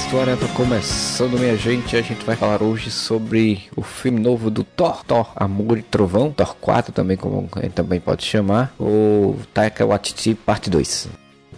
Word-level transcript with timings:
Podcast 0.00 0.14
Whatever 0.14 0.48
começando, 0.54 1.38
minha 1.38 1.56
gente. 1.56 1.96
A 1.96 2.02
gente 2.02 2.24
vai 2.24 2.36
falar 2.36 2.62
hoje 2.62 2.90
sobre 2.90 3.68
o 3.76 3.82
filme 3.82 4.20
novo 4.20 4.50
do 4.50 4.64
Thor, 4.64 5.04
Thor, 5.04 5.32
Amor 5.36 5.78
e 5.78 5.82
Trovão, 5.82 6.32
Thor 6.32 6.56
4 6.60 6.92
também, 6.92 7.16
como 7.16 7.48
gente 7.56 7.72
também 7.72 8.00
pode 8.00 8.24
chamar, 8.24 8.72
o 8.78 9.36
Taika 9.52 9.84
Waititi 9.84 10.34
Parte 10.34 10.70
2. 10.70 11.08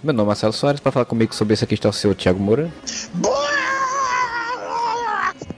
Meu 0.03 0.13
nome 0.13 0.27
é 0.27 0.29
Marcelo 0.29 0.53
Soares, 0.53 0.81
para 0.81 0.91
falar 0.93 1.05
comigo 1.05 1.35
sobre 1.35 1.55
isso 1.55 1.65
aqui 1.65 1.75
está 1.75 1.89
o 1.89 1.93
senhor 1.93 2.15
Thiago 2.15 2.41
Moura. 2.41 2.73
Boa! 3.15 3.52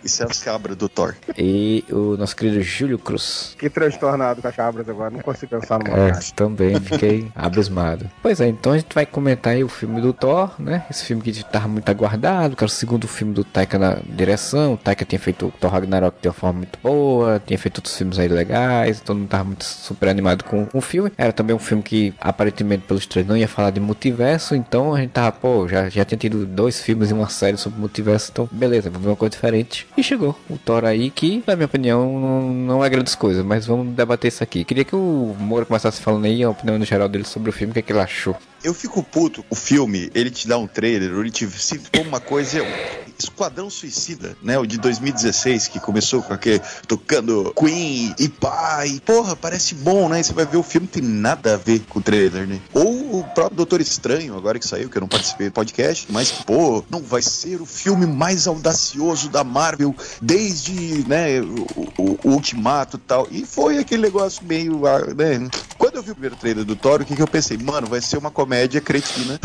Isso 0.05 0.23
é 0.23 0.27
as 0.27 0.43
cabras 0.43 0.77
do 0.77 0.89
Thor. 0.89 1.15
E 1.37 1.85
o 1.91 2.17
nosso 2.17 2.37
querido 2.37 2.63
Júlio 2.63 2.99
Cruz. 2.99 3.55
Que 3.59 3.71
transtornado 3.71 4.43
com 4.43 4.49
as 4.49 4.55
cabras 4.55 4.89
agora, 4.89 5.11
não 5.11 5.21
consigo 5.21 5.59
pensar 5.59 5.79
numa 5.79 5.97
É, 5.97 6.11
cara. 6.11 6.25
também 6.37 6.79
fiquei 6.81 7.29
abismado. 7.35 8.11
Pois 8.23 8.41
é, 8.41 8.49
então 8.49 8.73
a 8.73 8.79
gente 8.79 8.95
vai 8.95 9.07
comentar 9.07 9.55
aí 9.55 9.65
o 9.65 9.69
filme 9.69 10.01
do 10.01 10.13
Thor, 10.13 10.51
né? 10.59 10.85
Esse 10.91 11.05
filme 11.05 11.23
que 11.23 11.31
estava 11.31 11.67
muito 11.69 11.89
aguardado, 11.89 12.55
que 12.57 12.63
era 12.63 12.69
o 12.69 12.73
segundo 12.75 13.09
filme 13.09 13.33
do 13.33 13.45
Taika 13.45 13.79
na 13.79 13.99
direção. 14.07 14.75
O 14.75 14.77
Taika 14.77 15.05
tinha 15.05 15.19
feito 15.19 15.47
o 15.47 15.51
Thor 15.53 15.71
Ragnarok 15.71 16.17
de 16.21 16.29
uma 16.29 16.35
forma 16.35 16.59
muito 16.59 16.79
boa, 16.83 17.43
tinha 17.45 17.59
feito 17.59 17.79
outros 17.79 17.97
filmes 17.97 18.19
aí 18.19 18.29
legais, 18.29 19.01
então 19.03 19.15
não 19.15 19.27
tava 19.27 19.45
muito 19.45 19.65
super 19.65 20.09
animado 20.09 20.45
com 20.45 20.69
o 20.73 20.81
filme. 20.81 21.11
Era 21.17 21.33
também 21.33 21.57
um 21.57 21.59
filme 21.59 21.83
que 21.83 22.13
aparentemente 22.21 22.85
pelos 22.87 23.07
trailers 23.07 23.29
não 23.29 23.37
ia 23.37 23.49
falar 23.49 23.71
de 23.71 23.81
multiverso, 23.81 24.55
então 24.55 24.95
a 24.95 25.01
gente 25.01 25.11
tava, 25.11 25.33
pô, 25.33 25.67
já, 25.67 25.89
já 25.89 26.05
tinha 26.05 26.19
tido 26.19 26.45
dois 26.47 26.81
filmes 26.81 27.11
e 27.11 27.15
uma 27.15 27.29
série 27.29 27.57
sobre 27.57 27.81
multiverso, 27.81 28.31
então 28.33 28.49
beleza, 28.53 28.91
vamos 28.91 29.05
ver 29.05 29.11
uma 29.11 29.17
coisa 29.17 29.31
diferente. 29.31 29.87
E 29.97 30.03
chegou 30.03 30.37
o 30.51 30.59
Thor 30.59 30.85
aí, 30.85 31.09
que 31.09 31.43
na 31.47 31.55
minha 31.55 31.67
opinião 31.67 32.19
não, 32.19 32.43
não 32.53 32.85
é 32.85 32.91
grandes 32.91 33.15
coisas, 33.15 33.45
mas 33.45 33.65
vamos 33.65 33.95
debater 33.95 34.29
isso 34.29 34.43
aqui. 34.43 34.65
Queria 34.65 34.85
que 34.85 34.97
o 34.97 35.37
Moura 35.39 35.65
começasse 35.65 36.03
falando 36.03 36.25
aí 36.25 36.43
a 36.43 36.51
opinião 36.51 36.77
no 36.79 36.85
geral 36.85 37.09
dele 37.09 37.25
sobre 37.25 37.51
o 37.51 37.53
filme, 37.53 37.71
o 37.71 37.75
que, 37.75 37.79
é 37.79 37.83
que 37.83 37.93
ele 37.93 38.01
achou. 38.01 38.37
Eu 38.65 38.73
fico 38.73 39.03
puto. 39.03 39.45
O 39.51 39.55
filme, 39.55 40.11
ele 40.15 40.31
te 40.31 40.49
dá 40.49 40.57
um 40.57 40.67
trailer, 40.67 41.13
ele 41.13 41.31
te 41.31 41.47
cita 41.51 42.01
uma 42.01 42.19
coisa. 42.19 42.61
é 42.61 42.95
Esquadrão 43.17 43.71
Suicida, 43.71 44.37
né? 44.43 44.59
O 44.59 44.67
de 44.67 44.77
2016, 44.79 45.69
que 45.69 45.79
começou 45.79 46.21
com 46.23 46.33
aquele 46.35 46.61
tocando 46.89 47.53
Queen 47.57 48.13
e 48.19 48.29
pai. 48.29 49.01
Porra, 49.05 49.37
parece 49.37 49.75
bom, 49.77 50.09
né? 50.09 50.21
Você 50.23 50.33
vai 50.33 50.45
ver 50.45 50.57
o 50.57 50.63
filme, 50.65 50.87
tem 50.89 51.03
nada 51.03 51.55
a 51.55 51.57
ver 51.57 51.81
com 51.89 52.01
o 52.01 52.03
trailer, 52.03 52.45
né? 52.47 52.59
Ou 52.73 53.21
o 53.21 53.25
próprio 53.35 53.57
Doutor 53.59 53.81
Estranho, 53.81 54.37
agora 54.37 54.59
que 54.59 54.67
saiu, 54.67 54.89
que 54.89 54.97
eu 54.97 55.01
não 55.03 55.09
participei 55.09 55.49
do 55.49 55.53
podcast, 55.53 56.07
mas, 56.11 56.33
pô, 56.33 56.83
não 56.91 57.01
vai 57.03 57.23
ser 57.23 57.61
o 57.63 57.67
filme 57.67 58.05
mais 58.07 58.49
audacioso 58.49 59.29
da 59.29 59.45
Marvel 59.45 59.95
desde, 60.21 61.07
né, 61.07 61.41
o, 61.41 61.93
o- 62.03 62.19
o 62.25 62.31
Ultimato 62.31 62.97
e 62.97 63.01
tal. 63.01 63.29
E 63.31 63.45
foi 63.47 63.79
aquele 63.79 64.03
negócio 64.03 64.43
meio, 64.45 64.87
ah, 64.87 64.99
né? 65.15 65.49
Quando 65.79 65.97
eu 65.97 66.03
vi 66.03 66.11
o 66.11 66.15
primeiro 66.15 66.37
trailer 66.37 66.65
do 66.65 66.75
Thor, 66.75 67.03
o 67.03 67.05
que, 67.05 67.15
que 67.15 67.23
eu 67.23 67.29
pensei? 67.29 67.57
Mano, 67.59 67.87
vai 67.87 68.01
ser 68.01 68.17
uma 68.17 68.31
comédia 68.31 68.54
cretina 68.81 69.39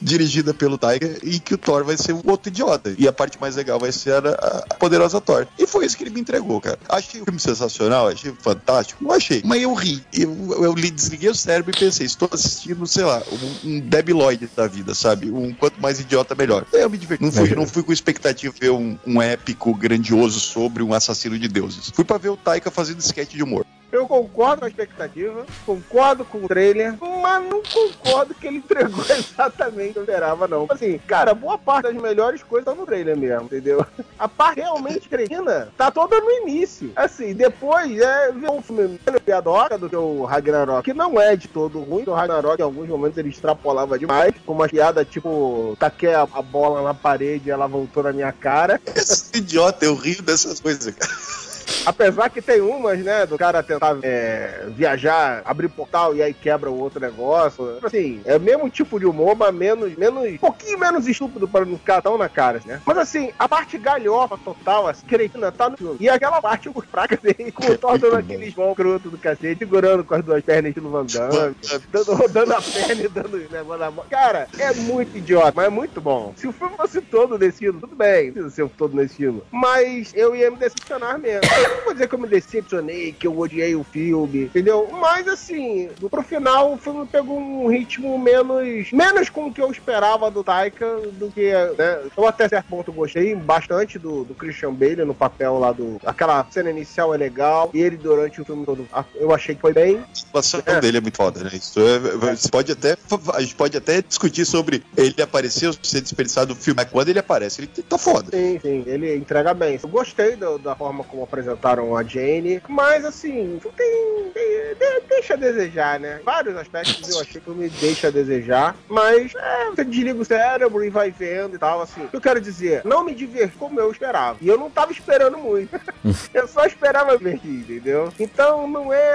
dirigida 0.00 0.54
pelo 0.54 0.78
Taika 0.78 1.18
e 1.22 1.38
que 1.40 1.54
o 1.54 1.58
Thor 1.58 1.84
vai 1.84 1.96
ser 1.96 2.12
um 2.12 2.22
outro 2.26 2.48
idiota. 2.50 2.94
E 2.98 3.08
a 3.08 3.12
parte 3.12 3.38
mais 3.40 3.56
legal 3.56 3.78
vai 3.78 3.90
ser 3.92 4.24
a, 4.26 4.64
a 4.70 4.74
poderosa 4.74 5.20
Thor. 5.20 5.46
E 5.58 5.66
foi 5.66 5.86
isso 5.86 5.96
que 5.96 6.04
ele 6.04 6.10
me 6.10 6.20
entregou, 6.20 6.60
cara. 6.60 6.78
Achei 6.88 7.20
o 7.20 7.24
filme 7.24 7.40
sensacional, 7.40 8.08
achei 8.08 8.32
fantástico. 8.40 9.02
Não 9.02 9.12
achei. 9.12 9.42
Mas 9.44 9.62
eu 9.62 9.74
ri. 9.74 10.02
Eu, 10.12 10.34
eu 10.64 10.72
li- 10.74 10.90
desliguei 10.90 11.28
o 11.30 11.34
cérebro 11.34 11.72
e 11.74 11.78
pensei, 11.78 12.06
estou 12.06 12.28
assistindo, 12.32 12.86
sei 12.86 13.04
lá, 13.04 13.22
um, 13.64 13.68
um 13.70 13.80
Debiloid 13.80 14.48
da 14.56 14.66
vida, 14.66 14.94
sabe? 14.94 15.30
Um 15.30 15.52
quanto 15.52 15.80
mais 15.80 16.00
idiota, 16.00 16.34
melhor. 16.34 16.64
Eu 16.72 16.88
me 16.88 16.96
diverti. 16.98 17.22
Não 17.24 17.32
fui, 17.32 17.54
não 17.54 17.66
fui 17.66 17.82
com 17.82 17.92
expectativa 17.92 18.52
de 18.54 18.60
ver 18.60 18.70
um, 18.70 18.96
um 19.06 19.20
épico 19.20 19.74
grandioso 19.74 20.40
sobre 20.40 20.82
um 20.82 20.94
assassino 20.94 21.38
de 21.38 21.48
deuses. 21.48 21.90
Fui 21.94 22.04
pra 22.04 22.18
ver 22.18 22.28
o 22.30 22.36
Taika 22.36 22.70
fazendo 22.70 23.00
sketch 23.00 23.32
de 23.34 23.42
humor. 23.42 23.64
Eu 23.90 24.06
concordo 24.06 24.60
com 24.60 24.66
a 24.66 24.68
expectativa, 24.68 25.46
concordo 25.64 26.24
com 26.24 26.44
o 26.44 26.48
trailer, 26.48 26.94
mas 27.00 27.48
não 27.48 27.62
concordo 27.62 28.34
que 28.34 28.46
ele 28.46 28.58
entregou 28.58 29.02
exatamente 29.08 29.90
o 29.90 29.92
que 29.92 29.98
eu 29.98 30.02
esperava, 30.02 30.46
não. 30.46 30.66
Assim, 30.68 30.98
cara, 31.06 31.32
boa 31.32 31.56
parte 31.56 31.84
das 31.84 31.94
melhores 31.94 32.42
coisas 32.42 32.66
estão 32.68 32.74
no 32.74 32.86
trailer 32.86 33.16
mesmo, 33.16 33.44
entendeu? 33.44 33.84
A 34.18 34.28
parte 34.28 34.60
realmente 34.60 35.08
cretina 35.08 35.68
tá 35.76 35.90
toda 35.90 36.20
no 36.20 36.30
início. 36.30 36.92
Assim, 36.94 37.32
depois 37.32 37.98
é 37.98 38.30
ver 38.32 38.50
um 38.50 38.60
filme 38.60 39.00
menos 39.06 39.22
piadoca 39.22 39.78
do 39.78 39.88
que 39.88 39.96
o 39.96 40.24
Ragnarok, 40.24 40.84
que 40.84 40.94
não 40.94 41.18
é 41.18 41.34
de 41.34 41.48
todo 41.48 41.80
ruim. 41.80 42.04
O 42.06 42.12
Ragnarok, 42.12 42.60
em 42.60 42.64
alguns 42.64 42.88
momentos, 42.88 43.16
ele 43.16 43.30
extrapolava 43.30 43.98
demais, 43.98 44.34
com 44.44 44.52
uma 44.52 44.68
piada 44.68 45.04
tipo, 45.04 45.76
taquei 45.78 46.14
a 46.14 46.26
bola 46.26 46.82
na 46.82 46.92
parede 46.92 47.48
e 47.48 47.50
ela 47.50 47.66
voltou 47.66 48.02
na 48.02 48.12
minha 48.12 48.32
cara. 48.32 48.80
Esse 48.94 49.38
idiota, 49.38 49.86
eu 49.86 49.94
rio 49.94 50.22
dessas 50.22 50.60
coisas, 50.60 50.94
cara. 50.94 51.47
Apesar 51.84 52.28
que 52.30 52.42
tem 52.42 52.60
umas, 52.60 52.98
né, 53.00 53.26
do 53.26 53.38
cara 53.38 53.62
tentar 53.62 53.96
é, 54.02 54.66
viajar, 54.68 55.42
abrir 55.44 55.68
portal 55.68 56.14
e 56.14 56.22
aí 56.22 56.34
quebra 56.34 56.70
o 56.70 56.78
outro 56.78 57.00
negócio. 57.00 57.78
Assim, 57.82 58.20
é 58.24 58.36
o 58.36 58.40
mesmo 58.40 58.68
tipo 58.70 58.98
de 58.98 59.06
humor, 59.06 59.36
mas 59.36 59.54
menos, 59.54 59.94
menos, 59.96 60.24
um 60.24 60.38
pouquinho 60.38 60.78
menos 60.78 61.06
estúpido 61.06 61.48
para 61.48 61.64
não 61.64 61.78
ficar 61.78 62.02
tão 62.02 62.18
na 62.18 62.28
cara, 62.28 62.60
né? 62.64 62.80
Mas 62.84 62.98
assim, 62.98 63.32
a 63.38 63.48
parte 63.48 63.78
galhofa 63.78 64.38
total, 64.38 64.88
assim, 64.88 65.06
cretina, 65.06 65.50
tá 65.52 65.68
no 65.68 65.76
filme. 65.76 65.96
E 66.00 66.08
aquela 66.08 66.40
parte, 66.40 66.70
os 66.72 66.84
fracas 66.86 67.18
dele, 67.20 67.52
com 67.52 67.64
o 67.64 67.76
Thor 67.78 67.98
dando 67.98 68.18
mãos 68.56 68.74
cruto 68.74 69.10
do 69.10 69.18
cacete, 69.18 69.58
segurando 69.58 70.04
com 70.04 70.14
as 70.14 70.24
duas 70.24 70.42
pernas 70.42 70.74
no 70.76 70.90
Van 70.90 71.06
Damme, 71.06 71.54
dando, 71.90 72.14
rodando 72.14 72.54
a 72.54 72.62
perna 72.62 73.02
e 73.02 73.08
dando 73.08 73.38
negócio 73.50 73.78
na 73.78 73.90
mão. 73.90 74.04
Cara, 74.10 74.48
é 74.58 74.72
muito 74.74 75.16
idiota, 75.16 75.52
mas 75.54 75.66
é 75.66 75.70
muito 75.70 76.00
bom. 76.00 76.32
Se 76.36 76.46
o 76.46 76.52
filme 76.52 76.76
fosse 76.76 77.00
todo 77.00 77.38
nesse 77.38 77.58
estilo, 77.58 77.80
tudo 77.80 77.96
bem, 77.96 78.26
não 78.26 78.32
precisa 78.32 78.50
ser 78.54 78.68
todo 78.76 78.94
nesse 78.94 79.12
estilo. 79.12 79.44
Mas 79.50 80.12
eu 80.14 80.34
ia 80.34 80.50
me 80.50 80.56
decepcionar 80.56 81.18
mesmo. 81.18 81.40
Eu 81.62 81.68
não 81.78 81.84
vou 81.84 81.92
dizer 81.92 82.08
que 82.08 82.14
eu 82.14 82.18
me 82.18 82.28
decepcionei, 82.28 83.12
que 83.12 83.26
eu 83.26 83.38
odiei 83.38 83.74
o 83.74 83.84
filme, 83.84 84.44
entendeu? 84.44 84.88
Mas 84.92 85.26
assim, 85.28 85.88
pro 86.10 86.22
final 86.22 86.72
o 86.72 86.78
filme 86.78 87.06
pegou 87.06 87.38
um 87.38 87.68
ritmo 87.68 88.18
menos. 88.18 88.92
menos 88.92 89.28
com 89.30 89.46
o 89.48 89.52
que 89.52 89.60
eu 89.60 89.70
esperava 89.70 90.30
do 90.30 90.42
Taika 90.44 90.86
do 91.12 91.30
que. 91.30 91.52
Né? 91.76 92.00
Eu 92.16 92.26
até 92.26 92.48
certo 92.48 92.66
ponto 92.68 92.92
gostei 92.92 93.34
bastante 93.34 93.98
do, 93.98 94.24
do 94.24 94.34
Christian 94.34 94.72
Bale 94.72 95.04
no 95.04 95.14
papel 95.14 95.58
lá 95.58 95.72
do. 95.72 96.00
Aquela 96.04 96.46
cena 96.50 96.70
inicial 96.70 97.14
é 97.14 97.16
legal. 97.18 97.70
E 97.74 97.80
ele 97.80 97.96
durante 97.96 98.40
o 98.40 98.44
filme 98.44 98.64
todo. 98.64 98.86
Eu 99.14 99.32
achei 99.34 99.54
que 99.54 99.60
foi 99.60 99.72
bem. 99.72 99.98
A 99.98 100.14
situação 100.14 100.62
É. 100.66 100.80
dele 100.80 100.98
é 100.98 101.00
muito 101.00 101.16
foda, 101.16 101.42
né? 101.42 101.50
Isso 101.52 101.78
é- 101.80 101.98
você 102.36 102.48
pode 102.48 102.72
até, 102.72 102.96
a 103.34 103.40
gente 103.40 103.54
pode 103.54 103.76
até 103.76 104.02
discutir 104.02 104.44
sobre 104.44 104.82
ele 104.96 105.20
aparecer 105.22 105.66
ou 105.66 105.74
ser 105.82 106.00
desperdiçado 106.00 106.54
do 106.54 106.60
filme, 106.60 106.76
mas 106.82 106.90
quando 106.90 107.08
ele 107.08 107.18
aparece, 107.18 107.60
ele 107.60 107.68
tá 107.82 107.98
foda. 107.98 108.30
Sim, 108.30 108.58
sim, 108.60 108.84
ele 108.86 109.16
entrega 109.16 109.52
bem. 109.54 109.78
Eu 109.82 109.88
gostei 109.88 110.36
da 110.36 110.74
forma 110.76 111.04
como 111.04 111.22
apresentaram 111.52 111.96
a 111.96 112.02
Jane, 112.02 112.62
mas 112.68 113.04
assim, 113.04 113.58
tem, 113.76 114.30
tem- 114.34 114.74
de- 114.74 115.06
deixa 115.08 115.34
a 115.34 115.36
desejar, 115.36 115.98
né? 115.98 116.20
Vários 116.24 116.56
aspectos 116.56 117.08
eu 117.08 117.20
achei 117.20 117.40
que 117.40 117.50
me 117.50 117.68
deixa 117.68 118.08
a 118.08 118.10
desejar, 118.10 118.76
mas 118.88 119.32
é, 119.34 119.70
você 119.70 119.84
desliga 119.84 120.20
o 120.20 120.24
cérebro 120.24 120.84
e 120.84 120.90
vai 120.90 121.10
vendo 121.10 121.56
e 121.56 121.58
tal, 121.58 121.80
assim. 121.80 122.08
Eu 122.12 122.20
quero 122.20 122.40
dizer, 122.40 122.82
não 122.84 123.04
me 123.04 123.14
diverti 123.14 123.56
como 123.56 123.80
eu 123.80 123.90
esperava. 123.90 124.38
E 124.40 124.48
eu 124.48 124.58
não 124.58 124.70
tava 124.70 124.92
esperando 124.92 125.38
muito. 125.38 125.78
eu 126.34 126.46
só 126.46 126.64
esperava 126.66 127.16
divertir, 127.16 127.50
entendeu? 127.60 128.12
Então 128.18 128.66
não 128.68 128.92
é 128.92 129.12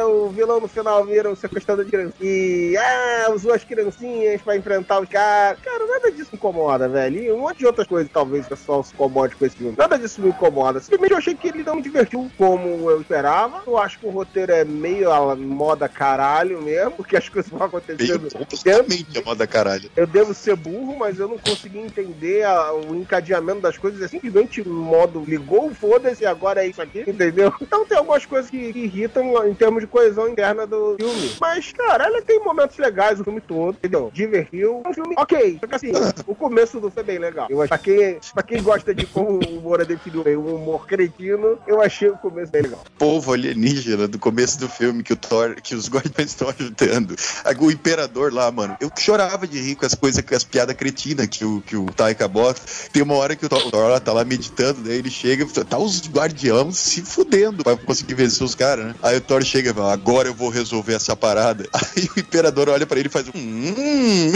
ah, 0.00 0.06
o 0.06 0.28
vilão 0.30 0.60
no 0.60 0.68
final 0.68 1.04
vira 1.04 1.30
o 1.30 1.36
sequestrador 1.36 1.84
de 1.84 1.90
criancinhas 1.90 2.14
e 2.20 2.76
ah, 2.76 3.30
usou 3.32 3.52
as 3.52 3.64
criancinhas 3.64 4.40
pra 4.42 4.56
enfrentar 4.56 5.00
os 5.00 5.08
caras. 5.08 5.58
Cara, 5.60 5.86
nada 5.86 6.10
disso 6.10 6.30
me 6.32 6.38
incomoda, 6.38 6.88
velho. 6.88 7.22
E 7.22 7.32
um 7.32 7.38
monte 7.38 7.58
de 7.58 7.66
outras 7.66 7.86
coisas 7.86 8.10
talvez 8.12 8.46
o 8.46 8.48
pessoal 8.50 8.82
se 8.82 8.92
incomode 8.94 9.36
com 9.36 9.44
esse 9.44 9.56
filme. 9.56 9.74
Nada 9.76 9.98
disso 9.98 10.20
me 10.20 10.28
incomoda. 10.30 10.80
Simplesmente 10.80 11.12
eu 11.12 11.18
achei 11.18 11.33
que 11.36 11.48
ele 11.48 11.62
não 11.62 11.76
me 11.76 11.82
divertiu 11.82 12.30
como 12.36 12.90
eu 12.90 13.00
esperava. 13.00 13.62
Eu 13.66 13.78
acho 13.78 13.98
que 13.98 14.06
o 14.06 14.10
roteiro 14.10 14.52
é 14.52 14.64
meio 14.64 15.10
a 15.10 15.34
moda 15.36 15.88
caralho 15.88 16.60
mesmo, 16.62 16.92
porque 16.92 17.16
as 17.16 17.28
coisas 17.28 17.50
vão 17.50 17.62
acontecendo. 17.66 18.28
completamente 18.30 19.18
a 19.18 19.22
moda 19.22 19.46
caralho. 19.46 19.90
Eu 19.96 20.06
devo 20.06 20.34
ser 20.34 20.56
burro, 20.56 20.96
mas 20.98 21.18
eu 21.18 21.28
não 21.28 21.38
consegui 21.38 21.78
entender 21.78 22.42
a- 22.44 22.72
o 22.72 22.94
encadeamento 22.94 23.60
das 23.60 23.78
coisas. 23.78 24.00
É 24.02 24.08
simplesmente 24.08 24.66
modo 24.66 25.24
ligou, 25.26 25.72
foda-se, 25.74 26.24
agora 26.26 26.64
é 26.64 26.68
isso 26.68 26.80
aqui, 26.82 27.00
entendeu? 27.06 27.52
Então 27.74 27.84
tem 27.86 27.96
algumas 27.98 28.24
coisas 28.26 28.50
que, 28.50 28.72
que 28.72 28.78
irritam 28.80 29.46
em 29.48 29.54
termos 29.54 29.80
de 29.80 29.86
coesão 29.86 30.28
interna 30.28 30.66
do 30.66 30.96
filme. 30.98 31.30
Mas, 31.40 31.72
cara, 31.72 32.06
ele 32.08 32.22
tem 32.22 32.38
momentos 32.44 32.76
legais 32.78 33.18
o 33.20 33.24
filme 33.24 33.40
todo, 33.40 33.74
entendeu? 33.76 34.10
Divertiu. 34.12 34.82
É 34.84 34.88
um 34.88 34.94
filme 34.94 35.14
ok. 35.18 35.58
Só 35.60 35.66
que 35.66 35.74
assim, 35.74 35.92
o 36.26 36.34
começo 36.34 36.78
do 36.80 36.90
filme 36.90 37.02
é 37.08 37.12
bem 37.12 37.18
legal. 37.18 37.46
Eu 37.50 37.60
acho, 37.62 37.68
pra, 37.68 37.78
quem, 37.78 38.18
pra 38.32 38.42
quem 38.42 38.62
gosta 38.62 38.94
de 38.94 39.06
como 39.06 39.38
o 39.40 39.60
Moura 39.60 39.84
definiu 39.84 40.22
bem, 40.22 40.36
um 40.36 40.54
humor 40.54 40.86
cretino, 40.86 41.23
eu 41.26 41.80
achei 41.80 42.08
o 42.08 42.16
começo 42.16 42.50
bem 42.50 42.62
legal. 42.62 42.82
Povo 42.98 43.32
alienígena 43.32 44.06
do 44.08 44.18
começo 44.18 44.58
do 44.58 44.68
filme 44.68 45.02
que 45.02 45.12
o 45.12 45.16
Thor, 45.16 45.56
que 45.62 45.74
os 45.74 45.88
guardiões 45.90 46.30
estão 46.30 46.48
ajudando. 46.48 47.16
O 47.60 47.70
imperador 47.70 48.32
lá, 48.32 48.50
mano, 48.50 48.76
eu 48.80 48.90
chorava 48.96 49.46
de 49.46 49.60
rir 49.60 49.74
com 49.74 49.86
as 49.86 49.94
coisas, 49.94 50.22
com 50.22 50.34
as 50.34 50.44
piadas 50.44 50.76
cretinas 50.76 51.26
que 51.26 51.44
o, 51.44 51.60
que 51.60 51.76
o 51.76 51.86
Taika 51.86 52.26
bota. 52.28 52.60
Tem 52.92 53.02
uma 53.02 53.14
hora 53.14 53.36
que 53.36 53.46
o 53.46 53.48
Thor, 53.48 53.66
o 53.66 53.70
Thor 53.70 53.88
lá 53.90 54.00
tá 54.00 54.12
lá 54.12 54.24
meditando, 54.24 54.82
daí 54.82 54.98
ele 54.98 55.10
chega, 55.10 55.46
tá 55.64 55.78
os 55.78 56.08
guardiões 56.08 56.78
se 56.78 57.02
fudendo 57.02 57.64
pra 57.64 57.76
conseguir 57.76 58.14
vencer 58.14 58.44
os 58.44 58.54
caras, 58.54 58.86
né? 58.86 58.94
Aí 59.02 59.16
o 59.16 59.20
Thor 59.20 59.42
chega 59.42 59.70
e 59.70 59.74
fala, 59.74 59.92
agora 59.92 60.28
eu 60.28 60.34
vou 60.34 60.48
resolver 60.48 60.94
essa 60.94 61.16
parada. 61.16 61.68
Aí 61.74 62.08
o 62.16 62.20
imperador 62.20 62.68
olha 62.68 62.86
pra 62.86 62.98
ele 62.98 63.08
e 63.08 63.10
faz 63.10 63.28
um. 63.28 63.32
Hum. 63.34 64.32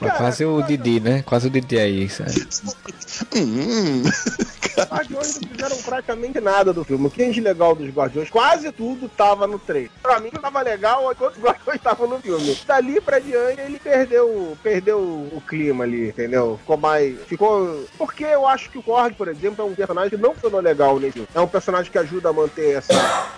Mas 0.00 0.16
quase 0.16 0.44
o 0.44 0.62
Didi, 0.62 1.00
né? 1.00 1.22
Quase 1.22 1.46
o 1.48 1.50
Didi 1.50 1.78
aí, 1.78 2.08
sabe? 2.08 2.46
hum. 3.36 4.02
Guardiões 4.80 5.40
não 5.40 5.48
fizeram 5.48 5.76
praticamente 5.82 6.40
nada 6.40 6.72
do 6.72 6.84
filme. 6.84 7.06
O 7.06 7.10
que 7.10 7.22
é 7.22 7.32
legal 7.40 7.74
dos 7.74 7.88
Guardiões, 7.88 8.30
quase 8.30 8.70
tudo 8.72 9.08
tava 9.08 9.46
no 9.46 9.58
trailer. 9.58 9.90
Pra 10.02 10.20
mim 10.20 10.30
tava 10.30 10.62
legal 10.62 11.10
enquanto 11.12 11.36
os 11.36 11.42
Guardiões 11.42 11.76
estavam 11.76 12.08
no 12.08 12.18
filme. 12.20 12.58
Dali 12.66 13.00
pra 13.00 13.18
diante 13.18 13.60
ele 13.60 13.78
perdeu, 13.78 14.56
perdeu 14.62 14.98
o 14.98 15.42
clima 15.46 15.84
ali, 15.84 16.08
entendeu? 16.08 16.58
Ficou 16.60 16.76
mais. 16.76 17.18
Ficou. 17.26 17.84
Porque 17.98 18.24
eu 18.24 18.46
acho 18.46 18.70
que 18.70 18.78
o 18.78 18.82
Korg, 18.82 19.14
por 19.14 19.28
exemplo, 19.28 19.64
é 19.64 19.68
um 19.68 19.74
personagem 19.74 20.10
que 20.10 20.16
não 20.16 20.34
funcionou 20.34 20.60
legal 20.60 20.98
nesse 20.98 21.12
filme. 21.14 21.28
É 21.34 21.40
um 21.40 21.46
personagem 21.46 21.90
que 21.90 21.98
ajuda 21.98 22.30
a 22.30 22.32
manter 22.32 22.76
essa, 22.76 22.92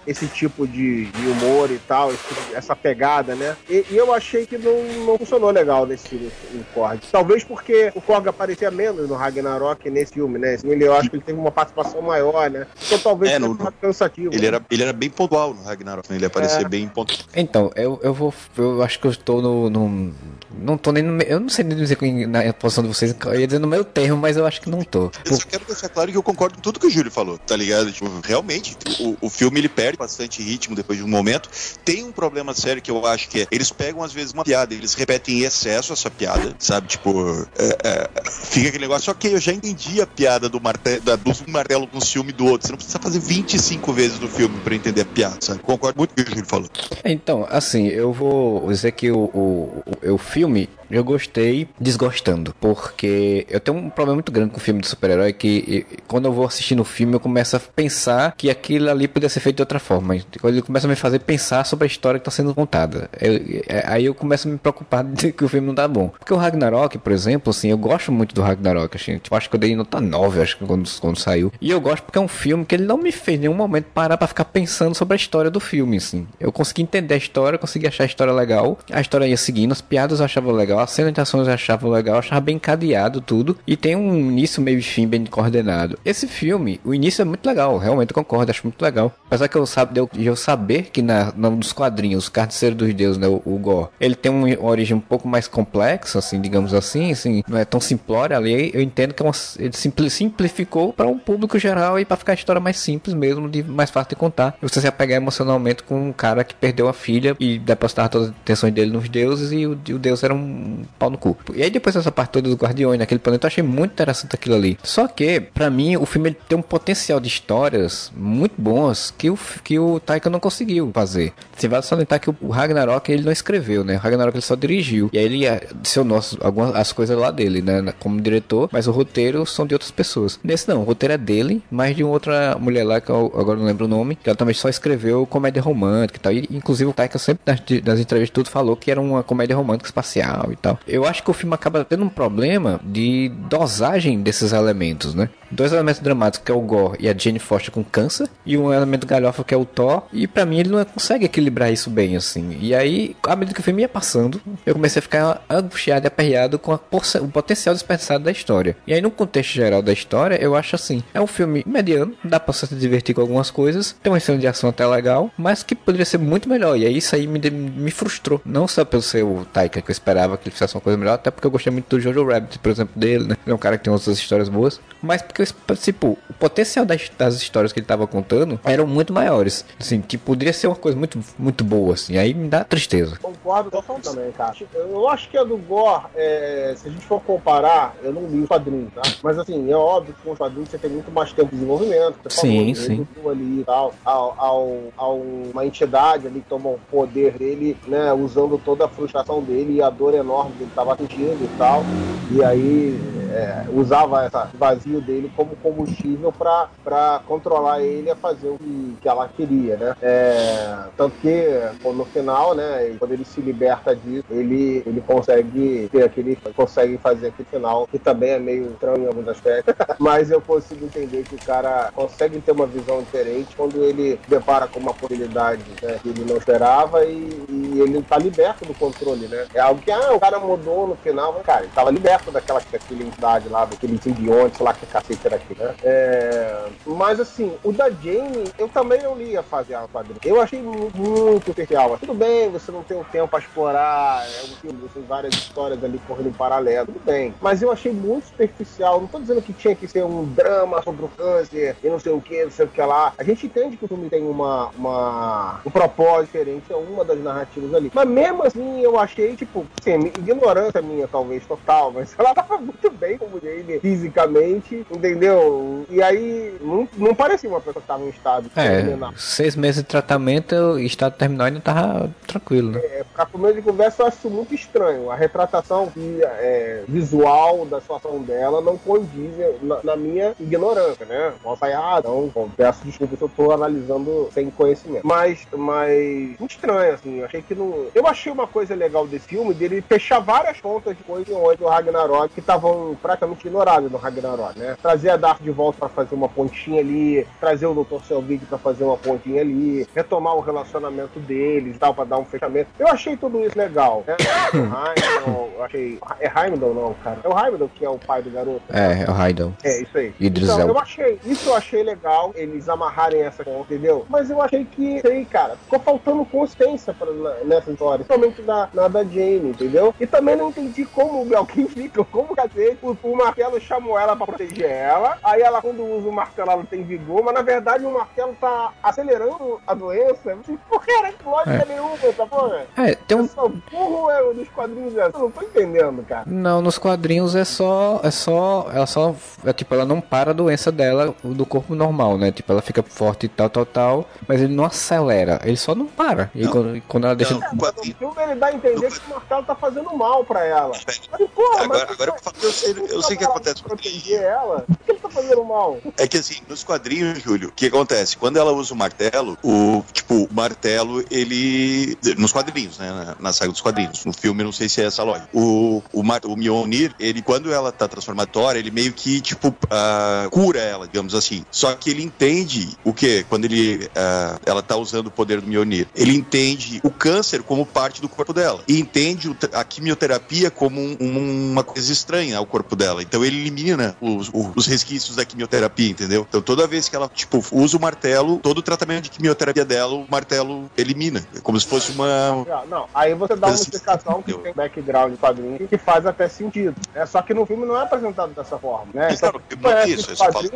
esse 0.07 0.27
tipo 0.27 0.67
de, 0.67 1.07
de 1.07 1.27
humor 1.27 1.71
e 1.71 1.79
tal, 1.79 2.13
esse, 2.13 2.55
essa 2.55 2.75
pegada, 2.77 3.35
né? 3.35 3.57
E, 3.69 3.85
e, 3.91 3.97
eu 3.97 4.13
achei 4.13 4.47
que 4.47 4.59
não, 4.59 4.83
não 5.07 5.19
funcionou 5.19 5.51
legal 5.51 5.87
nesse 5.87 6.09
filme, 6.09 6.33
o 6.55 6.65
Korg. 6.75 7.01
Talvez 7.11 7.45
porque 7.45 7.93
o 7.95 8.01
Korg 8.01 8.29
aparecia 8.29 8.71
menos 8.71 9.09
no 9.09 9.15
Ragnarok 9.15 9.89
nesse 9.91 10.15
filme, 10.15 10.39
né? 10.39 10.55
Esse 10.55 10.67
filme, 10.67 10.85
eu 10.85 10.95
acho 10.95 11.11
ele 11.17 11.23
teve 11.23 11.39
uma 11.39 11.51
participação 11.51 12.01
maior, 12.03 12.51
né? 12.51 12.67
Então 12.87 12.99
talvez 12.99 13.33
é, 13.33 13.39
no, 13.39 13.57
cansativo. 13.81 14.33
Ele, 14.33 14.43
né? 14.43 14.47
era, 14.47 14.67
ele 14.71 14.83
era 14.83 14.93
bem 14.93 15.11
pontual 15.11 15.55
no 15.55 15.63
Ragnarok, 15.63 16.11
né? 16.11 16.17
Ele 16.17 16.27
aparecia 16.27 16.63
é. 16.63 16.69
bem 16.69 16.87
pontual. 16.89 17.19
Então, 17.35 17.71
eu, 17.77 18.01
eu 18.03 18.13
vou. 18.13 18.33
Eu 18.57 18.83
acho 18.83 18.99
que 18.99 19.07
eu 19.07 19.11
estou 19.11 19.41
no. 19.41 19.71
no 19.71 20.15
não 20.57 20.79
tô 20.79 20.93
nem 20.93 21.03
no 21.03 21.21
Eu 21.23 21.41
não 21.41 21.49
sei 21.49 21.65
nem 21.65 21.77
dizer 21.77 21.99
na 22.29 22.53
posição 22.53 22.83
de 22.83 22.89
vocês. 22.89 23.15
Eu 23.25 23.41
ia 23.41 23.47
dizer 23.47 23.59
no 23.59 23.67
meu 23.67 23.85
termo, 23.85 24.17
mas 24.17 24.37
eu 24.37 24.47
acho 24.47 24.61
que 24.61 24.71
não 24.71 24.83
tô. 24.83 25.11
Eu 25.25 25.37
só 25.37 25.47
quero 25.47 25.65
deixar 25.65 25.89
claro 25.89 26.11
que 26.11 26.17
eu 26.17 26.23
concordo 26.23 26.57
com 26.57 26.61
tudo 26.61 26.79
que 26.79 26.87
o 26.87 26.91
Júlio 26.91 27.11
falou, 27.11 27.39
tá 27.39 27.57
ligado? 27.57 27.91
Tipo, 27.91 28.21
realmente, 28.25 28.77
o, 29.01 29.17
o 29.21 29.31
filme 29.31 29.61
ele 29.61 29.69
perde 29.69 29.99
bastante 29.99 30.43
ritmo 30.43 30.75
depois 30.75 30.99
de 30.99 31.05
um 31.05 31.09
momento. 31.09 31.49
Tem 31.85 32.05
um 32.05 32.13
problema 32.13 32.55
sério 32.55 32.81
que 32.81 32.91
eu 32.91 33.05
acho 33.07 33.29
que 33.29 33.43
é, 33.43 33.47
eles 33.51 33.71
pegam 33.71 34.03
às 34.03 34.13
vezes 34.13 34.33
uma 34.33 34.45
piada, 34.45 34.75
eles 34.75 34.95
repetem 34.95 35.41
em 35.41 35.45
excesso 35.45 35.93
essa 35.93 36.11
piada, 36.11 36.55
sabe? 36.59 36.89
Tipo, 36.89 37.47
é, 37.59 37.79
é, 37.85 38.31
fica 38.31 38.69
aquele 38.69 38.83
negócio, 38.83 39.11
ok, 39.11 39.35
eu 39.35 39.41
já 39.41 39.53
entendi 39.53 40.01
a 40.01 40.07
piada 40.07 40.49
do 40.49 40.61
martelo, 40.61 41.03
da, 41.05 41.17
do 41.17 41.33
martelo 41.49 41.87
com 41.87 41.99
o 41.99 42.05
ciúme 42.05 42.33
do 42.33 42.47
outro. 42.47 42.67
Você 42.67 42.73
não 42.73 42.77
precisa 42.77 42.99
fazer 42.99 43.19
25 43.19 43.93
vezes 43.93 44.19
no 44.19 44.29
filme 44.29 44.59
pra 44.61 44.75
entender 44.75 45.03
a 45.03 45.05
piada, 45.05 45.37
sabe? 45.41 45.61
Concordo 45.61 45.99
muito 45.99 46.15
com 46.15 46.21
o 46.21 46.25
que 46.25 46.31
o 46.31 46.35
Júlio 46.35 46.47
falou. 46.47 46.69
Então, 47.05 47.47
assim, 47.51 47.87
eu 47.87 48.13
vou 48.13 48.67
dizer 48.69 48.93
que 48.93 49.11
o, 49.11 49.31
o, 49.33 49.83
o, 50.03 50.15
o 50.15 50.19
filme 50.19 50.69
eu 50.91 51.05
gostei 51.05 51.69
desgostando, 51.79 52.55
porque 52.61 53.47
eu 53.49 53.61
tenho 53.61 53.79
um 53.79 53.91
problema 53.91 54.17
muito 54.17 54.33
grande 54.33 54.51
com 54.51 54.61
filme 54.61 54.81
de 54.81 54.89
super-herói 54.89 55.33
que 55.33 55.87
quando 56.07 56.27
eu 56.27 56.33
vou 56.33 56.47
assistindo 56.47 56.81
o 56.81 56.85
filme 56.85 57.15
eu 57.15 57.21
começo 57.21 57.57
a 57.57 57.61
pensar 57.61 58.35
que 58.37 58.51
aquilo 58.51 58.91
ali 58.91 59.09
poderia 59.09 59.29
ser 59.29 59.41
feito 59.41 59.57
de 59.57 59.63
outra 59.63 59.79
forma. 59.79 60.17
Ele 60.17 60.63
começa 60.63 60.87
a 60.87 60.91
me 60.91 60.97
fazer 60.97 61.19
pensar 61.21 61.65
sobre 61.65 61.85
a 61.85 61.87
história 61.87 62.19
que 62.19 62.29
está 62.29 62.31
sendo 62.31 62.55
contada. 62.55 63.09
Eu, 63.21 63.35
é, 63.69 63.85
aí 63.87 64.05
eu 64.05 64.15
começo 64.15 64.49
a 64.49 64.51
me 64.51 64.59
preocupar 64.59 65.05
de 65.05 65.33
que 65.33 65.45
o 65.45 65.49
filme 65.49 65.67
não 65.67 65.75
tá 65.75 65.87
bom. 65.87 66.09
Porque 66.09 66.33
o 66.33 66.37
Ragnarok, 66.37 66.99
por 66.99 67.13
exemplo, 67.13 67.51
assim, 67.51 67.71
eu 67.71 67.79
gosto 67.79 68.13
muito 68.13 68.35
do 68.35 68.43
Ragnarok. 68.43 68.97
Assim, 68.97 69.19
tipo, 69.19 69.35
acho 69.35 69.49
que 69.49 69.57
eu 69.57 69.61
dei 69.61 69.75
nota 69.75 70.01
9, 70.01 70.41
acho 70.41 70.59
que 70.59 70.65
quando, 70.65 70.89
quando 71.01 71.19
saiu. 71.19 71.53
E 71.61 71.71
eu 71.71 71.81
gosto 71.81 72.05
porque 72.05 72.19
é 72.19 72.23
um 72.23 72.29
filme 72.29 72.65
que 72.65 72.75
ele 72.75 72.85
não 72.85 72.97
me 72.97 73.13
fez 73.13 73.39
em 73.39 73.43
nenhum 73.43 73.55
momento 73.55 73.87
parar 73.87 74.17
para 74.17 74.27
ficar 74.27 74.45
pensando 74.45 74.95
sobre 74.95 75.15
a 75.15 75.17
história 75.17 75.51
do 75.51 75.61
filme, 75.61 75.97
assim. 75.97 76.27
Eu 76.39 76.53
consegui 76.53 76.83
entender 76.83 77.15
a 77.15 77.17
história, 77.17 77.59
consegui 77.59 77.87
achar 77.87 78.05
a 78.05 78.07
história 78.07 78.33
legal. 78.33 78.79
A 78.91 79.01
história 79.01 79.27
ia 79.27 79.37
seguindo, 79.37 79.73
as 79.73 79.81
piadas 79.81 80.21
eu 80.21 80.25
achava 80.25 80.53
legal, 80.53 80.74
a 80.79 80.87
cena 80.87 81.13
de 81.13 81.21
ações 81.21 81.47
eu 81.47 81.55
achava 81.55 81.89
legal, 81.89 82.17
eu 82.17 82.19
achava 82.21 82.41
bem 82.41 82.59
cadeado 82.59 83.21
tudo. 83.21 83.57
E 83.67 83.77
tem 83.77 83.97
um 83.97 84.15
início, 84.15 84.63
meio 84.63 84.79
e 84.79 84.83
fim 84.83 85.07
bem 85.07 85.25
coordenado. 85.27 85.99
Esse 86.05 86.27
filme, 86.27 86.81
o 86.85 86.95
início 86.95 87.23
é 87.23 87.25
muito 87.25 87.47
legal, 87.47 87.79
realmente 87.79 88.13
concordo, 88.13 88.51
acho 88.51 88.65
muito 88.65 88.81
legal. 88.83 89.13
Apesar 89.27 89.49
que 89.49 89.57
eu, 89.57 89.67
sabe, 89.67 89.99
eu, 89.99 90.09
eu 90.17 90.37
saber 90.37 90.91
que 90.93 91.03
na, 91.03 91.33
nos 91.33 91.73
quadrinhos, 91.73 92.29
Carniceiro 92.29 92.75
dos 92.75 92.93
Deuses, 92.95 93.19
né, 93.19 93.27
o, 93.27 93.43
o 93.45 93.59
Gore, 93.59 93.89
ele 94.01 94.15
tem 94.15 94.31
uma 94.31 94.49
origem 94.65 94.97
um 94.97 95.01
pouco 95.01 95.27
mais 95.29 95.49
complexa, 95.49 96.19
assim, 96.19 96.41
digamos 96.41 96.75
assim, 96.75 97.13
assim, 97.13 97.43
não 97.49 97.59
é 97.59 97.65
tão 97.65 97.81
simplória 97.81 98.37
ali. 98.37 98.71
Eu 98.75 98.81
entendo 98.81 99.15
que 99.15 99.23
é 99.23 99.27
uma, 99.27 99.33
ele 99.59 100.11
simplificou 100.11 100.93
para 100.93 101.07
um 101.07 101.19
público 101.19 101.59
geral 101.59 101.99
e 101.99 102.05
para 102.05 102.17
ficar 102.17 102.33
a 102.33 102.35
história 102.35 102.61
mais 102.61 102.79
simples 102.79 103.15
mesmo, 103.15 103.49
de 103.49 103.63
mais 103.63 103.91
fácil 103.91 104.11
de 104.11 104.17
contar. 104.17 104.57
Você 104.61 104.81
se 104.81 104.87
apegar 104.87 105.17
emocionalmente 105.17 105.83
com 105.83 106.09
um 106.09 106.13
cara 106.13 106.45
que 106.45 106.55
perdeu 106.55 106.89
a 106.89 106.93
filha 106.93 107.37
e 107.39 107.59
depositar 107.59 108.09
todas 108.09 108.29
as 108.29 108.35
atenções 108.35 108.73
dele 108.73 108.91
nos 108.91 109.09
deuses 109.09 109.53
e 109.53 109.67
o, 109.67 109.73
o 109.73 109.99
deus 109.99 110.23
era 110.23 110.35
um 110.35 110.64
pau 110.99 111.11
no 111.11 111.19
cu. 111.19 111.37
E 111.55 111.63
aí 111.63 111.71
depois 111.71 111.97
essa 111.97 112.13
parte 112.13 112.33
toda 112.33 112.49
dos 112.49 112.59
guardiões 112.59 112.99
naquele 112.99 113.19
planeta, 113.19 113.47
eu 113.47 113.49
achei 113.49 113.65
muito 113.65 113.93
interessante 113.93 114.35
aquilo 114.35 114.55
ali. 114.55 114.79
Só 114.83 115.07
que, 115.07 115.41
para 115.41 115.71
mim, 115.71 115.97
o 115.97 116.07
filme 116.07 116.37
tem 116.49 116.59
um 116.59 116.63
potencial 116.63 117.21
de 117.21 117.29
histórias 117.29 118.13
muito 118.17 118.55
boas 118.59 119.13
que 119.17 119.31
o, 119.31 119.39
que 119.63 119.79
o 119.79 120.01
Taika 120.01 120.29
não 120.31 120.41
conseguiu 120.41 120.91
fazer. 120.93 121.33
Você 121.57 121.69
vai 121.69 121.83
salientar 121.83 122.21
que 122.21 122.31
o 122.31 122.49
Ragnarok 122.49 123.11
ele 123.11 123.23
não 123.23 123.33
escreveu, 123.33 123.85
né? 123.85 123.97
O 123.97 123.99
Ragnarok 123.99 124.37
ele 124.37 124.43
só 124.43 124.55
dirigiu. 124.55 125.11
E 125.13 125.19
aí 125.19 125.25
ele 125.25 125.47
adicionou 125.47 126.21
algumas 126.41 126.75
as 126.75 126.93
coisas 126.93 127.17
lá 127.17 127.31
dele, 127.31 127.63
né? 127.63 127.93
Como 127.99 128.21
diretor, 128.21 128.69
mas 128.73 128.87
o 128.87 128.93
roteiro 128.93 129.47
são 129.47 129.67
de 129.67 129.75
outras 129.75 129.91
pessoas. 129.91 130.39
Nesse 130.43 130.69
não, 130.69 130.81
o 130.81 130.85
roteiro 130.85 131.15
é 131.15 131.19
dele, 131.19 131.63
mas 131.71 131.95
de 131.95 132.05
outra 132.05 132.57
mulher 132.59 132.85
lá, 132.85 133.01
que 133.01 133.11
eu 133.11 133.33
agora 133.37 133.59
não 133.59 133.67
lembro 133.67 133.85
o 133.85 133.89
nome, 133.89 134.17
que 134.17 134.29
ela 134.29 134.37
também 134.37 134.55
só 134.55 134.69
escreveu 134.69 135.27
comédia 135.27 135.63
romântica 135.63 136.19
e 136.19 136.21
tal. 136.21 136.33
E, 136.33 136.49
inclusive 136.51 136.91
o 136.91 136.93
Taika 136.93 137.19
sempre 137.19 137.43
nas, 137.47 137.61
nas 137.85 138.01
entrevistas 138.01 138.35
tudo 138.35 138.51
falou 138.51 138.77
que 138.77 138.91
era 138.91 139.01
uma 139.01 139.23
comédia 139.23 139.57
romântica 139.57 139.89
espacial 139.89 140.54
e 140.55 140.57
tal. 140.57 140.79
Eu 140.87 141.05
acho 141.05 141.23
que 141.23 141.31
o 141.31 141.35
filme 141.35 141.55
acaba 141.55 141.85
tendo 141.85 142.05
um 142.05 142.09
problema 142.09 142.81
de 142.83 143.31
dosagem 143.49 144.23
desses 144.23 144.53
elementos, 144.53 145.15
né? 145.15 145.29
Dois 145.55 145.73
elementos 145.73 146.01
dramáticos, 146.01 146.45
que 146.45 146.51
é 146.51 146.55
o 146.55 146.61
Gore 146.61 146.99
e 146.99 147.09
a 147.09 147.17
Jane 147.17 147.39
Foster 147.39 147.71
com 147.71 147.85
câncer, 147.85 148.29
e 148.45 148.59
um 148.59 148.73
elemento 148.73 149.07
galhofa 149.07 149.45
que 149.45 149.55
é 149.55 149.57
o 149.57 149.65
Thor, 149.65 150.03
e 150.13 150.27
para 150.27 150.45
mim 150.45 150.59
ele 150.59 150.71
não 150.71 150.85
consegue 150.85 151.25
equilibrar 151.25 151.73
isso 151.73 151.89
bem, 151.89 152.17
assim. 152.17 152.59
E 152.61 152.75
aí, 152.75 153.15
à 153.23 153.37
medida 153.37 153.55
que 153.55 153.61
o 153.61 153.63
filme 153.63 153.83
ia 153.83 153.89
passando, 153.89 154.43
eu 154.67 154.75
comecei 154.75 154.99
a 154.99 155.03
ficar 155.03 155.45
angustiado 155.49 156.07
e 156.07 156.09
aperreado 156.09 156.59
com 156.59 156.75
o 156.75 157.29
potencial 157.29 157.73
desperdiçado 157.73 158.25
da 158.25 158.33
história. 158.33 158.77
E 158.85 158.93
aí, 158.93 159.01
no 159.01 159.13
contexto 159.13 159.53
geral 159.53 159.81
da 159.81 159.93
história, 159.93 160.37
eu 160.43 160.57
acho 160.57 160.75
assim, 160.75 161.05
é 161.15 161.21
um 161.21 161.27
filme 161.27 161.63
mediano, 161.65 162.15
dá 162.25 162.41
pra 162.41 162.53
se 162.53 162.75
divertir 162.75 163.15
com 163.15 163.21
algumas 163.21 163.51
coisas, 163.51 163.95
tem 164.03 164.13
uma 164.13 164.19
cena 164.19 164.39
de 164.39 164.49
ação 164.49 164.71
até 164.71 164.85
legal, 164.85 165.31
mas 165.39 165.63
que 165.63 165.77
poderia 165.77 166.05
ser 166.05 166.19
muito 166.19 166.49
melhor. 166.49 166.77
E 166.77 166.85
aí, 166.85 166.97
isso 166.97 167.15
aí 167.15 167.29
me, 167.29 167.39
me 167.49 167.91
frustrou. 167.93 168.43
Não 168.45 168.67
só 168.67 168.85
pelo 168.85 169.03
seu 169.03 169.47
Taika, 169.53 169.81
que 169.81 169.91
eu 169.91 169.93
esperava 169.93 170.37
que 170.37 170.49
ele 170.49 170.53
fizesse 170.53 170.75
uma 170.75 170.81
coisa 170.81 170.99
melhor, 170.99 171.15
até 171.15 171.31
porque 171.31 171.47
eu 171.47 171.51
gostei 171.51 171.73
muito 171.73 171.87
do 171.89 172.01
Jojo 172.01 172.27
Rabbit, 172.27 172.59
por 172.59 172.73
exemplo, 172.73 172.99
dele, 172.99 173.29
né? 173.29 173.37
Ele 173.45 173.53
é 173.53 173.55
um 173.55 173.59
cara 173.59 173.79
que 173.79 173.85
tem 173.85 173.93
outras 173.93 174.19
histórias 174.19 174.49
boas, 174.49 174.81
mas 175.01 175.23
porque 175.23 175.44
tipo, 175.81 176.19
o 176.29 176.33
potencial 176.35 176.85
das, 176.85 177.11
das 177.17 177.37
histórias 177.37 177.73
que 177.73 177.81
ele 177.81 177.87
tava 177.87 178.07
contando 178.07 178.59
eram 178.65 178.87
muito 178.87 179.13
maiores. 179.13 179.65
Assim, 179.79 180.01
que 180.01 180.17
poderia 180.17 180.53
ser 180.53 180.67
uma 180.67 180.77
coisa 180.77 180.97
muito, 180.97 181.19
muito 181.39 181.65
boa, 181.65 181.95
assim. 181.95 182.17
Aí 182.17 182.35
me 182.35 182.49
dá 182.49 182.65
tristeza. 182.65 183.19
Concordo 183.21 183.71
totalmente 183.71 184.05
também, 184.05 184.33
cara. 184.33 184.55
Eu 184.75 185.09
acho 185.09 185.29
que 185.29 185.37
a 185.37 185.45
do 185.45 185.57
Gore, 185.57 186.05
é, 186.15 186.75
se 186.77 186.89
a 186.89 186.91
gente 186.91 187.05
for 187.05 187.21
comparar, 187.21 187.95
eu 188.03 188.13
não 188.13 188.27
li 188.27 188.41
os 188.41 188.49
quadrinhos, 188.49 188.93
tá? 188.95 189.03
Mas 189.23 189.39
assim, 189.39 189.71
é 189.71 189.77
óbvio 189.77 190.15
que 190.15 190.23
com 190.23 190.33
os 190.33 190.39
quadrinhos 190.39 190.69
você 190.69 190.79
tem 190.79 190.91
muito 190.91 191.11
mais 191.11 191.33
tempo 191.33 191.51
de 191.51 191.57
desenvolvimento. 191.57 192.17
sim, 192.29 192.75
sim. 192.75 193.07
Ali 193.25 193.61
e 193.61 193.65
tal, 193.65 193.95
ao, 194.05 194.35
ao, 194.39 194.79
ao, 194.97 195.17
uma 195.19 195.65
entidade 195.65 196.27
ali 196.27 196.41
que 196.41 196.49
toma 196.49 196.71
o 196.71 196.81
poder 196.91 197.39
dele, 197.39 197.77
né? 197.87 198.13
Usando 198.13 198.61
toda 198.63 198.85
a 198.85 198.89
frustração 198.89 199.43
dele 199.43 199.75
e 199.75 199.83
a 199.83 199.91
dor 199.91 200.15
enorme 200.15 200.53
que 200.57 200.65
ele 200.65 200.73
tava 200.75 200.97
sentindo 200.97 201.43
e 201.43 201.59
tal. 201.59 201.83
E 202.31 202.43
aí 202.43 203.01
é, 203.33 203.65
usava 203.73 204.27
esse 204.27 204.57
vazio 204.57 205.01
dele 205.01 205.31
como 205.37 205.57
combustível 205.57 206.33
para 206.33 207.21
controlar 207.27 207.81
ele 207.81 208.11
a 208.11 208.17
fazer 208.17 208.49
o 208.49 208.59
que, 208.59 208.97
que 209.01 209.09
ela 209.09 209.29
queria, 209.29 209.77
né? 209.77 209.97
É, 210.03 210.85
tanto 210.97 211.17
que 211.19 211.45
no 211.85 212.05
final, 212.05 212.55
né, 212.55 212.97
quando 212.99 213.13
ele 213.13 213.25
se 213.25 213.41
liberta 213.41 213.95
disso, 213.95 214.25
ele, 214.31 214.83
ele 214.87 215.01
consegue 215.01 215.89
ter 215.91 216.05
aquele, 216.05 216.37
consegue 216.57 216.99
fazer 216.99 217.29
aquele 217.29 217.49
final 217.49 217.87
que 217.87 217.99
também 217.99 218.31
é 218.31 218.39
meio 218.39 218.73
estranho 218.73 219.05
em 219.05 219.07
alguns 219.07 219.29
aspectos, 219.29 219.75
mas 219.99 220.31
eu 220.31 220.41
consigo 220.41 220.85
entender 220.85 221.25
que 221.25 221.35
o 221.35 221.45
cara 221.45 221.91
consegue 221.95 222.41
ter 222.41 222.53
uma 222.53 222.67
visão 222.67 223.03
diferente 223.03 223.55
quando 223.57 223.83
ele 223.83 224.19
depara 224.29 224.67
com 224.67 224.81
uma 224.81 224.95
possibilidade 224.95 225.63
né, 225.83 225.99
que 226.03 226.09
ele 226.09 226.25
não 226.25 226.37
esperava 226.37 227.05
e, 227.05 227.45
e 227.49 227.81
ele 227.81 228.03
tá 228.03 228.19
liberto 228.19 228.65
do 228.65 228.75
controle, 228.75 229.27
né? 229.27 229.47
É 229.55 229.61
algo 229.61 229.81
que, 229.81 229.91
ah, 229.91 230.13
o 230.13 230.21
cara 230.21 230.39
mudou 230.39 230.89
no 230.89 230.97
final, 230.97 231.33
mas, 231.33 231.47
cara, 231.47 231.63
ele 231.63 231.73
tava 231.75 231.91
liberto 231.91 232.31
daquela, 232.31 232.61
daquele 232.71 233.05
entidade 233.05 233.49
lá, 233.49 233.65
daquele 233.65 233.99
simbionte, 233.99 234.63
lá 234.63 234.73
que 234.73 234.87
cacete 234.87 235.14
era 235.25 235.37
aqui, 235.37 235.57
né? 235.59 235.75
É... 235.83 236.65
Mas 236.87 237.21
assim, 237.21 237.53
o 237.63 237.73
da 237.73 237.91
Jane, 237.91 238.45
eu 238.59 238.69
também 238.69 239.03
não 239.03 239.17
li 239.17 239.37
a 239.37 239.43
fase 239.43 239.75
A 239.75 239.87
quadrinho. 239.89 240.19
Eu 240.25 240.41
achei 240.41 240.61
muito 240.63 241.49
especial. 241.49 241.97
Tudo 241.99 242.15
bem, 242.15 242.51
você 242.51 242.71
não 242.71 242.83
tem 242.83 242.99
o 242.99 243.05
tempo 243.05 243.29
pra 243.29 243.39
explorar, 243.39 244.27
é 244.27 244.45
um 244.45 244.57
filme, 244.57 244.89
tem 244.93 245.03
várias 245.03 245.35
histórias 245.35 245.83
ali 245.83 246.01
correndo 246.07 246.29
em 246.29 246.33
paralelo, 246.33 246.87
tudo 246.87 247.05
bem. 247.05 247.35
Mas 247.41 247.63
eu 247.63 247.71
achei 247.71 247.93
muito 247.93 248.27
superficial. 248.27 249.01
Não 249.01 249.09
tô 249.09 249.19
dizendo 249.21 249.43
que 249.43 249.53
tinha 249.53 249.75
que 249.75 249.87
ser 249.87 250.05
um 250.05 250.25
drama 250.25 250.83
sobre 250.83 251.05
o 251.05 251.09
câncer 251.09 251.77
e 251.83 251.89
não 251.89 251.99
sei 251.99 252.13
o 252.13 252.21
que, 252.21 252.45
não 252.45 252.51
sei 252.51 252.67
o 252.67 252.69
que 252.69 252.81
lá. 252.81 253.13
A 253.17 253.25
gente 253.25 253.47
entende 253.47 253.77
que 253.77 253.85
o 253.85 253.89
filme 253.89 254.09
tem 254.09 254.25
uma, 254.25 254.71
uma 254.77 255.61
um 255.65 255.71
propósito 255.71 256.33
diferente, 256.33 256.73
é 256.73 256.77
uma 256.77 257.05
das 257.05 257.19
narrativas 257.21 257.73
ali. 257.75 257.91
Mas 257.95 258.09
mesmo 258.09 258.43
assim, 258.43 258.81
eu 258.81 258.99
achei, 258.99 259.37
tipo, 259.37 259.67
assim, 259.81 260.07
ignorância 260.19 260.83
minha, 260.83 261.07
talvez, 261.07 261.45
total, 261.47 261.93
mas 261.93 262.15
ela 262.19 262.35
tava 262.35 262.59
muito 262.59 262.91
bem 262.91 263.19
como 263.19 263.41
Jane 263.41 263.81
fisicamente, 263.81 264.87
entendeu? 265.11 265.87
E 265.89 266.03
aí 266.03 266.57
não, 266.61 266.89
não 266.97 267.15
parecia 267.15 267.49
uma 267.49 267.61
pessoa 267.61 267.81
que 267.83 267.89
tava 267.89 268.05
em 268.05 268.09
estado 268.09 268.51
É, 268.57 268.83
terminal. 268.83 269.13
seis 269.17 269.57
meses 269.57 269.83
de 269.83 269.89
tratamento 269.89 270.79
e 270.79 270.87
estado 270.87 271.17
terminal 271.17 271.47
ainda 271.47 271.61
tava 271.61 272.11
tranquilo, 272.27 272.73
né? 272.73 272.81
É, 272.83 273.05
pra 273.15 273.27
começo 273.27 273.55
de 273.55 273.63
conversa 273.63 274.03
eu 274.03 274.07
acho 274.07 274.31
muito 274.31 274.55
estranho. 274.55 275.11
A 275.11 275.15
retratação 275.17 275.87
que, 275.89 276.21
é, 276.23 276.83
visual 276.89 277.67
da 277.67 277.81
situação 277.81 278.19
dela 278.23 278.61
não 278.61 278.77
condiz 278.77 279.35
na, 279.63 279.81
na 279.83 279.97
minha 279.97 280.35
ignorância, 280.41 281.05
né? 281.07 281.33
Posso 281.43 281.55
estar 281.55 281.71
errado, 281.71 282.05
então 282.05 282.31
bom, 282.35 282.49
peço 282.57 282.85
desculpa 282.85 283.17
se 283.17 283.23
eu 283.23 283.29
tô 283.29 283.53
analisando 283.53 284.29
sem 284.33 284.51
conhecimento. 284.51 285.07
Mas, 285.07 285.47
mas, 285.53 286.39
muito 286.39 286.53
estranho, 286.53 286.95
assim. 286.95 287.19
Eu 287.19 287.27
achei 287.27 287.43
que 287.43 287.55
não. 287.55 287.87
Eu 287.95 288.07
achei 288.07 288.33
uma 288.33 288.47
coisa 288.47 288.75
legal 288.75 289.07
desse 289.07 289.29
filme 289.29 289.55
dele 289.55 289.83
fechar 289.83 290.21
várias 290.21 290.59
pontas 290.59 290.97
de 290.97 291.03
coisa 291.03 291.31
em 291.31 291.57
do 291.57 291.67
Ragnarok 291.67 292.33
que 292.33 292.41
estavam 292.41 292.97
praticamente 293.01 293.47
ignoradas 293.47 293.91
no 293.91 293.99
Ragnarok, 293.99 294.59
né? 294.59 294.77
Trazer 294.95 295.11
a 295.11 295.17
Dark 295.17 295.43
de 295.43 295.51
volta 295.51 295.77
pra 295.81 295.89
fazer 295.89 296.15
uma 296.15 296.29
pontinha 296.29 296.79
ali, 296.81 297.27
trazer 297.41 297.67
o 297.67 297.75
Dr. 297.75 298.01
Selvig 298.07 298.45
pra 298.47 298.57
fazer 298.59 298.85
uma 298.85 298.97
pontinha 298.97 299.41
ali, 299.41 299.85
retomar 299.93 300.37
o 300.37 300.41
relacionamento 300.41 301.19
deles 301.19 301.77
tal, 301.81 301.93
pra 301.93 302.05
dar 302.05 302.19
um 302.19 302.25
fechamento. 302.25 302.69
Eu 302.79 302.87
achei 302.87 303.17
tudo 303.17 303.45
isso 303.45 303.59
legal. 303.59 304.05
Né? 304.07 304.15
O 304.53 304.57
Heimdall, 304.57 305.51
achei. 305.65 305.99
É 306.21 306.29
Heimdall 306.29 306.75
não, 306.75 306.95
cara. 307.03 307.19
É 307.25 307.29
o 307.29 307.37
Heimdall 307.37 307.69
que 307.75 307.85
é 307.85 307.91
o 307.91 307.99
pai 307.99 308.23
do 308.23 308.31
garoto. 308.31 308.63
É, 308.73 309.03
é 309.03 309.11
o 309.11 309.13
Raidon. 309.13 309.53
É, 309.65 309.83
isso 309.83 309.99
aí. 309.99 310.15
Idris 310.21 310.49
então, 310.49 310.69
eu 310.69 310.79
achei, 310.79 311.19
isso 311.27 311.49
eu 311.49 311.57
achei 311.57 311.83
legal, 311.83 312.31
eles 312.37 312.69
amarrarem 312.69 313.23
essa 313.23 313.43
conta, 313.43 313.75
entendeu? 313.75 314.07
Mas 314.09 314.31
eu 314.31 314.41
achei 314.41 314.65
que, 314.65 315.01
sei, 315.01 315.25
cara, 315.25 315.57
ficou 315.57 315.81
faltando 315.81 316.25
consistência 316.25 316.95
pra, 316.95 317.11
na- 317.11 317.35
nessa 317.45 317.69
história, 317.73 318.05
principalmente 318.05 318.43
na, 318.43 318.69
na 318.73 318.87
da 318.87 319.03
Jane, 319.03 319.49
entendeu? 319.51 319.93
E 319.99 320.07
também 320.07 320.37
não 320.37 320.51
entendi 320.51 320.85
como 320.85 321.35
alguém 321.37 321.67
fica, 321.69 322.05
como 322.05 322.37
cacete, 322.37 322.79
o, 322.81 322.97
o 323.03 323.17
martelo 323.17 323.61
chamou 323.61 323.99
ela 323.99 324.15
pra 324.15 324.27
proteger 324.27 324.71
ela, 324.71 324.84
aí 325.23 325.41
ela, 325.43 325.61
quando 325.63 325.85
usa 325.85 326.09
o 326.09 326.13
martelo, 326.13 326.51
ela 326.51 326.65
tem 326.65 326.83
vigor, 326.83 327.23
mas 327.25 327.35
na 327.35 327.43
verdade 327.43 327.85
o 327.85 327.91
martelo 327.93 328.37
tá 328.41 328.73
acelerando 328.83 329.61
a 329.67 329.75
doença. 329.75 330.37
Por 330.69 330.85
que, 330.85 331.03
né? 331.03 331.15
Lógica 331.25 331.51
É. 331.63 331.65
nenhuma, 331.67 331.95
essa 332.03 332.27
porra. 332.27 332.67
É, 332.77 332.95
tem 332.95 333.17
um. 333.17 333.23
Eu 333.23 333.29
sou 333.29 333.49
burro 333.71 334.11
é, 334.11 334.33
nos 334.35 334.49
quadrinhos, 334.49 334.97
é, 334.97 335.07
eu 335.07 335.19
não 335.19 335.31
tô 335.31 335.43
entendendo, 335.43 336.05
cara. 336.07 336.25
Não, 336.27 336.61
nos 336.61 336.79
quadrinhos 336.79 337.35
é 337.35 337.45
só. 337.45 338.01
É 338.03 338.11
só. 338.11 338.69
Ela 338.73 338.87
só. 338.87 339.15
É, 339.45 339.53
tipo, 339.53 339.75
ela 339.75 339.85
não 339.85 340.01
para 340.01 340.31
a 340.31 340.35
doença 340.35 340.71
dela 340.73 341.15
do 341.23 341.47
corpo 341.47 341.75
normal, 341.75 342.17
né? 342.19 342.31
Tipo, 342.33 342.53
ela 342.53 342.63
fica 342.63 342.83
forte 342.83 343.27
e 343.27 343.29
tal, 343.29 343.49
tal, 343.51 343.67
tal. 343.67 344.05
Mas 344.29 344.41
ele 344.41 344.55
não 344.55 344.65
acelera. 344.65 345.41
Ele 345.45 345.57
só 345.57 345.75
não 345.75 345.87
para. 345.87 346.31
E 346.35 346.45
Não. 346.45 346.53
quando, 346.53 346.83
quando 346.89 347.05
ela 347.07 347.17
deixa. 347.17 347.35
Não. 347.35 347.41
Mas 347.41 347.59
quadrinho. 347.59 347.97
No 348.01 348.13
filme 348.13 348.31
ele 348.31 348.41
dá 348.41 348.47
a 348.49 348.53
entender 348.53 348.91
que 348.91 349.07
o 349.07 349.15
martelo 349.15 349.43
tá 349.45 349.55
fazendo 349.55 349.95
mal 349.97 350.25
pra 350.25 350.45
ela. 350.45 350.73
Mas, 350.87 350.99
porra, 351.35 351.65
Agora- 351.65 351.69
mas- 351.69 351.91
agora 351.91 352.11
eu 352.11 352.19
falo, 352.23 352.37
eu 352.43 352.53
sei- 352.53 352.75
eu 352.91 353.03
sei 353.03 353.17
o 353.17 353.19
que 353.19 353.25
acontece 353.25 353.63
com 353.63 353.69
proteger 353.69 354.23
ela. 354.23 354.65
Por 354.75 354.85
que 354.85 354.93
ele 354.93 354.99
tá 355.01 355.11
fazendo 355.11 355.45
mal? 355.45 355.81
É 355.99 356.07
que 356.07 356.17
assim, 356.19 356.37
nos 356.49 356.63
quadrinhos, 356.65 357.23
Júlio, 357.23 357.49
o 357.49 357.53
que 357.53 357.67
acontece? 357.67 358.17
Quando 358.17 358.37
ela 358.39 358.53
usa 358.53 358.75
o 358.75 358.77
martelo, 358.77 359.37
o 359.43 359.83
tipo, 359.93 360.15
o 360.25 360.29
martelo, 360.35 361.05
ele. 361.11 361.97
Nos 362.19 362.33
quadrinhos, 362.33 362.79
né? 362.79 362.91
Na, 362.91 363.17
na 363.19 363.33
saga 363.33 363.51
dos 363.53 363.61
quadrinhos. 363.61 364.05
No 364.05 364.13
filme, 364.13 364.43
não 364.45 364.53
sei 364.53 364.69
se 364.69 364.81
é 364.83 364.87
essa 364.87 365.03
lógica. 365.03 365.29
O, 365.33 365.83
o, 365.93 366.03
Mar- 366.03 366.25
o 366.25 366.37
Mjolnir, 366.37 366.95
ele, 366.99 367.23
quando 367.23 367.53
ela 367.53 367.71
tá 367.73 367.89
Thor, 368.31 368.57
ele 368.57 368.71
meio 368.71 368.93
que, 368.93 369.21
tipo, 369.21 369.55
ah, 369.71 370.29
cura 370.31 370.59
ela, 370.61 370.87
digamos 370.87 371.15
assim. 371.15 371.45
Só 371.51 371.75
que 371.75 371.91
ele 371.91 372.03
entende 372.03 372.77
o 372.85 372.93
quê? 372.93 373.25
Quando 373.29 373.45
ele. 373.45 373.89
ah, 373.95 374.39
ela 374.47 374.63
tá 374.63 374.77
usando 374.77 375.07
o 375.09 375.11
poder 375.11 375.41
do 375.41 375.47
Mjolnir. 375.47 375.87
Ele 375.95 376.15
entende 376.17 376.81
o 376.83 376.91
câncer 376.91 377.43
como 377.43 377.65
parte 377.67 378.01
do 378.01 378.09
corpo 378.09 378.33
dela. 378.33 378.63
E 378.69 378.79
entende 378.79 379.35
a 379.53 379.65
quimioterapia 379.65 380.51
como 380.51 380.81
um- 380.81 380.97
um- 381.01 381.51
uma 381.53 381.63
coisa 381.65 381.93
estranha 381.93 382.39
ao 382.39 382.47
corpo 382.47 382.75
dela. 382.77 383.03
Então 383.03 383.25
ele 383.25 383.39
elimina 383.41 383.97
os, 384.01 384.29
o- 384.33 384.53
os 384.65 384.71
resquícios 384.73 385.17
da 385.17 385.25
quimioterapia, 385.25 385.91
entendeu? 385.91 386.25
Então 386.29 386.41
toda 386.43 386.67
vez 386.67 386.89
que 386.89 386.97
ela, 386.97 387.09
tipo, 387.09 387.43
usa 387.53 387.77
o 387.77 387.81
martelo, 387.81 388.39
todo 388.41 388.59
o 388.59 388.63
tratamento 388.63 389.05
de 389.05 389.11
quimioterapia 389.11 389.65
dela, 389.65 389.95
o 389.95 390.07
martelo 390.11 390.71
elimina. 390.77 391.27
É 391.35 391.41
como 391.41 391.59
se 391.61 391.67
fosse 391.67 391.93
uma. 391.93 392.45
Ah, 392.49 392.65
Não, 392.67 392.89
aí 392.95 393.15
você 393.15 393.37
dá 393.37 393.49
uma 393.49 393.55
Assim, 393.55 393.65
explicação 393.65 394.23
que 394.23 394.33
tem 394.35 394.53
background 394.55 395.13
de 395.13 395.19
quadrinho 395.19 395.69
que 395.69 395.79
faz 395.79 396.07
até 396.07 396.29
sentido. 396.29 396.75
É 396.95 397.05
só 397.07 397.23
que 397.23 397.33
no 397.35 397.47
filme 397.47 397.65
não 397.67 397.77
é 397.79 397.83
apresentado 397.83 398.35
dessa 398.35 398.59
forma, 398.59 398.91
né? 398.95 399.09
Mas, 399.11 399.21
claro, 399.21 399.43
Então, 399.51 399.71
não 399.73 399.79
é 399.79 399.89
isso, 399.89 400.11
eu 400.11 400.17
só 400.17 400.33
falo- 400.33 400.49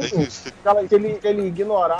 ele, 0.90 1.18
ele 1.22 1.42
ignorar 1.46 1.96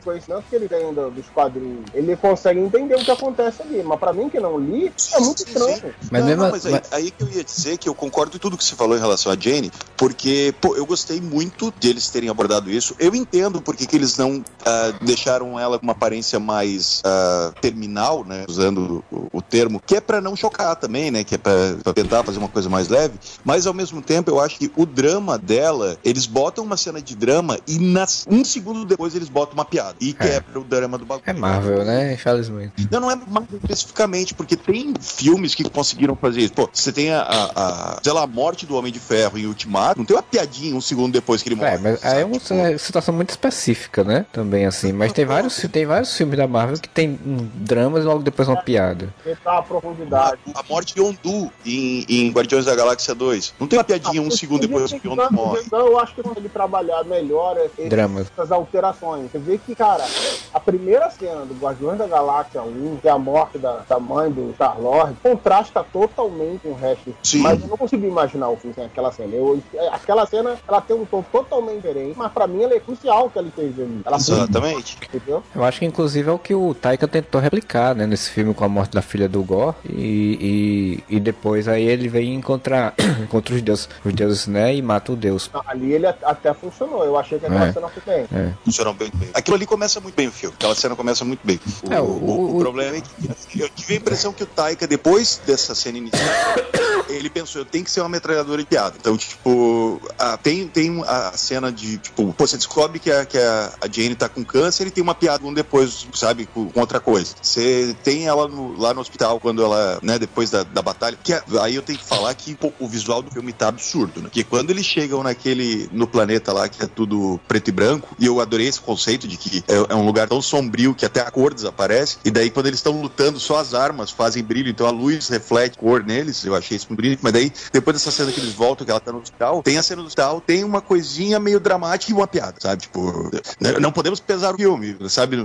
o 0.00 0.04
conhecimento 0.04 0.44
que 0.48 0.54
ele 0.56 0.68
tem 0.68 0.92
do- 0.92 1.10
dos 1.10 1.28
quadrinhos, 1.28 1.84
ele 1.92 2.16
consegue 2.16 2.60
entender 2.60 2.94
o 2.96 3.04
que 3.04 3.10
acontece 3.10 3.62
ali. 3.62 3.82
Mas 3.82 3.98
pra 3.98 4.12
mim 4.12 4.28
que 4.28 4.40
não 4.40 4.58
li, 4.58 4.92
é 5.14 5.20
muito 5.20 5.38
Sim, 5.42 5.48
estranho. 5.48 5.76
sim. 5.78 5.92
Mas 6.10 6.20
não, 6.22 6.28
mesmo- 6.28 6.42
não, 6.44 6.50
mas 6.50 6.66
aí, 6.66 6.72
mas- 6.72 6.92
aí 6.92 7.10
que 7.10 7.22
eu 7.22 7.28
ia 7.28 7.44
dizer 7.44 7.78
que 7.78 7.88
eu 7.88 7.94
concordo 7.94 8.32
com 8.32 8.38
tudo 8.38 8.56
que 8.58 8.64
você 8.64 8.74
falou 8.76 8.96
em 8.96 9.00
relação 9.00 9.30
a 9.32 9.36
Jane, 9.36 9.70
porque, 9.96 10.54
pô, 10.60 10.76
eu 10.76 10.84
gostei 10.86 11.20
muito 11.20 11.33
deles 11.80 12.08
terem 12.08 12.28
abordado 12.28 12.70
isso. 12.70 12.94
Eu 12.98 13.14
entendo 13.14 13.60
porque 13.60 13.86
que 13.86 13.96
eles 13.96 14.16
não 14.16 14.44
ah, 14.64 14.92
deixaram 15.02 15.58
ela 15.58 15.78
com 15.78 15.84
uma 15.84 15.92
aparência 15.92 16.38
mais 16.38 17.02
ah, 17.04 17.52
terminal, 17.60 18.24
né? 18.24 18.44
Usando 18.48 19.04
o, 19.10 19.28
o 19.32 19.42
termo, 19.42 19.80
que 19.84 19.96
é 19.96 20.00
pra 20.00 20.20
não 20.20 20.36
chocar 20.36 20.76
também, 20.76 21.10
né? 21.10 21.24
Que 21.24 21.34
é 21.36 21.38
pra, 21.38 21.52
pra 21.82 21.92
tentar 21.92 22.22
fazer 22.22 22.38
uma 22.38 22.48
coisa 22.48 22.68
mais 22.68 22.88
leve. 22.88 23.18
Mas 23.44 23.66
ao 23.66 23.74
mesmo 23.74 24.00
tempo, 24.02 24.30
eu 24.30 24.40
acho 24.40 24.58
que 24.58 24.70
o 24.76 24.86
drama 24.86 25.38
dela, 25.38 25.96
eles 26.04 26.26
botam 26.26 26.64
uma 26.64 26.76
cena 26.76 27.00
de 27.00 27.14
drama 27.14 27.58
e 27.66 27.78
nas, 27.78 28.26
um 28.28 28.44
segundo 28.44 28.84
depois 28.84 29.14
eles 29.14 29.28
botam 29.28 29.54
uma 29.54 29.64
piada. 29.64 29.96
E 30.00 30.12
quebra 30.12 30.60
o 30.60 30.64
drama 30.64 30.98
do 30.98 31.04
bagulho. 31.04 31.24
É 31.26 31.32
Marvel, 31.32 31.84
né? 31.84 32.14
Infelizmente. 32.14 32.88
Não, 32.90 33.00
não 33.00 33.10
é 33.10 33.16
Marvel 33.16 33.58
especificamente, 33.62 34.34
porque 34.34 34.56
tem 34.56 34.94
filmes 35.00 35.54
que 35.54 35.64
conseguiram 35.68 36.16
fazer 36.16 36.40
isso. 36.40 36.52
Pô, 36.52 36.68
você 36.72 36.92
tem 36.92 37.10
a, 37.12 37.20
a, 37.20 37.44
a, 37.54 38.00
sei 38.02 38.12
lá, 38.12 38.22
a 38.22 38.26
morte 38.26 38.66
do 38.66 38.74
Homem 38.76 38.92
de 38.92 38.98
Ferro 38.98 39.38
em 39.38 39.46
Ultimato, 39.46 39.98
não 39.98 40.04
tem 40.04 40.16
uma 40.16 40.22
piadinha 40.22 40.74
um 40.74 40.80
segundo 40.80 41.12
depois 41.12 41.23
que 41.24 41.48
ele 41.48 41.56
morre. 41.56 41.74
É, 41.74 41.78
mas 41.78 42.04
aí 42.04 42.20
é 42.22 42.24
uma 42.24 42.38
sabe? 42.40 42.78
situação 42.78 43.14
muito 43.14 43.30
específica, 43.30 44.04
né? 44.04 44.26
Também 44.32 44.66
assim. 44.66 44.92
Mas 44.92 45.12
tem 45.12 45.24
vários, 45.24 45.56
tem 45.72 45.86
vários 45.86 46.16
filmes 46.16 46.36
da 46.38 46.46
Marvel 46.46 46.78
que 46.78 46.88
tem 46.88 47.18
um, 47.26 47.48
dramas 47.54 48.04
e 48.04 48.06
logo 48.06 48.22
depois 48.22 48.48
uma 48.48 48.62
piada. 48.62 49.12
A 49.44 49.62
profundidade. 49.62 50.38
A, 50.54 50.62
morte 50.68 50.94
de 50.94 51.00
Yondu 51.00 51.50
em, 51.64 52.04
em 52.08 52.30
Guardiões 52.30 52.64
da 52.64 52.74
Galáxia 52.74 53.14
2. 53.14 53.54
Não 53.58 53.66
tem 53.66 53.78
uma 53.78 53.84
piadinha 53.84 54.20
um 54.22 54.30
segundo 54.30 54.60
depois 54.60 54.92
que 54.92 55.08
o 55.08 55.12
Yondu 55.12 55.32
morre. 55.32 55.62
Então 55.66 55.86
eu 55.86 55.98
acho 55.98 56.14
que 56.14 56.22
ele 56.36 56.48
trabalhar 56.48 57.04
melhor 57.04 57.56
esse- 57.58 57.88
Dramas. 57.88 58.26
essas 58.36 58.50
alterações. 58.52 59.30
Você 59.30 59.38
vê 59.38 59.58
que, 59.58 59.74
cara, 59.74 60.04
a 60.52 60.60
primeira 60.60 61.10
cena 61.10 61.44
do 61.44 61.54
Guardiões 61.54 61.98
da 61.98 62.06
Galáxia 62.06 62.62
1, 62.62 62.98
que 63.00 63.08
é 63.08 63.10
a 63.10 63.18
morte 63.18 63.58
da, 63.58 63.82
da 63.88 63.98
mãe 63.98 64.30
do 64.30 64.52
Star-Lord, 64.52 65.16
contrasta 65.22 65.84
totalmente 65.92 66.62
com 66.62 66.70
o 66.70 66.74
resto. 66.74 67.14
Sim. 67.22 67.38
Mas 67.40 67.60
eu 67.62 67.68
não 67.68 67.76
consigo 67.76 68.06
imaginar 68.06 68.48
o 68.48 68.56
filme 68.56 68.74
sem 68.74 68.84
aquela 68.84 69.12
cena. 69.12 69.34
Eu, 69.34 69.62
aquela 69.92 70.26
cena, 70.26 70.56
ela 70.66 70.80
tem 70.80 70.96
um 70.96 71.03
tom 71.06 71.22
totalmente 71.30 71.76
diferente, 71.76 72.14
mas 72.16 72.32
pra 72.32 72.46
mim 72.46 72.62
ela 72.62 72.74
é 72.74 72.80
crucial 72.80 73.28
que 73.30 73.38
ela 73.38 73.48
esteja 73.48 73.82
ali. 73.82 74.00
Ela 74.04 74.18
foi, 74.18 74.34
Exatamente. 74.34 74.96
entendeu? 75.12 75.42
Eu 75.54 75.64
acho 75.64 75.78
que 75.78 75.84
inclusive 75.84 76.28
é 76.28 76.32
o 76.32 76.38
que 76.38 76.54
o 76.54 76.74
Taika 76.74 77.06
tentou 77.08 77.40
replicar, 77.40 77.94
né? 77.94 78.06
Nesse 78.06 78.30
filme 78.30 78.52
com 78.54 78.64
a 78.64 78.68
morte 78.68 78.92
da 78.92 79.02
filha 79.02 79.28
do 79.28 79.42
Gore. 79.42 79.76
E, 79.88 81.02
e, 81.08 81.16
e 81.16 81.20
depois 81.20 81.68
aí 81.68 81.84
ele 81.84 82.08
vem 82.08 82.34
encontrar 82.34 82.94
encontra 83.22 83.54
os 83.54 83.62
deuses, 83.62 83.88
os 84.04 84.12
deuses, 84.12 84.46
né? 84.46 84.74
E 84.74 84.82
mata 84.82 85.12
o 85.12 85.16
deus. 85.16 85.50
Ali 85.66 85.92
ele 85.92 86.06
até 86.06 86.52
funcionou. 86.54 87.04
Eu 87.04 87.16
achei 87.16 87.38
que 87.38 87.46
aquela 87.46 87.66
É. 87.68 87.72
cena 87.72 87.88
foi 87.88 88.02
bem. 88.14 88.26
É. 88.32 88.50
Funcionou 88.64 88.94
bem, 88.94 89.10
bem. 89.14 89.28
Aquilo 89.34 89.56
ali 89.56 89.66
começa 89.66 90.00
muito 90.00 90.14
bem 90.14 90.28
o 90.28 90.32
filme. 90.32 90.54
Aquela 90.58 90.74
cena 90.74 90.94
começa 90.96 91.24
muito 91.24 91.40
bem. 91.44 91.58
O, 91.88 91.92
É, 91.92 92.00
o- 92.00 92.04
o- 92.04 92.30
o 92.52 92.56
o- 92.56 92.60
problema 92.60 92.96
é 92.96 93.00
que 93.00 93.60
eu 93.60 93.68
tive 93.70 93.94
a 93.94 93.96
impressão 93.96 94.32
que 94.32 94.42
o 94.42 94.46
Taika, 94.46 94.86
depois 94.86 95.40
dessa 95.46 95.74
cena 95.74 95.98
inicial, 95.98 96.22
ele 97.08 97.28
pensou, 97.30 97.60
eu 97.60 97.64
tenho 97.64 97.84
que 97.84 97.90
ser 97.90 98.00
uma 98.00 98.08
metralhadora 98.08 98.62
de 98.62 98.66
piada. 98.68 98.94
Então, 98.98 99.16
tipo, 99.16 100.00
a- 100.18 100.36
tem, 100.36 100.66
tem 100.68 100.90
a 101.02 101.36
cena 101.36 101.72
de, 101.72 101.98
tipo, 101.98 102.34
você 102.38 102.56
descobre 102.56 102.98
que 102.98 103.10
a, 103.10 103.24
que 103.24 103.38
a, 103.38 103.72
Jane 103.90 104.14
tá 104.14 104.28
com 104.28 104.44
câncer 104.44 104.86
e 104.86 104.90
tem 104.90 105.02
uma 105.02 105.14
piada 105.14 105.44
um 105.44 105.52
depois, 105.52 106.06
sabe, 106.14 106.46
com, 106.46 106.70
outra 106.74 107.00
coisa. 107.00 107.34
Você 107.40 107.96
tem 108.02 108.26
ela 108.26 108.46
no- 108.48 108.78
lá 108.78 108.94
no 108.94 109.00
hospital 109.00 109.40
quando 109.40 109.62
ela, 109.62 109.98
né, 110.02 110.18
depois 110.18 110.50
da, 110.50 110.62
da 110.62 110.82
batalha. 110.82 111.18
Que 111.22 111.32
é- 111.32 111.42
aí 111.60 111.74
eu 111.74 111.82
tenho 111.82 111.98
que 111.98 112.04
falar 112.04 112.34
que 112.34 112.54
pô, 112.56 112.72
o 112.78 112.88
visual 112.88 113.22
do 113.22 113.30
filme 113.30 113.52
tá 113.52 113.68
absurdo, 113.68 114.20
né? 114.20 114.28
Porque 114.28 114.44
quando 114.44 114.70
eles 114.70 114.84
chegam 114.86 115.22
naquele, 115.22 115.88
no 115.92 116.06
planeta 116.06 116.52
lá 116.52 116.68
que 116.68 116.82
é 116.82 116.86
tudo 116.86 117.40
preto 117.48 117.68
e 117.68 117.72
branco, 117.72 118.14
e 118.18 118.26
eu 118.26 118.40
adorei 118.40 118.68
esse 118.68 118.80
conceito 118.80 119.26
de 119.26 119.36
que 119.36 119.64
é, 119.68 119.92
é 119.92 119.94
um 119.94 120.04
lugar 120.04 120.28
tão 120.28 120.40
sombrio 120.42 120.94
que 120.94 121.04
até 121.04 121.20
a 121.20 121.30
cor 121.30 121.54
desaparece, 121.54 122.18
e 122.24 122.30
daí 122.30 122.50
quando 122.50 122.66
eles 122.66 122.78
estão 122.78 123.00
lutando, 123.00 123.38
só 123.40 123.58
as 123.58 123.74
armas 123.74 124.10
fazem 124.10 124.42
brilho, 124.42 124.70
então 124.70 124.86
a 124.86 124.90
luz 124.90 125.28
reflete 125.28 125.76
cor 125.78 126.04
neles, 126.04 126.44
eu 126.44 126.54
achei 126.54 126.76
isso 126.76 126.86
muito 126.88 127.00
bonito, 127.02 127.20
mas 127.22 127.32
daí, 127.32 127.52
depois 127.72 127.96
dessa 127.96 128.10
cena 128.10 128.32
que 128.32 128.40
eles 128.40 128.52
voltam, 128.54 128.84
que 128.84 128.90
ela 128.90 129.00
tá 129.00 129.12
no 129.12 129.20
hospital, 129.20 129.62
tem 129.62 129.78
a 129.78 129.82
cena 129.82 130.02
do 130.02 130.06
hospital, 130.06 130.40
tem 130.40 130.64
uma 130.64 130.80
coisinha 130.84 131.40
meio 131.40 131.58
dramática 131.58 132.12
e 132.12 132.14
uma 132.14 132.26
piada, 132.26 132.54
sabe? 132.60 132.82
Tipo, 132.82 133.30
n- 133.60 133.80
não 133.80 133.90
podemos 133.90 134.20
pesar 134.20 134.54
o 134.54 134.58
filme, 134.58 134.96
sabe? 135.08 135.36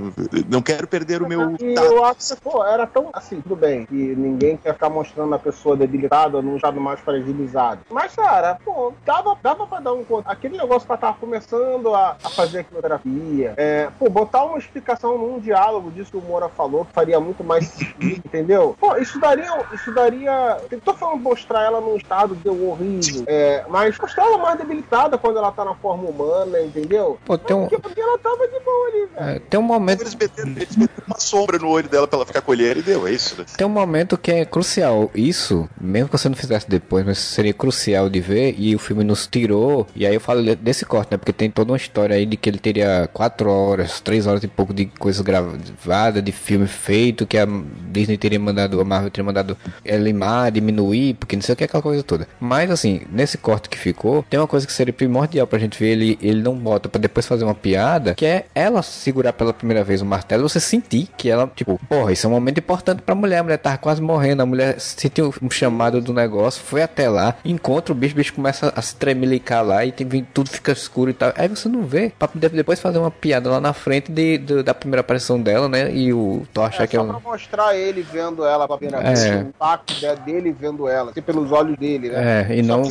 Não 0.50 0.62
quero 0.62 0.88
perder 0.88 1.22
o 1.22 1.28
meu 1.28 1.56
E 1.60 1.74
tato. 1.74 1.88
eu 1.88 2.06
acho 2.06 2.36
que, 2.36 2.42
pô, 2.42 2.64
era 2.64 2.86
tão 2.86 3.10
assim, 3.14 3.42
tudo 3.42 3.56
bem, 3.56 3.86
que 3.86 3.94
ninguém 4.16 4.58
quer 4.58 4.74
ficar 4.74 4.90
mostrando 4.90 5.34
a 5.34 5.40
pessoa 5.40 5.76
debilitada 5.76 6.42
num 6.42 6.56
estado 6.56 6.80
mais 6.80 7.00
fragilizado. 7.00 7.82
Mas, 7.90 8.14
cara, 8.16 8.60
pô, 8.64 8.94
dava, 9.06 9.36
dava 9.42 9.66
pra 9.66 9.80
dar 9.80 9.94
um. 9.94 10.04
conto. 10.04 10.28
Aquele 10.30 10.58
negócio 10.58 10.86
pra 10.86 10.96
estar 10.96 11.14
começando 11.20 11.94
a, 11.94 12.18
a 12.24 12.30
fazer 12.30 12.60
a 12.60 12.64
quimioterapia, 12.64 13.54
é, 13.58 13.90
pô, 13.98 14.10
botar 14.10 14.44
uma 14.46 14.58
explicação 14.58 15.18
num 15.18 15.40
diálogo 15.40 15.92
disso 15.92 16.12
que 16.12 16.18
o 16.18 16.22
Moura 16.22 16.50
falou, 16.50 16.86
que 16.86 16.94
faria 16.94 17.20
muito 17.20 17.44
mais 17.44 17.68
sentido, 17.68 18.22
entendeu? 18.26 18.76
Pô, 18.80 18.96
isso 18.98 19.20
daria. 19.20 19.50
Isso 19.74 19.92
daria. 19.92 20.58
Tô 20.84 20.94
falando 20.94 21.20
mostrar 21.22 21.64
ela 21.64 21.80
num 21.82 21.96
estado 21.96 22.36
de 22.36 22.50
horrível. 22.50 23.24
É, 23.28 23.64
mas 23.70 23.98
mostrar 24.00 24.26
ela 24.26 24.38
mais 24.38 24.58
debilitada 24.58 25.18
quando 25.30 25.38
ela 25.38 25.52
tá 25.52 25.64
na 25.64 25.76
forma 25.76 26.10
humana, 26.10 26.60
entendeu? 26.62 27.18
Pô, 27.26 27.38
tem 27.38 27.56
um. 27.56 27.62
Porque, 27.68 27.80
porque 27.80 28.02
ela 28.02 28.18
tava 28.18 28.48
de 28.48 28.60
boa 28.60 28.88
ali, 28.88 29.06
velho. 29.14 29.36
É, 29.36 29.40
tem 29.40 29.60
um 29.60 29.64
momento. 29.64 30.02
Eles 30.02 30.16
meteram, 30.16 30.50
eles 30.52 30.76
meteram 30.76 31.04
uma 31.08 31.20
sombra 31.20 31.58
no 31.60 31.68
olho 31.70 31.88
dela 31.88 32.08
pra 32.08 32.18
ela 32.18 32.26
ficar 32.26 32.42
com 32.42 32.54
ele 32.54 32.80
e 32.80 32.84
deu, 32.84 33.08
é 33.08 33.12
isso, 33.12 33.36
né? 33.38 33.46
Tem 33.58 33.66
um 33.66 33.70
momento 33.70 34.18
que 34.18 34.32
é 34.32 34.46
crucial. 34.46 35.12
Isso, 35.14 35.70
mesmo 35.80 36.10
que 36.10 36.18
você 36.18 36.28
não 36.30 36.36
fizesse 36.36 36.70
depois, 36.70 37.06
mas 37.06 37.18
seria 37.20 37.54
crucial 37.54 38.10
de 38.10 38.20
ver. 38.20 38.56
E 38.58 38.76
o 38.76 38.80
filme 38.80 39.04
nos 39.04 39.28
tirou. 39.28 39.86
E 39.96 40.06
aí 40.06 40.14
eu 40.14 40.20
falo 40.22 40.44
de- 40.44 40.56
desse 40.56 40.86
corte, 40.86 41.12
né? 41.12 41.18
Porque 41.18 41.34
tem 41.34 41.50
toda 41.52 41.72
uma 41.72 41.78
história 41.78 42.16
aí 42.16 42.26
de 42.26 42.36
que 42.38 42.50
ele 42.50 42.60
teria 42.60 43.10
quatro 43.14 43.52
horas, 43.52 44.00
três 44.00 44.26
horas 44.28 44.44
e 44.44 44.48
pouco 44.48 44.74
de 44.74 44.86
coisa 44.86 45.24
gravada, 45.24 46.22
de 46.22 46.32
filme 46.32 46.68
feito, 46.68 47.26
que 47.28 47.38
a 47.38 47.46
Disney 47.92 48.18
teria 48.18 48.40
mandado, 48.40 48.80
a 48.80 48.84
Marvel 48.86 49.10
teria 49.12 49.26
mandado 49.26 49.58
limar, 49.86 50.52
diminuir, 50.52 51.14
porque 51.16 51.36
não 51.36 51.42
sei 51.44 51.54
o 51.54 51.56
que, 51.56 51.64
aquela 51.64 51.84
coisa 51.84 52.04
toda. 52.04 52.28
Mas 52.40 52.72
assim, 52.72 53.02
nesse 53.12 53.38
corte 53.38 53.70
que 53.70 53.78
ficou, 53.78 54.24
tem 54.30 54.40
uma 54.40 54.48
coisa 54.48 54.66
que 54.66 54.74
seria 54.74 54.94
primordial 54.94 55.19
pra 55.48 55.60
gente 55.60 55.78
ver. 55.80 55.90
Ele, 55.90 56.18
ele 56.22 56.42
não 56.42 56.56
bota 56.56 56.88
pra 56.90 57.00
depois 57.00 57.26
fazer 57.26 57.44
uma 57.44 57.56
piada, 57.56 58.14
que 58.16 58.26
é 58.26 58.46
ela 58.54 58.82
segurar 58.82 59.34
pela 59.34 59.54
primeira 59.54 59.84
vez 59.84 60.02
o 60.02 60.06
martelo, 60.06 60.48
você 60.48 60.60
sentir 60.60 61.08
que 61.18 61.30
ela, 61.30 61.50
tipo, 61.56 61.80
porra, 61.90 62.12
isso 62.12 62.26
é 62.26 62.30
um 62.30 62.34
momento 62.34 62.60
importante 62.60 63.02
pra 63.02 63.16
mulher. 63.16 63.40
A 63.40 63.44
mulher 63.44 63.58
tava 63.58 63.78
quase 63.78 64.02
morrendo, 64.02 64.42
a 64.42 64.46
mulher 64.46 64.80
sentiu 64.80 65.34
um 65.42 65.50
chamado 65.50 66.02
do 66.02 66.14
negócio, 66.14 66.62
foi 66.64 66.82
até 66.82 67.10
lá, 67.10 67.36
encontra 67.44 67.92
o 67.92 67.96
bicho, 67.96 68.14
o 68.14 68.18
bicho 68.18 68.34
começa 68.34 68.72
a 68.76 68.82
se 68.82 68.96
tremelicar 68.96 69.64
lá 69.66 69.86
e 69.86 69.92
tem, 69.92 70.08
tudo 70.34 70.50
fica 70.50 70.72
escuro 70.72 71.10
e 71.12 71.14
tal. 71.14 71.34
Aí 71.36 71.48
você 71.48 71.68
não 71.70 71.84
vê, 71.84 72.12
pra 72.18 72.30
depois 72.36 72.80
fazer 72.80 72.98
uma 72.98 73.12
piada 73.12 73.50
lá 73.50 73.60
na 73.62 73.74
frente 73.74 74.12
de, 74.12 74.38
de- 74.38 74.64
da 74.64 74.74
primeira 74.74 75.02
aparição 75.02 75.40
dela, 75.42 75.68
né? 75.68 75.92
E 75.94 76.14
o 76.14 76.44
Thor 76.54 76.66
achar 76.66 76.84
É 76.84 76.88
que 76.88 76.96
é 76.96 77.00
só 77.00 77.06
um. 77.06 77.10
pra 77.10 77.20
mostrar 77.20 77.76
ele 77.76 78.02
vendo 78.02 78.46
ela 78.46 78.66
pela 78.68 78.78
primeira 78.78 79.04
É. 79.08 79.14
vez, 79.14 79.24
o 79.46 79.48
impacto 79.50 79.94
de- 79.94 80.16
dele 80.26 80.52
vendo 80.58 80.88
ela, 80.88 81.12
assim, 81.12 81.22
pelos 81.22 81.52
olhos 81.52 81.78
dele, 81.78 82.10
né? 82.10 82.46
É, 82.50 82.56
e 82.58 82.62
não. 82.62 82.82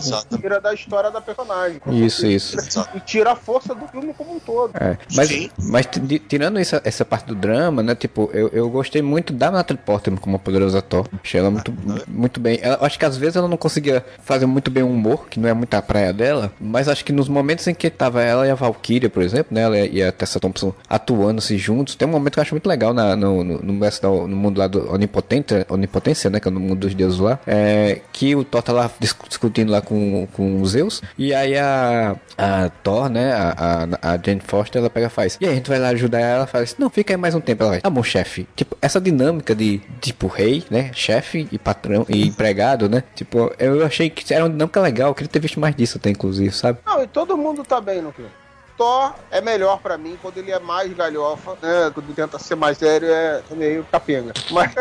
Tira 0.40 0.60
da 0.60 0.72
história 0.74 1.10
da 1.10 1.20
personagem. 1.20 1.78
com 1.78 1.90
Isso, 2.26 2.56
isso. 2.58 2.88
E 2.94 3.00
tira 3.00 3.32
a 3.32 3.36
força 3.36 3.74
do 3.74 3.86
filme 3.88 4.12
como 4.16 4.36
um 4.36 4.38
todo. 4.40 4.72
É, 4.74 4.96
mas, 5.14 5.28
Sim. 5.28 5.50
mas 5.58 5.88
tirando 6.28 6.58
essa, 6.58 6.80
essa 6.84 7.04
parte 7.04 7.26
do 7.26 7.34
drama, 7.34 7.82
né? 7.82 7.94
Tipo, 7.94 8.30
eu, 8.32 8.48
eu 8.52 8.68
gostei 8.70 9.02
muito 9.02 9.32
da 9.32 9.50
Natalie 9.50 9.82
Portman 9.84 10.16
como 10.18 10.36
a 10.36 10.38
poderosa 10.38 10.80
Thor. 10.82 11.06
Achei 11.22 11.40
ela 11.40 11.50
muito, 11.50 11.72
muito 12.06 12.40
bem. 12.40 12.58
Ela- 12.62 12.78
acho 12.82 12.98
que 12.98 13.04
às 13.04 13.16
vezes 13.16 13.36
ela 13.36 13.48
não 13.48 13.56
conseguia 13.56 14.04
fazer 14.22 14.46
muito 14.46 14.70
bem 14.70 14.82
o 14.82 14.88
humor, 14.90 15.28
que 15.28 15.38
não 15.40 15.48
é 15.48 15.54
muito 15.54 15.74
a 15.74 15.82
praia 15.82 16.12
dela, 16.12 16.52
mas 16.60 16.88
acho 16.88 17.04
que 17.04 17.12
nos 17.12 17.28
momentos 17.28 17.66
em 17.66 17.74
que 17.74 17.90
tava 17.90 18.22
ela 18.22 18.46
e 18.46 18.50
a 18.50 18.54
Valkyria, 18.54 19.08
por 19.10 19.22
exemplo, 19.22 19.54
né? 19.54 19.62
Ela 19.62 19.78
e 19.78 20.02
a 20.02 20.10
Tessa 20.12 20.40
Thompson 20.40 20.72
atuando-se 20.88 21.56
juntos, 21.58 21.94
tem 21.94 22.06
um 22.08 22.10
momento 22.10 22.34
que 22.34 22.38
eu 22.38 22.42
acho 22.42 22.54
muito 22.54 22.66
legal 22.68 22.92
na, 22.94 23.14
no, 23.16 23.42
no, 23.44 23.58
no, 23.62 24.26
no 24.28 24.36
mundo 24.36 24.58
lá 24.58 24.66
do 24.66 24.92
Onipotência, 24.92 25.66
Onipotência, 25.68 26.30
né? 26.30 26.40
Que 26.40 26.48
é 26.48 26.50
no 26.50 26.60
mundo 26.60 26.80
dos 26.80 26.94
deuses 26.94 27.18
lá, 27.18 27.38
é, 27.46 28.00
que 28.12 28.34
o 28.34 28.44
Thor 28.44 28.62
tá 28.62 28.72
lá 28.72 28.90
dis- 28.98 29.14
discutindo 29.28 29.70
lá 29.70 29.80
com, 29.80 30.26
com 30.32 30.60
os 30.62 30.70
Zeus, 30.70 31.02
e 31.16 31.34
aí 31.34 31.56
a, 31.56 32.07
a 32.36 32.70
Thor, 32.82 33.08
né? 33.08 33.32
A, 33.32 33.86
a, 34.02 34.12
a 34.12 34.18
Jane 34.22 34.40
Foster, 34.40 34.80
ela 34.80 34.90
pega 34.90 35.06
e 35.06 35.10
faz. 35.10 35.38
E 35.40 35.46
aí 35.46 35.52
a 35.52 35.54
gente 35.54 35.68
vai 35.68 35.78
lá 35.78 35.88
ajudar 35.88 36.20
ela, 36.20 36.46
faz. 36.46 36.76
Não, 36.78 36.88
fica 36.88 37.12
aí 37.12 37.16
mais 37.16 37.34
um 37.34 37.40
tempo. 37.40 37.62
Ela 37.62 37.72
vai. 37.72 37.80
Tá 37.80 37.90
bom, 37.90 38.02
chefe. 38.02 38.46
Tipo, 38.54 38.76
essa 38.80 39.00
dinâmica 39.00 39.54
de 39.54 39.80
tipo 40.00 40.26
rei, 40.26 40.64
né? 40.70 40.90
Chefe 40.92 41.48
e 41.50 41.58
patrão 41.58 42.06
e 42.08 42.26
empregado, 42.26 42.88
né? 42.88 43.02
Tipo, 43.14 43.52
eu 43.58 43.84
achei 43.84 44.10
que 44.10 44.32
era 44.32 44.44
uma 44.44 44.50
dinâmica 44.50 44.80
legal. 44.80 45.10
Eu 45.10 45.14
queria 45.14 45.28
ter 45.28 45.40
visto 45.40 45.58
mais 45.60 45.74
disso 45.74 45.98
até, 45.98 46.10
inclusive, 46.10 46.52
sabe? 46.52 46.78
Não, 46.86 47.02
e 47.02 47.06
todo 47.06 47.36
mundo 47.36 47.64
tá 47.64 47.80
bem 47.80 48.00
no 48.00 48.12
filme. 48.12 48.30
Thor 48.78 49.12
é 49.30 49.40
melhor 49.40 49.80
pra 49.80 49.98
mim 49.98 50.16
quando 50.22 50.38
ele 50.38 50.52
é 50.52 50.58
mais 50.60 50.92
galhofa, 50.94 51.58
né? 51.60 51.90
Quando 51.92 52.14
tenta 52.14 52.38
ser 52.38 52.54
mais 52.54 52.78
sério 52.78 53.08
é 53.10 53.42
meio 53.50 53.84
capenga. 53.90 54.32
Mas, 54.50 54.72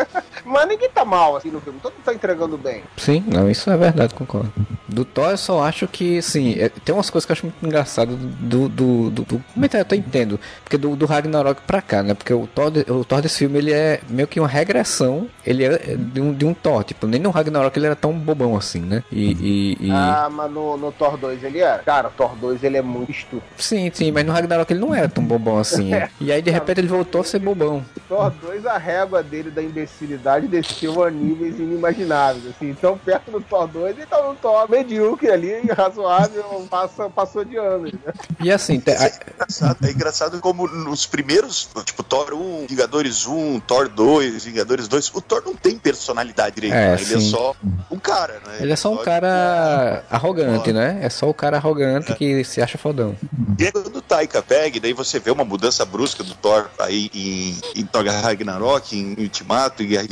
mas 0.44 0.68
ninguém 0.68 0.88
tá 0.88 1.04
mal 1.04 1.36
assim 1.36 1.50
no 1.50 1.60
filme, 1.60 1.78
todo 1.82 1.92
mundo 1.92 2.02
tá 2.04 2.14
entregando 2.14 2.56
bem. 2.56 2.82
Sim, 2.96 3.22
não, 3.26 3.50
isso 3.50 3.68
é 3.70 3.76
verdade, 3.76 4.14
concordo. 4.14 4.50
Do 4.88 5.04
Thor 5.04 5.30
eu 5.30 5.36
só 5.36 5.62
acho 5.62 5.86
que, 5.86 6.18
assim, 6.18 6.54
é- 6.58 6.68
tem 6.70 6.94
umas 6.94 7.10
coisas 7.10 7.26
que 7.26 7.32
eu 7.32 7.34
acho 7.34 7.46
muito 7.46 7.66
engraçado 7.66 8.16
do. 8.16 8.68
do, 8.68 9.10
do, 9.10 9.22
do 9.24 9.44
como 9.52 9.66
é 9.66 9.68
que 9.68 9.76
eu 9.76 9.84
tô 9.84 9.94
entendo? 9.94 10.40
Porque 10.64 10.78
do, 10.78 10.96
do 10.96 11.04
Ragnarok 11.06 11.60
pra 11.66 11.82
cá, 11.82 12.02
né? 12.02 12.14
Porque 12.14 12.32
o 12.32 12.46
Thor, 12.46 12.72
o 12.88 13.04
Thor 13.04 13.20
desse 13.20 13.38
filme 13.38 13.58
ele 13.58 13.72
é 13.72 14.00
meio 14.08 14.26
que 14.28 14.38
uma 14.40 14.48
regressão. 14.48 15.28
Ele 15.44 15.64
é 15.64 15.76
de 15.96 16.20
um, 16.20 16.32
de 16.32 16.44
um 16.46 16.54
Thor. 16.54 16.84
Tipo, 16.84 17.06
nem 17.06 17.20
no 17.20 17.30
Ragnarok 17.30 17.76
ele 17.78 17.86
era 17.86 17.96
tão 17.96 18.12
bobão 18.12 18.56
assim, 18.56 18.80
né? 18.80 19.02
E. 19.12 19.32
e, 19.80 19.86
e- 19.88 19.90
Ah, 19.90 20.28
mas 20.30 20.50
no, 20.50 20.76
no 20.76 20.92
Thor 20.92 21.16
2 21.18 21.42
ele 21.44 21.60
é. 21.60 21.78
Cara, 21.84 22.08
o 22.08 22.12
Thor 22.12 22.34
2 22.36 22.62
ele 22.64 22.76
é 22.78 22.82
muito 22.82 23.10
estúpido. 23.10 23.42
Sim, 23.58 23.87
sim, 23.96 24.10
mas 24.12 24.24
no 24.26 24.32
Ragnarok 24.32 24.70
ele 24.72 24.80
não 24.80 24.94
era 24.94 25.08
tão 25.08 25.24
bobão 25.24 25.58
assim. 25.58 25.90
E 26.20 26.30
aí 26.32 26.42
de 26.42 26.50
repente 26.50 26.78
ele 26.80 26.88
voltou 26.88 27.20
a 27.20 27.24
ser 27.24 27.38
bobão. 27.38 27.84
Thor 28.08 28.30
2, 28.42 28.66
a 28.66 28.76
régua 28.78 29.22
dele 29.22 29.50
da 29.50 29.62
imbecilidade 29.62 30.46
desceu 30.48 31.02
a 31.04 31.10
níveis 31.10 31.58
inimagináveis. 31.58 32.44
Assim. 32.46 32.70
Então, 32.70 32.98
perto 32.98 33.30
do 33.30 33.40
Thor 33.40 33.66
2, 33.68 33.96
ele 33.96 34.06
tá 34.06 34.22
no 34.22 34.34
Thor 34.34 34.68
medíocre 34.70 35.30
ali, 35.30 35.60
razoável, 35.76 36.66
passa, 36.70 37.08
passou 37.10 37.44
de 37.44 37.56
anos. 37.56 37.92
Né? 37.92 38.12
E 38.40 38.50
assim, 38.50 38.80
te- 38.80 38.90
É 38.90 39.12
engraçado, 39.34 39.78
é 39.86 39.90
engraçado 39.90 40.40
como 40.40 40.66
nos 40.66 41.06
primeiros, 41.06 41.68
tipo, 41.84 42.02
Thor 42.02 42.32
1, 42.34 42.66
Vingadores 42.68 43.26
1, 43.26 43.60
Thor 43.60 43.88
2, 43.88 44.44
Vingadores 44.44 44.88
2, 44.88 45.10
o 45.14 45.20
Thor 45.20 45.42
não 45.44 45.54
tem 45.54 45.78
personalidade 45.78 46.54
direito, 46.56 46.74
É, 46.74 46.94
né? 46.96 47.02
ele 47.02 47.14
é 47.14 47.20
sim. 47.20 47.30
só 47.30 47.54
um 47.90 47.98
cara, 47.98 48.34
né? 48.46 48.58
ele 48.60 48.72
é 48.72 48.76
só 48.76 48.90
um 48.92 48.96
Thor- 48.96 49.04
cara 49.04 50.04
arrogante, 50.10 50.72
né? 50.72 50.98
É 51.02 51.08
só 51.08 51.28
o 51.28 51.34
cara 51.34 51.56
arrogante 51.56 52.14
que 52.14 52.42
se 52.44 52.60
acha 52.62 52.78
fodão. 52.78 53.14
E 53.58 53.64
aí 53.64 53.72
quando 53.82 53.96
o 53.96 54.02
Taika 54.02 54.42
pega, 54.42 54.76
e 54.76 54.80
daí 54.80 54.92
você 54.92 55.18
vê 55.18 55.30
uma 55.30 55.44
mudança 55.44 55.84
brusca 55.84 56.22
do 56.22 56.34
Thor 56.34 56.68
aí 56.78 57.10
em, 57.14 57.80
em 57.80 57.86
Thor 57.86 58.04
Ragnarok, 58.04 58.96
em 58.96 59.14
Ultimato, 59.18 59.82
em 59.82 59.86
Guerra 59.86 60.08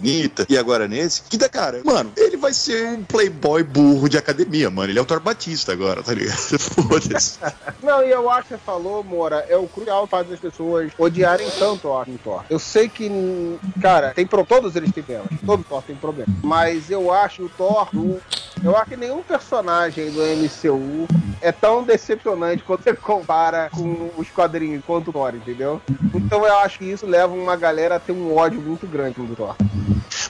e 0.48 0.59
agora 0.59 0.87
nesse, 0.88 1.22
que 1.22 1.37
da 1.37 1.48
cara, 1.48 1.81
mano, 1.85 2.12
ele 2.16 2.37
vai 2.37 2.52
ser 2.52 2.88
um 2.88 3.05
playboy 3.05 3.62
burro 3.62 4.09
de 4.09 4.18
academia, 4.18 4.70
mano. 4.70 4.90
Ele 4.90 4.98
é 4.98 5.02
o 5.02 5.05
Thor 5.05 5.20
Batista 5.20 5.72
agora, 5.72 6.02
tá 6.02 6.12
ligado? 6.12 6.37
Foda-se. 6.59 7.38
Não, 7.83 8.02
e 8.02 8.11
eu 8.11 8.31
acho 8.31 8.42
que 8.42 8.55
você 8.55 8.59
falou, 8.59 9.02
Moura, 9.02 9.44
é 9.48 9.57
o 9.57 9.66
crucial 9.66 10.07
fazer 10.07 10.35
as 10.35 10.40
pessoas 10.40 10.92
odiarem 10.98 11.48
tanto 11.59 11.88
o 11.88 12.18
Thor. 12.22 12.44
Eu 12.48 12.59
sei 12.59 12.88
que, 12.88 13.11
cara, 13.81 14.12
tem 14.12 14.26
pro... 14.26 14.44
todos 14.44 14.76
eles 14.76 14.92
têm 14.92 15.02
problemas. 15.02 15.40
Todo 15.44 15.64
Thor 15.64 15.83
tem 15.83 15.96
problema. 15.96 16.33
Mas 16.42 16.90
eu 16.90 17.12
acho 17.12 17.44
o 17.44 17.48
Thor, 17.48 17.88
eu 18.64 18.76
acho 18.76 18.90
que 18.90 18.96
nenhum 18.96 19.22
personagem 19.22 20.10
do 20.10 20.20
MCU 20.22 21.06
é 21.40 21.52
tão 21.52 21.82
decepcionante 21.82 22.62
quando 22.64 22.82
você 22.82 22.94
compara 22.94 23.68
com 23.70 24.10
os 24.16 24.30
quadrinhos 24.30 24.82
quanto 24.86 25.10
o 25.10 25.12
Thor, 25.12 25.34
entendeu? 25.34 25.80
Então 26.14 26.44
eu 26.46 26.56
acho 26.58 26.78
que 26.78 26.84
isso 26.86 27.06
leva 27.06 27.32
uma 27.34 27.56
galera 27.56 27.96
a 27.96 28.00
ter 28.00 28.12
um 28.12 28.34
ódio 28.34 28.60
muito 28.60 28.86
grande 28.86 29.14
do 29.20 29.36
Thor. 29.36 29.54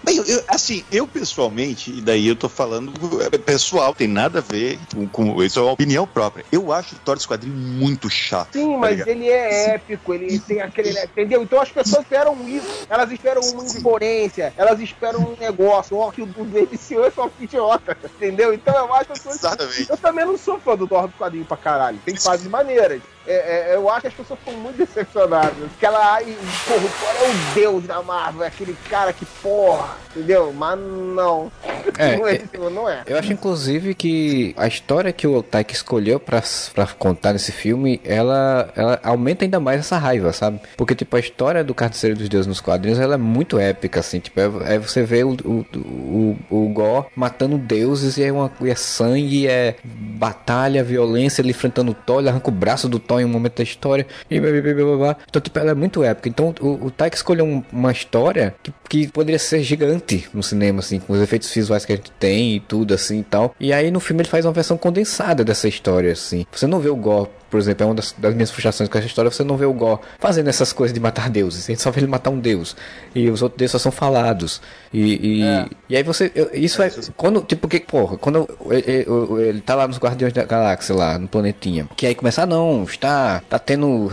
Bem, 0.03 0.19
eu- 0.27 0.45
assim, 0.49 0.85
eu 0.93 1.07
pessoalmente, 1.07 1.91
e 1.91 2.01
daí 2.01 2.29
eu 2.29 2.37
tô 2.37 2.49
falando 2.49 2.93
é, 3.23 3.39
pessoal, 3.39 3.93
tem 3.95 4.07
nada 4.07 4.39
a 4.39 4.43
ver 4.43 4.79
com, 4.95 5.09
com 5.09 5.43
isso 5.43 5.59
é 5.59 5.63
uma 5.63 5.73
opinião 5.73 6.07
própria. 6.07 6.45
Eu 6.53 6.71
acho 6.73 6.95
o 6.95 6.99
Thor 6.99 7.17
Esquadrinho 7.17 7.57
muito 7.57 8.09
chato. 8.09 8.53
Sim, 8.53 8.73
tá 8.75 8.79
mas 8.79 8.91
ligado? 8.91 9.09
ele 9.09 9.29
é 9.29 9.75
épico, 9.75 10.15
ele 10.15 10.39
tem 10.39 10.61
aquele. 10.61 10.91
Entendeu? 11.03 11.43
Então 11.43 11.61
as 11.61 11.71
pessoas 11.71 12.03
esperam 12.03 12.37
isso. 12.49 12.67
Elas 12.89 13.11
esperam 13.11 13.41
uma 13.53 13.65
imponência, 13.65 14.53
elas 14.57 14.79
esperam 14.81 15.21
um 15.21 15.37
negócio. 15.41 15.97
Ó, 15.97 16.11
que 16.13 16.23
o 16.23 16.27
do 16.27 16.45
MCU 16.45 17.05
é 17.05 17.11
só 17.11 17.27
um 17.27 17.31
idiota. 17.41 17.97
Entendeu? 18.17 18.53
Então 18.55 18.75
eu 18.75 18.95
acho 18.95 19.13
que. 19.13 19.29
Exatamente. 19.29 19.91
Eu 19.91 19.97
também 19.97 20.25
não 20.25 20.39
sou 20.39 20.59
fã 20.59 20.75
do 20.75 20.89
Thor 20.89 21.07
do 21.07 21.15
quadrinho 21.15 21.45
pra 21.45 21.57
caralho. 21.57 21.99
Tem 22.05 22.17
fases 22.17 22.47
maneiras. 22.47 23.03
É, 23.27 23.73
é, 23.73 23.75
eu 23.75 23.89
acho 23.91 24.03
que 24.03 24.07
as 24.09 24.15
pessoas 24.15 24.39
estão 24.39 24.55
muito 24.55 24.77
decepcionadas. 24.77 25.55
Que 25.79 25.87
ela, 25.87 26.15
ai, 26.15 26.37
porra, 26.67 26.81
o 26.81 27.27
é 27.27 27.31
o 27.31 27.55
deus 27.55 27.85
da 27.85 28.03
Marvel, 28.03 28.45
é 28.45 28.47
aquele 28.47 28.77
cara 28.89 29.13
que 29.13 29.25
porra, 29.43 29.97
entendeu? 30.15 30.53
Mas 30.53 30.79
não. 30.79 31.51
É, 31.99 32.17
não, 32.19 32.27
é- 32.29 32.35
é, 32.35 32.71
não 32.71 32.89
é. 32.89 33.03
Eu 33.07 33.19
acho, 33.19 33.33
inclusive, 33.33 33.95
que 33.95 34.55
a 34.57 34.67
história 34.67 35.13
que 35.13 35.27
o 35.27 35.43
Taika 35.43 35.73
escolheu 35.73 36.21
pra, 36.21 36.43
pra 36.75 36.87
contar 36.87 37.33
nesse 37.33 37.53
filme, 37.53 38.01
ela, 38.05 38.71
ela 38.77 39.01
aumenta 39.03 39.45
ainda 39.45 39.59
mais 39.59 39.81
essa 39.81 39.99
raiva, 39.99 40.33
sabe? 40.33 40.61
Porque, 40.77 40.95
tipo, 40.95 41.17
a 41.17 41.21
história 41.21 41.65
do 41.65 41.75
Carniceiro 41.75 42.17
dos 42.17 42.29
Deuses 42.29 42.47
nos 42.47 42.61
quadrinhos, 42.61 42.99
ela 42.99 43.15
é 43.15 43.19
muito 43.19 43.59
épica, 43.59 44.01
assim. 44.01 44.21
Tipo, 44.21 44.41
é, 44.41 44.75
é 44.75 44.79
você 44.79 45.03
vê 45.03 45.25
o, 45.25 45.31
o, 45.45 45.67
o, 45.75 46.37
o 46.51 46.69
Gore 46.69 47.07
matando 47.15 47.59
deuses 47.59 48.17
e 48.19 48.25
é, 48.25 48.33
uma, 48.33 48.51
e 48.61 48.71
é 48.71 48.75
sangue, 48.75 49.47
é 49.49 49.77
batalha, 49.85 50.85
violência, 50.85 51.43
ele 51.43 51.51
enfrentando 51.51 51.93
o 51.93 51.95
Thor, 51.95 52.21
ele 52.21 52.29
arranca 52.29 52.49
o 52.49 52.53
braço 52.53 52.89
do 52.89 52.99
Thor 52.99 53.16
em 53.21 53.25
um 53.25 53.29
momento 53.29 53.57
da 53.57 53.63
história 53.63 54.07
e 54.31 54.41
blá, 54.41 54.51
blá, 54.51 54.75
blá, 54.75 54.97
blá. 54.97 55.17
Então, 55.29 55.41
tipo, 55.43 55.59
ela 55.59 55.71
é 55.71 55.75
muito 55.75 56.03
épica. 56.03 56.29
Então, 56.29 56.55
o, 56.61 56.87
o 56.87 56.91
Taika 56.91 57.17
escolheu 57.17 57.45
um- 57.45 57.63
uma 57.73 57.93
história 57.93 58.55
que, 58.63 58.73
que 58.89 59.09
poderia 59.09 59.39
ser 59.39 59.63
gigante 59.63 60.29
no 60.33 60.43
cinema, 60.43 60.81
assim, 60.81 60.99
com 60.99 61.13
os 61.13 61.21
efeitos 61.21 61.51
visuais 61.53 61.85
que 61.85 61.93
a 61.93 61.97
gente 61.97 62.11
tem 62.13 62.57
e 62.57 62.61
tudo, 62.61 62.95
assim, 62.95 63.21
e 63.21 63.25
tal. 63.25 63.55
E 63.59 63.73
aí, 63.73 63.91
no 63.91 64.01
filme, 64.01 64.23
ele 64.23 64.29
faz 64.29 64.45
uma 64.45 64.53
versão 64.53 64.77
condensada 64.77 65.45
dessa 65.45 65.69
história, 65.69 66.13
assim. 66.13 66.47
Você 66.53 66.67
não 66.67 66.81
vê 66.81 66.89
o 66.89 66.97
Gore 66.97 67.29
por 67.51 67.59
exemplo, 67.59 67.85
é 67.85 67.87
uma 67.87 67.95
das, 67.95 68.15
das 68.17 68.35
minhas 68.35 68.51
frustrações 68.51 68.89
com 68.89 68.99
essa 68.99 69.07
história, 69.07 69.31
você 69.31 69.45
não 69.45 69.57
vê 69.57 69.65
o 69.65 69.73
Gore 69.73 70.01
fazendo 70.19 70.49
essas 70.49 70.73
coisas 70.73 70.93
de 70.93 71.01
matar 71.01 71.31
deuses, 71.31 71.65
a 71.65 71.73
gente 71.73 71.83
só 71.83 71.91
vê 71.91 72.01
ele 72.01 72.07
matar 72.07 72.31
um 72.31 72.39
deus, 72.39 72.77
e 73.15 73.29
os 73.31 73.43
outros 73.43 73.59
deuses 73.59 73.73
só 73.73 73.79
são 73.79 73.93
falados, 73.93 74.61
e, 74.93 75.41
e, 75.41 75.43
é. 75.43 75.67
e 75.89 75.97
aí 75.97 76.03
você, 76.03 76.31
eu, 76.35 76.51
isso 76.53 76.83
é, 76.83 76.91
quando, 77.17 77.41
tipo, 77.43 77.69
que, 77.69 77.81
porra, 77.81 78.17
quando 78.17 78.49
ele, 78.71 79.61
tá 79.61 79.75
lá 79.75 79.87
nos 79.87 79.99
Guardiões 79.99 80.33
da 80.33 80.45
Galáxia, 80.45 80.95
lá 80.95 81.19
no 81.19 81.29
planetinha, 81.29 81.89
que 81.97 82.07
aí 82.07 82.15
começa, 82.15 82.43
ah 82.43 82.47
não, 82.47 82.85
está, 82.85 83.41
tá 83.49 83.59
tendo 83.59 84.11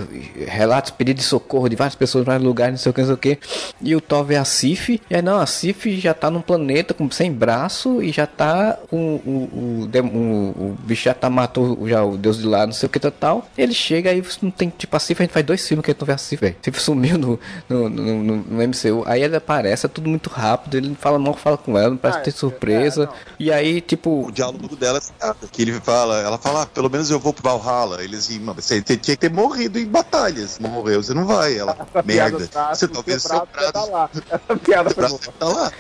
relatos, 0.48 0.92
pedidos 0.92 1.24
de 1.24 1.30
socorro 1.30 1.70
de 1.70 1.76
várias 1.76 1.96
pessoas 1.96 2.26
vários 2.26 2.46
lugares, 2.46 2.74
não 2.74 2.78
sei 2.78 2.90
o 2.90 2.94
que, 2.94 3.02
não 3.02 3.08
sei 3.08 3.16
o 3.16 3.18
que, 3.18 3.40
e 3.82 3.96
o 3.96 4.02
Thor 4.02 4.24
vê 4.24 4.36
a 4.36 4.46
Sif, 4.46 5.02
e 5.10 5.16
aí 5.16 5.22
não, 5.22 5.40
a 5.40 5.46
Sif 5.46 6.00
já 6.00 6.14
tá 6.14 6.30
num 6.30 6.42
planeta 6.42 6.94
com, 6.94 7.10
sem 7.10 7.32
braço, 7.32 8.02
e 8.02 8.12
já 8.12 8.28
tá, 8.28 8.78
o, 8.92 8.98
o, 8.98 9.50
o, 9.54 9.90
o, 9.92 10.68
o 10.70 10.78
bicho 10.84 11.04
já 11.04 11.14
tá, 11.14 11.30
matou 11.30 11.88
já 11.88 12.04
o 12.04 12.18
deus 12.18 12.38
de 12.38 12.48
lá, 12.48 12.66
não 12.66 12.74
sei 12.74 12.88
o 12.88 12.90
que, 12.90 13.00
tal, 13.24 13.48
ele 13.58 13.74
chega 13.74 14.10
aí, 14.10 14.22
não 14.42 14.52
tem, 14.52 14.70
tipo, 14.70 14.94
a 14.98 15.00
Sif, 15.00 15.22
a 15.22 15.24
gente 15.24 15.32
faz 15.32 15.46
dois 15.46 15.66
filmes 15.66 15.86
que 15.86 15.92
a 15.92 15.94
gente 15.94 16.02
não 16.02 16.08
vê 16.08 16.12
a 16.12 16.18
Sif, 16.18 16.42
velho, 16.42 16.56
Sif 16.62 16.78
sumiu 16.82 17.18
no, 17.18 17.40
no, 17.70 17.88
no, 17.88 18.24
no, 18.24 18.36
no 18.36 18.68
MCU, 18.68 19.04
aí 19.06 19.24
ele 19.24 19.38
aparece, 19.38 19.86
é 19.86 19.90
tudo 19.90 20.10
muito 20.10 20.30
rápido, 20.30 20.76
ele 20.76 20.94
fala 21.00 21.18
mal, 21.18 21.34
fala 21.34 21.58
com 21.58 21.78
ela, 21.78 21.92
não 21.92 21.98
parece 21.98 22.20
ah, 22.20 22.24
ter 22.24 22.32
surpresa. 22.32 23.06
É, 23.06 23.34
e 23.40 23.52
aí, 23.52 23.80
tipo. 23.80 24.28
O 24.28 24.32
diálogo 24.32 24.76
dela 24.76 25.00
é 25.22 25.34
que 25.50 25.62
ele 25.62 25.72
fala, 25.80 26.20
ela 26.20 26.38
fala, 26.38 26.64
ah, 26.64 26.66
pelo 26.66 26.90
menos 26.90 27.10
eu 27.10 27.20
vou 27.20 27.34
pro 27.34 27.44
Valhalla. 27.44 28.04
Ele 28.04 28.18
assim, 28.18 28.44
você 28.44 28.82
tinha 28.82 28.98
que 28.98 29.16
ter 29.16 29.32
morrido 29.32 29.80
em 29.80 29.86
batalhas. 29.86 30.60
Morreu, 30.60 31.02
você 31.02 31.14
não 31.14 31.26
vai. 31.26 31.58
Ela, 31.58 31.78
merda. 32.04 32.50
Você 32.74 32.88
talvez 32.88 33.24
seu 33.24 33.48
prato. 33.48 33.74
Tá 33.74 33.86
lá. 33.86 34.10
Essa 34.30 34.58
piada 34.58 34.90
foi 34.90 35.20
tá 35.40 35.48
lá. 35.48 35.72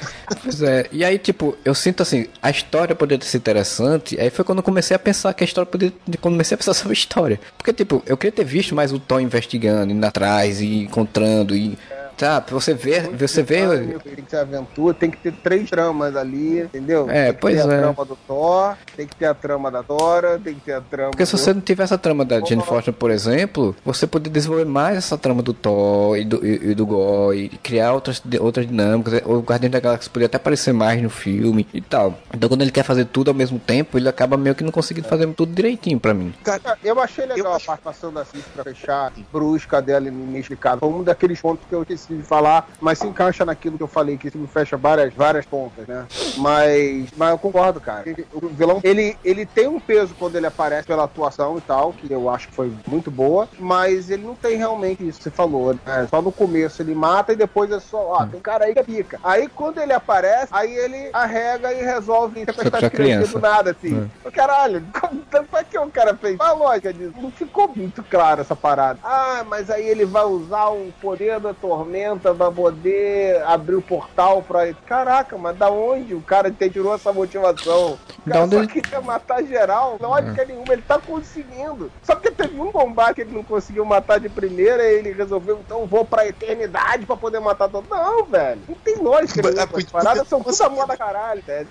Pois 0.41 0.61
é, 0.61 0.87
e 0.91 1.03
aí, 1.03 1.17
tipo, 1.19 1.57
eu 1.65 1.75
sinto 1.75 2.03
assim, 2.03 2.27
a 2.41 2.49
história 2.49 2.95
poderia 2.95 3.25
ser 3.25 3.37
interessante. 3.37 4.19
Aí 4.19 4.29
foi 4.29 4.45
quando 4.45 4.59
eu 4.59 4.63
comecei 4.63 4.95
a 4.95 4.99
pensar 4.99 5.33
que 5.33 5.43
a 5.43 5.47
história 5.47 5.69
poderia. 5.69 5.93
Quando 6.21 6.33
comecei 6.33 6.55
a 6.55 6.57
pensar 6.57 6.73
sobre 6.73 6.91
a 6.91 6.93
história. 6.93 7.32
Porque, 7.57 7.73
tipo, 7.73 8.03
eu 8.05 8.17
queria 8.17 8.31
ter 8.31 8.45
visto 8.45 8.75
mais 8.75 8.91
o 8.91 8.99
Tom 8.99 9.19
investigando, 9.19 9.91
indo 9.91 10.05
atrás 10.05 10.61
e 10.61 10.83
encontrando. 10.83 11.55
E 11.55 11.77
Tá, 12.17 12.43
você 12.49 12.73
vê, 12.73 13.01
você 13.01 13.43
vê. 13.43 13.65
Tem 14.03 14.15
que 14.15 14.21
ter 14.23 14.37
aventura, 14.37 14.93
tem 14.93 15.09
que 15.09 15.17
ter 15.17 15.33
três 15.33 15.69
tramas 15.69 16.15
ali, 16.15 16.61
entendeu? 16.61 17.09
É, 17.09 17.25
tem 17.25 17.33
que 17.33 17.39
pois 17.39 17.55
ter 17.55 17.69
é. 17.69 17.75
a 17.75 17.79
trama 17.79 18.05
do 18.05 18.15
Thor, 18.27 18.75
tem 18.95 19.07
que 19.07 19.15
ter 19.15 19.25
a 19.25 19.33
trama 19.33 19.71
da 19.71 19.81
Dora, 19.81 20.39
tem 20.39 20.53
que 20.55 20.61
ter 20.61 20.73
a 20.73 20.81
trama. 20.81 21.11
Porque 21.11 21.25
se 21.25 21.31
você 21.31 21.53
não 21.53 21.61
tivesse 21.61 21.93
a 21.93 21.97
trama 21.97 22.23
da 22.23 22.39
Jane 22.39 22.63
Foster, 22.63 22.93
por 22.93 23.11
exemplo, 23.11 23.75
você 23.83 24.05
poderia 24.07 24.33
desenvolver 24.33 24.65
mais 24.65 24.97
essa 24.97 25.17
trama 25.17 25.41
do 25.41 25.53
Thor 25.53 26.17
e 26.17 26.25
do, 26.25 26.45
e, 26.45 26.71
e 26.71 26.75
do 26.75 26.85
Gore, 26.85 27.49
e 27.53 27.57
criar 27.57 27.93
outras, 27.93 28.21
outras 28.39 28.67
dinâmicas. 28.67 29.21
O 29.25 29.39
Guardião 29.39 29.69
da 29.69 29.79
Galáxia 29.79 30.09
poderia 30.11 30.27
até 30.27 30.37
aparecer 30.37 30.73
mais 30.73 31.01
no 31.01 31.09
filme 31.09 31.67
e 31.73 31.81
tal. 31.81 32.17
Então 32.33 32.47
quando 32.47 32.61
ele 32.61 32.71
quer 32.71 32.83
fazer 32.83 33.05
tudo 33.05 33.29
ao 33.29 33.35
mesmo 33.35 33.59
tempo, 33.59 33.97
ele 33.97 34.07
acaba 34.07 34.37
meio 34.37 34.55
que 34.55 34.63
não 34.63 34.71
conseguindo 34.71 35.07
fazer 35.07 35.27
tudo 35.33 35.53
direitinho 35.53 35.99
pra 35.99 36.13
mim. 36.13 36.33
Cara, 36.43 36.77
eu 36.83 36.99
achei 36.99 37.25
legal 37.25 37.51
eu 37.51 37.53
a 37.53 37.59
participação 37.59 38.13
da 38.13 38.25
Cis 38.25 38.43
pra 38.53 38.63
fechar 38.63 39.11
brusca 39.31 39.81
dela 39.81 40.07
e 40.07 40.11
mística. 40.11 40.77
Foi 40.77 40.89
um 40.89 41.03
daqueles 41.03 41.39
pontos 41.41 41.65
que 41.67 41.73
eu 41.73 41.81
esqueci 41.81 42.02
de 42.07 42.21
falar, 42.23 42.67
mas 42.79 42.99
se 42.99 43.07
encaixa 43.07 43.45
naquilo 43.45 43.77
que 43.77 43.83
eu 43.83 43.87
falei, 43.87 44.17
que 44.17 44.35
me 44.37 44.47
fecha 44.47 44.77
várias, 44.77 45.13
várias 45.13 45.45
pontas, 45.45 45.87
né? 45.87 46.05
Mas, 46.37 47.09
mas 47.15 47.31
eu 47.31 47.37
concordo, 47.37 47.79
cara. 47.79 48.03
O 48.33 48.47
vilão, 48.47 48.79
ele, 48.83 49.17
ele 49.23 49.45
tem 49.45 49.67
um 49.67 49.79
peso 49.79 50.13
quando 50.17 50.35
ele 50.35 50.47
aparece 50.47 50.87
pela 50.87 51.03
atuação 51.03 51.57
e 51.57 51.61
tal, 51.61 51.93
que 51.93 52.11
eu 52.11 52.29
acho 52.29 52.47
que 52.47 52.53
foi 52.55 52.71
muito 52.87 53.11
boa, 53.11 53.47
mas 53.59 54.09
ele 54.09 54.23
não 54.23 54.35
tem 54.35 54.57
realmente 54.57 55.07
isso 55.07 55.17
que 55.17 55.23
você 55.25 55.31
falou, 55.31 55.75
né? 55.85 56.07
Só 56.09 56.21
no 56.21 56.31
começo 56.31 56.81
ele 56.81 56.95
mata 56.95 57.33
e 57.33 57.35
depois 57.35 57.71
é 57.71 57.79
só, 57.79 58.13
ó, 58.13 58.25
tem 58.25 58.39
cara 58.39 58.65
aí 58.65 58.73
que 58.73 58.83
pica. 58.83 59.19
Aí 59.23 59.47
quando 59.47 59.79
ele 59.79 59.93
aparece, 59.93 60.47
aí 60.51 60.73
ele 60.73 61.09
arrega 61.13 61.73
e 61.73 61.83
resolve 61.83 62.41
interpretar 62.41 62.89
criança 62.89 63.33
do 63.33 63.39
nada, 63.39 63.71
assim. 63.71 64.09
É. 64.25 64.31
Caralho, 64.31 64.83
pra 65.49 65.63
que 65.63 65.77
o 65.77 65.89
cara 65.89 66.15
fez? 66.15 66.37
Qual 66.37 66.49
a 66.49 66.53
lógica 66.53 66.93
disso? 66.93 67.13
Não 67.19 67.31
ficou 67.31 67.71
muito 67.75 68.03
claro 68.03 68.41
essa 68.41 68.55
parada. 68.55 68.99
Ah, 69.03 69.43
mas 69.47 69.69
aí 69.69 69.87
ele 69.87 70.05
vai 70.05 70.25
usar 70.25 70.69
o 70.69 70.91
poder 71.01 71.39
da 71.39 71.53
tormenta, 71.53 71.92
vai 72.35 72.51
poder 72.51 73.43
abrir 73.43 73.75
o 73.75 73.81
portal 73.81 74.41
pra. 74.41 74.73
Caraca, 74.85 75.37
mas 75.37 75.57
da 75.57 75.69
onde 75.69 76.13
o 76.13 76.21
cara 76.21 76.51
tirou 76.51 76.95
essa 76.95 77.11
motivação? 77.11 77.97
O 78.25 78.29
cara 78.29 78.47
só 78.47 78.57
ele... 78.57 78.67
queria 78.67 79.01
matar 79.01 79.43
geral, 79.43 79.97
lógica 79.99 80.41
é. 80.41 80.45
nenhuma, 80.45 80.73
ele 80.73 80.81
tá 80.81 80.99
conseguindo. 80.99 81.91
Só 82.03 82.15
que 82.15 82.31
teve 82.31 82.59
um 82.59 82.71
combate 82.71 83.15
que 83.15 83.21
ele 83.21 83.33
não 83.33 83.43
conseguiu 83.43 83.85
matar 83.85 84.19
de 84.19 84.29
primeira 84.29 84.83
e 84.83 84.99
ele 84.99 85.11
resolveu, 85.11 85.59
então 85.65 85.85
vou 85.85 86.05
pra 86.05 86.27
eternidade 86.27 87.05
pra 87.05 87.15
poder 87.15 87.39
matar 87.39 87.69
todo. 87.69 87.87
Não, 87.89 88.25
velho. 88.25 88.61
Não 88.67 88.75
tem 88.75 88.95
lógica 88.95 89.41
nenhuma. 89.41 89.63
As 89.63 89.83
paradas 89.83 90.27
são 90.27 90.41
puta 90.41 90.69
moda 90.69 90.97
caralho, 90.97 91.43
velho. 91.45 91.67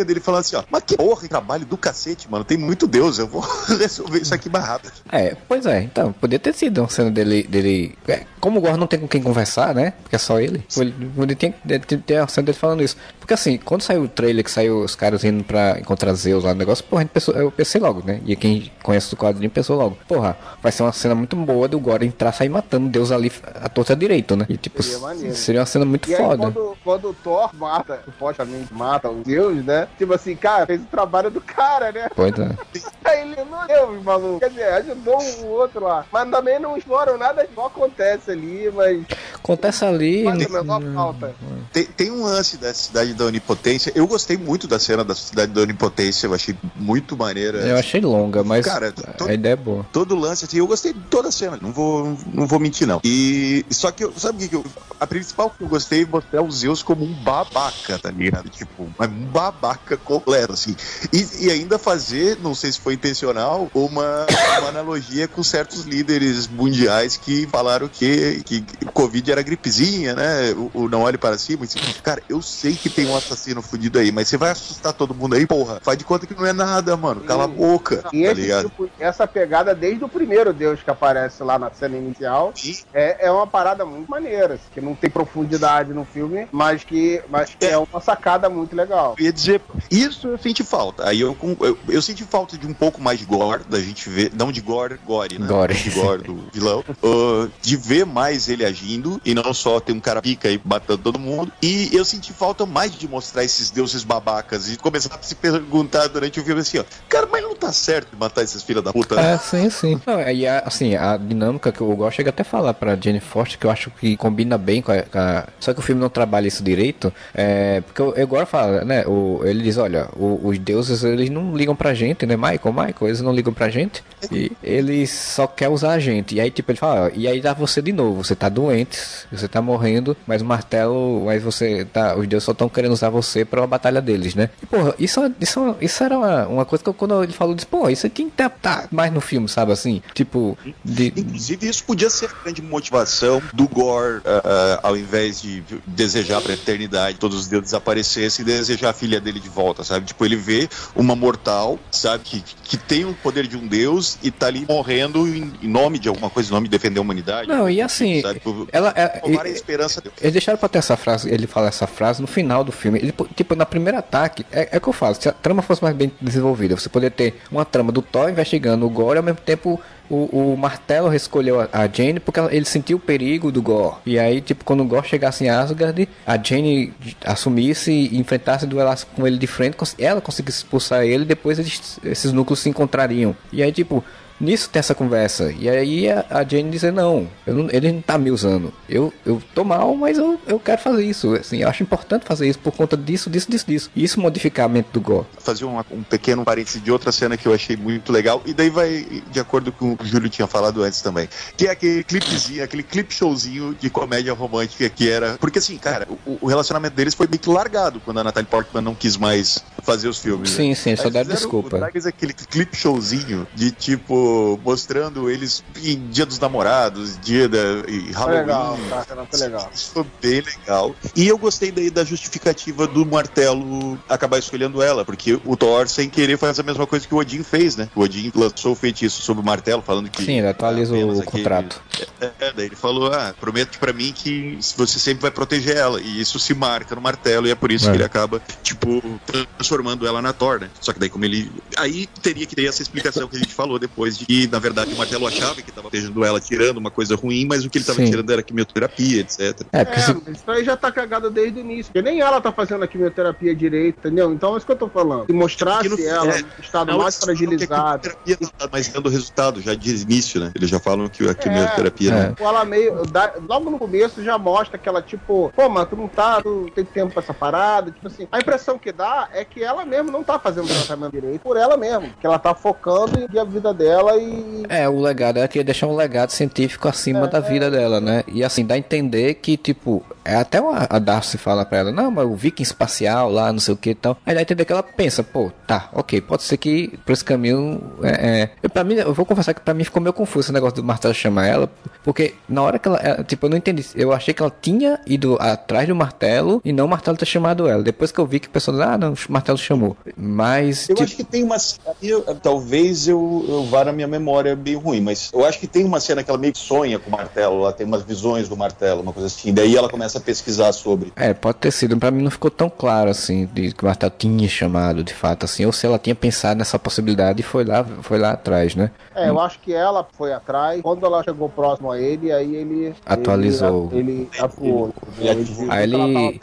A 0.00 0.04
dele 0.04 0.20
falando 0.20 0.40
assim, 0.40 0.56
ó, 0.56 0.64
mas 0.70 0.82
que 0.82 0.96
porra, 0.96 1.28
trabalho 1.28 1.66
do 1.66 1.76
cacete, 1.76 2.30
mano. 2.30 2.44
Tem 2.44 2.56
muito 2.56 2.86
Deus, 2.86 3.18
eu 3.18 3.26
vou 3.26 3.42
resolver 3.78 4.20
isso 4.20 4.34
aqui 4.34 4.48
mais 4.48 4.64
rápido. 4.64 4.92
É, 5.10 5.36
pois 5.48 5.66
é, 5.66 5.82
então, 5.82 6.12
podia 6.12 6.38
ter 6.38 6.54
sido 6.54 6.78
uma 6.78 6.88
cena 6.88 7.10
dele. 7.10 7.42
dele... 7.44 7.98
É, 8.06 8.24
como 8.40 8.58
o 8.58 8.62
Gordon 8.62 8.78
não 8.78 8.86
tem 8.86 9.00
com 9.00 9.08
quem 9.08 9.22
conversar, 9.34 9.74
né? 9.74 9.92
Porque 10.02 10.14
é 10.14 10.18
só 10.18 10.40
ele. 10.40 10.64
Ele, 10.76 10.94
ele 11.18 11.34
tinha 11.34 11.52
que 11.52 11.96
ter 11.98 12.18
a 12.18 12.28
cena 12.28 12.46
dele 12.46 12.56
falando 12.58 12.82
isso. 12.82 12.96
Porque 13.24 13.32
assim, 13.32 13.56
quando 13.56 13.80
saiu 13.80 14.02
o 14.02 14.08
trailer 14.08 14.44
que 14.44 14.50
saiu 14.50 14.80
os 14.80 14.94
caras 14.94 15.24
indo 15.24 15.42
pra 15.42 15.80
encontrar 15.80 16.12
Zeus 16.12 16.44
lá 16.44 16.52
no 16.52 16.58
negócio, 16.58 16.84
porra, 16.84 17.00
a 17.00 17.04
gente 17.04 17.12
pensou, 17.12 17.34
eu 17.34 17.50
pensei 17.50 17.80
logo, 17.80 18.02
né? 18.04 18.20
E 18.26 18.36
quem 18.36 18.70
conhece 18.82 19.14
o 19.14 19.16
quadrinho 19.16 19.50
pensou 19.50 19.78
logo, 19.78 19.96
porra, 20.06 20.36
vai 20.62 20.70
ser 20.70 20.82
uma 20.82 20.92
cena 20.92 21.14
muito 21.14 21.34
boa 21.34 21.66
do 21.66 21.80
Gore 21.80 22.04
entrar 22.04 22.32
sair 22.32 22.50
matando 22.50 22.86
Deus 22.90 23.10
ali 23.10 23.32
a 23.62 23.66
torta 23.70 23.96
direito, 23.96 24.36
né? 24.36 24.44
E 24.46 24.58
tipo, 24.58 24.82
seria, 24.82 25.34
seria 25.34 25.60
uma 25.62 25.66
cena 25.66 25.86
muito 25.86 26.06
e 26.12 26.14
foda. 26.14 26.32
Aí, 26.48 26.52
quando, 26.52 26.76
quando 26.84 27.08
o 27.08 27.14
Thor 27.14 27.48
mata, 27.54 28.02
supostamente 28.04 28.74
mata 28.74 29.08
os 29.08 29.22
Deus, 29.22 29.64
né? 29.64 29.88
Tipo 29.96 30.12
assim, 30.12 30.36
cara, 30.36 30.66
fez 30.66 30.82
o 30.82 30.84
trabalho 30.84 31.30
do 31.30 31.40
cara, 31.40 31.92
né? 31.92 32.10
Pois 32.14 32.38
é. 32.38 32.50
aí 33.04 33.22
ele 33.22 33.42
não 33.50 33.66
deu, 33.66 34.02
maluco. 34.02 34.40
Quer 34.40 34.50
dizer, 34.50 34.64
ajudou 34.64 35.18
o 35.40 35.46
outro 35.46 35.84
lá. 35.84 36.04
Mas 36.12 36.30
também 36.30 36.60
não 36.60 36.76
exploram 36.76 37.16
nada, 37.16 37.48
só 37.54 37.68
acontece 37.68 38.30
ali, 38.30 38.70
mas. 38.70 39.02
Acontece 39.34 39.82
ali. 39.82 40.24
Mas, 40.24 40.46
falta. 40.94 41.34
Tem, 41.72 41.84
tem 41.84 42.10
um 42.10 42.22
lance 42.22 42.58
da 42.58 42.74
cidade 42.74 43.13
da 43.14 43.24
Onipotência. 43.26 43.92
Eu 43.94 44.06
gostei 44.06 44.36
muito 44.36 44.66
da 44.66 44.78
cena 44.78 45.04
da 45.04 45.14
cidade 45.14 45.52
da 45.52 45.60
Onipotência. 45.60 46.26
Eu 46.26 46.34
achei 46.34 46.54
muito 46.76 47.16
maneira. 47.16 47.58
Eu 47.58 47.76
achei 47.76 48.00
longa, 48.00 48.42
mas 48.42 48.64
Cara, 48.64 48.92
a 49.20 49.32
ideia 49.32 49.52
é 49.52 49.56
boa. 49.56 49.86
Todo 49.92 50.14
lance, 50.14 50.44
assim, 50.44 50.58
eu 50.58 50.66
gostei 50.66 50.92
de 50.92 51.00
toda 51.00 51.28
a 51.28 51.32
cena. 51.32 51.58
Não 51.60 51.72
vou, 51.72 52.16
não 52.32 52.46
vou 52.46 52.58
mentir, 52.58 52.86
não. 52.86 53.00
E 53.04 53.64
só 53.70 53.90
que, 53.90 54.04
eu, 54.04 54.12
sabe 54.16 54.44
o 54.44 54.48
que, 54.48 54.54
eu. 54.56 54.64
A 55.00 55.06
principal 55.06 55.50
que 55.50 55.62
eu 55.62 55.68
gostei 55.68 56.02
é 56.02 56.06
mostrar 56.06 56.42
o 56.42 56.50
Zeus 56.50 56.82
como 56.82 57.04
um 57.04 57.12
babaca, 57.12 57.98
tá 57.98 58.10
ligado? 58.10 58.48
Tipo, 58.48 58.84
um 58.98 59.26
babaca 59.26 59.96
completo, 59.96 60.52
assim. 60.52 60.74
E, 61.12 61.46
e 61.46 61.50
ainda 61.50 61.78
fazer, 61.78 62.38
não 62.42 62.54
sei 62.54 62.72
se 62.72 62.80
foi 62.80 62.94
intencional, 62.94 63.70
uma, 63.74 64.26
uma 64.58 64.68
analogia 64.68 65.28
com 65.28 65.42
certos 65.42 65.84
líderes 65.84 66.46
mundiais 66.46 67.16
que 67.16 67.46
falaram 67.48 67.88
que, 67.88 68.42
que 68.44 68.64
Covid 68.92 69.32
era 69.32 69.42
gripezinha, 69.42 70.14
né? 70.14 70.52
O, 70.52 70.84
o 70.84 70.88
não 70.88 71.02
olhe 71.02 71.18
para 71.18 71.36
cima. 71.38 71.66
Cara, 72.02 72.22
eu 72.28 72.40
sei 72.40 72.74
que 72.74 72.88
tem 72.88 73.03
um 73.06 73.16
assassino 73.16 73.62
fudido 73.62 73.98
aí, 73.98 74.10
mas 74.10 74.28
você 74.28 74.36
vai 74.36 74.50
assustar 74.50 74.92
todo 74.92 75.14
mundo 75.14 75.34
aí, 75.34 75.46
porra. 75.46 75.80
Faz 75.82 75.98
de 75.98 76.04
conta 76.04 76.26
que 76.26 76.34
não 76.34 76.46
é 76.46 76.52
nada, 76.52 76.96
mano. 76.96 77.22
Cala 77.22 77.44
a 77.44 77.48
boca. 77.48 78.04
E 78.12 78.24
tá 78.24 78.32
ligado? 78.32 78.68
Tipo, 78.68 78.90
essa 78.98 79.26
pegada 79.26 79.74
desde 79.74 80.04
o 80.04 80.08
primeiro 80.08 80.52
Deus 80.52 80.82
que 80.82 80.90
aparece 80.90 81.42
lá 81.42 81.58
na 81.58 81.70
cena 81.70 81.96
inicial 81.96 82.52
é, 82.92 83.26
é 83.26 83.30
uma 83.30 83.46
parada 83.46 83.84
muito 83.84 84.10
maneira, 84.10 84.54
assim, 84.54 84.64
que 84.72 84.80
não 84.80 84.94
tem 84.94 85.10
profundidade 85.10 85.92
no 85.92 86.04
filme, 86.04 86.48
mas 86.52 86.84
que, 86.84 87.22
mas 87.28 87.54
que 87.54 87.64
é. 87.64 87.72
é 87.72 87.78
uma 87.78 88.00
sacada 88.00 88.48
muito 88.48 88.74
legal. 88.74 89.14
Eu 89.18 89.26
ia 89.26 89.32
dizer, 89.32 89.60
isso 89.90 90.28
eu 90.28 90.38
senti 90.38 90.62
falta. 90.62 91.08
Aí 91.08 91.20
eu, 91.20 91.36
eu, 91.60 91.78
eu 91.88 92.02
senti 92.02 92.24
falta 92.24 92.56
de 92.56 92.66
um 92.66 92.74
pouco 92.74 93.00
mais 93.00 93.18
de 93.18 93.24
gore, 93.24 93.64
da 93.68 93.80
gente 93.80 94.08
ver, 94.08 94.32
não 94.34 94.52
de 94.52 94.60
gore, 94.60 94.98
gore, 95.04 95.38
né? 95.38 95.46
Gore. 95.46 95.74
De 95.74 95.90
gore 95.90 96.22
do 96.22 96.44
vilão. 96.52 96.84
Uh, 97.02 97.50
de 97.60 97.76
ver 97.76 98.06
mais 98.06 98.48
ele 98.48 98.64
agindo 98.64 99.20
e 99.24 99.34
não 99.34 99.52
só 99.52 99.80
ter 99.80 99.92
um 99.92 100.00
cara 100.00 100.22
pica 100.22 100.48
aí 100.48 100.60
matando 100.64 101.02
todo 101.02 101.18
mundo. 101.18 101.52
E 101.62 101.90
eu 101.92 102.04
senti 102.04 102.32
falta 102.32 102.66
mais 102.66 102.93
de 102.98 103.08
mostrar 103.08 103.44
esses 103.44 103.70
deuses 103.70 104.04
babacas 104.04 104.68
e 104.68 104.76
começar 104.76 105.14
a 105.14 105.22
se 105.22 105.34
perguntar 105.34 106.08
durante 106.08 106.40
o 106.40 106.44
filme 106.44 106.60
assim, 106.60 106.78
ó, 106.78 106.84
cara, 107.08 107.26
mas 107.30 107.43
tá 107.64 107.72
certo 107.72 108.10
de 108.10 108.16
matar 108.16 108.42
esses 108.42 108.62
filhos 108.62 108.82
da 108.82 108.92
puta. 108.92 109.16
Né? 109.16 109.34
É, 109.34 109.38
sim, 109.38 109.70
sim. 109.70 110.00
Não, 110.06 110.20
e 110.20 110.46
a, 110.46 110.60
assim, 110.60 110.94
a 110.96 111.16
dinâmica 111.16 111.72
que 111.72 111.80
eu 111.80 111.94
gosto 111.96 112.16
chega 112.16 112.30
até 112.30 112.42
a 112.42 112.44
falar 112.44 112.74
pra 112.74 112.96
Jenny 112.96 113.20
Foster 113.20 113.58
que 113.58 113.66
eu 113.66 113.70
acho 113.70 113.90
que 113.90 114.16
combina 114.16 114.58
bem 114.58 114.82
com 114.82 114.92
a, 114.92 115.02
com 115.02 115.18
a, 115.18 115.46
Só 115.60 115.72
que 115.72 115.80
o 115.80 115.82
filme 115.82 116.00
não 116.00 116.08
trabalha 116.08 116.46
isso 116.48 116.62
direito. 116.62 117.12
É, 117.34 117.80
porque 117.80 118.02
eu 118.02 118.22
agora 118.22 118.46
falo, 118.46 118.84
né? 118.84 119.04
O, 119.06 119.40
ele 119.44 119.62
diz, 119.62 119.78
olha, 119.78 120.08
o, 120.16 120.40
os 120.48 120.58
deuses 120.58 121.02
eles 121.04 121.30
não 121.30 121.56
ligam 121.56 121.74
pra 121.74 121.94
gente, 121.94 122.26
né? 122.26 122.36
Michael, 122.36 122.72
Michael, 122.72 122.96
eles 123.02 123.20
não 123.20 123.32
ligam 123.32 123.52
pra 123.52 123.68
gente. 123.68 124.02
E 124.30 124.52
eles 124.62 125.10
só 125.10 125.46
quer 125.46 125.68
usar 125.68 125.92
a 125.92 125.98
gente. 125.98 126.34
E 126.34 126.40
aí, 126.40 126.50
tipo, 126.50 126.70
ele 126.70 126.78
fala, 126.78 127.10
e 127.14 127.26
aí 127.26 127.40
dá 127.40 127.52
você 127.52 127.80
de 127.80 127.92
novo, 127.92 128.24
você 128.24 128.34
tá 128.34 128.48
doente, 128.48 128.98
você 129.30 129.48
tá 129.48 129.60
morrendo, 129.60 130.16
mas 130.26 130.42
o 130.42 130.44
martelo, 130.44 131.24
mas 131.24 131.42
você 131.42 131.84
tá. 131.84 132.14
Os 132.16 132.26
deuses 132.26 132.44
só 132.44 132.52
estão 132.52 132.68
querendo 132.68 132.92
usar 132.92 133.10
você 133.10 133.44
pra 133.44 133.60
uma 133.60 133.66
batalha 133.66 134.00
deles, 134.00 134.34
né? 134.34 134.50
E, 134.62 134.66
porra, 134.66 134.94
isso, 134.98 135.20
isso, 135.40 135.76
isso 135.80 136.04
era 136.04 136.16
uma, 136.16 136.46
uma 136.46 136.64
coisa 136.64 136.82
que 136.82 136.90
eu, 136.90 136.94
quando 136.94 137.22
ele 137.22 137.32
falou 137.32 137.53
eu 137.54 137.56
disse, 137.56 137.66
pô, 137.66 137.88
isso 137.88 138.06
aqui 138.06 138.30
tá, 138.36 138.48
tá 138.48 138.88
mais 138.90 139.12
no 139.12 139.20
filme, 139.20 139.48
sabe 139.48 139.72
assim? 139.72 140.02
Tipo, 140.12 140.58
de... 140.84 141.12
Inclusive, 141.16 141.68
isso 141.68 141.84
podia 141.84 142.10
ser 142.10 142.26
a 142.26 142.42
grande 142.42 142.60
motivação 142.60 143.42
do 143.52 143.68
Gore, 143.68 144.18
uh, 144.18 144.20
uh, 144.20 144.80
ao 144.82 144.96
invés 144.96 145.40
de 145.40 145.62
desejar 145.86 146.40
pra 146.40 146.52
eternidade 146.52 147.18
todos 147.18 147.38
os 147.38 147.46
deuses 147.46 147.70
desaparecessem 147.70 148.42
e 148.42 148.46
desejar 148.46 148.90
a 148.90 148.92
filha 148.92 149.20
dele 149.20 149.40
de 149.40 149.48
volta, 149.48 149.84
sabe? 149.84 150.06
Tipo, 150.06 150.24
ele 150.24 150.36
vê 150.36 150.68
uma 150.94 151.14
mortal, 151.14 151.78
sabe, 151.90 152.24
que, 152.24 152.44
que 152.64 152.76
tem 152.76 153.04
o 153.04 153.14
poder 153.14 153.46
de 153.46 153.56
um 153.56 153.66
deus 153.66 154.18
e 154.22 154.30
tá 154.30 154.46
ali 154.46 154.66
morrendo 154.68 155.26
em, 155.26 155.52
em 155.62 155.68
nome 155.68 155.98
de 155.98 156.08
alguma 156.08 156.28
coisa, 156.28 156.50
em 156.50 156.52
nome 156.52 156.68
de 156.68 156.72
defender 156.72 156.98
a 156.98 157.02
humanidade. 157.02 157.48
Não, 157.48 157.70
e 157.70 157.80
assim, 157.80 158.20
sabe? 158.20 158.40
Tipo, 158.40 158.68
ela, 158.72 158.92
é, 158.96 159.22
a 159.24 159.48
esperança 159.48 160.00
dele. 160.00 160.14
Eles 160.20 160.32
deixaram 160.32 160.58
pra 160.58 160.68
ter 160.68 160.78
essa 160.78 160.96
frase, 160.96 161.32
ele 161.32 161.46
fala 161.46 161.68
essa 161.68 161.86
frase 161.86 162.20
no 162.20 162.26
final 162.26 162.64
do 162.64 162.72
filme. 162.72 162.98
Ele, 162.98 163.14
tipo, 163.34 163.54
na 163.54 163.64
primeira 163.64 163.98
ataque, 163.98 164.44
é, 164.50 164.68
é 164.72 164.80
que 164.80 164.88
eu 164.88 164.92
falo, 164.92 165.14
se 165.14 165.28
a 165.28 165.32
trama 165.32 165.62
fosse 165.62 165.82
mais 165.82 165.94
bem 165.94 166.12
desenvolvida, 166.20 166.76
você 166.76 166.88
poderia 166.88 167.10
ter 167.10 167.40
uma 167.50 167.64
trama 167.64 167.92
do 167.92 168.02
Thor 168.02 168.30
investigando 168.30 168.86
o 168.86 168.90
Gore 168.90 169.16
e 169.16 169.18
ao 169.18 169.24
mesmo 169.24 169.40
tempo 169.40 169.80
o, 170.08 170.52
o 170.52 170.56
Martelo 170.56 171.12
escolheu 171.14 171.60
a, 171.60 171.68
a, 171.72 171.88
Jane 171.88 172.20
porque 172.20 172.38
ela, 172.38 172.54
ele 172.54 172.64
sentiu 172.64 172.96
o 172.96 173.00
perigo 173.00 173.50
do 173.50 173.62
Gore. 173.62 173.96
E 174.04 174.18
aí, 174.18 174.40
tipo, 174.40 174.64
quando 174.64 174.82
o 174.82 174.84
Gore 174.84 175.08
chegasse 175.08 175.44
em 175.44 175.48
Asgard, 175.48 176.08
a 176.26 176.36
Jane 176.36 176.92
assumisse 177.24 177.90
e 177.90 178.18
enfrentasse 178.18 178.66
duelasse 178.66 179.06
com 179.06 179.26
ele 179.26 179.38
de 179.38 179.46
frente, 179.46 179.76
ela 179.98 180.20
conseguisse 180.20 180.58
expulsar 180.58 181.04
ele, 181.04 181.24
depois 181.24 181.58
eles, 181.58 181.98
esses 182.04 182.32
núcleos 182.32 182.60
se 182.60 182.68
encontrariam. 182.68 183.34
E 183.52 183.62
aí, 183.62 183.72
tipo, 183.72 184.04
Nisso 184.40 184.68
tem 184.68 184.80
essa 184.80 184.94
conversa. 184.94 185.52
E 185.52 185.68
aí 185.68 186.10
a, 186.10 186.24
a 186.28 186.44
Jane 186.44 186.70
diz: 186.70 186.82
Não, 186.82 187.28
não, 187.46 187.68
ele 187.70 187.92
não 187.92 188.02
tá 188.02 188.18
me 188.18 188.30
usando. 188.30 188.72
Eu, 188.88 189.12
eu 189.24 189.40
tô 189.54 189.64
mal, 189.64 189.94
mas 189.96 190.18
eu, 190.18 190.40
eu 190.46 190.58
quero 190.58 190.80
fazer 190.80 191.04
isso. 191.04 191.34
Assim, 191.34 191.58
eu 191.58 191.68
acho 191.68 191.82
importante 191.82 192.24
fazer 192.24 192.48
isso 192.48 192.58
por 192.58 192.72
conta 192.72 192.96
disso, 192.96 193.30
disso, 193.30 193.50
disso, 193.50 193.66
disso. 193.66 193.90
E 193.94 194.02
isso 194.02 194.20
modificar 194.20 194.66
a 194.66 194.68
mente 194.68 194.88
do 194.92 195.00
Gore. 195.00 195.26
Fazer 195.38 195.64
um, 195.64 195.78
um 195.90 196.02
pequeno 196.02 196.44
parênteses 196.44 196.82
de 196.82 196.90
outra 196.90 197.12
cena 197.12 197.36
que 197.36 197.46
eu 197.46 197.54
achei 197.54 197.76
muito 197.76 198.12
legal. 198.12 198.42
E 198.44 198.52
daí 198.52 198.70
vai 198.70 199.22
de 199.30 199.40
acordo 199.40 199.70
com 199.70 199.92
o 199.92 199.96
que 199.96 200.04
o 200.04 200.06
Júlio 200.06 200.28
tinha 200.28 200.46
falado 200.46 200.82
antes 200.82 201.00
também. 201.00 201.28
Que 201.56 201.68
é 201.68 201.70
aquele 201.70 202.02
clipezinho, 202.02 202.64
aquele 202.64 202.82
clipe 202.82 203.14
showzinho 203.14 203.74
de 203.78 203.88
comédia 203.88 204.32
romântica 204.32 204.88
que 204.88 205.08
era. 205.08 205.38
Porque 205.38 205.58
assim, 205.58 205.78
cara, 205.78 206.08
o, 206.26 206.38
o 206.42 206.46
relacionamento 206.46 206.96
deles 206.96 207.14
foi 207.14 207.28
meio 207.28 207.38
que 207.38 207.48
largado 207.48 208.00
quando 208.04 208.18
a 208.18 208.24
Natalie 208.24 208.48
Portman 208.48 208.82
não 208.82 208.94
quis 208.94 209.16
mais 209.16 209.64
fazer 209.82 210.08
os 210.08 210.18
filmes. 210.18 210.50
Sim, 210.50 210.70
né? 210.70 210.74
sim, 210.74 210.96
só 210.96 211.08
deram 211.08 211.30
desculpa. 211.30 211.78
O 211.78 211.84
aquele 211.84 212.32
clipe 212.32 212.76
showzinho 212.76 213.46
de 213.54 213.70
tipo 213.70 214.23
mostrando 214.62 215.30
eles 215.30 215.64
em 215.82 216.08
Dia 216.08 216.26
dos 216.26 216.38
Namorados, 216.38 217.18
dia 217.20 217.48
da 217.48 217.58
e 217.88 218.12
Halloween. 218.12 218.40
Legal, 218.40 218.78
tá, 218.88 219.26
foi 219.30 219.40
legal. 219.40 219.70
Isso 219.74 219.90
foi 219.92 220.06
bem 220.20 220.40
legal. 220.40 220.94
E 221.14 221.26
eu 221.26 221.38
gostei 221.38 221.70
daí 221.70 221.90
da 221.90 222.04
justificativa 222.04 222.86
do 222.86 223.04
martelo 223.04 223.98
acabar 224.08 224.38
escolhendo 224.38 224.82
ela, 224.82 225.04
porque 225.04 225.38
o 225.44 225.56
Thor, 225.56 225.88
sem 225.88 226.08
querer, 226.08 226.38
faz 226.38 226.58
a 226.58 226.62
mesma 226.62 226.86
coisa 226.86 227.06
que 227.06 227.14
o 227.14 227.18
Odin 227.18 227.42
fez, 227.42 227.76
né? 227.76 227.88
O 227.94 228.02
Odin 228.02 228.30
lançou 228.34 228.72
o 228.72 228.74
feitiço 228.74 229.22
sobre 229.22 229.42
o 229.42 229.46
martelo, 229.46 229.82
falando 229.82 230.08
que. 230.08 230.24
Sim, 230.24 230.38
ele 230.38 230.48
atualiza 230.48 230.94
o 230.94 231.10
aquele... 231.10 231.24
contrato. 231.24 231.80
É, 232.20 232.30
é, 232.40 232.52
daí 232.52 232.66
ele 232.66 232.76
falou: 232.76 233.12
ah, 233.12 233.34
prometo 233.38 233.78
para 233.78 233.92
mim 233.92 234.12
que 234.12 234.58
você 234.76 234.98
sempre 234.98 235.22
vai 235.22 235.30
proteger 235.30 235.76
ela. 235.76 236.00
E 236.00 236.20
isso 236.20 236.38
se 236.38 236.54
marca 236.54 236.94
no 236.94 237.00
martelo, 237.00 237.46
e 237.46 237.50
é 237.50 237.54
por 237.54 237.70
isso 237.70 237.88
é. 237.88 237.90
que 237.90 237.96
ele 237.96 238.04
acaba, 238.04 238.40
tipo, 238.62 239.02
transformando 239.26 240.06
ela 240.06 240.20
na 240.20 240.32
Thor, 240.32 240.60
né? 240.60 240.70
Só 240.80 240.92
que 240.92 240.98
daí, 240.98 241.08
como 241.08 241.24
ele. 241.24 241.50
Aí 241.76 242.06
teria 242.22 242.46
que 242.46 242.54
ter 242.54 242.66
essa 242.66 242.82
explicação 242.82 243.28
que 243.28 243.36
a 243.36 243.38
gente 243.38 243.54
falou 243.54 243.78
depois 243.78 244.13
de 244.18 244.26
que 244.26 244.44
na 244.48 244.58
verdade, 244.58 244.94
o 244.94 244.96
Martelo 244.96 245.26
achava 245.26 245.54
que 245.56 245.70
estava 245.70 245.90
protegendo 245.90 246.24
ela, 246.24 246.40
tirando 246.40 246.78
uma 246.78 246.90
coisa 246.90 247.16
ruim, 247.16 247.46
mas 247.46 247.64
o 247.64 247.70
que 247.70 247.78
ele 247.78 247.82
estava 247.82 248.04
tirando 248.04 248.30
era 248.30 248.42
quimioterapia, 248.42 249.20
etc. 249.20 249.62
É, 249.72 249.84
porque 249.84 250.00
é, 250.00 250.02
se... 250.02 250.30
isso 250.30 250.50
aí 250.50 250.64
já 250.64 250.76
tá 250.76 250.90
cagado 250.90 251.30
desde 251.30 251.58
o 251.58 251.60
início. 251.60 251.92
Porque 251.92 252.02
nem 252.02 252.20
ela 252.20 252.40
tá 252.40 252.52
fazendo 252.52 252.84
a 252.84 252.88
quimioterapia 252.88 253.54
direito, 253.54 253.98
entendeu? 253.98 254.32
Então 254.32 254.54
é 254.54 254.56
isso 254.56 254.66
que 254.66 254.72
eu 254.72 254.76
tô 254.76 254.88
falando. 254.88 255.26
Se 255.26 255.32
mostrasse 255.32 255.88
no, 255.88 256.00
ela 256.00 256.36
é, 256.36 256.42
no 256.42 256.48
estado 256.60 256.92
não, 256.92 256.98
mais 256.98 257.16
fragilizado. 257.16 258.08
A 258.08 258.10
quimioterapia 258.10 258.58
tá 258.58 258.68
mais 258.70 258.88
dando 258.88 259.08
resultado, 259.08 259.60
já 259.60 259.74
de 259.74 260.02
início, 260.02 260.40
né? 260.40 260.52
Eles 260.54 260.70
já 260.70 260.78
falam 260.78 261.08
que 261.08 261.26
a 261.26 261.30
é, 261.30 261.34
quimioterapia. 261.34 262.10
É, 262.10 262.14
né? 262.14 262.34
Ela 262.38 262.64
meio. 262.64 263.02
logo 263.48 263.70
no 263.70 263.78
começo 263.78 264.22
já 264.22 264.38
mostra 264.38 264.78
que 264.78 264.88
ela, 264.88 265.02
tipo, 265.02 265.52
pô, 265.54 265.68
mas 265.68 265.88
tu 265.88 265.96
não 265.96 266.08
tá, 266.08 266.42
tu 266.42 266.70
tem 266.74 266.84
tempo 266.84 267.12
pra 267.12 267.22
essa 267.22 267.34
parada. 267.34 267.90
Tipo 267.90 268.06
assim, 268.06 268.28
a 268.30 268.38
impressão 268.38 268.78
que 268.78 268.92
dá 268.92 269.28
é 269.32 269.44
que 269.44 269.62
ela 269.62 269.84
mesmo 269.84 270.10
não 270.10 270.22
tá 270.22 270.38
fazendo 270.38 270.66
o 270.66 270.68
tratamento 270.68 271.12
direito 271.12 271.40
por 271.40 271.56
ela 271.56 271.76
mesmo. 271.76 272.10
Que 272.20 272.26
ela 272.26 272.38
tá 272.38 272.54
focando 272.54 273.18
em 273.18 273.38
a 273.38 273.44
vida 273.44 273.72
dela 273.72 274.03
e 274.18 274.64
é, 274.68 274.88
o 274.88 275.00
legado, 275.00 275.38
ela 275.38 275.48
queria 275.48 275.64
deixar 275.64 275.86
um 275.86 275.94
legado 275.94 276.30
científico 276.30 276.88
acima 276.88 277.24
é, 277.24 277.26
da 277.28 277.40
vida 277.40 277.66
é. 277.66 277.70
dela, 277.70 278.00
né? 278.00 278.24
E 278.28 278.42
assim, 278.42 278.64
dá 278.64 278.74
a 278.74 278.78
entender 278.78 279.34
que, 279.34 279.56
tipo, 279.56 280.04
é 280.24 280.36
até 280.36 280.60
uma, 280.60 280.86
a 280.88 280.98
Darcy 280.98 281.36
fala 281.36 281.64
pra 281.64 281.78
ela, 281.78 281.92
não, 281.92 282.10
mas 282.10 282.26
o 282.26 282.34
viking 282.34 282.62
espacial 282.62 283.30
lá, 283.30 283.52
não 283.52 283.60
sei 283.60 283.74
o 283.74 283.76
que 283.76 283.90
e 283.90 283.94
tal. 283.94 284.16
Aí 284.24 284.34
dá 284.34 284.40
a 284.40 284.42
entender 284.42 284.64
que 284.64 284.72
ela 284.72 284.82
pensa, 284.82 285.22
pô, 285.22 285.50
tá, 285.66 285.90
ok, 285.92 286.20
pode 286.20 286.42
ser 286.42 286.56
que 286.56 286.98
por 287.04 287.12
esse 287.12 287.24
caminho. 287.24 287.80
É, 288.02 288.42
é. 288.42 288.50
Eu, 288.62 288.70
pra 288.70 288.84
mim, 288.84 288.94
eu 288.94 289.12
vou 289.12 289.26
confessar 289.26 289.54
que 289.54 289.60
pra 289.60 289.74
mim 289.74 289.84
ficou 289.84 290.00
meio 290.02 290.12
confuso 290.12 290.46
esse 290.46 290.52
negócio 290.52 290.76
do 290.76 290.84
martelo 290.84 291.14
chamar 291.14 291.46
ela, 291.46 291.70
porque 292.02 292.34
na 292.48 292.62
hora 292.62 292.78
que 292.78 292.88
ela, 292.88 292.98
ela, 292.98 293.24
tipo, 293.24 293.46
eu 293.46 293.50
não 293.50 293.56
entendi. 293.56 293.84
Eu 293.94 294.12
achei 294.12 294.32
que 294.32 294.42
ela 294.42 294.52
tinha 294.62 295.00
ido 295.06 295.36
atrás 295.40 295.86
do 295.86 295.94
martelo 295.94 296.60
e 296.64 296.72
não 296.72 296.86
o 296.86 296.88
martelo 296.88 297.16
ter 297.16 297.26
chamado 297.26 297.68
ela. 297.68 297.82
Depois 297.82 298.10
que 298.10 298.18
eu 298.18 298.26
vi 298.26 298.40
que 298.40 298.48
o 298.48 298.50
pessoal, 298.50 298.80
ah, 298.82 298.98
não, 298.98 299.12
o 299.12 299.16
martelo 299.32 299.58
chamou. 299.58 299.96
Mas. 300.16 300.88
Eu 300.88 300.94
tipo... 300.94 301.04
acho 301.04 301.16
que 301.16 301.24
tem 301.24 301.42
uma. 301.42 301.56
Eu, 302.02 302.22
talvez 302.36 303.06
eu, 303.08 303.44
eu 303.48 303.64
vá 303.64 303.84
na 303.84 303.92
minha 303.94 304.06
memória 304.06 304.56
meio 304.56 304.78
ruim, 304.78 305.00
mas 305.00 305.30
eu 305.32 305.44
acho 305.44 305.58
que 305.58 305.66
tem 305.66 305.84
uma 305.84 306.00
cena 306.00 306.22
que 306.22 306.30
ela 306.30 306.38
meio 306.38 306.52
que 306.52 306.58
sonha 306.58 306.98
com 306.98 307.08
o 307.08 307.12
martelo, 307.12 307.60
ela 307.60 307.72
tem 307.72 307.86
umas 307.86 308.02
visões 308.02 308.48
do 308.48 308.56
martelo, 308.56 309.02
uma 309.02 309.12
coisa 309.12 309.26
assim. 309.26 309.52
Daí 309.52 309.76
ela 309.76 309.88
começa 309.88 310.18
a 310.18 310.20
pesquisar 310.20 310.72
sobre. 310.72 311.12
É, 311.16 311.32
pode 311.32 311.58
ter 311.58 311.70
sido. 311.70 311.96
Pra 311.96 312.10
mim 312.10 312.22
não 312.22 312.30
ficou 312.30 312.50
tão 312.50 312.68
claro, 312.68 313.10
assim, 313.10 313.46
de 313.52 313.72
que 313.72 313.82
o 313.84 313.86
martelo 313.86 314.12
tinha 314.16 314.48
chamado, 314.48 315.02
de 315.04 315.14
fato, 315.14 315.44
assim, 315.44 315.64
ou 315.64 315.72
se 315.72 315.86
ela 315.86 315.98
tinha 315.98 316.14
pensado 316.14 316.58
nessa 316.58 316.78
possibilidade 316.78 317.40
e 317.40 317.42
foi 317.42 317.64
lá, 317.64 317.84
foi 318.02 318.18
lá 318.18 318.32
atrás, 318.32 318.74
né? 318.74 318.90
É, 319.14 319.28
eu 319.28 319.38
acho 319.40 319.60
que 319.60 319.72
ela 319.72 320.06
foi 320.16 320.32
atrás. 320.32 320.80
Quando 320.82 321.06
ela 321.06 321.22
chegou 321.22 321.48
próximo 321.48 321.90
a 321.90 322.00
ele, 322.00 322.32
aí 322.32 322.54
ele. 322.54 322.94
Atualizou. 323.06 323.88
Ele, 323.92 324.12
ele 324.12 324.30
atuou. 324.38 324.94
Ele, 325.18 325.28
ele, 325.28 325.70
aí 325.70 325.84
ele. 325.84 326.40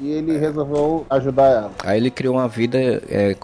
E 0.00 0.10
ele 0.12 0.38
resolveu 0.38 1.06
ajudar 1.10 1.46
ela. 1.46 1.70
Aí 1.84 1.98
ele 1.98 2.10
criou 2.10 2.36
uma 2.36 2.48
vida, 2.48 2.78
é, 3.08 3.36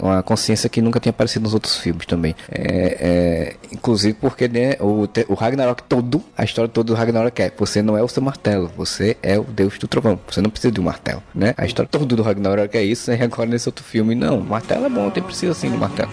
uma 0.00 0.22
consciência 0.22 0.68
que 0.68 0.80
nunca 0.80 0.98
tinha 0.98 1.10
aparecido 1.10 1.44
nos 1.44 1.54
outros 1.54 1.76
filmes 1.76 2.06
também. 2.06 2.34
É, 2.50 2.96
é, 3.00 3.56
inclusive 3.72 4.14
porque 4.14 4.48
né, 4.48 4.76
o, 4.80 5.08
o 5.28 5.34
Ragnarok 5.34 5.82
todo, 5.82 6.22
a 6.36 6.44
história 6.44 6.68
toda 6.68 6.92
do 6.92 6.94
Ragnarok 6.94 7.40
é: 7.42 7.52
você 7.56 7.82
não 7.82 7.96
é 7.96 8.02
o 8.02 8.08
seu 8.08 8.22
martelo, 8.22 8.70
você 8.76 9.16
é 9.22 9.38
o 9.38 9.44
deus 9.44 9.78
do 9.78 9.88
trovão, 9.88 10.18
você 10.28 10.40
não 10.40 10.50
precisa 10.50 10.72
de 10.72 10.80
um 10.80 10.84
martelo, 10.84 11.22
né? 11.34 11.54
A 11.56 11.66
história 11.66 11.88
toda 11.90 12.14
do 12.14 12.22
Ragnarok 12.22 12.76
é 12.76 12.82
isso, 12.82 13.10
e 13.10 13.22
agora 13.22 13.48
nesse 13.48 13.68
outro 13.68 13.84
filme, 13.84 14.14
não, 14.14 14.40
martelo 14.40 14.86
é 14.86 14.88
bom, 14.88 15.10
tem 15.10 15.22
precisa 15.22 15.54
sim 15.54 15.70
do 15.70 15.78
martelo. 15.78 16.10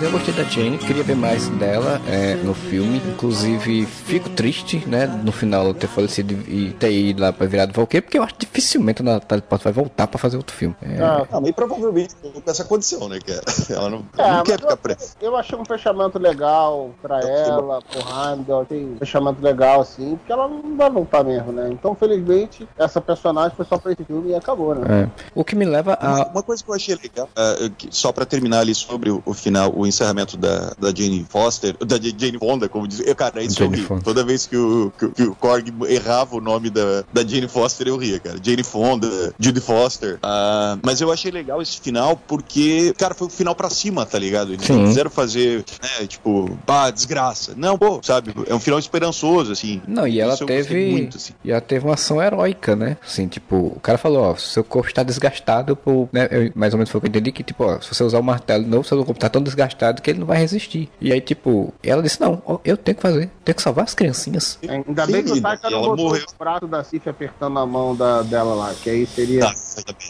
Eu 0.00 0.12
gostei 0.12 0.32
da 0.32 0.44
Jane, 0.44 0.78
queria 0.78 1.02
ver 1.02 1.16
mais 1.16 1.48
dela 1.48 2.00
é, 2.06 2.36
no 2.36 2.54
filme. 2.54 3.02
Inclusive, 3.04 3.84
fico 3.84 4.30
triste, 4.30 4.84
né, 4.86 5.06
no 5.24 5.32
final 5.32 5.74
ter 5.74 5.88
falecido 5.88 6.34
e 6.48 6.70
ter 6.78 6.92
ido 6.92 7.20
lá 7.20 7.32
pra 7.32 7.48
virar 7.48 7.66
do 7.66 7.72
Valkyrie, 7.72 8.02
porque 8.02 8.16
eu 8.16 8.22
acho 8.22 8.34
que 8.34 8.46
dificilmente 8.46 9.02
a 9.02 9.04
Natalie 9.04 9.42
Portman 9.42 9.72
vai 9.72 9.82
voltar 9.82 10.06
pra 10.06 10.16
fazer 10.16 10.36
outro 10.36 10.54
filme. 10.54 10.76
É... 10.82 11.02
Ah, 11.02 11.26
e 11.44 11.52
provavelmente 11.52 12.14
com 12.14 12.48
essa 12.48 12.64
condição, 12.64 13.08
né, 13.08 13.18
que 13.18 13.32
ela 13.72 13.90
não, 13.90 14.04
é, 14.16 14.30
não 14.30 14.44
quer 14.44 14.60
ficar 14.60 14.76
presa. 14.76 15.14
Eu 15.20 15.36
achei 15.36 15.58
um 15.58 15.64
fechamento 15.64 16.16
legal 16.16 16.90
pra 17.02 17.18
ela, 17.18 17.82
pro 17.82 18.00
Randall, 18.00 18.64
tem 18.66 18.92
um 18.92 18.98
fechamento 18.98 19.42
legal, 19.42 19.80
assim, 19.80 20.16
porque 20.16 20.32
ela 20.32 20.46
não 20.46 20.76
vai 20.76 20.90
voltar 20.90 21.24
mesmo, 21.24 21.50
né? 21.50 21.70
Então, 21.72 21.96
felizmente, 21.96 22.68
essa 22.78 23.00
personagem 23.00 23.56
foi 23.56 23.66
só 23.66 23.76
pra 23.76 23.90
esse 23.90 24.04
filme 24.04 24.30
e 24.30 24.34
acabou, 24.36 24.76
né? 24.76 25.02
É. 25.02 25.08
O 25.34 25.42
que 25.42 25.56
me 25.56 25.64
leva 25.64 25.98
a... 26.00 26.28
Uma 26.28 26.42
coisa 26.44 26.62
que 26.62 26.70
eu 26.70 26.74
achei 26.74 26.94
legal, 26.94 27.28
uh, 27.36 27.88
só 27.90 28.12
pra 28.12 28.24
terminar 28.24 28.60
ali 28.60 28.76
sobre 28.76 29.10
o, 29.10 29.20
o 29.26 29.34
final, 29.34 29.72
o 29.74 29.87
encerramento 29.88 30.36
da, 30.36 30.74
da 30.78 30.88
Jane 30.88 31.26
Foster, 31.28 31.76
da 31.78 31.96
Jane 31.96 32.38
Fonda, 32.38 32.68
como 32.68 32.86
diz. 32.86 33.00
Eu, 33.00 33.14
cara, 33.14 33.42
isso 33.42 33.58
Jane 33.58 33.78
eu 33.88 33.96
ri. 33.96 34.02
Toda 34.02 34.24
vez 34.24 34.46
que 34.46 34.56
o, 34.56 34.92
que, 34.98 35.08
que, 35.08 35.22
o 35.24 35.34
Korg 35.34 35.72
errava 35.88 36.36
o 36.36 36.40
nome 36.40 36.70
da, 36.70 37.04
da 37.12 37.26
Jane 37.26 37.48
Foster, 37.48 37.88
eu 37.88 37.96
ria, 37.96 38.18
cara. 38.18 38.38
Jane 38.42 38.62
Fonda, 38.62 39.34
Judy 39.38 39.60
Foster. 39.60 40.14
Uh, 40.16 40.78
mas 40.82 41.00
eu 41.00 41.10
achei 41.12 41.30
legal 41.30 41.60
esse 41.62 41.80
final 41.80 42.16
porque, 42.16 42.94
cara, 42.98 43.14
foi 43.14 43.26
um 43.26 43.30
final 43.30 43.54
pra 43.54 43.70
cima, 43.70 44.04
tá 44.04 44.18
ligado? 44.18 44.52
Eles 44.52 44.66
Sim. 44.66 44.74
não 44.74 44.84
quiseram 44.86 45.10
fazer, 45.10 45.64
né, 45.82 46.06
tipo, 46.06 46.58
pá, 46.66 46.90
desgraça. 46.90 47.54
Não, 47.56 47.78
pô, 47.78 48.00
sabe? 48.02 48.32
É 48.46 48.54
um 48.54 48.60
final 48.60 48.78
esperançoso, 48.78 49.52
assim. 49.52 49.80
Não, 49.86 50.06
e 50.06 50.20
ela 50.20 50.36
teve. 50.36 50.90
Muito, 50.90 51.16
assim. 51.16 51.32
E 51.44 51.50
ela 51.50 51.60
teve 51.60 51.84
uma 51.84 51.94
ação 51.94 52.22
heróica, 52.22 52.76
né? 52.76 52.96
Assim, 53.04 53.26
tipo, 53.28 53.56
o 53.56 53.80
cara 53.80 53.98
falou, 53.98 54.22
ó, 54.22 54.36
seu 54.36 54.64
corpo 54.64 54.88
está 54.88 55.02
desgastado 55.02 55.76
por. 55.76 56.08
Né, 56.12 56.28
eu, 56.30 56.52
mais 56.54 56.72
ou 56.72 56.78
menos 56.78 56.90
foi 56.90 56.98
o 56.98 57.02
que 57.02 57.06
eu 57.06 57.10
entendi, 57.10 57.32
que, 57.32 57.42
tipo, 57.42 57.64
ó, 57.64 57.80
se 57.80 57.94
você 57.94 58.02
usar 58.04 58.18
o 58.18 58.22
martelo 58.22 58.66
novo, 58.66 58.86
seu 58.86 59.04
corpo 59.04 59.20
tá 59.20 59.28
tão 59.28 59.42
desgastado 59.42 59.77
que 60.02 60.10
ele 60.10 60.18
não 60.20 60.26
vai 60.26 60.38
resistir. 60.38 60.88
E 61.00 61.12
aí, 61.12 61.20
tipo, 61.20 61.72
ela 61.82 62.02
disse, 62.02 62.20
não, 62.20 62.42
eu 62.64 62.76
tenho 62.76 62.96
que 62.96 63.02
fazer, 63.02 63.30
tenho 63.44 63.56
que 63.56 63.62
salvar 63.62 63.84
as 63.84 63.94
criancinhas. 63.94 64.58
Ainda 64.68 65.06
bem 65.06 65.24
que 65.24 65.32
o 65.32 65.40
Taika 65.40 65.70
não 65.70 65.80
botou 65.82 66.06
morreu. 66.06 66.24
o 66.28 66.34
prato 66.34 66.66
da 66.66 66.84
Cif 66.84 67.08
apertando 67.08 67.58
a 67.58 67.66
mão 67.66 67.94
da, 67.94 68.22
dela 68.22 68.54
lá, 68.54 68.74
que 68.74 68.90
aí 68.90 69.06
seria, 69.06 69.40
tá, 69.40 69.54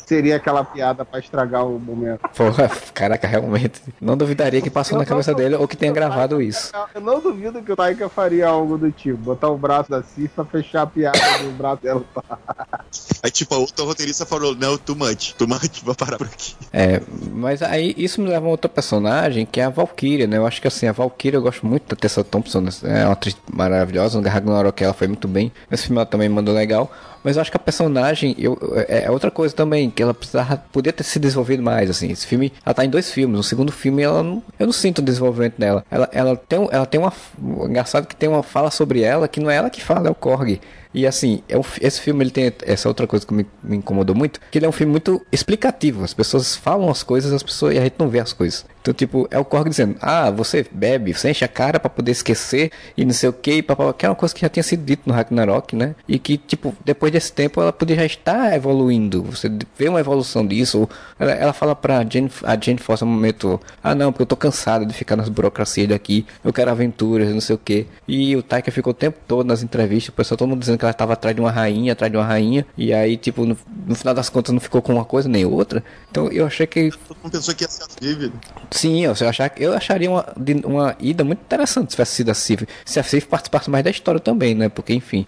seria 0.07 0.37
aquela 0.37 0.65
piada 0.65 1.05
pra 1.05 1.21
estragar 1.21 1.67
o 1.67 1.79
momento. 1.79 2.21
Porra, 2.37 2.71
caraca, 2.95 3.27
realmente. 3.27 3.83
Não 4.01 4.17
duvidaria 4.17 4.61
que 4.61 4.71
passou 4.71 4.97
eu 4.97 5.01
na 5.01 5.07
cabeça 5.07 5.35
dele 5.35 5.55
ou 5.57 5.69
que 5.69 5.77
tenha 5.77 5.93
gravado 5.93 6.41
isso. 6.41 6.73
Eu 6.95 7.01
não 7.01 7.21
duvido 7.21 7.63
que 7.63 7.73
o 7.73 7.77
Taika 7.77 8.09
faria 8.09 8.49
algo 8.49 8.79
do 8.79 8.91
tipo, 8.91 9.17
botar 9.19 9.49
o 9.49 9.59
braço 9.59 9.91
da 9.91 10.03
Cif 10.03 10.29
pra 10.35 10.45
fechar 10.45 10.83
a 10.83 10.87
piada 10.87 11.19
do 11.43 11.51
braço 11.53 11.83
dela. 11.83 12.05
Aí, 13.23 13.31
tipo, 13.31 13.55
a 13.55 13.59
outra 13.59 13.85
roteirista 13.85 14.25
falou, 14.25 14.55
não, 14.55 14.79
too 14.79 14.97
much, 14.97 15.33
too 15.35 15.49
much, 15.49 15.83
vou 15.83 15.95
parar 15.95 16.17
por 16.17 16.27
aqui. 16.27 16.55
É, 16.73 17.01
mas 17.33 17.63
aí 17.63 17.95
isso 17.97 18.21
me 18.21 18.29
leva 18.29 18.47
a 18.47 18.51
outra 18.51 18.69
personagem, 18.69 19.45
que 19.45 19.58
é 19.61 19.64
a 19.64 19.68
Valkyria, 19.68 20.27
né? 20.27 20.37
Eu 20.37 20.47
acho 20.47 20.61
que 20.61 20.68
assim, 20.68 20.87
a 20.87 20.92
Valkyria 20.92 21.38
eu 21.38 21.42
gosto 21.42 21.66
muito 21.66 21.88
da 21.88 21.97
Tessa 21.97 22.23
Thompson, 22.25 22.61
né? 22.61 22.71
é 22.85 23.05
uma 23.05 23.12
atriz 23.12 23.37
maravilhosa, 23.53 24.21
no 24.21 24.29
Ragnarok 24.29 24.83
ela 24.83 24.94
foi 24.94 25.07
muito 25.07 25.29
bem. 25.29 25.53
Esse 25.71 25.85
filme 25.85 25.99
ela 25.99 26.07
também 26.07 26.29
mandou 26.29 26.55
legal. 26.55 26.90
Mas 27.23 27.37
eu 27.37 27.42
acho 27.42 27.51
que 27.51 27.57
a 27.57 27.61
personagem 27.61 28.35
eu, 28.38 28.59
é, 28.88 29.05
é 29.05 29.11
outra 29.11 29.31
coisa 29.31 29.55
também, 29.55 29.90
que 29.90 30.03
ela 30.03 30.14
precisava, 30.14 30.57
ter 30.57 31.03
se 31.03 31.18
desenvolvido 31.18 31.62
mais, 31.62 31.90
assim. 31.90 32.11
Esse 32.11 32.27
filme, 32.27 32.53
ela 32.64 32.75
tá 32.75 32.85
em 32.85 32.90
dois 32.90 33.11
filmes. 33.11 33.37
No 33.37 33.42
segundo 33.42 33.73
filme, 33.73 34.03
ela 34.03 34.23
não, 34.23 34.42
eu 34.59 34.66
não 34.66 34.73
sinto 34.73 35.01
o 35.01 35.03
desenvolvimento 35.03 35.59
dela. 35.59 35.85
Ela, 35.90 36.09
ela, 36.12 36.37
tem, 36.37 36.68
ela 36.71 36.87
tem 36.87 37.01
uma. 37.01 37.12
Engraçado 37.68 38.07
que 38.07 38.16
tem 38.16 38.29
uma 38.29 38.42
fala 38.42 38.71
sobre 38.71 39.03
ela 39.03 39.29
que 39.29 39.40
não 39.40 39.51
é 39.51 39.57
ela 39.57 39.71
que 39.71 39.83
fala, 39.83 40.09
é 40.09 40.11
o 40.11 40.14
Korg. 40.14 40.61
E 40.92 41.07
assim, 41.07 41.42
é 41.48 41.57
um, 41.57 41.62
esse 41.81 42.01
filme 42.01 42.22
ele 42.24 42.31
tem 42.31 42.53
essa 42.62 42.88
outra 42.88 43.07
coisa 43.07 43.27
que 43.27 43.35
me, 43.35 43.46
me, 43.62 43.77
incomodou 43.77 44.16
muito, 44.16 44.40
que 44.51 44.59
ele 44.59 44.66
é 44.66 44.68
um 44.68 44.72
filme 44.72 44.90
muito 44.90 45.24
explicativo. 45.31 46.03
As 46.05 46.14
pessoas 46.14 46.57
falam 46.57 46.88
as 46.90 47.03
coisas, 47.03 47.33
as 47.33 47.42
pessoas 47.42 47.74
e 47.74 47.79
a 47.79 47.83
gente 47.83 47.96
não 47.98 48.09
vê 48.09 48.20
as 48.20 48.33
coisas. 48.33 48.64
Então, 48.81 48.94
tipo, 48.94 49.29
é 49.31 49.38
o 49.38 49.44
Korg 49.44 49.68
dizendo: 49.68 49.96
"Ah, 50.01 50.31
você 50.31 50.66
bebe, 50.70 51.12
você 51.12 51.31
enche 51.31 51.44
a 51.44 51.48
cara 51.48 51.79
para 51.79 51.90
poder 51.90 52.12
esquecer 52.12 52.70
e 52.96 53.05
não 53.05 53.12
sei 53.12 53.29
o 53.29 53.33
que, 53.33 53.62
que 53.62 54.07
é 54.07 54.09
uma 54.09 54.14
coisa 54.14 54.35
que 54.35 54.40
já 54.40 54.48
tinha 54.48 54.62
sido 54.62 54.83
dito 54.83 55.03
no 55.07 55.12
Ragnarok, 55.12 55.77
né? 55.77 55.94
E 56.09 56.18
que 56.18 56.38
tipo, 56.38 56.74
depois 56.85 57.12
desse 57.12 57.33
tempo 57.33 57.61
ela 57.61 57.72
podia 57.72 57.96
já 57.96 58.07
estar 58.07 58.55
evoluindo. 58.55 59.22
Você 59.24 59.51
vê 59.77 59.88
uma 59.88 60.01
evolução 60.01 60.46
disso. 60.46 60.88
Ela, 61.18 61.33
ela 61.33 61.53
fala 61.53 61.77
para 61.77 62.07
Jane, 62.09 62.31
a 62.42 62.59
Jane 62.59 62.79
Foster 62.79 63.07
no 63.07 63.12
momento: 63.12 63.61
"Ah, 63.83 63.94
não, 63.94 64.11
porque 64.11 64.22
eu 64.22 64.27
tô 64.27 64.37
cansada 64.37 64.87
de 64.87 64.94
ficar 64.94 65.16
nas 65.16 65.29
burocracias 65.29 65.88
daqui. 65.88 66.24
Eu 66.42 66.53
quero 66.53 66.70
aventuras, 66.70 67.29
não 67.33 67.40
sei 67.40 67.57
o 67.57 67.59
que". 67.59 67.87
E 68.07 68.35
o 68.37 68.42
Taika 68.42 68.70
ficou 68.70 68.92
o 68.92 68.94
tempo 68.94 69.18
todo 69.29 69.46
nas 69.46 69.62
entrevistas, 69.62 70.09
o 70.09 70.12
pessoal 70.12 70.38
todo 70.38 70.48
mundo 70.48 70.61
dizendo 70.61 70.78
que 70.79 70.85
ela 70.85 70.93
estava 70.93 71.12
atrás 71.12 71.35
de 71.35 71.41
uma 71.41 71.51
rainha, 71.51 71.93
atrás 71.93 72.11
de 72.11 72.17
uma 72.17 72.25
rainha, 72.25 72.67
e 72.77 72.93
aí, 72.93 73.17
tipo, 73.17 73.45
no, 73.45 73.57
no, 73.87 73.95
final 73.95 74.14
das 74.14 74.29
contas 74.29 74.53
não 74.53 74.61
ficou 74.61 74.81
com 74.81 74.95
uma 74.95 75.05
coisa 75.05 75.29
nem 75.29 75.45
outra. 75.45 75.83
Então 76.11 76.29
eu 76.29 76.47
achei 76.47 76.67
que. 76.67 76.91
Todo 76.91 77.17
mundo 77.23 77.33
pensou 77.33 77.55
que 77.55 77.64
ia 77.64 77.69
ser 77.69 77.85
a 77.85 77.87
Civ. 77.88 78.33
Sim, 78.71 79.05
eu, 79.05 79.12
achar, 79.12 79.53
eu 79.57 79.73
acharia 79.75 80.11
uma, 80.11 80.27
uma 80.64 80.97
ida 81.01 81.25
muito 81.25 81.41
interessante 81.41 81.91
se 81.91 81.97
tivesse 81.97 82.12
sido 82.12 82.31
a 82.31 82.35
Civ. 82.35 82.62
Se 82.85 83.01
a 83.01 83.03
Civ 83.03 83.25
participasse 83.27 83.71
mais 83.71 83.85
da 83.85 83.91
história 83.91 84.21
também, 84.21 84.55
né? 84.55 84.69
Porque, 84.69 84.95
enfim. 84.95 85.27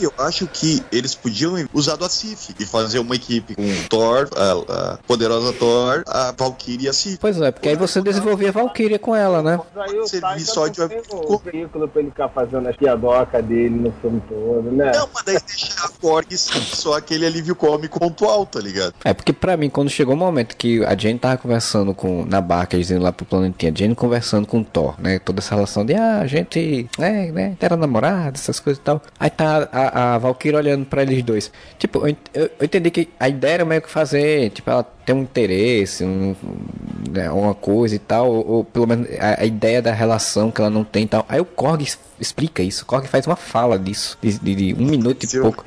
Eu 0.00 0.12
acho 0.18 0.46
que 0.46 0.82
eles 0.90 1.14
podiam 1.14 1.54
usar 1.72 2.02
a 2.02 2.08
Cif 2.08 2.54
e 2.58 2.64
fazer 2.64 2.98
uma 2.98 3.14
equipe 3.14 3.54
com 3.54 3.62
Thor, 3.88 4.28
a, 4.36 4.94
a 4.94 4.98
poderosa 5.06 5.52
Thor, 5.52 6.02
a 6.06 6.32
Valkyrie 6.32 6.86
e 6.86 6.88
a 6.88 6.92
Cif. 6.92 7.18
Pois 7.18 7.40
é, 7.40 7.50
porque 7.50 7.68
aí 7.68 7.76
você 7.76 8.00
desenvolvia 8.00 8.48
a 8.48 8.52
Valkyrie 8.52 8.98
com 8.98 9.14
ela, 9.14 9.42
né? 9.42 9.60
Servir 10.06 10.40
só 10.40 10.68
de. 10.68 10.80
O 10.82 11.38
veículo 11.38 11.88
pra 11.88 12.00
ele 12.00 12.10
ficar 12.10 12.28
fazendo 12.28 12.68
a 12.68 12.72
piadoca 12.72 13.42
dele 13.42 13.76
no 13.76 13.92
filme 14.00 14.22
todo, 14.28 14.61
né? 14.70 14.92
Não, 14.94 15.08
mas 15.12 15.24
daí 15.24 15.38
deixar 15.46 15.86
a 15.86 15.88
Korg 15.88 16.36
só 16.36 16.96
aquele 16.96 17.26
alívio 17.26 17.54
cômico 17.54 17.98
pontual, 17.98 18.46
tá 18.46 18.60
ligado? 18.60 18.94
É, 19.04 19.12
porque 19.12 19.32
pra 19.32 19.56
mim, 19.56 19.68
quando 19.68 19.90
chegou 19.90 20.14
o 20.14 20.16
momento 20.16 20.56
que 20.56 20.84
a 20.84 20.96
Jane 20.96 21.18
tava 21.18 21.36
conversando 21.38 21.94
com, 21.94 22.24
na 22.24 22.40
barca, 22.40 22.76
dizendo 22.76 23.02
lá 23.02 23.12
pro 23.12 23.26
planetinha, 23.26 23.72
a 23.72 23.74
Jane 23.74 23.94
conversando 23.94 24.46
com 24.46 24.60
o 24.60 24.64
Thor, 24.64 24.94
né? 25.00 25.18
Toda 25.18 25.40
essa 25.40 25.54
relação 25.54 25.84
de, 25.84 25.94
ah, 25.94 26.20
a 26.20 26.26
gente, 26.26 26.88
né, 26.98 27.30
né, 27.32 27.56
era 27.60 27.76
namorado, 27.76 28.36
essas 28.36 28.60
coisas 28.60 28.80
e 28.80 28.84
tal. 28.84 29.02
Aí 29.18 29.30
tá 29.30 29.68
a, 29.72 30.14
a 30.14 30.18
Valkyrie 30.18 30.56
olhando 30.56 30.86
pra 30.86 31.02
eles 31.02 31.22
dois. 31.22 31.50
Tipo, 31.78 32.06
eu, 32.06 32.16
eu, 32.34 32.50
eu 32.58 32.64
entendi 32.64 32.90
que 32.90 33.08
a 33.18 33.28
ideia 33.28 33.54
era 33.54 33.64
meio 33.64 33.82
que 33.82 33.90
fazer, 33.90 34.50
tipo, 34.50 34.70
ela 34.70 34.86
tem 35.04 35.14
um 35.14 35.22
interesse, 35.22 36.04
um, 36.04 36.34
né, 37.10 37.30
uma 37.30 37.54
coisa 37.54 37.94
e 37.94 37.98
tal, 37.98 38.30
ou, 38.30 38.48
ou 38.48 38.64
pelo 38.64 38.86
menos 38.86 39.08
a, 39.18 39.42
a, 39.42 39.44
ideia 39.44 39.82
da 39.82 39.92
relação 39.92 40.50
que 40.50 40.60
ela 40.60 40.70
não 40.70 40.84
tem 40.84 41.04
e 41.04 41.08
tal. 41.08 41.26
Aí 41.28 41.40
o 41.40 41.44
Korg 41.44 41.84
explica 42.20 42.62
isso, 42.62 42.84
o 42.84 42.86
Korg 42.86 43.06
faz 43.06 43.26
uma 43.26 43.36
fala 43.36 43.78
disso, 43.78 44.18
de, 44.20 44.38
de, 44.38 44.54
de 44.54 44.74
um 44.74 44.86
minuto 44.86 45.24
e 45.24 45.40
pouco. 45.40 45.64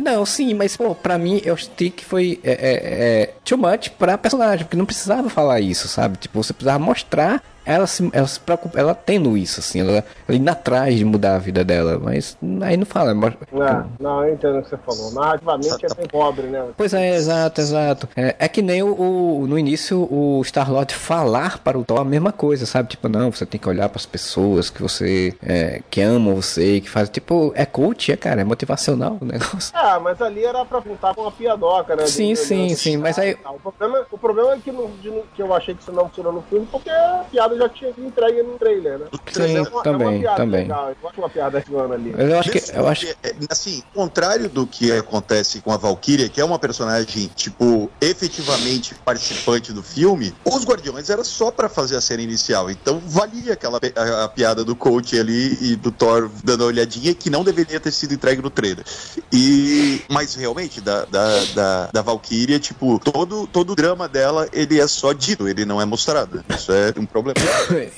Não, 0.00 0.24
sim, 0.24 0.54
mas 0.54 0.76
pô, 0.76 0.94
pra 0.94 1.18
mim 1.18 1.40
eu 1.44 1.56
senti 1.56 1.90
que 1.90 2.04
foi 2.04 2.40
é, 2.44 2.52
é, 2.52 3.22
é, 3.22 3.34
too 3.44 3.58
much 3.58 3.90
pra 3.98 4.16
personagem, 4.16 4.64
porque 4.64 4.76
não 4.76 4.86
precisava 4.86 5.28
falar 5.28 5.60
isso, 5.60 5.88
sabe? 5.88 6.16
Tipo, 6.16 6.42
você 6.42 6.52
precisava 6.52 6.82
mostrar 6.82 7.42
ela 7.72 7.86
se, 7.86 8.08
ela 8.12 8.26
se 8.26 8.40
preocupa, 8.40 8.78
ela 8.78 8.94
tendo 8.94 9.36
isso, 9.36 9.60
assim, 9.60 9.80
ela, 9.80 10.04
ela 10.28 10.36
indo 10.36 10.48
atrás 10.48 10.96
de 10.96 11.04
mudar 11.04 11.36
a 11.36 11.38
vida 11.38 11.64
dela, 11.64 12.00
mas 12.02 12.36
aí 12.62 12.76
não 12.76 12.86
fala. 12.86 13.14
Mas... 13.14 13.34
Não, 13.52 13.90
não, 13.98 14.24
eu 14.24 14.34
entendo 14.34 14.58
o 14.58 14.62
que 14.62 14.70
você 14.70 14.76
falou. 14.78 15.12
Narrativamente 15.12 15.86
é 15.86 15.94
bem 15.94 16.06
pobre, 16.06 16.46
né? 16.46 16.64
Pois 16.76 16.94
é, 16.94 17.14
exato, 17.14 17.60
exato. 17.60 18.08
É, 18.16 18.34
é 18.38 18.48
que 18.48 18.62
nem 18.62 18.82
o, 18.82 18.94
o, 18.94 19.46
no 19.46 19.58
início 19.58 20.08
o 20.10 20.42
Star-Lord 20.44 20.94
falar 20.94 21.58
para 21.58 21.78
o 21.78 21.84
Thor 21.84 22.00
a 22.00 22.04
mesma 22.04 22.32
coisa, 22.32 22.66
sabe? 22.66 22.88
Tipo, 22.88 23.08
não, 23.08 23.30
você 23.30 23.46
tem 23.46 23.60
que 23.60 23.68
olhar 23.68 23.88
para 23.88 23.98
as 23.98 24.06
pessoas 24.06 24.70
que 24.70 24.82
você, 24.82 25.34
é, 25.42 25.82
que 25.90 26.00
amam 26.00 26.34
você, 26.34 26.80
que 26.80 26.88
fazem, 26.88 27.12
tipo, 27.12 27.52
é 27.54 27.64
coach, 27.64 28.12
é, 28.12 28.16
cara, 28.16 28.40
é 28.40 28.44
motivacional 28.44 29.18
o 29.20 29.24
negócio. 29.24 29.72
Ah, 29.74 29.98
mas 30.00 30.20
ali 30.20 30.44
era 30.44 30.64
pra 30.64 30.80
voltar 30.80 31.14
com 31.14 31.22
uma 31.22 31.32
piadoca, 31.32 31.96
né? 31.96 32.06
Sim, 32.06 32.32
de, 32.32 32.38
sim, 32.38 32.66
de, 32.68 32.76
sim, 32.76 32.96
mas 32.96 33.18
aí... 33.18 33.36
O 33.44 33.58
problema, 33.58 34.06
o 34.10 34.18
problema 34.18 34.52
é 34.54 34.58
que, 34.58 34.72
no, 34.72 34.88
de, 34.98 35.10
que 35.34 35.42
eu 35.42 35.54
achei 35.54 35.74
que 35.74 35.84
você 35.84 35.92
não 35.92 36.08
tirou 36.08 36.32
no 36.32 36.42
filme, 36.42 36.66
porque 36.70 36.90
a 36.90 37.24
piada 37.30 37.56
já 37.60 37.68
tinha 37.68 37.90
entregue 37.98 38.42
no 38.42 38.58
trailer, 38.58 38.98
né? 38.98 39.06
Sim, 39.30 39.56
é 39.56 39.62
uma, 39.62 39.82
também, 39.82 40.26
é 40.26 40.34
também. 40.34 40.62
Legal. 40.62 40.94
Eu 41.02 41.08
acho 41.08 41.20
uma 41.20 41.28
piada 41.28 41.58
ali. 41.58 42.14
Eu 42.16 42.38
acho 42.38 42.50
que, 42.50 42.62
eu 42.74 42.88
acho 42.88 43.06
é, 43.22 43.34
assim, 43.50 43.82
contrário 43.94 44.48
do 44.48 44.66
que 44.66 44.90
acontece 44.92 45.60
com 45.60 45.72
a 45.72 45.76
Valkyria, 45.76 46.28
que 46.28 46.40
é 46.40 46.44
uma 46.44 46.58
personagem 46.58 47.30
tipo 47.34 47.90
efetivamente 48.00 48.94
participante 49.04 49.72
do 49.72 49.82
filme, 49.82 50.34
os 50.44 50.64
Guardiões 50.64 51.10
era 51.10 51.22
só 51.24 51.50
para 51.50 51.68
fazer 51.68 51.96
a 51.96 52.00
cena 52.00 52.22
inicial. 52.22 52.70
Então 52.70 53.00
valia 53.04 53.52
aquela 53.52 53.78
a, 53.96 54.24
a, 54.24 54.28
piada 54.28 54.64
do 54.64 54.74
coach 54.74 55.18
ali 55.18 55.58
e 55.60 55.76
do 55.76 55.90
Thor 55.90 56.30
dando 56.42 56.62
uma 56.62 56.68
olhadinha 56.68 57.14
que 57.14 57.28
não 57.28 57.44
deveria 57.44 57.80
ter 57.80 57.92
sido 57.92 58.14
entregue 58.14 58.40
no 58.40 58.50
trailer. 58.50 58.84
E 59.32 60.02
mas 60.08 60.34
realmente 60.34 60.80
da 60.80 61.04
da, 61.04 61.44
da, 61.54 61.90
da 61.92 62.02
Valkyria, 62.02 62.58
tipo, 62.58 62.98
todo 62.98 63.46
todo 63.46 63.72
o 63.72 63.76
drama 63.76 64.08
dela, 64.08 64.48
ele 64.52 64.80
é 64.80 64.86
só 64.86 65.12
dito, 65.12 65.48
ele 65.48 65.64
não 65.64 65.80
é 65.80 65.84
mostrado. 65.84 66.44
Isso 66.48 66.72
é 66.72 66.92
um 66.96 67.06
problema. 67.06 67.39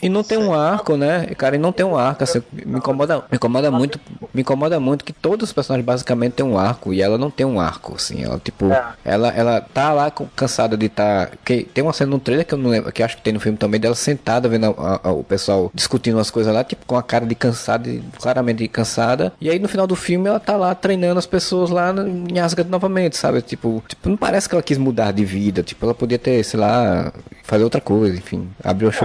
E 0.02 0.08
não 0.08 0.22
tem 0.22 0.38
um 0.38 0.52
arco, 0.52 0.96
né? 0.96 1.26
Cara, 1.36 1.56
e 1.56 1.58
não 1.58 1.72
tem 1.72 1.84
um 1.84 1.96
arco, 1.96 2.24
assim, 2.24 2.42
me 2.52 2.78
incomoda, 2.78 3.18
me 3.30 3.36
incomoda 3.36 3.70
muito, 3.70 4.00
me 4.32 4.42
incomoda 4.42 4.80
muito 4.80 5.04
que 5.04 5.12
todos 5.12 5.48
os 5.48 5.52
personagens 5.52 5.84
basicamente 5.84 6.34
têm 6.34 6.46
um 6.46 6.58
arco 6.58 6.92
e 6.92 7.00
ela 7.00 7.18
não 7.18 7.30
tem 7.30 7.46
um 7.46 7.60
arco, 7.60 7.94
assim, 7.94 8.22
ela 8.24 8.38
tipo, 8.38 8.70
é. 8.70 8.84
ela 9.04 9.28
ela 9.28 9.60
tá 9.60 9.92
lá 9.92 10.12
cansada 10.34 10.76
de 10.76 10.86
estar, 10.86 11.26
tá, 11.26 11.36
que 11.44 11.64
tem 11.64 11.82
uma 11.82 11.92
cena 11.92 12.10
no 12.10 12.18
trailer 12.18 12.46
que 12.46 12.54
eu 12.54 12.58
não 12.58 12.70
lembro, 12.70 12.92
que 12.92 13.02
acho 13.02 13.16
que 13.16 13.22
tem 13.22 13.32
no 13.32 13.40
filme 13.40 13.58
também 13.58 13.80
dela 13.80 13.94
sentada 13.94 14.48
vendo 14.48 14.74
a, 14.78 15.00
a, 15.08 15.12
o 15.12 15.24
pessoal 15.24 15.70
discutindo 15.74 16.16
umas 16.16 16.30
coisas 16.30 16.52
lá, 16.52 16.64
tipo 16.64 16.84
com 16.86 16.96
a 16.96 17.02
cara 17.02 17.26
de 17.26 17.34
cansada, 17.34 17.90
claramente 18.20 18.66
cansada. 18.68 19.32
E 19.40 19.48
aí 19.48 19.58
no 19.58 19.68
final 19.68 19.86
do 19.86 19.96
filme 19.96 20.28
ela 20.28 20.40
tá 20.40 20.56
lá 20.56 20.74
treinando 20.74 21.18
as 21.18 21.26
pessoas 21.26 21.70
lá 21.70 21.94
em 22.28 22.38
Asgard 22.38 22.70
novamente, 22.70 23.16
sabe? 23.16 23.42
Tipo, 23.42 23.82
tipo, 23.86 24.08
não 24.08 24.16
parece 24.16 24.48
que 24.48 24.54
ela 24.54 24.62
quis 24.62 24.78
mudar 24.78 25.12
de 25.12 25.24
vida, 25.24 25.62
tipo, 25.62 25.84
ela 25.84 25.94
podia 25.94 26.18
ter, 26.18 26.42
sei 26.44 26.58
lá, 26.58 27.12
fazer 27.42 27.64
outra 27.64 27.80
coisa, 27.80 28.16
enfim, 28.16 28.48
abrir 28.62 28.86
uma 28.86 28.92
é. 28.92 28.96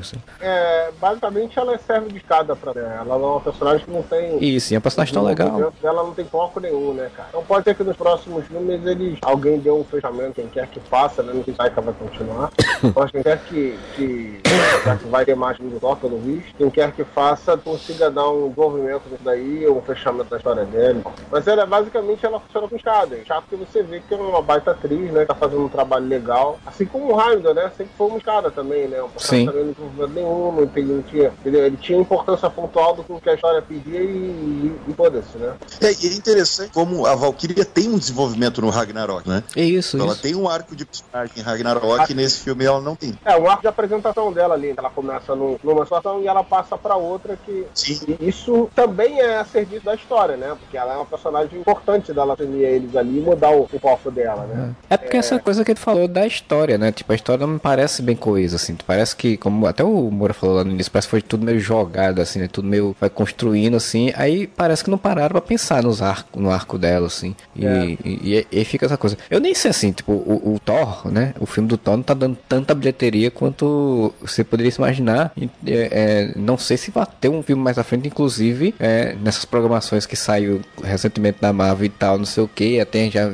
Assim. 0.00 0.16
É, 0.40 0.90
basicamente 1.00 1.58
ela 1.58 1.78
serve 1.78 2.10
de 2.10 2.18
escada 2.18 2.54
pra 2.56 2.72
né? 2.74 2.98
Ela 3.00 3.14
é 3.14 3.18
uma 3.18 3.40
personagem 3.40 3.84
que 3.84 3.90
não 3.90 4.02
tem. 4.02 4.42
Isso, 4.42 4.72
e 4.72 4.74
é 4.74 4.78
uma 4.78 4.82
personagem 4.82 5.14
tão 5.14 5.24
legal. 5.24 5.72
Ela 5.82 6.02
não 6.02 6.14
tem 6.14 6.24
foco 6.24 6.60
nenhum, 6.60 6.94
né, 6.94 7.10
cara? 7.14 7.28
Então 7.30 7.44
pode 7.44 7.64
ser 7.64 7.74
que 7.74 7.84
nos 7.84 7.96
próximos 7.96 8.46
filmes 8.46 8.84
eles. 8.86 9.18
Alguém 9.22 9.58
deu 9.58 9.78
um 9.78 9.84
fechamento, 9.84 10.34
quem 10.34 10.48
quer 10.48 10.66
que 10.68 10.80
faça, 10.80 11.22
né? 11.22 11.32
Não 11.34 11.44
sei 11.44 11.54
se 11.54 11.58
vai 11.58 11.70
continuar. 11.70 12.50
Mas 12.94 13.10
quem 13.10 13.22
quer 13.22 13.38
que. 13.44 13.78
que, 13.96 14.40
que 14.42 15.08
vai 15.08 15.24
ter 15.24 15.34
mais 15.34 15.58
do 15.58 15.80
Thor, 15.80 15.96
pelo 15.96 16.18
visto. 16.18 16.54
Quem 16.56 16.70
quer 16.70 16.92
que 16.92 17.04
faça, 17.04 17.56
consiga 17.56 18.10
dar 18.10 18.28
um 18.28 18.48
desenvolvimento 18.48 19.02
disso 19.08 19.22
daí, 19.24 19.68
um 19.68 19.80
fechamento 19.82 20.30
da 20.30 20.36
história 20.36 20.64
dele. 20.64 21.02
Mas 21.30 21.46
ela 21.46 21.66
basicamente 21.66 22.24
ela 22.24 22.40
funciona 22.40 22.68
com 22.68 22.76
escada. 22.76 23.18
Chato 23.24 23.44
que 23.48 23.56
você 23.56 23.82
vê 23.82 24.00
que 24.00 24.14
é 24.14 24.16
uma 24.16 24.42
baita 24.42 24.72
atriz, 24.72 25.10
né? 25.12 25.24
Tá 25.24 25.34
fazendo 25.34 25.64
um 25.64 25.68
trabalho 25.68 26.06
legal. 26.06 26.58
Assim 26.66 26.84
como 26.84 27.14
o 27.14 27.20
Heimdall, 27.20 27.54
né? 27.54 27.70
Sempre 27.76 27.92
foi 27.96 28.06
uma 28.08 28.18
escada 28.18 28.50
também, 28.50 28.88
né? 28.88 29.02
Um 29.02 29.08
Sim. 29.16 29.46
também 29.46 29.71
desenvolvimento 29.72 30.14
nenhum, 30.14 30.52
não, 30.52 30.66
tem, 30.66 30.84
não 30.84 31.02
tinha, 31.02 31.28
entendeu? 31.40 31.66
Ele 31.66 31.76
tinha 31.76 31.98
importância 31.98 32.48
pontual 32.50 32.94
do 32.96 33.02
que 33.20 33.28
a 33.30 33.34
história 33.34 33.62
pedia 33.62 34.00
e, 34.00 34.06
e, 34.06 34.72
e 34.88 34.92
foda-se, 34.94 35.36
né? 35.38 35.54
É, 35.80 35.92
e 35.92 36.08
é 36.08 36.14
interessante 36.14 36.70
como 36.72 37.06
a 37.06 37.14
Valkyria 37.14 37.64
tem 37.64 37.88
um 37.88 37.98
desenvolvimento 37.98 38.60
no 38.60 38.70
Ragnarok, 38.70 39.28
né? 39.28 39.42
É 39.56 39.62
isso, 39.62 39.96
Ela 39.98 40.12
isso. 40.12 40.22
tem 40.22 40.34
um 40.34 40.48
arco 40.48 40.74
de 40.76 40.84
personagem 40.84 41.32
em 41.36 41.40
Ragnarok 41.40 42.10
e 42.10 42.14
nesse 42.14 42.40
filme 42.40 42.64
ela 42.64 42.80
não 42.80 42.94
tem. 42.96 43.18
É, 43.24 43.36
um 43.36 43.48
arco 43.48 43.62
de 43.62 43.68
apresentação 43.68 44.32
dela 44.32 44.54
ali. 44.54 44.74
Ela 44.76 44.90
começa 44.90 45.34
num- 45.34 45.58
numa 45.62 45.84
situação 45.84 46.20
e 46.22 46.26
ela 46.26 46.42
passa 46.44 46.76
pra 46.76 46.96
outra 46.96 47.36
que. 47.44 47.66
Sim. 47.74 48.00
E 48.20 48.28
isso 48.28 48.68
também 48.74 49.20
é 49.20 49.38
a 49.38 49.44
serviço 49.44 49.84
da 49.84 49.94
história, 49.94 50.36
né? 50.36 50.56
Porque 50.58 50.76
ela 50.76 50.94
é 50.94 50.96
uma 50.96 51.06
personagem 51.06 51.58
importante 51.60 52.12
dela 52.12 52.34
assumir 52.34 52.62
eles 52.64 52.94
ali 52.96 53.18
e 53.18 53.20
mudar 53.22 53.50
o, 53.50 53.68
o 53.72 53.78
foco 53.78 54.10
dela, 54.10 54.44
né? 54.46 54.74
É 54.90 54.96
porque 54.96 55.16
essa 55.16 55.38
coisa 55.38 55.64
que 55.64 55.70
ele 55.72 55.80
falou 55.80 56.06
da 56.08 56.26
história, 56.26 56.76
né? 56.78 56.92
Tipo, 56.92 57.12
a 57.12 57.14
história 57.14 57.46
não 57.46 57.54
me 57.54 57.58
parece 57.60 58.02
bem 58.02 58.16
coesa, 58.16 58.56
assim. 58.56 58.76
Parece 58.86 59.14
que, 59.16 59.36
como 59.36 59.61
até 59.66 59.82
o 59.84 60.10
Moura 60.10 60.34
falou 60.34 60.56
lá 60.56 60.64
no 60.64 60.70
início, 60.72 60.90
parece 60.92 61.06
que 61.08 61.10
foi 61.10 61.22
tudo 61.22 61.44
meio 61.44 61.58
jogado, 61.60 62.20
assim, 62.20 62.38
né? 62.40 62.48
Tudo 62.48 62.68
meio 62.68 62.94
vai 63.00 63.10
construindo, 63.10 63.76
assim. 63.76 64.12
Aí 64.16 64.46
parece 64.46 64.84
que 64.84 64.90
não 64.90 64.98
pararam 64.98 65.30
pra 65.30 65.40
pensar 65.40 65.82
nos 65.82 66.02
arco, 66.02 66.40
no 66.40 66.50
arco 66.50 66.78
dela, 66.78 67.06
assim. 67.06 67.34
E, 67.56 67.66
É. 67.66 67.84
e, 68.04 68.46
e- 68.52 68.60
e 68.60 68.64
fica 68.64 68.86
essa 68.86 68.96
coisa. 68.96 69.16
Eu 69.30 69.40
nem 69.40 69.54
sei, 69.54 69.70
assim, 69.70 69.92
tipo, 69.92 70.12
o, 70.12 70.54
o 70.54 70.58
Thor, 70.60 71.10
né? 71.10 71.34
O 71.40 71.46
filme 71.46 71.68
do 71.68 71.76
Thor 71.76 71.96
não 71.96 72.02
tá 72.02 72.14
dando 72.14 72.36
tanta 72.48 72.74
bilheteria 72.74 73.30
quanto 73.30 74.12
você 74.20 74.42
poderia 74.44 74.70
se 74.70 74.78
imaginar. 74.78 75.32
E, 75.36 75.48
é, 75.66 75.88
é, 75.92 76.32
não 76.36 76.56
sei 76.58 76.76
se 76.76 76.90
vai 76.90 77.06
ter 77.20 77.28
um 77.28 77.42
filme 77.42 77.62
mais 77.62 77.78
à 77.78 77.82
frente, 77.84 78.08
inclusive, 78.08 78.74
é, 78.78 79.14
nessas 79.22 79.44
programações 79.44 80.06
que 80.06 80.16
saiu 80.16 80.60
recentemente 80.82 81.38
da 81.40 81.52
Marvel 81.52 81.86
e 81.86 81.88
tal, 81.88 82.18
não 82.18 82.24
sei 82.24 82.42
o 82.42 82.48
que. 82.48 82.80
Até 82.80 83.10
já 83.10 83.30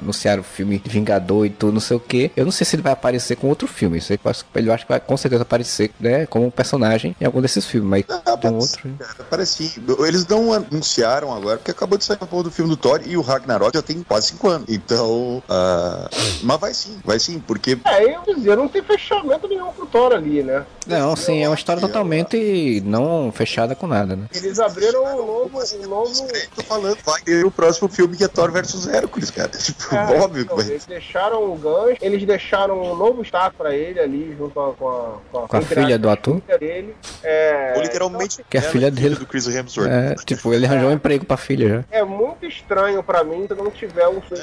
anunciaram 0.00 0.40
o 0.40 0.44
filme 0.44 0.80
Vingador 0.84 1.46
e 1.46 1.50
tudo, 1.50 1.72
não 1.74 1.80
sei 1.80 1.96
o 1.96 2.00
que. 2.00 2.30
Eu 2.36 2.44
não 2.44 2.52
sei 2.52 2.64
se 2.64 2.76
ele 2.76 2.82
vai 2.82 2.92
aparecer 2.92 3.36
com 3.36 3.48
outro 3.48 3.66
filme. 3.66 3.98
Isso 3.98 4.12
aí, 4.12 4.18
ele 4.54 4.70
acho 4.70 4.84
que 4.84 4.92
vai 4.92 5.00
com 5.00 5.16
certeza 5.16 5.42
aparecer, 5.42 5.55
né? 6.00 6.26
Como 6.26 6.46
um 6.46 6.50
personagem 6.50 7.14
em 7.20 7.24
algum 7.24 7.40
desses 7.40 7.64
filmes. 7.66 7.88
Mas 7.88 8.04
Ah, 8.26 8.36
tem 8.36 8.50
um 8.50 8.54
mas, 8.54 8.72
outro. 8.74 8.90
cara, 8.98 9.26
Parece 9.30 9.68
sim. 9.68 9.82
Eles 10.06 10.26
não 10.26 10.52
anunciaram 10.52 11.32
agora, 11.34 11.56
porque 11.58 11.70
acabou 11.70 11.98
de 11.98 12.04
sair 12.04 12.18
a 12.20 12.26
porra 12.26 12.44
do 12.44 12.50
filme 12.50 12.70
do 12.70 12.76
Thor 12.76 13.00
e 13.04 13.16
o 13.16 13.20
Ragnarok 13.20 13.74
já 13.76 13.82
tem 13.82 14.02
quase 14.02 14.28
5 14.28 14.48
anos. 14.48 14.68
Então. 14.68 15.42
ah, 15.48 16.08
mas 16.42 16.60
vai 16.60 16.74
sim, 16.74 16.98
vai 17.04 17.18
sim, 17.18 17.38
porque. 17.38 17.78
É, 17.84 18.16
eu 18.16 18.34
dizia, 18.34 18.56
não 18.56 18.68
tem 18.68 18.82
fechamento 18.82 19.48
nenhum 19.48 19.70
pro 19.72 19.86
Thor 19.86 20.12
ali, 20.12 20.42
né? 20.42 20.64
Não, 20.86 21.16
sim, 21.16 21.42
é 21.42 21.48
uma 21.48 21.54
história 21.54 21.80
totalmente 21.80 22.80
não 22.84 23.32
fechada 23.32 23.74
com 23.74 23.86
nada, 23.86 24.14
né? 24.16 24.26
Eles 24.34 24.58
abriram 24.60 25.04
um 25.04 25.16
novo. 25.26 25.58
Um 25.82 25.88
novo... 25.88 26.12
Tô 26.54 26.62
falando, 26.62 26.96
vai 27.04 27.20
ter 27.22 27.44
o 27.44 27.50
próximo 27.50 27.88
filme 27.88 28.16
que 28.16 28.24
é 28.24 28.28
Thor 28.28 28.50
versus 28.52 28.86
Hércules, 28.86 29.30
cara. 29.30 29.50
Tipo, 29.66 29.94
É, 29.94 30.20
óbvio 30.20 30.42
então, 30.42 30.56
vai. 30.56 30.66
Eles 30.66 30.84
deixaram 30.86 31.50
o 31.52 31.56
gancho, 31.56 31.98
eles 32.00 32.24
deixaram 32.24 32.80
um 32.80 32.94
novo 32.96 33.22
status 33.24 33.56
pra 33.56 33.74
ele 33.74 33.98
ali, 33.98 34.34
junto 34.38 34.54
com 34.54 34.60
a. 34.60 34.72
Com 34.72 34.88
a, 34.88 35.18
Com 35.32 35.38
a 35.44 35.45
entre 35.54 35.74
filha 35.74 35.86
aspas, 35.96 36.00
do 36.00 36.10
ator? 36.10 36.40
filha 36.42 36.58
dele. 36.58 36.96
É, 37.22 37.72
Ou 37.76 37.82
literalmente. 37.82 38.44
Que 38.48 38.56
é 38.56 38.60
a 38.60 38.62
filha 38.62 38.90
dele. 38.90 39.14
do 39.16 39.26
Chris 39.26 39.46
Hemsworth. 39.46 39.88
É, 39.90 40.14
tipo, 40.24 40.52
ele 40.52 40.66
arranjou 40.66 40.88
um 40.90 40.92
emprego 40.92 41.24
pra 41.24 41.36
filha 41.36 41.68
já. 41.68 41.84
É 41.98 42.02
muito 42.04 42.44
estranho 42.46 43.02
pra 43.02 43.22
mim 43.24 43.46
se 43.46 43.54
não 43.54 43.70
tiver 43.70 44.08
um 44.08 44.20
filme, 44.20 44.42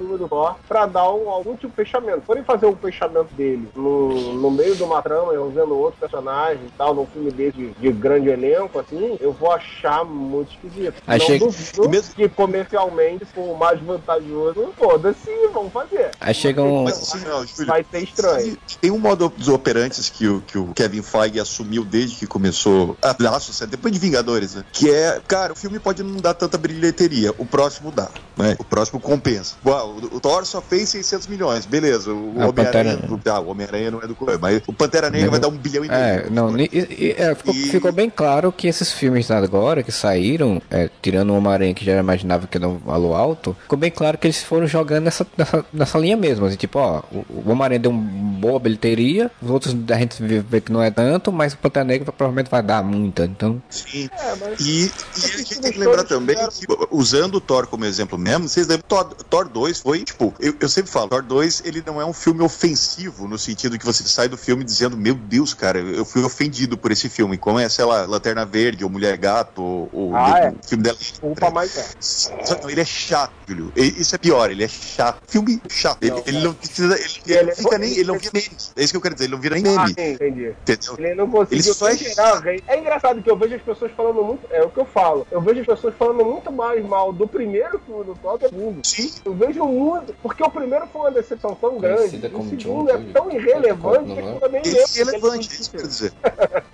um 0.00 0.16
do 0.16 0.28
Thor 0.28 0.56
pra 0.68 0.86
dar 0.86 1.10
um, 1.12 1.28
algum 1.28 1.54
tipo 1.56 1.68
de 1.68 1.76
fechamento. 1.76 2.20
Se 2.20 2.26
forem 2.26 2.44
fazer 2.44 2.66
um 2.66 2.76
fechamento 2.76 3.32
dele 3.34 3.68
no, 3.74 4.34
no 4.34 4.50
meio 4.50 4.74
de 4.76 4.82
uma 4.82 5.02
trama, 5.02 5.32
eu 5.32 5.50
vendo 5.50 5.76
outro 5.76 5.98
personagem 6.00 6.64
e 6.66 6.70
tal, 6.76 6.94
num 6.94 7.06
filme 7.06 7.30
desse 7.30 7.52
de, 7.56 7.70
de 7.72 7.92
grande 7.92 8.28
elenco, 8.30 8.78
assim, 8.78 9.16
eu 9.20 9.32
vou 9.32 9.52
achar 9.52 10.04
muito 10.04 10.52
esquisito. 10.52 10.94
Aí 11.06 11.18
não 11.18 11.26
chega- 11.26 11.44
duvido 11.44 11.88
mesmo- 11.88 12.14
que 12.14 12.28
comercialmente, 12.28 13.24
for 13.26 13.56
mais 13.58 13.78
vantajoso, 13.80 14.72
foda-se, 14.78 15.30
vamos 15.52 15.72
fazer. 15.72 16.10
Aí 16.20 16.34
chega 16.34 16.62
um. 16.62 16.84
Mas 16.84 16.98
assim, 16.98 17.24
não, 17.26 17.46
Júlio, 17.46 17.66
Vai 17.66 17.84
ser 17.90 18.02
estranho. 18.02 18.56
Tem 18.80 18.90
um 18.90 18.98
modo 18.98 19.28
dos 19.36 19.48
operantes 19.82 20.08
que 20.08 20.26
o, 20.28 20.40
que 20.40 20.58
o 20.58 20.66
Kevin 20.74 21.02
Feige 21.02 21.40
assumiu 21.40 21.84
desde 21.84 22.16
que 22.16 22.26
começou 22.26 22.96
a 23.02 23.14
Laços, 23.18 23.58
depois 23.68 23.92
de 23.92 23.98
Vingadores, 23.98 24.54
né? 24.54 24.64
Que 24.72 24.90
é, 24.90 25.20
cara, 25.26 25.52
o 25.52 25.56
filme 25.56 25.78
pode 25.78 26.02
não 26.02 26.16
dar 26.16 26.34
tanta 26.34 26.56
bilheteria, 26.58 27.32
o 27.38 27.44
próximo 27.44 27.90
dá, 27.90 28.08
né? 28.36 28.56
O 28.58 28.64
próximo 28.64 29.00
compensa. 29.00 29.54
Uau, 29.64 29.96
o, 29.96 30.16
o 30.16 30.20
Thor 30.20 30.44
só 30.46 30.60
fez 30.60 30.88
600 30.90 31.26
milhões, 31.26 31.66
beleza. 31.66 32.12
O 32.12 32.34
Ah, 32.38 32.46
o 32.46 32.48
Homem-Aranha. 32.50 32.98
Ah, 33.26 33.40
o 33.40 33.48
Homem-Aranha 33.48 33.90
não 33.90 34.00
é 34.02 34.06
do 34.06 34.14
coisa, 34.14 34.38
mas 34.40 34.62
o 34.66 34.72
Pantera 34.72 35.10
Negra 35.10 35.30
vai 35.30 35.40
dar 35.40 35.48
um 35.48 35.56
bilhão 35.56 35.84
e 35.84 35.88
meio. 35.88 36.00
É, 36.00 36.26
não, 36.30 36.56
e- 36.58 36.68
e- 36.72 37.14
é, 37.18 37.34
ficou, 37.34 37.54
E- 37.54 37.66
ficou 37.68 37.92
bem 37.92 38.10
claro 38.10 38.52
que 38.52 38.66
esses 38.66 38.92
filmes 38.92 39.30
agora 39.30 39.82
que 39.82 39.92
saíram, 39.92 40.60
é, 40.70 40.88
tirando 41.00 41.30
o 41.30 41.36
Homem-Aranha 41.36 41.74
que 41.74 41.84
já 41.84 41.98
imaginava 41.98 42.46
que 42.46 42.56
era 42.56 42.68
um 42.68 42.78
valor 42.78 43.14
alto, 43.14 43.56
ficou 43.62 43.78
bem 43.78 43.90
claro 43.90 44.18
que 44.18 44.26
eles 44.26 44.42
foram 44.42 44.66
jogando 44.66 45.04
nessa, 45.04 45.26
nessa, 45.36 45.64
nessa 45.72 45.98
linha 45.98 46.16
mesmo. 46.16 46.46
Assim, 46.46 46.56
tipo, 46.56 46.78
ó, 46.78 47.02
o, 47.12 47.24
o 47.28 47.50
Homem-Aranha 47.50 47.80
deu 47.80 47.90
uma 47.90 48.02
boa 48.40 48.58
bilheteria, 48.58 49.30
os 49.40 49.50
outros 49.50 49.71
a 49.92 49.98
gente 49.98 50.22
vê, 50.22 50.60
que 50.60 50.70
não 50.72 50.82
é 50.82 50.90
tanto, 50.90 51.32
mas 51.32 51.52
o 51.52 51.58
Pantera 51.58 51.84
Negra 51.84 52.12
provavelmente 52.12 52.50
vai 52.50 52.62
dar 52.62 52.82
muita. 52.82 53.24
Então, 53.24 53.62
Sim. 53.70 54.08
É, 54.18 54.34
mas 54.36 54.60
E, 54.60 54.84
e 54.86 55.24
a 55.24 55.36
gente 55.38 55.60
tem 55.60 55.72
que 55.72 55.78
lembrar 55.78 56.04
também 56.04 56.36
que, 56.36 56.66
usando 56.90 57.36
o 57.36 57.40
Thor 57.40 57.66
como 57.66 57.84
exemplo 57.84 58.16
mesmo, 58.18 58.48
vocês 58.48 58.66
lembram, 58.66 58.84
Thor, 58.88 59.04
Thor 59.28 59.48
2 59.48 59.80
foi, 59.80 60.04
tipo, 60.04 60.34
eu, 60.40 60.54
eu 60.60 60.68
sempre 60.68 60.90
falo, 60.90 61.08
Thor 61.08 61.22
2 61.22 61.62
ele 61.64 61.82
não 61.86 62.00
é 62.00 62.04
um 62.04 62.12
filme 62.12 62.42
ofensivo, 62.42 63.26
no 63.28 63.38
sentido 63.38 63.78
que 63.78 63.84
você 63.84 64.04
sai 64.04 64.28
do 64.28 64.36
filme 64.36 64.64
dizendo, 64.64 64.96
meu 64.96 65.14
Deus, 65.14 65.54
cara, 65.54 65.78
eu 65.78 66.04
fui 66.04 66.22
ofendido 66.22 66.76
por 66.76 66.90
esse 66.92 67.08
filme, 67.08 67.36
como 67.38 67.58
é, 67.58 67.68
sei 67.68 67.84
lá, 67.84 68.02
Lanterna 68.06 68.44
Verde, 68.44 68.84
ou 68.84 68.90
Mulher 68.90 69.16
Gato, 69.16 69.62
ou, 69.62 69.90
ou 69.92 70.16
Ah, 70.16 70.32
o 70.32 70.36
é. 70.36 70.54
filme 70.66 70.84
dela. 70.84 70.98
culpa 71.20 71.50
mais 71.50 71.76
é. 71.76 71.86
Só 72.00 72.54
que 72.56 72.70
ele 72.70 72.80
é 72.80 72.84
chato, 72.84 73.32
Júlio. 73.48 73.72
Isso 73.76 74.14
é 74.14 74.18
pior, 74.18 74.50
ele 74.50 74.64
é 74.64 74.68
chato. 74.68 75.20
Filme 75.26 75.60
chato. 75.68 75.98
Ele 76.02 76.10
Não, 76.12 76.22
ele 76.26 76.38
é. 76.38 76.40
não 76.42 76.54
precisa. 76.54 76.94
Ele, 76.94 77.04
ele 77.26 77.38
ele- 77.38 77.46
não 77.50 77.56
fica 77.56 77.78
nem. 77.78 77.92
Ele 77.92 78.04
não 78.04 78.18
vira. 78.18 78.32
É 78.76 78.82
isso 78.84 78.92
que 78.92 78.96
eu 78.96 79.00
quero 79.00 79.14
dizer, 79.14 79.24
ele 79.26 79.34
não 79.34 79.40
vira 79.40 79.51
Ah, 79.58 79.84
meme. 79.84 79.88
sim, 79.88 80.12
entendi. 80.12 80.54
Entendeu? 80.62 80.94
Ele 80.98 81.14
não 81.14 81.30
conseguiu 81.30 81.56
Ele 81.56 81.74
só 81.74 81.88
é. 81.88 82.56
É 82.68 82.78
engraçado 82.78 83.22
que 83.22 83.30
eu 83.30 83.36
vejo 83.36 83.54
as 83.54 83.62
pessoas 83.62 83.92
falando 83.92 84.22
muito. 84.22 84.46
É 84.50 84.62
o 84.62 84.70
que 84.70 84.78
eu 84.78 84.84
falo. 84.84 85.26
Eu 85.30 85.40
vejo 85.40 85.60
as 85.60 85.66
pessoas 85.66 85.94
falando 85.96 86.24
muito 86.24 86.50
mais 86.52 86.84
mal 86.84 87.12
do 87.12 87.26
primeiro 87.26 87.78
filme 87.80 88.04
do 88.04 88.14
Thor 88.14 88.38
do 88.38 88.48
segundo. 88.48 88.86
Sim. 88.86 89.10
Eu 89.24 89.34
vejo 89.34 89.64
muito. 89.64 90.14
Porque 90.22 90.42
o 90.42 90.50
primeiro 90.50 90.86
foi 90.92 91.02
uma 91.02 91.10
decepção 91.10 91.54
tão 91.54 91.78
grande. 91.78 92.20
O 92.34 92.48
segundo 92.48 92.90
é 92.90 92.98
tão 93.12 93.30
irrelevante 93.30 94.12
que 94.12 94.20
eu 94.20 94.40
também 94.40 94.62
Ele 94.64 94.74
lembro. 94.74 94.90
é 94.90 95.00
irrelevante, 95.00 95.50
é 95.50 95.60
isso 95.60 95.70
que 95.70 95.76
eu 95.76 95.80
quero 95.80 95.88
dizer. 95.92 96.12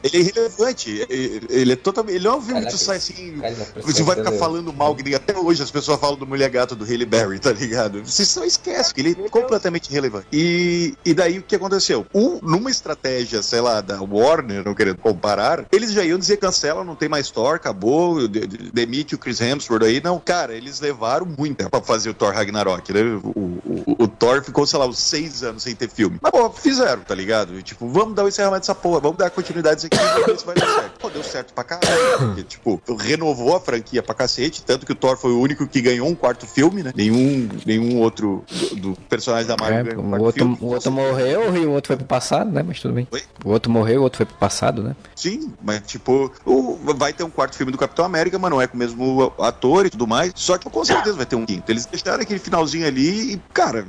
Ele 0.03 0.17
é 0.17 0.21
irrelevante. 0.21 1.07
Ele, 1.09 1.47
ele 1.51 1.73
é 1.73 1.77
totalmente. 1.77 2.17
Ele 2.17 2.25
não 2.25 2.35
é 2.35 2.37
um 2.37 2.43
filme 2.43 2.61
que 2.65 2.71
tu 2.71 2.79
sai 2.79 2.97
assim. 2.97 3.41
Você 3.83 4.03
vai 4.03 4.17
ficar 4.17 4.33
falando 4.33 4.73
mal, 4.73 4.95
que 4.95 5.03
nem 5.03 5.15
até 5.15 5.37
hoje 5.37 5.63
as 5.63 5.71
pessoas 5.71 5.99
falam 6.01 6.17
do 6.17 6.27
Mulher 6.27 6.51
Gato 6.51 6.75
do 6.77 6.85
Haley 6.85 7.07
Berry, 7.07 7.39
tá 7.39 7.53
ligado? 7.53 8.05
Você 8.05 8.25
só 8.25 8.45
esquece 8.45 8.95
que 8.95 9.01
ele 9.01 9.17
é 9.25 9.29
completamente 9.29 9.91
irrelevante. 9.91 10.27
E, 10.33 10.95
e 11.05 11.15
daí 11.15 11.39
o 11.39 11.43
que 11.43 11.57
aconteceu? 11.57 12.07
Um, 12.15 12.39
numa 12.43 12.68
estratégia, 12.71 13.43
sei 13.43 13.61
lá, 13.61 13.81
da 13.81 14.01
Warner, 14.01 14.65
não 14.65 14.75
querendo 14.75 14.99
comparar, 14.99 15.65
eles 15.73 15.93
já 15.93 16.05
iam 16.05 16.19
dizer 16.19 16.37
cancela, 16.37 16.85
não 16.85 16.95
tem 16.95 17.09
mais 17.09 17.31
Thor, 17.31 17.57
acabou, 17.57 18.27
de- 18.29 18.47
de- 18.47 18.71
demite 18.73 19.15
o 19.15 19.19
Chris 19.19 19.41
Hemsworth 19.41 19.83
aí. 19.85 20.01
Não, 20.03 20.19
cara, 20.19 20.55
eles 20.55 20.81
levaram 20.81 21.27
muito 21.27 21.69
pra 21.71 21.81
fazer 21.81 22.11
o 22.11 22.15
Thor 22.15 22.33
Ragnarok, 22.33 22.93
né? 22.93 23.01
O, 23.03 23.29
o, 23.65 23.97
o 24.05 24.09
Thor 24.09 24.43
ficou, 24.43 24.67
sei 24.67 24.79
lá, 24.79 24.87
uns 24.87 24.99
seis 24.99 25.43
anos 25.43 25.63
sem 25.63 25.75
ter 25.75 25.89
filme. 25.89 26.19
Mas, 26.23 26.31
pô, 26.33 26.51
fizeram, 26.51 27.03
tá 27.03 27.15
ligado? 27.15 27.59
E, 27.59 27.63
tipo, 27.63 27.89
vamos 27.89 28.15
dar 28.15 28.25
o 28.25 28.29
encerramento 28.29 28.61
dessa 28.63 28.75
porra, 28.75 29.01
vamos 29.01 29.19
dar 29.19 29.31
continuidade 29.31 29.87
aqui 29.87 29.97
vamos 29.97 30.27
ver 30.27 30.39
se 30.39 30.47
vai 30.47 30.55
dar 30.55 30.67
certo. 30.75 30.99
Pô, 31.01 31.11
deu 31.11 31.23
certo 31.25 31.53
pra 31.53 31.65
caralho. 31.65 32.19
Porque, 32.19 32.43
tipo, 32.43 32.81
renovou 32.99 33.57
a 33.57 33.61
franquia 33.61 34.03
pra 34.03 34.15
cacete, 34.15 34.63
tanto 34.65 34.85
que 34.87 34.93
o 34.93 34.95
Thor 34.95 35.17
foi 35.17 35.33
o 35.33 35.41
único 35.41 35.67
que 35.67 35.81
ganhou 35.81 36.09
um 36.09 36.15
quarto 36.15 36.47
filme, 36.47 36.83
né? 36.83 36.93
Nenhum, 36.95 37.49
nenhum 37.67 37.99
outro 38.01 38.45
do, 38.51 38.77
do 38.77 38.97
personagem 39.09 39.47
da 39.47 39.57
Marvel 39.57 39.79
é, 39.79 39.83
ganhou 39.85 40.05
um 40.05 40.09
quarto 40.09 40.25
outro, 40.25 40.41
filme. 40.45 40.59
o 40.61 40.67
outro 40.67 40.93
morreu 40.93 41.57
e 41.57 41.67
o 41.67 41.71
outro 41.73 41.89
foi 41.89 41.97
pro 41.97 42.07
passado, 42.07 42.51
né? 42.51 42.58
Mas 42.63 42.81
tudo 42.81 42.95
bem. 42.95 43.07
Oi? 43.11 43.23
O 43.45 43.51
outro 43.51 43.71
morreu, 43.71 44.01
o 44.01 44.05
outro 44.05 44.17
foi 44.19 44.27
pro 44.27 44.37
passado, 44.37 44.83
né? 44.83 44.95
Sim, 45.15 45.53
mas 45.63 45.83
tipo, 45.87 46.33
o- 46.45 46.79
vai 46.97 47.13
ter 47.13 47.25
um 47.25 47.31
quarto 47.31 47.57
filme 47.57 47.73
do 47.73 47.79
Capitão 47.79 48.05
América, 48.05 48.39
mas 48.39 48.51
não 48.51 48.61
é 48.61 48.67
com 48.67 48.75
o 48.77 48.79
mesmo 48.79 49.33
ator 49.39 49.87
e 49.87 49.91
tudo 49.91 50.07
mais. 50.07 50.33
Só 50.35 50.57
que 50.59 50.69
com 50.69 50.85
certeza 50.85 51.17
vai 51.17 51.27
ter 51.27 51.37
um 51.37 51.45
quinto. 51.47 51.71
Eles 51.71 51.87
deixaram 51.87 52.23
aquele 52.23 52.39
finalzinho 52.39 52.87
ali 52.87 53.35
e, 53.35 53.41
cara, 53.53 53.87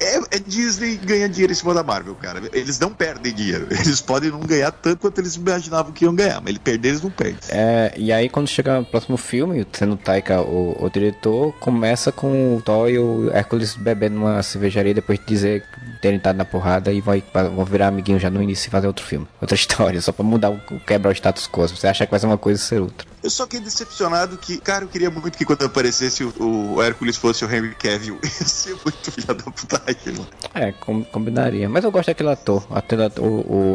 é, 0.00 0.16
é 0.36 0.38
Disney 0.38 0.96
ganha 0.96 1.28
dinheiro 1.28 1.52
em 1.52 1.56
cima 1.56 1.74
da 1.74 1.82
Marvel, 1.82 2.14
cara. 2.14 2.42
Eles 2.52 2.78
não 2.78 2.92
perdem 2.92 3.32
dinheiro. 3.32 3.66
Eles 3.72 4.00
podem 4.00 4.30
não 4.30 4.40
ganhar 4.40 4.70
tanto 4.70 4.98
quanto 5.00 5.18
eles 5.20 5.34
imaginavam 5.34 5.92
que 5.92 6.04
iam 6.04 6.14
ganhar, 6.14 6.40
mas 6.40 6.50
ele 6.50 6.58
perder, 6.58 6.88
eles 6.90 7.02
não 7.02 7.10
perdem. 7.10 7.38
É, 7.48 7.92
e 7.96 8.12
aí 8.12 8.28
quando 8.28 8.46
chega 8.48 8.80
o 8.80 8.84
próximo 8.84 9.16
filme, 9.16 9.66
sendo 9.72 9.96
Taika 9.96 10.40
o, 10.40 10.76
o 10.84 10.90
diretor, 10.90 11.52
começa 11.60 12.10
com 12.12 12.56
o 12.56 12.62
Thor 12.62 12.88
e 12.88 12.98
o 12.98 13.30
Hércules 13.32 13.74
bebendo 13.74 14.16
numa 14.16 14.42
cervejaria 14.42 14.94
depois 14.94 15.18
de 15.18 15.26
dizer 15.26 15.64
terem 16.02 16.18
estado 16.18 16.36
na 16.36 16.44
porrada 16.44 16.92
e 16.92 17.00
vai, 17.00 17.22
vão 17.32 17.64
virar 17.64 17.86
amiguinho 17.86 18.18
já 18.18 18.28
no 18.28 18.42
início 18.42 18.68
e 18.68 18.70
fazer 18.70 18.88
outro 18.88 19.06
filme. 19.06 19.26
Outra 19.40 19.54
história, 19.56 20.00
só 20.02 20.12
pra 20.12 20.24
mudar 20.24 20.50
o, 20.50 20.58
quebrar 20.80 21.10
o 21.10 21.12
status 21.12 21.48
quo. 21.48 21.66
Você 21.68 21.86
acha 21.86 22.04
que 22.04 22.10
vai 22.10 22.18
ser 22.18 22.26
uma 22.26 22.36
coisa 22.36 22.60
ser 22.60 22.80
outra. 22.80 23.11
Eu 23.22 23.30
só 23.30 23.44
fiquei 23.44 23.60
decepcionado 23.60 24.36
que, 24.36 24.58
cara, 24.58 24.84
eu 24.84 24.88
queria 24.88 25.10
muito 25.10 25.38
que 25.38 25.44
quando 25.44 25.64
aparecesse 25.64 26.24
o, 26.24 26.74
o 26.74 26.82
Hércules 26.82 27.16
fosse 27.16 27.44
o 27.44 27.52
Henry 27.54 27.74
Cavill. 27.74 28.18
Ia 28.24 28.30
ser 28.30 28.76
muito 28.84 29.12
filha 29.12 29.28
da 29.34 29.44
putagem, 29.44 30.12
mano. 30.14 30.26
É, 30.54 30.72
com- 30.72 31.04
combinaria. 31.04 31.68
Mas 31.68 31.84
eu 31.84 31.92
gosto 31.92 32.08
daquele 32.08 32.30
ator. 32.30 32.66
Ator 32.70 32.98
o, 33.18 33.74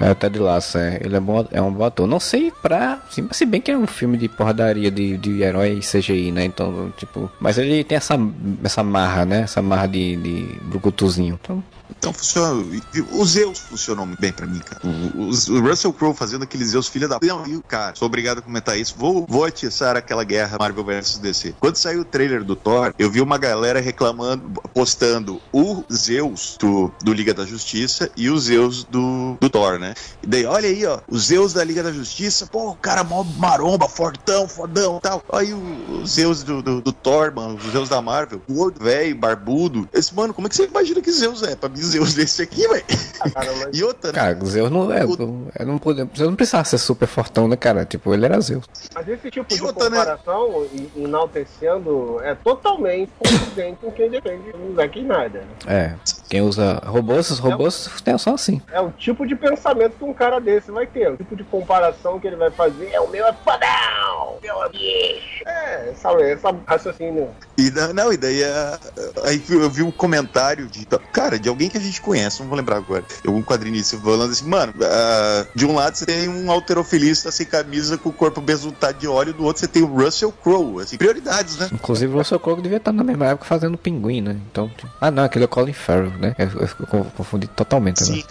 É 0.00 0.08
até 0.10 0.28
de 0.28 0.38
laço, 0.38 0.78
é. 0.78 0.98
Ele 1.02 1.16
é, 1.16 1.20
bom, 1.20 1.46
é 1.50 1.60
um 1.60 1.72
bom 1.72 1.84
ator. 1.84 2.06
Não 2.06 2.20
sei 2.20 2.50
pra. 2.62 3.00
Sim, 3.10 3.28
se 3.32 3.44
bem 3.44 3.60
que 3.60 3.70
é 3.70 3.76
um 3.76 3.86
filme 3.86 4.16
de 4.16 4.28
porradaria 4.28 4.90
de, 4.90 5.16
de 5.18 5.42
herói 5.42 5.80
CGI, 5.80 6.30
né? 6.32 6.44
Então, 6.44 6.92
tipo. 6.96 7.30
Mas 7.40 7.58
ele 7.58 7.82
tem 7.84 7.96
essa, 7.96 8.14
essa 8.62 8.82
marra, 8.82 9.24
né? 9.24 9.40
Essa 9.42 9.60
marra 9.60 9.86
de, 9.86 10.16
de 10.16 10.58
brucutuzinho. 10.62 11.38
Então, 11.42 11.62
Então 11.98 12.12
funciona. 12.12 12.64
Os 13.12 13.30
Zeus 13.30 13.58
funcionam 13.58 14.06
muito 14.06 14.20
bem 14.20 14.32
pra 14.32 14.46
mim, 14.46 14.58
cara. 14.58 14.80
O, 14.84 15.28
o 15.28 15.60
Russell 15.60 15.92
Crowe 15.92 16.14
fazendo 16.14 16.42
aqueles 16.42 16.68
Zeus 16.68 16.88
filha 16.88 17.08
da. 17.08 17.18
Não, 17.22 17.46
e 17.46 17.56
o 17.56 17.62
cara, 17.62 17.94
sou 17.94 18.06
obrigado 18.06 18.38
a 18.38 18.42
comentar 18.42 18.78
isso. 18.78 18.94
Vou, 18.96 19.26
vou 19.28 19.44
atiçar 19.44 19.96
aquela 19.96 20.24
guerra 20.24 20.56
Marvel 20.58 20.84
vs 20.84 21.18
DC. 21.18 21.54
Quando 21.60 21.76
saiu 21.76 22.00
o 22.00 22.04
trailer 22.04 22.44
do 22.44 22.56
Thor, 22.56 22.94
eu 22.98 23.10
vi 23.10 23.20
uma 23.20 23.38
galera 23.38 23.80
reclamando, 23.80 24.42
postando 24.74 25.40
o 25.52 25.84
Zeus 25.92 26.56
do, 26.58 26.92
do 27.02 27.12
Liga 27.12 27.34
da 27.34 27.44
Justiça 27.44 28.10
e 28.16 28.30
o 28.30 28.38
Zeus 28.38 28.84
do, 28.84 29.36
do 29.40 29.50
Thor, 29.50 29.78
né? 29.78 29.94
E 30.22 30.26
daí, 30.26 30.44
olha 30.44 30.68
aí, 30.68 30.86
ó, 30.86 31.00
os 31.08 31.26
Zeus 31.26 31.52
da 31.52 31.64
Liga 31.64 31.82
da 31.82 31.92
Justiça, 31.92 32.46
pô, 32.46 32.70
o 32.70 32.76
cara 32.76 33.04
mó 33.04 33.24
maromba, 33.36 33.88
fortão, 33.88 34.48
fodão 34.48 35.00
tal. 35.00 35.22
Aí 35.32 35.52
o, 35.52 36.00
o 36.02 36.06
Zeus 36.06 36.42
do, 36.42 36.62
do, 36.62 36.80
do, 36.80 36.92
Thor, 36.92 37.32
mano, 37.34 37.56
os 37.56 37.72
Zeus 37.72 37.88
da 37.88 38.00
Marvel, 38.00 38.40
gordo, 38.48 38.82
velho, 38.82 39.16
barbudo. 39.16 39.88
Esse, 39.92 40.14
mano, 40.14 40.32
como 40.32 40.46
é 40.46 40.50
que 40.50 40.56
você 40.56 40.66
imagina 40.66 41.00
que 41.00 41.10
Zeus 41.10 41.42
é? 41.42 41.56
Pra 41.56 41.68
mim, 41.68 41.81
Zeus 41.82 42.14
desse 42.14 42.42
aqui, 42.42 42.66
velho. 42.66 42.84
E 43.72 43.84
outra, 43.84 44.10
né? 44.10 44.18
Cara, 44.18 44.44
Zeus 44.44 44.70
não 44.70 44.92
é. 44.92 45.04
O... 45.04 45.46
Eu 45.58 45.66
não, 45.66 45.80
Zeus 46.16 46.28
não 46.28 46.34
precisava 46.34 46.64
ser 46.64 46.78
super 46.78 47.06
fortão, 47.06 47.46
né, 47.46 47.56
cara? 47.56 47.84
Tipo, 47.84 48.12
ele 48.12 48.24
era 48.24 48.40
Zeus. 48.40 48.64
Mas 48.94 49.08
esse 49.08 49.30
tipo 49.30 49.48
de 49.54 49.62
outra, 49.62 49.88
né? 49.88 49.98
comparação, 49.98 50.62
né? 50.62 50.86
enaltecendo, 50.96 52.20
é 52.22 52.34
totalmente 52.34 53.10
condizente 53.18 53.78
com 53.80 53.92
quem 53.92 54.10
defende 54.10 54.50
o 54.50 54.74
Zack 54.74 54.98
Snyder. 54.98 55.42
Né? 55.42 55.48
É. 55.66 55.94
Quem 56.28 56.40
usa 56.40 56.80
robôs, 56.84 57.30
os 57.30 57.38
robôs 57.38 57.90
é, 58.04 58.18
só 58.18 58.34
assim. 58.34 58.60
É 58.72 58.80
o 58.80 58.90
tipo 58.90 59.26
de 59.26 59.36
pensamento 59.36 59.96
que 59.98 60.04
um 60.04 60.14
cara 60.14 60.40
desse 60.40 60.70
vai 60.70 60.86
ter. 60.86 61.10
O 61.10 61.16
tipo 61.16 61.36
de 61.36 61.44
comparação 61.44 62.18
que 62.18 62.26
ele 62.26 62.36
vai 62.36 62.50
fazer 62.50 62.90
é 62.90 63.00
o 63.00 63.08
meu 63.08 63.26
é 63.26 63.32
fodão, 63.32 64.38
meu 64.42 64.64
é 64.64 64.68
bicho. 64.70 65.42
É, 65.46 65.90
essa, 65.90 66.10
essa 66.22 66.56
raciocínio. 66.66 67.28
E, 67.58 67.70
não, 67.92 68.12
e 68.12 68.16
daí 68.16 68.42
é, 68.42 68.78
aí 69.24 69.42
eu 69.50 69.68
vi 69.68 69.82
um 69.82 69.90
comentário 69.90 70.66
de, 70.66 70.86
cara, 71.12 71.38
de 71.38 71.48
alguém 71.48 71.61
que 71.68 71.78
a 71.78 71.80
gente 71.80 72.00
conhece, 72.00 72.40
não 72.40 72.48
vou 72.48 72.56
lembrar 72.56 72.76
agora. 72.76 73.04
Um 73.26 73.42
quadrinista 73.42 73.98
falando 73.98 74.30
assim, 74.30 74.46
mano, 74.46 74.72
uh, 74.76 75.46
de 75.54 75.66
um 75.66 75.74
lado 75.74 75.96
você 75.96 76.06
tem 76.06 76.28
um 76.28 76.50
alterofilista 76.50 77.30
sem 77.30 77.46
camisa 77.46 77.98
com 77.98 78.08
o 78.08 78.12
corpo 78.12 78.40
besuntado 78.40 78.98
de 78.98 79.08
óleo, 79.08 79.32
do 79.32 79.44
outro 79.44 79.60
você 79.60 79.68
tem 79.68 79.82
o 79.82 79.86
Russell 79.86 80.32
Crowe, 80.32 80.82
assim, 80.82 80.96
prioridades, 80.96 81.58
né? 81.58 81.68
Inclusive 81.72 82.12
o 82.12 82.18
Russell 82.18 82.40
Crowe 82.40 82.62
devia 82.62 82.78
estar 82.78 82.92
na 82.92 83.04
mesma 83.04 83.26
época 83.26 83.46
fazendo 83.46 83.76
pinguim, 83.76 84.20
né? 84.20 84.36
Então, 84.50 84.68
tipo... 84.68 84.90
ah 85.00 85.10
não, 85.10 85.24
aquele 85.24 85.44
é 85.44 85.46
o 85.46 85.48
Colin 85.48 85.72
Farrell 85.72 86.12
né? 86.18 86.34
Eu, 86.38 86.48
eu, 86.48 86.68
eu 86.92 87.04
confundi 87.16 87.46
totalmente. 87.48 88.02
Sim. 88.04 88.24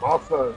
Nossa. 0.00 0.54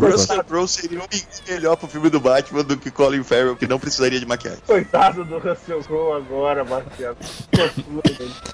Russell 0.00 0.44
Crowe 0.44 0.68
seria 0.68 1.00
um 1.00 1.06
melhor 1.48 1.76
pro 1.76 1.88
filme 1.88 2.08
do 2.08 2.20
Batman 2.20 2.62
do 2.62 2.76
que 2.76 2.90
Colin 2.90 3.22
Farrell, 3.22 3.56
que 3.56 3.66
não 3.66 3.78
precisaria 3.78 4.20
de 4.20 4.26
maquiagem. 4.26 4.60
Coitado 4.66 5.24
do 5.24 5.38
Russell 5.38 5.82
Crowe 5.82 6.16
agora, 6.16 6.64
Marcelo. 6.64 7.16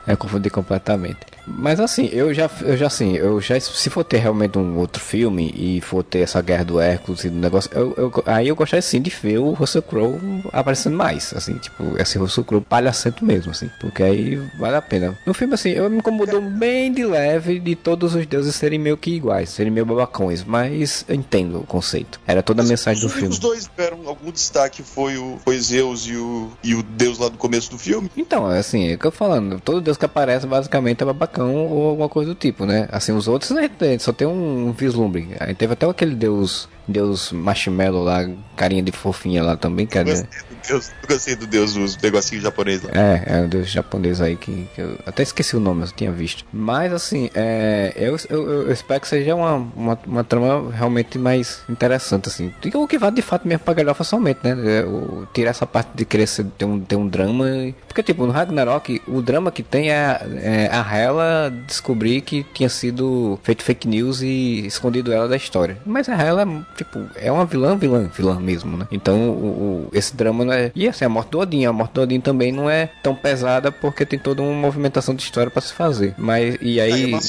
é, 0.06 0.16
confundi 0.16 0.50
completamente. 0.50 1.18
Mas 1.46 1.80
assim, 1.80 2.08
eu 2.12 2.32
já, 2.32 2.48
eu 2.62 2.76
já 2.76 2.86
assim, 2.86 3.16
eu 3.16 3.40
já 3.40 3.58
se 3.58 3.90
for 3.90 4.04
ter 4.04 4.18
realmente 4.18 4.58
um 4.58 4.78
outro 4.78 5.02
filme 5.02 5.52
e 5.56 5.80
for 5.80 6.02
ter 6.02 6.20
essa 6.20 6.40
guerra 6.40 6.64
do 6.64 6.80
Hércules 6.80 7.24
e 7.24 7.30
do 7.30 7.38
negócio, 7.38 7.70
eu, 7.74 7.94
eu, 7.96 8.24
aí 8.26 8.48
eu 8.48 8.56
gostaria 8.56 8.82
sim 8.82 9.00
de 9.00 9.10
ver 9.10 9.38
o 9.38 9.52
Russell 9.52 9.82
Crowe 9.82 10.18
aparecendo 10.52 10.96
mais, 10.96 11.34
assim, 11.34 11.54
tipo, 11.54 11.98
esse 11.98 12.18
Russell 12.18 12.44
Crowe 12.44 12.62
palhacento 12.62 13.24
mesmo, 13.24 13.50
assim, 13.50 13.70
porque 13.80 14.02
aí 14.02 14.36
vale 14.58 14.76
a 14.76 14.82
pena. 14.82 15.18
No 15.26 15.34
filme 15.34 15.54
assim, 15.54 15.70
eu 15.70 15.88
me 15.90 15.98
incomodou 15.98 16.40
bem 16.40 16.92
de 16.92 17.04
leve 17.04 17.58
de 17.58 17.74
todos 17.74 18.14
os 18.14 18.26
deuses 18.26 18.54
serem 18.54 18.78
meio 18.78 18.96
que 18.96 19.10
iguais, 19.10 19.50
serem 19.50 19.72
meio 19.72 19.86
babacões, 19.90 20.44
mas 20.44 21.04
eu 21.08 21.14
entendo 21.14 21.60
o 21.60 21.66
conceito. 21.66 22.20
Era 22.26 22.42
toda 22.42 22.62
a 22.62 22.64
mensagem 22.64 23.02
do 23.02 23.08
filme. 23.08 23.28
Os 23.28 23.38
dois 23.38 23.66
tiveram 23.66 24.06
algum 24.06 24.30
destaque 24.30 24.82
foi 24.82 25.16
o 25.16 25.38
foi 25.44 25.58
Zeus 25.58 26.06
e 26.06 26.16
o, 26.16 26.50
e 26.62 26.74
o 26.74 26.82
deus 26.82 27.18
lá 27.18 27.28
do 27.28 27.36
começo 27.36 27.70
do 27.70 27.78
filme? 27.78 28.10
Então, 28.16 28.50
é 28.50 28.58
assim, 28.58 28.88
é 28.88 28.94
o 28.94 28.98
que 28.98 29.06
eu 29.06 29.12
falando, 29.12 29.60
todo 29.60 29.80
deus 29.80 29.96
que 29.96 30.04
aparece 30.04 30.46
basicamente 30.46 31.02
é 31.02 31.06
babacão 31.06 31.66
ou 31.66 31.88
alguma 31.88 32.08
coisa 32.08 32.30
do 32.30 32.34
tipo, 32.34 32.64
né? 32.64 32.88
Assim, 32.90 33.12
os 33.12 33.28
outros 33.28 33.50
né, 33.50 33.70
só 33.98 34.12
tem 34.12 34.26
um 34.26 34.72
vislumbre. 34.72 35.28
Aí 35.38 35.54
teve 35.54 35.72
até 35.72 35.86
aquele 35.86 36.14
deus 36.14 36.68
Deus 36.90 37.32
Marshmallow 37.32 38.02
lá, 38.02 38.28
carinha 38.56 38.82
de 38.82 38.92
fofinha 38.92 39.42
lá 39.42 39.56
também, 39.56 39.86
que 39.86 39.98
é. 39.98 40.04
Deus, 40.04 40.24
eu 40.68 40.80
gostei 41.08 41.34
do 41.34 41.46
Deus 41.46 41.74
dos 41.74 41.96
negocinhos 41.96 42.44
japonês 42.44 42.82
lá. 42.82 42.90
É, 42.94 43.22
é 43.26 43.44
o 43.44 43.48
Deus 43.48 43.70
japonês 43.70 44.20
aí 44.20 44.36
que, 44.36 44.68
que, 44.74 44.80
eu 44.80 44.98
até 45.06 45.22
esqueci 45.22 45.56
o 45.56 45.60
nome, 45.60 45.82
eu 45.82 45.88
tinha 45.88 46.12
visto. 46.12 46.44
Mas 46.52 46.92
assim, 46.92 47.30
é, 47.34 47.92
eu, 47.96 48.16
eu, 48.28 48.50
eu 48.66 48.72
espero 48.72 49.00
que 49.00 49.08
seja 49.08 49.34
uma, 49.34 49.54
uma, 49.54 49.98
uma, 50.06 50.24
trama 50.24 50.70
realmente 50.72 51.18
mais 51.18 51.62
interessante, 51.68 52.28
assim. 52.28 52.52
O 52.74 52.86
que 52.86 52.98
vai 52.98 53.10
de 53.10 53.22
fato 53.22 53.46
mesmo 53.46 53.64
pra 53.64 53.74
galhofa 53.74 54.04
somente, 54.04 54.40
né? 54.42 54.80
É, 54.80 54.84
o, 54.84 55.26
tirar 55.32 55.50
essa 55.50 55.66
parte 55.66 55.90
de 55.94 56.04
querer 56.04 56.26
ser, 56.26 56.44
ter, 56.58 56.64
um, 56.64 56.80
ter 56.80 56.96
um 56.96 57.08
drama. 57.08 57.46
Porque, 57.88 58.02
tipo, 58.02 58.26
no 58.26 58.32
Ragnarok, 58.32 59.02
o 59.06 59.22
drama 59.22 59.50
que 59.50 59.62
tem 59.62 59.90
é, 59.90 60.20
é 60.42 60.68
a 60.70 60.96
Hela 60.96 61.52
descobrir 61.66 62.20
que 62.20 62.44
tinha 62.54 62.68
sido 62.68 63.38
feito 63.42 63.62
fake 63.62 63.88
news 63.88 64.22
e 64.22 64.66
escondido 64.66 65.12
ela 65.12 65.28
da 65.28 65.36
história. 65.36 65.78
Mas 65.84 66.08
a 66.08 66.14
Hela 66.14 66.46
tipo, 66.80 67.06
é 67.14 67.30
uma 67.30 67.44
vilã, 67.44 67.76
vilã, 67.76 68.10
vilã 68.14 68.40
mesmo, 68.40 68.76
né? 68.76 68.86
Então, 68.90 69.28
o, 69.28 69.88
o, 69.90 69.90
esse 69.92 70.16
drama 70.16 70.44
não 70.44 70.52
é. 70.52 70.72
E 70.74 70.88
assim, 70.88 71.04
a 71.04 71.08
morte 71.08 71.30
do 71.30 71.38
Odin, 71.38 71.66
a 71.66 71.72
morte 71.72 71.92
do 71.92 72.00
Odin 72.02 72.20
também 72.20 72.50
não 72.50 72.70
é 72.70 72.90
tão 73.02 73.14
pesada 73.14 73.70
porque 73.70 74.06
tem 74.06 74.18
toda 74.18 74.40
uma 74.40 74.54
movimentação 74.54 75.14
de 75.14 75.22
história 75.22 75.50
para 75.50 75.60
se 75.60 75.74
fazer. 75.74 76.14
Mas, 76.16 76.56
e 76.60 76.80
aí. 76.80 77.14
É 77.14 77.20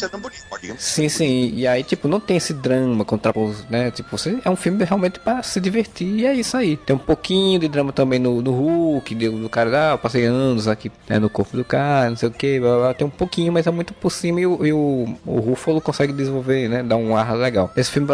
sim, 0.77 1.09
sim. 1.09 1.51
E 1.53 1.67
aí, 1.67 1.83
tipo, 1.83 2.07
não 2.07 2.19
tem 2.19 2.37
esse 2.37 2.53
drama 2.53 3.03
contraposto, 3.03 3.65
né? 3.69 3.91
Tipo, 3.91 4.17
você 4.17 4.39
é 4.43 4.49
um 4.49 4.55
filme 4.55 4.83
realmente 4.85 5.19
para 5.19 5.43
se 5.43 5.59
divertir 5.59 6.07
e 6.07 6.25
é 6.25 6.33
isso 6.33 6.55
aí. 6.55 6.77
Tem 6.77 6.95
um 6.95 6.99
pouquinho 6.99 7.59
de 7.59 7.67
drama 7.67 7.91
também 7.91 8.19
no, 8.19 8.41
no 8.41 8.51
Hulk, 8.51 9.13
do, 9.15 9.31
do 9.31 9.49
cara, 9.49 9.89
ah, 9.89 9.93
eu 9.93 9.97
passei 9.97 10.25
anos 10.25 10.67
aqui 10.67 10.91
né, 11.09 11.19
no 11.19 11.29
corpo 11.29 11.57
do 11.57 11.65
cara, 11.65 12.09
não 12.09 12.17
sei 12.17 12.29
o 12.29 12.31
que, 12.31 12.61
tem 12.97 13.07
um 13.07 13.11
pouquinho, 13.11 13.51
mas 13.51 13.67
é 13.67 13.71
muito 13.71 13.93
por 13.93 14.11
cima 14.11 14.39
e 14.39 14.45
o, 14.45 14.65
e 14.65 14.73
o, 14.73 15.17
o 15.25 15.39
Ruffalo 15.39 15.81
consegue 15.81 16.13
desenvolver, 16.13 16.69
né? 16.69 16.83
Dar 16.83 16.97
um 16.97 17.15
ar 17.15 17.35
legal. 17.35 17.71
Esse 17.75 17.91
filme 17.91 18.07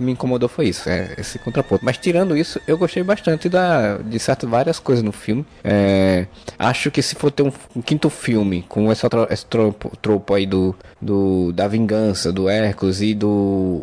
me 0.00 0.12
incomodou 0.12 0.48
foi 0.56 0.68
isso, 0.68 0.88
é, 0.88 1.14
esse 1.18 1.38
contraponto. 1.38 1.84
Mas 1.84 1.98
tirando 1.98 2.34
isso, 2.34 2.58
eu 2.66 2.78
gostei 2.78 3.02
bastante 3.02 3.46
da, 3.46 3.98
de 3.98 4.18
certas 4.18 4.48
várias 4.48 4.78
coisas 4.78 5.04
no 5.04 5.12
filme. 5.12 5.44
É, 5.62 6.26
acho 6.58 6.90
que 6.90 7.02
se 7.02 7.14
for 7.14 7.30
ter 7.30 7.42
um, 7.42 7.52
um 7.76 7.82
quinto 7.82 8.08
filme 8.08 8.64
com 8.66 8.90
esse, 8.90 9.04
outro, 9.04 9.26
esse 9.30 9.44
tropo, 9.44 9.92
tropo 10.00 10.32
aí 10.32 10.46
do, 10.46 10.74
do, 11.00 11.52
da 11.52 11.68
vingança, 11.68 12.32
do 12.32 12.48
Hércules 12.48 13.02
e 13.02 13.14
do 13.14 13.82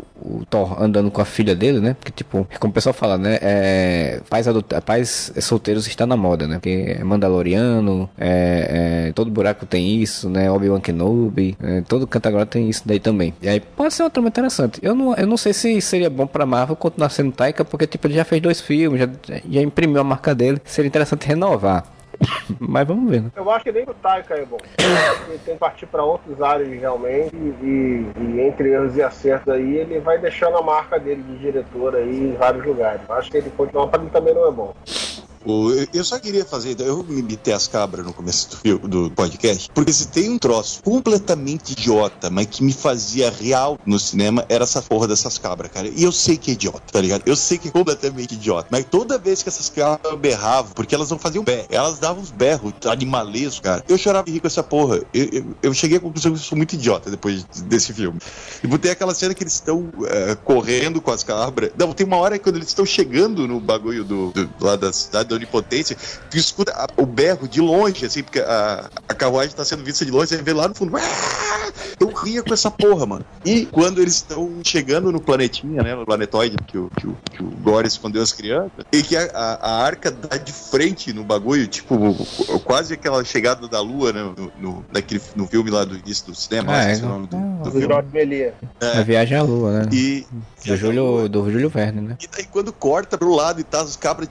Thor 0.50 0.82
andando 0.82 1.12
com 1.12 1.22
a 1.22 1.26
filha 1.26 1.56
dele, 1.56 1.80
né? 1.80 1.96
Porque, 2.00 2.12
tipo, 2.12 2.48
como 2.60 2.72
o 2.72 2.74
pessoal 2.74 2.94
fala, 2.94 3.18
né? 3.18 3.38
É, 3.42 4.22
pais, 4.28 4.48
adult... 4.48 4.66
pais 4.84 5.32
solteiros 5.40 5.86
está 5.86 6.08
na 6.08 6.18
moda, 6.18 6.48
né? 6.48 6.56
Porque 6.56 6.96
é 6.98 7.04
Mandaloriano, 7.04 8.10
é, 8.18 9.08
é, 9.10 9.12
todo 9.14 9.30
buraco 9.30 9.66
tem 9.66 10.02
isso, 10.02 10.28
né? 10.30 10.50
Obi-Wan 10.50 10.82
Kenobi, 10.82 11.56
é, 11.62 11.82
todo 11.82 12.08
canto 12.08 12.28
agora 12.28 12.46
tem 12.48 12.70
isso 12.70 12.82
daí 12.84 13.00
também. 13.00 13.34
E 13.42 13.48
aí 13.48 13.60
pode 13.60 13.94
ser 13.94 14.04
uma 14.04 14.10
trama 14.10 14.30
interessante. 14.30 14.80
Eu 14.82 14.96
não, 14.96 15.14
eu 15.16 15.28
não 15.28 15.38
sei 15.38 15.54
se 15.54 15.80
seria 15.82 16.10
bom 16.10 16.26
pra 16.26 16.46
Marvel 16.54 16.76
continuar 16.76 17.10
sendo 17.10 17.32
Taika, 17.32 17.66
porque, 17.66 17.88
tipo, 17.88 18.06
ele 18.06 18.14
já 18.14 18.24
fez 18.24 18.40
dois 18.40 18.62
filmes, 18.62 19.00
já, 19.00 19.10
já 19.50 19.62
imprimiu 19.62 20.00
a 20.00 20.04
marca 20.04 20.36
dele. 20.36 20.62
Seria 20.66 20.88
interessante 20.88 21.28
renovar. 21.28 21.84
Mas 22.60 22.88
vamos 22.88 23.10
ver. 23.10 23.24
Né? 23.24 23.32
Eu 23.36 23.50
acho 23.50 23.64
que 23.64 23.72
nem 23.72 23.84
o 23.84 23.94
Taika 23.96 24.36
é 24.36 24.46
bom. 24.46 24.58
Ele 25.28 25.40
tem 25.40 25.56
que 25.56 25.60
partir 25.60 25.88
para 25.88 26.04
outros 26.04 26.40
áreas 26.42 26.70
realmente. 26.70 27.36
E, 27.36 28.06
e, 28.20 28.42
entre 28.42 28.72
erros 28.72 28.96
e 28.96 29.02
acertos 29.02 29.52
aí, 29.52 29.78
ele 29.78 30.00
vai 30.00 30.20
deixando 30.20 30.58
a 30.58 30.62
marca 30.62 31.00
dele 31.00 31.24
de 31.24 31.40
diretor 31.40 31.96
aí 31.96 32.30
em 32.30 32.36
vários 32.36 32.64
lugares. 32.64 33.02
Eu 33.10 33.16
acho 33.16 33.32
que 33.32 33.38
ele 33.38 33.50
continuar 33.50 33.88
para 33.88 34.00
mim 34.00 34.10
também 34.10 34.36
não 34.36 34.48
é 34.48 34.52
bom. 34.52 34.76
Eu 35.94 36.04
só 36.04 36.20
queria 36.20 36.46
fazer, 36.46 36.80
eu 36.80 37.04
me 37.04 37.22
meter 37.22 37.54
as 37.54 37.68
cabras 37.68 38.06
no 38.06 38.14
começo 38.14 38.58
do, 38.64 38.80
do 38.80 39.12
podcast, 39.12 39.70
porque 39.74 39.92
se 39.92 40.08
tem 40.08 40.30
um 40.30 40.38
troço 40.38 40.82
completamente 40.84 41.72
idiota, 41.72 42.30
mas 42.30 42.48
que 42.48 42.64
me 42.64 42.74
fazia 42.74 43.30
real 43.30 43.78
no 43.86 44.00
cinema, 44.00 44.46
era 44.50 44.64
essa 44.64 44.82
porra 44.82 45.08
dessas 45.08 45.38
cabras, 45.38 45.72
cara. 45.72 45.88
E 45.88 46.04
eu 46.04 46.12
sei 46.12 46.38
que 46.38 46.52
é 46.52 46.54
idiota, 46.54 46.82
tá 46.92 47.02
ligado? 47.02 47.24
Eu 47.26 47.36
sei 47.36 47.58
que 47.58 47.68
é 47.68 47.72
completamente 47.72 48.34
idiota, 48.34 48.68
mas 48.72 48.86
toda 48.86 49.18
vez 49.18 49.44
que 49.44 49.50
essas 49.50 49.70
cabras 49.70 50.18
berravam, 50.20 50.72
porque 50.74 50.96
elas 50.96 51.10
não 51.10 51.20
faziam 51.20 51.44
berro, 51.44 51.68
elas 51.70 52.00
davam 52.00 52.22
uns 52.22 52.32
berros 52.32 52.74
animalescos, 52.86 53.60
cara. 53.60 53.84
Eu 53.88 53.98
chorava 53.98 54.26
de 54.26 54.32
rir 54.32 54.40
com 54.40 54.48
essa 54.48 54.64
porra. 54.64 55.02
Eu, 55.14 55.30
eu, 55.32 55.56
eu, 55.64 55.74
cheguei 55.74 55.98
à 55.98 56.02
conclusão 56.02 56.32
que 56.32 56.38
eu 56.38 56.44
sou 56.44 56.58
muito 56.58 56.74
idiota 56.74 57.10
depois 57.10 57.44
desse 57.66 57.94
filme. 57.94 58.20
E 58.64 58.68
botei 58.68 58.92
aquela 58.92 59.14
cena 59.14 59.34
que 59.34 59.44
eles 59.44 59.54
estão 59.54 59.80
uh, 59.80 60.36
correndo 60.44 61.02
com 61.02 61.12
as 61.12 61.24
cabras. 61.24 61.72
Não, 61.78 61.94
tem 61.94 62.06
uma 62.06 62.18
hora 62.18 62.38
quando 62.40 62.56
eles 62.58 62.68
estão 62.68 62.86
chegando 62.86 63.48
no 63.48 63.60
bagulho 63.60 64.04
do, 64.04 64.32
do, 64.32 64.50
lá 64.62 64.76
da 64.76 64.92
cidade 64.94 65.33
da 65.34 65.38
onipotência, 65.38 65.98
tu 66.30 66.38
escuta 66.38 66.72
a, 66.72 66.88
o 67.02 67.06
berro 67.06 67.48
de 67.48 67.62
longe, 67.62 68.06
assim, 68.06 68.24
porque 68.24 68.40
a, 68.40 68.90
a 69.08 69.14
carruagem 69.14 69.56
tá 69.56 69.66
sendo 69.66 69.84
vista 69.84 70.06
de 70.06 70.12
longe, 70.12 70.28
você 70.28 70.38
vê 70.42 70.54
lá 70.54 70.68
no 70.68 70.76
fundo. 70.76 70.94
Eu 72.00 72.12
ria 72.14 72.44
com 72.44 72.54
essa 72.54 72.70
porra, 72.70 73.06
mano. 73.06 73.26
E 73.46 73.66
quando 73.66 74.02
eles 74.02 74.16
estão 74.16 74.60
chegando 74.64 75.12
no 75.12 75.22
planetinha, 75.22 75.82
né? 75.82 75.96
No 75.96 76.06
planetoide 76.06 76.56
que 76.68 76.78
o, 76.78 76.90
que 76.90 77.08
o, 77.08 77.18
que 77.32 77.44
o 77.44 77.48
Gore 77.48 77.88
escondeu 77.88 78.22
as 78.22 78.32
crianças, 78.32 78.86
e 78.92 79.02
que 79.02 79.16
a, 79.16 79.30
a, 79.34 79.54
a 79.72 79.84
arca 79.84 80.12
dá 80.12 80.38
de 80.38 80.52
frente 80.52 81.14
no 81.14 81.24
bagulho, 81.24 81.68
tipo, 81.68 81.96
quase 82.64 82.94
aquela 82.94 83.24
chegada 83.24 83.68
da 83.68 83.82
lua, 83.82 84.14
né? 84.14 84.22
No, 84.38 84.52
no, 84.60 84.86
naquele, 84.92 85.22
no 85.36 85.48
filme 85.48 85.70
lá 85.70 85.84
do 85.84 85.98
início 85.98 86.26
do 86.26 86.36
cinema. 86.36 86.76
É, 86.76 86.98
não, 86.98 87.24
do... 87.24 87.70
do 87.72 87.82
Jorge 87.82 88.10
Belia. 88.10 88.54
A 88.82 89.02
Viagem 89.02 89.38
à 89.38 89.44
Lua, 89.44 89.80
né? 89.80 89.90
E, 89.92 90.26
Do 90.66 90.78
Júlio, 90.78 91.30
do 91.30 91.52
Júlio 91.52 91.70
Verne, 91.70 92.02
né? 92.02 92.18
e 92.22 92.28
daí 92.28 92.46
quando 92.46 92.72
corta 92.72 93.18
pro 93.18 93.34
lado 93.34 93.60
e 93.60 93.64
tá 93.64 93.82
as 93.82 93.96
cabras 93.96 94.30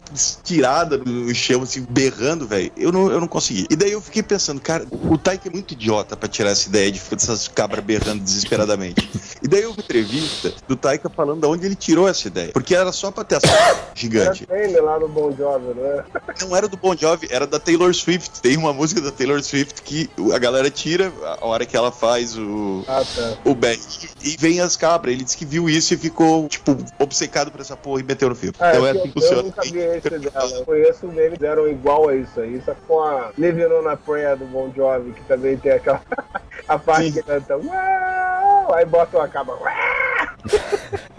tiradas 0.93 1.01
no 1.07 1.35
chão, 1.35 1.63
assim, 1.63 1.87
berrando, 1.89 2.47
velho, 2.47 2.71
eu 2.77 2.93
não, 2.93 3.11
eu 3.11 3.21
não 3.21 3.29
consegui. 3.29 3.67
E 3.71 3.77
daí 3.77 3.93
eu 3.93 4.01
fiquei 4.01 4.23
pensando, 4.23 4.61
cara, 4.61 4.87
o 4.91 5.17
Taika 5.19 5.49
é 5.49 5.53
muito 5.53 5.73
idiota 5.73 6.17
pra 6.17 6.29
tirar 6.29 6.51
essa 6.51 6.69
ideia 6.69 6.91
de 6.91 7.01
ficar 7.01 7.17
dessas 7.17 7.49
cabras 7.49 7.85
berrando 7.85 8.23
desesperadamente. 8.23 9.09
E 9.43 9.49
daí 9.49 9.63
eu 9.63 9.71
vi 9.73 9.79
uma 9.79 9.85
entrevista 9.85 10.53
do 10.69 10.77
Taika 10.77 11.09
falando 11.11 11.41
de 11.41 11.47
onde 11.47 11.67
ele 11.67 11.75
tirou 11.75 12.09
essa 12.09 12.29
ideia. 12.29 12.51
Porque 12.53 12.75
era 12.75 12.93
só 12.93 13.11
pra 13.11 13.25
ter 13.25 13.37
essa 13.37 13.47
Era 13.53 13.91
gigante. 13.95 14.47
ele 14.51 14.81
lá 14.81 14.99
no 14.99 15.09
Bon 15.09 15.31
Jovi, 15.37 15.75
né? 15.79 16.05
Não 16.41 16.57
era 16.57 16.69
do 16.69 16.77
Bon 16.77 16.97
Jovi, 16.97 17.29
era 17.31 17.47
da 17.47 17.59
Taylor 17.59 17.95
Swift. 17.95 18.41
Tem 18.41 18.57
uma 18.57 18.73
música 18.73 19.01
da 19.01 19.11
Taylor 19.11 19.43
Swift 19.43 19.83
que 19.83 20.09
a 20.35 20.39
galera 20.39 20.71
tira 20.71 21.13
a 21.41 21.47
hora 21.47 21.65
que 21.67 21.77
ela 21.77 21.93
faz 21.93 22.37
o, 22.37 22.85
Ah, 22.89 23.03
tá. 23.05 23.37
o 23.45 23.55
back 23.55 23.81
e 24.25 24.37
vem 24.39 24.61
as 24.61 24.77
cabras. 24.77 25.15
Ele 25.15 25.25
disse 25.25 25.37
que 25.37 25.45
viu 25.45 25.69
isso 25.69 25.95
e 25.95 25.97
ficou, 25.97 26.49
tipo, 26.49 26.77
obcecado 26.99 27.51
por 27.51 27.61
essa 27.61 27.77
porra 27.77 28.01
e 28.01 28.05
meteu 28.05 28.29
no 28.29 28.35
filme. 28.35 28.55
Ah, 28.59 28.71
então 28.71 28.87
é 28.87 28.91
eu, 28.91 29.01
assim 29.01 29.11
que 29.11 29.19
eu 29.19 29.23
funciona. 29.23 29.43
nunca 29.43 29.63
vi 29.63 29.79
esse 29.79 30.11
dela. 30.19 30.65
Eu 30.69 30.82
um 31.03 31.09
deles, 31.09 31.39
deram 31.39 31.69
igual 31.69 32.09
a 32.09 32.15
isso 32.15 32.41
aí. 32.41 32.57
Isso 32.57 32.71
é 32.71 32.77
com 32.87 33.01
a 33.01 33.31
Living 33.39 33.67
on 33.67 33.89
a 33.89 33.97
Prayer 33.97 34.37
do 34.37 34.45
Bon 34.47 34.71
Jovi, 34.75 35.13
que 35.13 35.23
também 35.25 35.57
tem 35.57 35.73
aquela 35.73 36.01
a 36.69 36.79
parte 36.79 37.07
Sim. 37.07 37.13
que 37.13 37.23
canta 37.23 37.57
uau, 37.57 38.75
aí 38.75 38.85
bota 38.85 39.19
uma 39.19 39.29
cabra. 39.29 39.55
uau. 39.55 40.02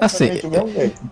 Assim. 0.00 0.40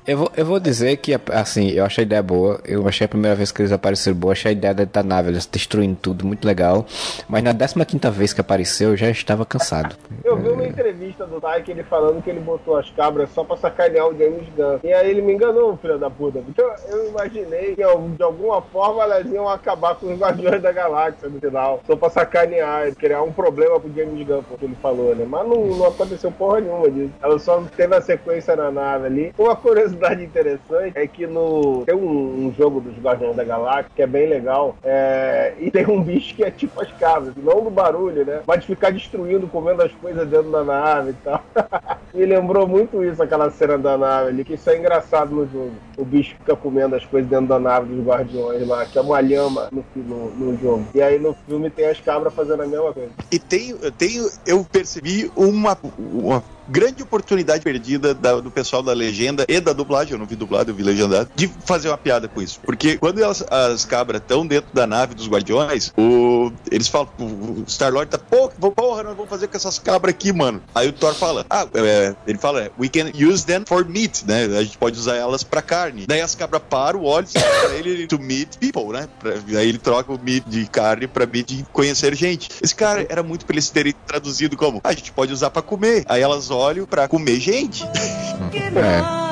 Eu 0.07 0.19
vou, 0.19 0.33
eu 0.37 0.45
vou 0.45 0.61
dizer 0.61 0.97
que, 0.99 1.19
assim, 1.31 1.71
eu 1.71 1.85
achei 1.85 2.03
a 2.03 2.07
ideia 2.07 2.23
boa. 2.23 2.61
Eu 2.65 2.87
achei 2.87 3.05
a 3.05 3.09
primeira 3.09 3.35
vez 3.35 3.51
que 3.51 3.63
eles 3.63 3.73
apareceram 3.73 4.17
boa. 4.17 4.33
Achei 4.33 4.51
a 4.51 4.53
ideia 4.53 4.75
da 4.75 5.03
nave, 5.03 5.31
eles 5.31 5.47
destruindo 5.47 5.97
tudo, 6.01 6.27
muito 6.27 6.47
legal. 6.47 6.85
Mas 7.29 7.43
na 7.43 7.55
15 7.55 8.11
vez 8.11 8.33
que 8.33 8.41
apareceu, 8.41 8.91
eu 8.91 8.97
já 8.97 9.11
estava 9.11 9.45
cansado. 9.47 9.97
Eu 10.23 10.37
vi 10.37 10.49
uma 10.49 10.67
entrevista 10.67 11.27
do 11.27 11.41
Tyke 11.41 11.71
ele 11.71 11.83
falando 11.85 12.23
que 12.23 12.31
ele 12.31 12.41
botou 12.41 12.77
as 12.77 12.91
cabras 12.91 13.31
só 13.31 13.45
pra 13.45 13.57
sacanear 13.57 14.09
o 14.09 14.17
James 14.17 14.49
Gunn. 14.57 14.79
E 14.83 14.93
aí 14.93 15.11
ele 15.11 15.23
me 15.23 15.33
enganou, 15.33 15.77
filho 15.77 15.99
da 15.99 16.11
puta. 16.11 16.43
Então 16.49 16.71
eu 16.89 17.09
imaginei 17.09 17.75
que 17.75 17.83
de 18.17 18.23
alguma 18.23 18.61
forma 18.63 19.03
elas 19.03 19.27
iam 19.27 19.49
acabar 19.49 19.95
com 19.95 20.13
os 20.13 20.19
Guardiões 20.19 20.61
da 20.61 20.73
Galáxia 20.73 21.29
no 21.29 21.41
final. 21.41 21.81
Só 21.87 21.97
pra 21.97 22.11
sacanear, 22.11 22.95
criar 22.95 23.23
um 23.23 23.33
problema 23.33 23.81
pro 23.81 23.93
James 23.95 24.27
Gunn, 24.27 24.43
porque 24.43 24.65
ele 24.67 24.77
falou, 24.83 25.15
né? 25.15 25.25
Mas 25.29 25.49
não, 25.49 25.65
não 25.65 25.87
aconteceu 25.87 26.31
porra 26.31 26.61
nenhuma 26.61 26.91
disso. 26.91 27.13
Ela 27.23 27.39
só 27.39 27.54
teve 27.77 27.95
a 27.95 28.01
sequência 28.01 28.57
na 28.57 28.71
nave 28.71 29.07
ali. 29.07 29.35
Uma 29.39 29.57
curiosidade 29.57 30.23
interessante 30.23 30.93
é 30.95 31.07
que 31.07 31.27
no. 31.27 31.85
Tem 31.85 31.95
um, 31.95 32.47
um 32.47 32.55
jogo 32.57 32.81
dos 32.81 32.97
Guardiões 32.99 33.37
da 33.37 33.45
Galáxia 33.45 33.91
que 33.95 34.03
é 34.03 34.07
bem 34.07 34.29
legal. 34.29 34.77
é, 34.83 35.55
e 35.59 35.71
tem 35.71 35.87
um 35.87 36.03
bicho 36.03 36.35
que 36.35 36.45
é 36.45 36.51
tipo 36.51 36.81
as 36.81 36.91
cabras, 36.93 37.35
não 37.37 37.63
do 37.63 37.71
barulho, 37.71 38.25
né? 38.25 38.41
Mas 38.47 38.61
de 38.61 38.67
ficar 38.67 38.91
destruindo, 38.91 39.47
comendo 39.49 39.83
as 39.83 39.93
coisas 39.93 40.29
dentro 40.29 40.51
da 40.51 40.65
nave 40.65 41.11
e 41.11 41.15
tal. 41.25 41.43
Me 42.15 42.25
lembrou 42.27 42.67
muito 42.69 43.03
isso, 43.03 43.21
aquela 43.21 43.51
cena 43.51 43.77
da 43.77 43.99
nave 43.99 44.29
ali, 44.29 44.45
que 44.45 44.55
isso 44.55 44.71
é 44.71 44.79
engraçado 44.79 45.35
no 45.35 45.49
jogo. 45.51 45.73
O 45.97 46.05
bicho 46.05 46.37
fica 46.39 46.55
comendo 46.55 46.95
as 46.95 47.05
coisas 47.05 47.29
dentro 47.29 47.47
da 47.47 47.59
nave 47.59 47.93
dos 47.93 48.05
guardiões 48.07 48.67
lá, 48.69 48.87
que 48.87 48.97
é 48.97 49.01
uma 49.01 49.21
lhama 49.21 49.69
no, 49.73 49.85
no, 49.97 50.31
no 50.31 50.59
jogo. 50.61 50.87
E 50.95 51.03
aí 51.03 51.19
no 51.19 51.35
filme 51.49 51.69
tem 51.71 51.87
as 51.87 52.01
cabras 52.01 52.33
fazendo 52.33 52.63
a 52.63 52.67
mesma 52.67 52.93
coisa. 52.93 53.11
E 53.33 53.39
tem, 53.41 53.75
tem, 53.99 54.25
eu 54.47 54.65
percebi 54.71 55.29
uma, 55.35 55.77
uma 55.99 56.43
grande 56.69 57.03
oportunidade 57.03 57.63
perdida 57.63 58.15
da- 58.15 58.41
do 58.41 58.51
pessoal 58.51 58.83
da 58.83 58.93
legenda 58.93 59.45
e 59.49 59.61
da 59.61 59.73
dublagem, 59.73 60.13
eu 60.15 60.19
não 60.19 60.25
vi 60.25 60.35
dublado, 60.37 60.71
eu 60.71 60.75
vi 60.75 60.83
legendado, 60.83 61.29
de 61.35 61.47
fazer 61.67 61.89
uma 61.89 61.99
piada 61.99 62.27
com 62.29 62.41
isso. 62.41 62.59
Porque 62.65 62.97
quando 62.97 63.19
elas- 63.21 63.45
as 63.51 63.85
cabras 63.85 64.21
estão 64.23 64.47
dentro 64.47 64.73
da 64.73 64.87
nave 64.87 65.15
dos 65.15 65.29
guardiões, 65.29 65.93
o, 65.99 66.51
eles 66.71 66.89
falam, 66.89 67.09
o 67.19 67.65
Star-Lord 67.69 68.11
tá, 68.11 68.19
pô, 68.19 68.49
porra, 68.71 69.03
nós 69.03 69.17
vamos 69.17 69.29
fazer 69.29 69.47
com 69.49 69.57
essas 69.57 69.79
cabras 69.79 70.15
aqui, 70.15 70.33
mano. 70.33 70.63
Aí 70.75 70.89
o 70.89 70.93
Thor 70.93 71.13
fala, 71.15 71.45
ah, 71.51 71.67
é, 71.75 72.04
ele 72.27 72.39
fala, 72.39 72.71
we 72.79 72.89
can 72.89 73.11
use 73.15 73.45
them 73.45 73.63
for 73.67 73.85
meat, 73.89 74.25
né? 74.27 74.45
A 74.59 74.63
gente 74.63 74.77
pode 74.79 74.99
usar 74.99 75.17
elas 75.17 75.43
pra 75.43 75.63
carne. 75.63 76.05
Daí 76.07 76.21
as 76.21 76.35
cabras 76.35 76.63
param, 76.69 77.03
olham 77.05 77.29
pra 77.31 77.75
ele 77.75 78.07
to 78.07 78.19
meet 78.19 78.57
people, 78.59 78.93
né? 78.93 79.09
Pra- 79.19 79.33
aí 79.59 79.69
ele 79.69 79.79
troca 79.79 80.13
o 80.13 80.19
meat 80.23 80.45
de 80.49 80.67
carne 80.67 81.07
pra 81.07 81.27
meat 81.27 81.55
de 81.57 81.65
conhecer 81.73 82.15
gente. 82.15 82.49
Esse 82.63 82.75
cara 82.75 83.07
era 83.09 83.23
muito 83.23 83.47
pra 83.47 83.55
eles 83.55 83.71
terem 83.71 83.95
traduzido 84.07 84.57
como, 84.57 84.81
a 84.85 84.93
gente 84.93 85.13
pode 85.13 85.33
usar 85.33 85.51
pra 85.51 85.63
comer. 85.63 86.05
Aí 86.09 86.21
elas 86.23 86.51
olham 86.51 86.87
pra 86.87 87.07
comer 87.09 87.39
gente. 87.41 87.85
É. 87.85 89.25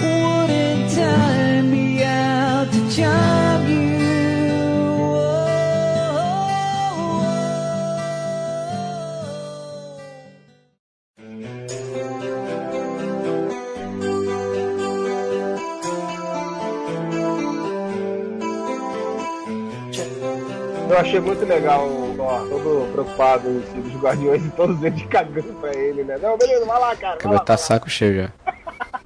Wouldn't 0.00 0.90
time 0.94 1.62
me 1.70 2.02
out 2.04 2.70
to 2.70 2.90
Eu 20.90 20.98
achei 20.98 21.20
muito 21.20 21.44
legal 21.44 21.86
o 21.86 22.14
Thor, 22.16 22.48
todo 22.48 22.92
preocupado 22.92 23.48
em 23.48 23.62
si 23.72 23.80
dos 23.80 24.02
guardiões 24.02 24.44
e 24.44 24.50
todos 24.56 24.82
eles 24.82 25.02
cagando 25.06 25.52
pra 25.60 25.72
ele, 25.74 26.02
né? 26.04 26.18
Não, 26.20 26.36
beleza, 26.36 26.64
vai 26.66 26.80
lá, 26.80 26.96
cara. 26.96 27.18
O 27.18 27.22
Vai 27.28 27.32
lá, 27.34 27.38
tá 27.40 27.56
saco 27.56 27.88
cheio 27.88 28.22
já. 28.24 28.30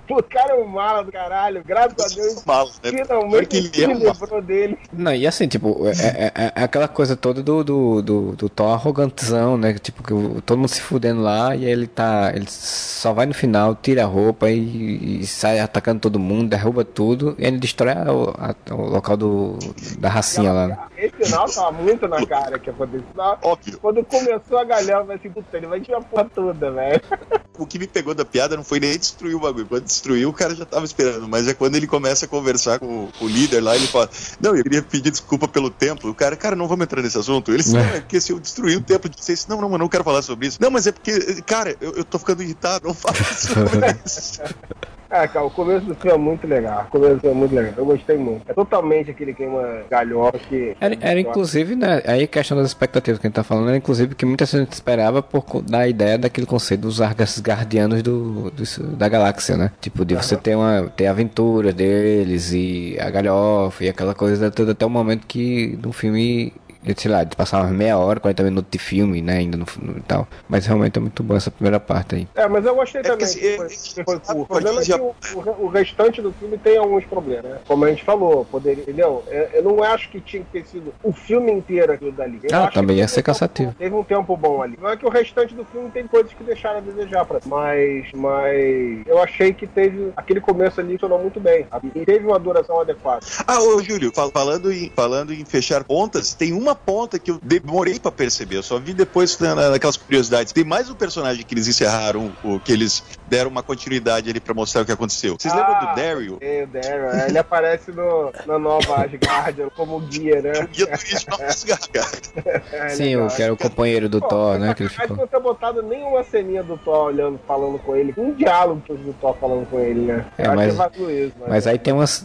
O 0.06 0.22
cara 0.22 0.52
é 0.52 0.54
um 0.56 0.66
mala 0.66 1.02
do 1.02 1.10
caralho, 1.10 1.62
graças 1.64 2.12
a 2.12 2.14
Deus. 2.14 2.44
Mal, 2.44 2.66
né? 2.66 2.90
Finalmente 2.90 3.56
ele 3.56 3.68
se 3.74 3.84
é 3.84 3.88
um 3.88 3.94
livrou 3.94 4.42
dele. 4.42 4.78
Não, 4.92 5.14
e 5.14 5.26
assim, 5.26 5.48
tipo, 5.48 5.80
é, 5.88 5.90
é- 5.92 6.32
é- 6.34 6.52
é 6.56 6.62
aquela 6.62 6.86
coisa 6.86 7.16
toda 7.16 7.42
do, 7.42 7.64
do, 7.64 8.02
do, 8.02 8.32
do 8.36 8.48
Thor 8.50 8.74
arrogantezão, 8.74 9.56
né? 9.56 9.72
Tipo, 9.72 10.02
que 10.02 10.42
todo 10.42 10.58
mundo 10.58 10.68
se 10.68 10.82
fudendo 10.82 11.22
lá 11.22 11.56
e 11.56 11.64
ele 11.64 11.86
tá. 11.86 12.30
Ele 12.34 12.44
só 12.46 13.14
vai 13.14 13.24
no 13.24 13.32
final, 13.32 13.74
tira 13.74 14.02
a 14.02 14.06
roupa 14.06 14.50
e, 14.50 15.20
e 15.22 15.26
sai 15.26 15.58
atacando 15.58 16.00
todo 16.00 16.18
mundo, 16.18 16.50
derruba 16.50 16.84
tudo 16.84 17.34
e 17.38 17.46
ele 17.46 17.56
destrói 17.58 17.94
a- 17.94 18.12
o, 18.12 18.28
a- 18.36 18.74
o 18.74 18.82
local 18.90 19.16
do, 19.16 19.58
da 19.98 20.10
racinha 20.10 20.52
lá, 20.52 20.68
né? 20.68 20.78
Esse 20.96 21.16
final 21.16 21.46
tava 21.46 21.72
muito 21.72 22.06
na 22.06 22.24
cara 22.24 22.58
que 22.58 22.70
aconteceu. 22.70 23.04
Óbvio. 23.42 23.78
Quando 23.80 24.04
começou 24.04 24.58
a 24.58 24.64
galera, 24.64 25.02
vai 25.02 25.16
assim, 25.16 25.30
puta, 25.30 25.56
ele 25.56 25.66
vai 25.66 25.80
tirar 25.80 25.98
a 25.98 26.02
porra 26.02 26.30
toda, 26.34 26.70
velho. 26.70 27.00
O 27.56 27.66
que 27.66 27.78
me 27.78 27.86
pegou 27.86 28.14
da 28.14 28.24
piada 28.24 28.56
não 28.56 28.64
foi 28.64 28.80
nem 28.80 28.98
destruir 28.98 29.36
o 29.36 29.38
bagulho. 29.38 29.66
Quando 29.66 29.84
destruiu, 29.84 30.28
o 30.28 30.32
cara 30.32 30.56
já 30.56 30.64
tava 30.64 30.84
esperando. 30.84 31.28
Mas 31.28 31.46
é 31.46 31.54
quando 31.54 31.76
ele 31.76 31.86
começa 31.86 32.24
a 32.24 32.28
conversar 32.28 32.80
com 32.80 33.04
o, 33.04 33.12
com 33.16 33.26
o 33.26 33.28
líder 33.28 33.60
lá, 33.60 33.76
ele 33.76 33.86
fala: 33.86 34.10
Não, 34.40 34.56
eu 34.56 34.62
queria 34.64 34.82
pedir 34.82 35.12
desculpa 35.12 35.46
pelo 35.46 35.70
templo. 35.70 36.10
O 36.10 36.14
cara, 36.14 36.34
cara, 36.34 36.56
não 36.56 36.66
vamos 36.66 36.82
entrar 36.82 37.00
nesse 37.00 37.16
assunto. 37.16 37.52
Ele 37.52 37.58
disse, 37.58 37.72
não, 37.72 37.80
é 37.80 38.00
porque 38.00 38.20
se 38.20 38.32
eu 38.32 38.40
destruir 38.40 38.76
o 38.76 38.80
templo 38.80 39.08
de 39.08 39.22
vocês, 39.22 39.46
não, 39.46 39.60
não, 39.60 39.70
eu 39.70 39.78
não 39.78 39.88
quero 39.88 40.02
falar 40.02 40.22
sobre 40.22 40.48
isso. 40.48 40.58
Não, 40.60 40.68
mas 40.68 40.88
é 40.88 40.92
porque, 40.92 41.42
cara, 41.42 41.76
eu, 41.80 41.92
eu 41.92 42.04
tô 42.04 42.18
ficando 42.18 42.42
irritado, 42.42 42.88
não 42.88 42.94
fala 42.94 43.22
sobre 43.22 43.96
isso. 44.04 44.40
É, 45.10 45.28
cara, 45.28 45.44
o 45.46 45.50
começo 45.50 45.86
do 45.86 45.94
filme 45.94 46.16
é 46.16 46.18
muito 46.18 46.46
legal. 46.46 46.84
O 46.88 46.90
começo 46.90 47.26
é 47.26 47.32
muito 47.32 47.54
legal. 47.54 47.72
Eu 47.76 47.84
gostei 47.86 48.16
muito. 48.16 48.42
É 48.48 48.52
totalmente 48.54 49.10
aquele 49.10 49.32
queima 49.34 49.82
galhofa 49.90 50.38
que. 50.38 50.76
Era, 50.80 50.96
era 51.00 51.20
inclusive, 51.20 51.76
né? 51.76 52.02
Aí 52.06 52.24
a 52.24 52.26
questão 52.26 52.56
das 52.56 52.66
expectativas 52.68 53.20
que 53.20 53.26
a 53.26 53.28
gente 53.28 53.36
tá 53.36 53.44
falando, 53.44 53.68
era 53.68 53.76
inclusive 53.76 54.14
que 54.14 54.26
muita 54.26 54.44
gente 54.46 54.72
esperava 54.72 55.22
por 55.22 55.44
da 55.62 55.86
ideia 55.86 56.18
daquele 56.18 56.46
conceito 56.46 56.80
dos 56.82 57.00
Argas 57.00 57.40
guardianos 57.40 58.02
do, 58.02 58.50
do- 58.50 58.96
da 58.96 59.08
galáxia, 59.08 59.56
né? 59.56 59.70
Tipo, 59.80 60.04
de 60.04 60.14
você 60.14 60.36
ter 60.36 60.56
uma 60.56 60.90
ter 60.96 61.06
aventuras 61.06 61.74
deles 61.74 62.52
e 62.52 62.96
a 63.00 63.08
galhofa 63.10 63.84
e 63.84 63.88
aquela 63.88 64.14
coisa 64.14 64.50
toda 64.50 64.72
até 64.72 64.84
o 64.84 64.90
momento 64.90 65.26
que 65.26 65.78
no 65.82 65.92
filme. 65.92 66.52
Sei 66.96 67.10
lá, 67.10 67.24
de 67.24 67.34
passar 67.36 67.60
umas 67.62 67.72
meia 67.72 67.96
hora, 67.98 68.20
40 68.20 68.42
minutos 68.42 68.70
de 68.70 68.78
filme, 68.78 69.22
né? 69.22 69.38
Ainda 69.38 69.56
no, 69.56 69.66
no 69.80 69.98
e 69.98 70.02
tal. 70.02 70.26
Mas 70.48 70.66
realmente 70.66 70.98
é 70.98 71.00
muito 71.00 71.22
boa 71.22 71.38
essa 71.38 71.50
primeira 71.50 71.80
parte 71.80 72.14
aí. 72.16 72.28
É, 72.34 72.46
mas 72.48 72.64
eu 72.64 72.74
gostei 72.74 73.00
É 73.00 73.04
também. 73.04 73.26
que 73.26 73.56
foi, 73.56 73.68
que 73.68 74.04
foi 74.04 74.16
é- 74.16 74.18
curto. 74.20 74.40
O 74.42 74.46
problema 74.46 74.80
é 74.80 74.84
que 74.84 74.92
o, 74.94 75.14
o- 75.34 75.64
o 75.64 75.68
restante 75.68 76.20
do 76.20 76.32
filme 76.32 76.58
tem 76.58 76.76
alguns 76.76 77.04
problemas, 77.06 77.44
né? 77.44 77.58
Como 77.66 77.84
a 77.84 77.88
gente 77.90 78.04
falou, 78.04 78.44
poderia, 78.44 78.82
entendeu? 78.82 79.24
Eu, 79.28 79.42
eu 79.54 79.62
não 79.64 79.82
acho 79.82 80.10
que 80.10 80.20
tinha 80.20 80.42
que 80.44 80.50
ter 80.50 80.66
sido 80.66 80.92
o 81.02 81.12
filme 81.12 81.50
inteiro 81.52 81.92
aquilo 81.92 82.12
dali. 82.12 82.38
Eu 82.42 82.50
Ah, 82.54 82.58
acho 82.62 82.68
que 82.68 82.74
também 82.74 82.96
ia 82.96 83.02
teve 83.06 83.12
ser 83.14 83.20
um 83.20 83.22
tempo 83.22 83.26
cansativo. 83.26 83.68
bom- 83.70 83.76
Teve 83.78 83.94
um 83.94 84.04
tempo 84.04 84.36
bom 84.36 84.62
ali. 84.62 84.78
Não 84.80 84.90
é 84.90 84.96
que 84.96 85.06
o 85.06 85.10
restante 85.10 85.54
do 85.54 85.64
filme 85.64 85.90
tem 85.90 86.06
coisas 86.06 86.32
que 86.34 86.44
deixaram 86.44 86.78
a 86.78 86.80
desejar 86.80 87.24
pra 87.24 87.40
mas, 87.46 88.06
mas 88.14 89.06
eu 89.06 89.22
achei 89.22 89.52
que 89.52 89.66
teve 89.66 90.12
aquele 90.16 90.40
começo 90.40 90.80
ali 90.80 90.94
funcionou 90.94 91.18
muito 91.20 91.40
bem. 91.40 91.66
E 91.94 92.04
teve 92.04 92.26
uma 92.26 92.38
duração 92.38 92.80
adequada. 92.80 93.24
Ah, 93.46 93.60
ô 93.60 93.82
Júlio, 93.82 94.12
fal- 94.14 94.30
falando 94.30 94.72
em, 94.72 94.90
falando 94.94 95.32
em 95.32 95.44
fechar 95.44 95.84
pontas, 95.84 96.34
tem 96.34 96.52
uma 96.52 96.73
ponta 96.74 97.18
que 97.18 97.30
eu 97.30 97.38
demorei 97.42 97.98
pra 97.98 98.10
perceber, 98.10 98.56
eu 98.56 98.62
só 98.62 98.78
vi 98.78 98.92
depois 98.92 99.38
na- 99.38 99.54
na- 99.54 99.70
naquelas 99.70 99.96
curiosidades. 99.96 100.52
Tem 100.52 100.64
mais 100.64 100.88
um 100.90 100.94
personagem 100.94 101.44
que 101.44 101.54
eles 101.54 101.66
encerraram, 101.68 102.32
o 102.42 102.58
que 102.58 102.72
eles 102.72 103.02
deram 103.28 103.50
uma 103.50 103.62
continuidade 103.62 104.28
ali 104.30 104.40
pra 104.40 104.54
mostrar 104.54 104.82
o 104.82 104.84
que 104.84 104.92
aconteceu. 104.92 105.36
Vocês 105.38 105.54
lembram 105.54 105.80
do 105.80 105.94
Daryl? 105.94 106.38
É, 106.40 106.64
o 106.64 106.66
Daryl. 106.66 107.10
é, 107.10 107.28
Ele 107.28 107.38
aparece 107.38 107.90
no, 107.92 108.32
na 108.46 108.58
nova 108.58 109.04
Asgard 109.04 109.62
como 109.76 109.98
guia, 110.00 110.40
né? 110.42 110.52
Guia 110.72 110.86
turístico 110.86 111.36
pra 111.36 111.46
Asgard. 111.46 112.20
É, 112.72 112.88
Sim, 112.90 113.04
legal. 113.16 113.26
o 113.26 113.30
que 113.36 113.42
era 113.42 113.52
o 113.52 113.56
companheiro 113.56 114.08
do 114.08 114.20
Pô, 114.20 114.28
Thor, 114.28 114.58
né? 114.58 114.74
Que 114.74 114.82
ele 114.82 114.90
Mas 114.96 115.02
ficou. 115.06 115.16
não 115.16 115.26
ter 115.26 115.40
botado 115.40 115.82
nenhuma 115.82 116.22
ceninha 116.24 116.62
do 116.62 116.76
Thor 116.76 117.06
olhando, 117.06 117.38
falando 117.46 117.78
com 117.78 117.94
ele, 117.96 118.12
um 118.16 118.32
diálogo 118.32 118.82
do 118.88 119.12
Thor 119.14 119.36
falando 119.40 119.68
com 119.68 119.78
ele, 119.78 120.00
né? 120.00 120.24
É, 120.36 120.46
Eu 120.46 120.50
acho 120.50 120.76
mas- 120.76 120.92
isso, 121.10 121.32
Mas 121.48 121.66
aí 121.66 121.78
tem 121.78 121.92
umas. 121.94 122.24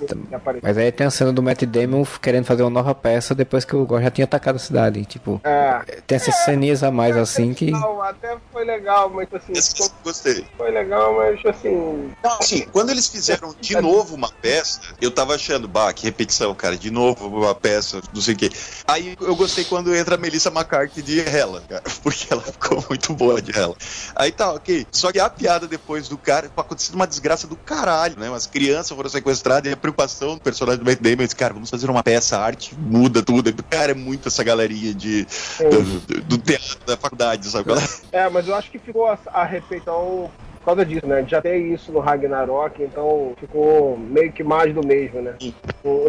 Mas 0.61 0.77
aí 0.77 0.91
tem 0.91 1.07
a 1.07 1.09
cena 1.11 1.31
do 1.31 1.41
Matt 1.43 1.63
Damon 1.63 2.03
querendo 2.21 2.45
fazer 2.45 2.63
uma 2.63 2.69
nova 2.69 2.93
peça 2.95 3.33
depois 3.35 3.63
que 3.65 3.75
o 3.75 3.85
Gore 3.85 4.03
já 4.03 4.11
tinha 4.11 4.27
atacar 4.39 4.55
a 4.55 4.59
cidade. 4.59 5.03
Tipo, 5.05 5.39
É. 5.43 5.99
tem 6.07 6.15
essas 6.15 6.35
ceninhas 6.45 6.81
a 6.83 6.89
mais 6.89 7.15
assim 7.17 7.53
que. 7.53 7.69
Não, 7.71 8.01
até 8.01 8.37
foi 8.51 8.63
legal, 8.65 9.09
mas 9.09 9.27
assim, 9.33 9.53
Esse 9.53 9.91
gostei. 10.03 10.45
foi 10.57 10.71
legal, 10.71 11.15
mas 11.15 11.39
assim. 11.45 12.11
Não, 12.23 12.39
assim, 12.39 12.61
quando 12.71 12.89
eles 12.89 13.07
fizeram 13.07 13.53
de 13.59 13.75
novo 13.79 14.15
uma 14.15 14.29
peça, 14.31 14.79
eu 15.01 15.11
tava 15.11 15.35
achando, 15.35 15.67
bah, 15.67 15.91
que 15.93 16.05
repetição, 16.05 16.55
cara, 16.55 16.77
de 16.77 16.89
novo 16.89 17.27
uma 17.27 17.53
peça, 17.53 18.01
não 18.13 18.21
sei 18.21 18.33
o 18.33 18.37
quê. 18.37 18.49
Aí 18.87 19.15
eu 19.19 19.35
gostei 19.35 19.63
quando 19.65 19.93
entra 19.95 20.15
a 20.15 20.17
Melissa 20.17 20.49
McCarthy 20.49 21.01
de 21.01 21.19
Hela, 21.19 21.61
cara, 21.67 21.83
porque 22.01 22.27
ela 22.31 22.41
ficou 22.41 22.83
muito 22.89 23.13
boa 23.13 23.41
de 23.41 23.57
Hela. 23.57 23.75
Aí 24.15 24.31
tá, 24.31 24.53
ok. 24.53 24.87
Só 24.91 25.11
que 25.11 25.19
a 25.19 25.29
piada 25.29 25.67
depois 25.67 26.07
do 26.07 26.17
cara, 26.17 26.49
acontecendo 26.55 26.95
uma 26.95 27.07
desgraça 27.07 27.47
do 27.47 27.55
caralho, 27.55 28.17
né? 28.17 28.29
Umas 28.29 28.45
crianças 28.45 28.95
foram 28.95 29.09
sequestradas 29.09 29.69
e 29.69 29.73
a 29.73 29.77
preocupação 29.77 30.35
do 30.35 30.41
personagem 30.41 30.83
do 30.83 30.89
Matt 30.89 30.99
Damon, 31.01 31.23
esse 31.23 31.35
cara, 31.35 31.53
vamos 31.53 31.69
fazer 31.69 31.89
uma 31.89 32.03
peça, 32.03 32.37
a 32.37 32.43
arte 32.43 32.75
muda 32.75 33.21
tudo. 33.21 33.53
Cara, 33.69 33.91
é 33.91 33.95
muito 33.95 34.27
essa 34.29 34.43
galerinha 34.43 34.93
de, 34.93 35.25
do, 35.59 35.99
do- 35.99 36.21
do 36.23 36.37
teatro 36.37 36.77
da 36.85 36.95
faculdade, 36.97 37.45
sabe? 37.47 37.71
é? 38.13 38.19
É, 38.25 38.29
mas 38.29 38.47
eu 38.47 38.55
acho 38.55 38.71
que 38.71 38.79
ficou 38.79 39.05
a, 39.07 39.19
a 39.33 39.43
repetição 39.43 40.31
por 40.59 40.65
causa 40.65 40.85
disso, 40.85 41.05
né? 41.07 41.23
Já 41.27 41.41
tem 41.41 41.73
isso 41.73 41.91
no 41.91 41.99
Ragnarok, 41.99 42.81
então 42.83 43.33
ficou 43.39 43.97
meio 43.97 44.31
que 44.31 44.43
mais 44.43 44.73
do 44.73 44.85
mesmo, 44.85 45.21
né? 45.21 45.33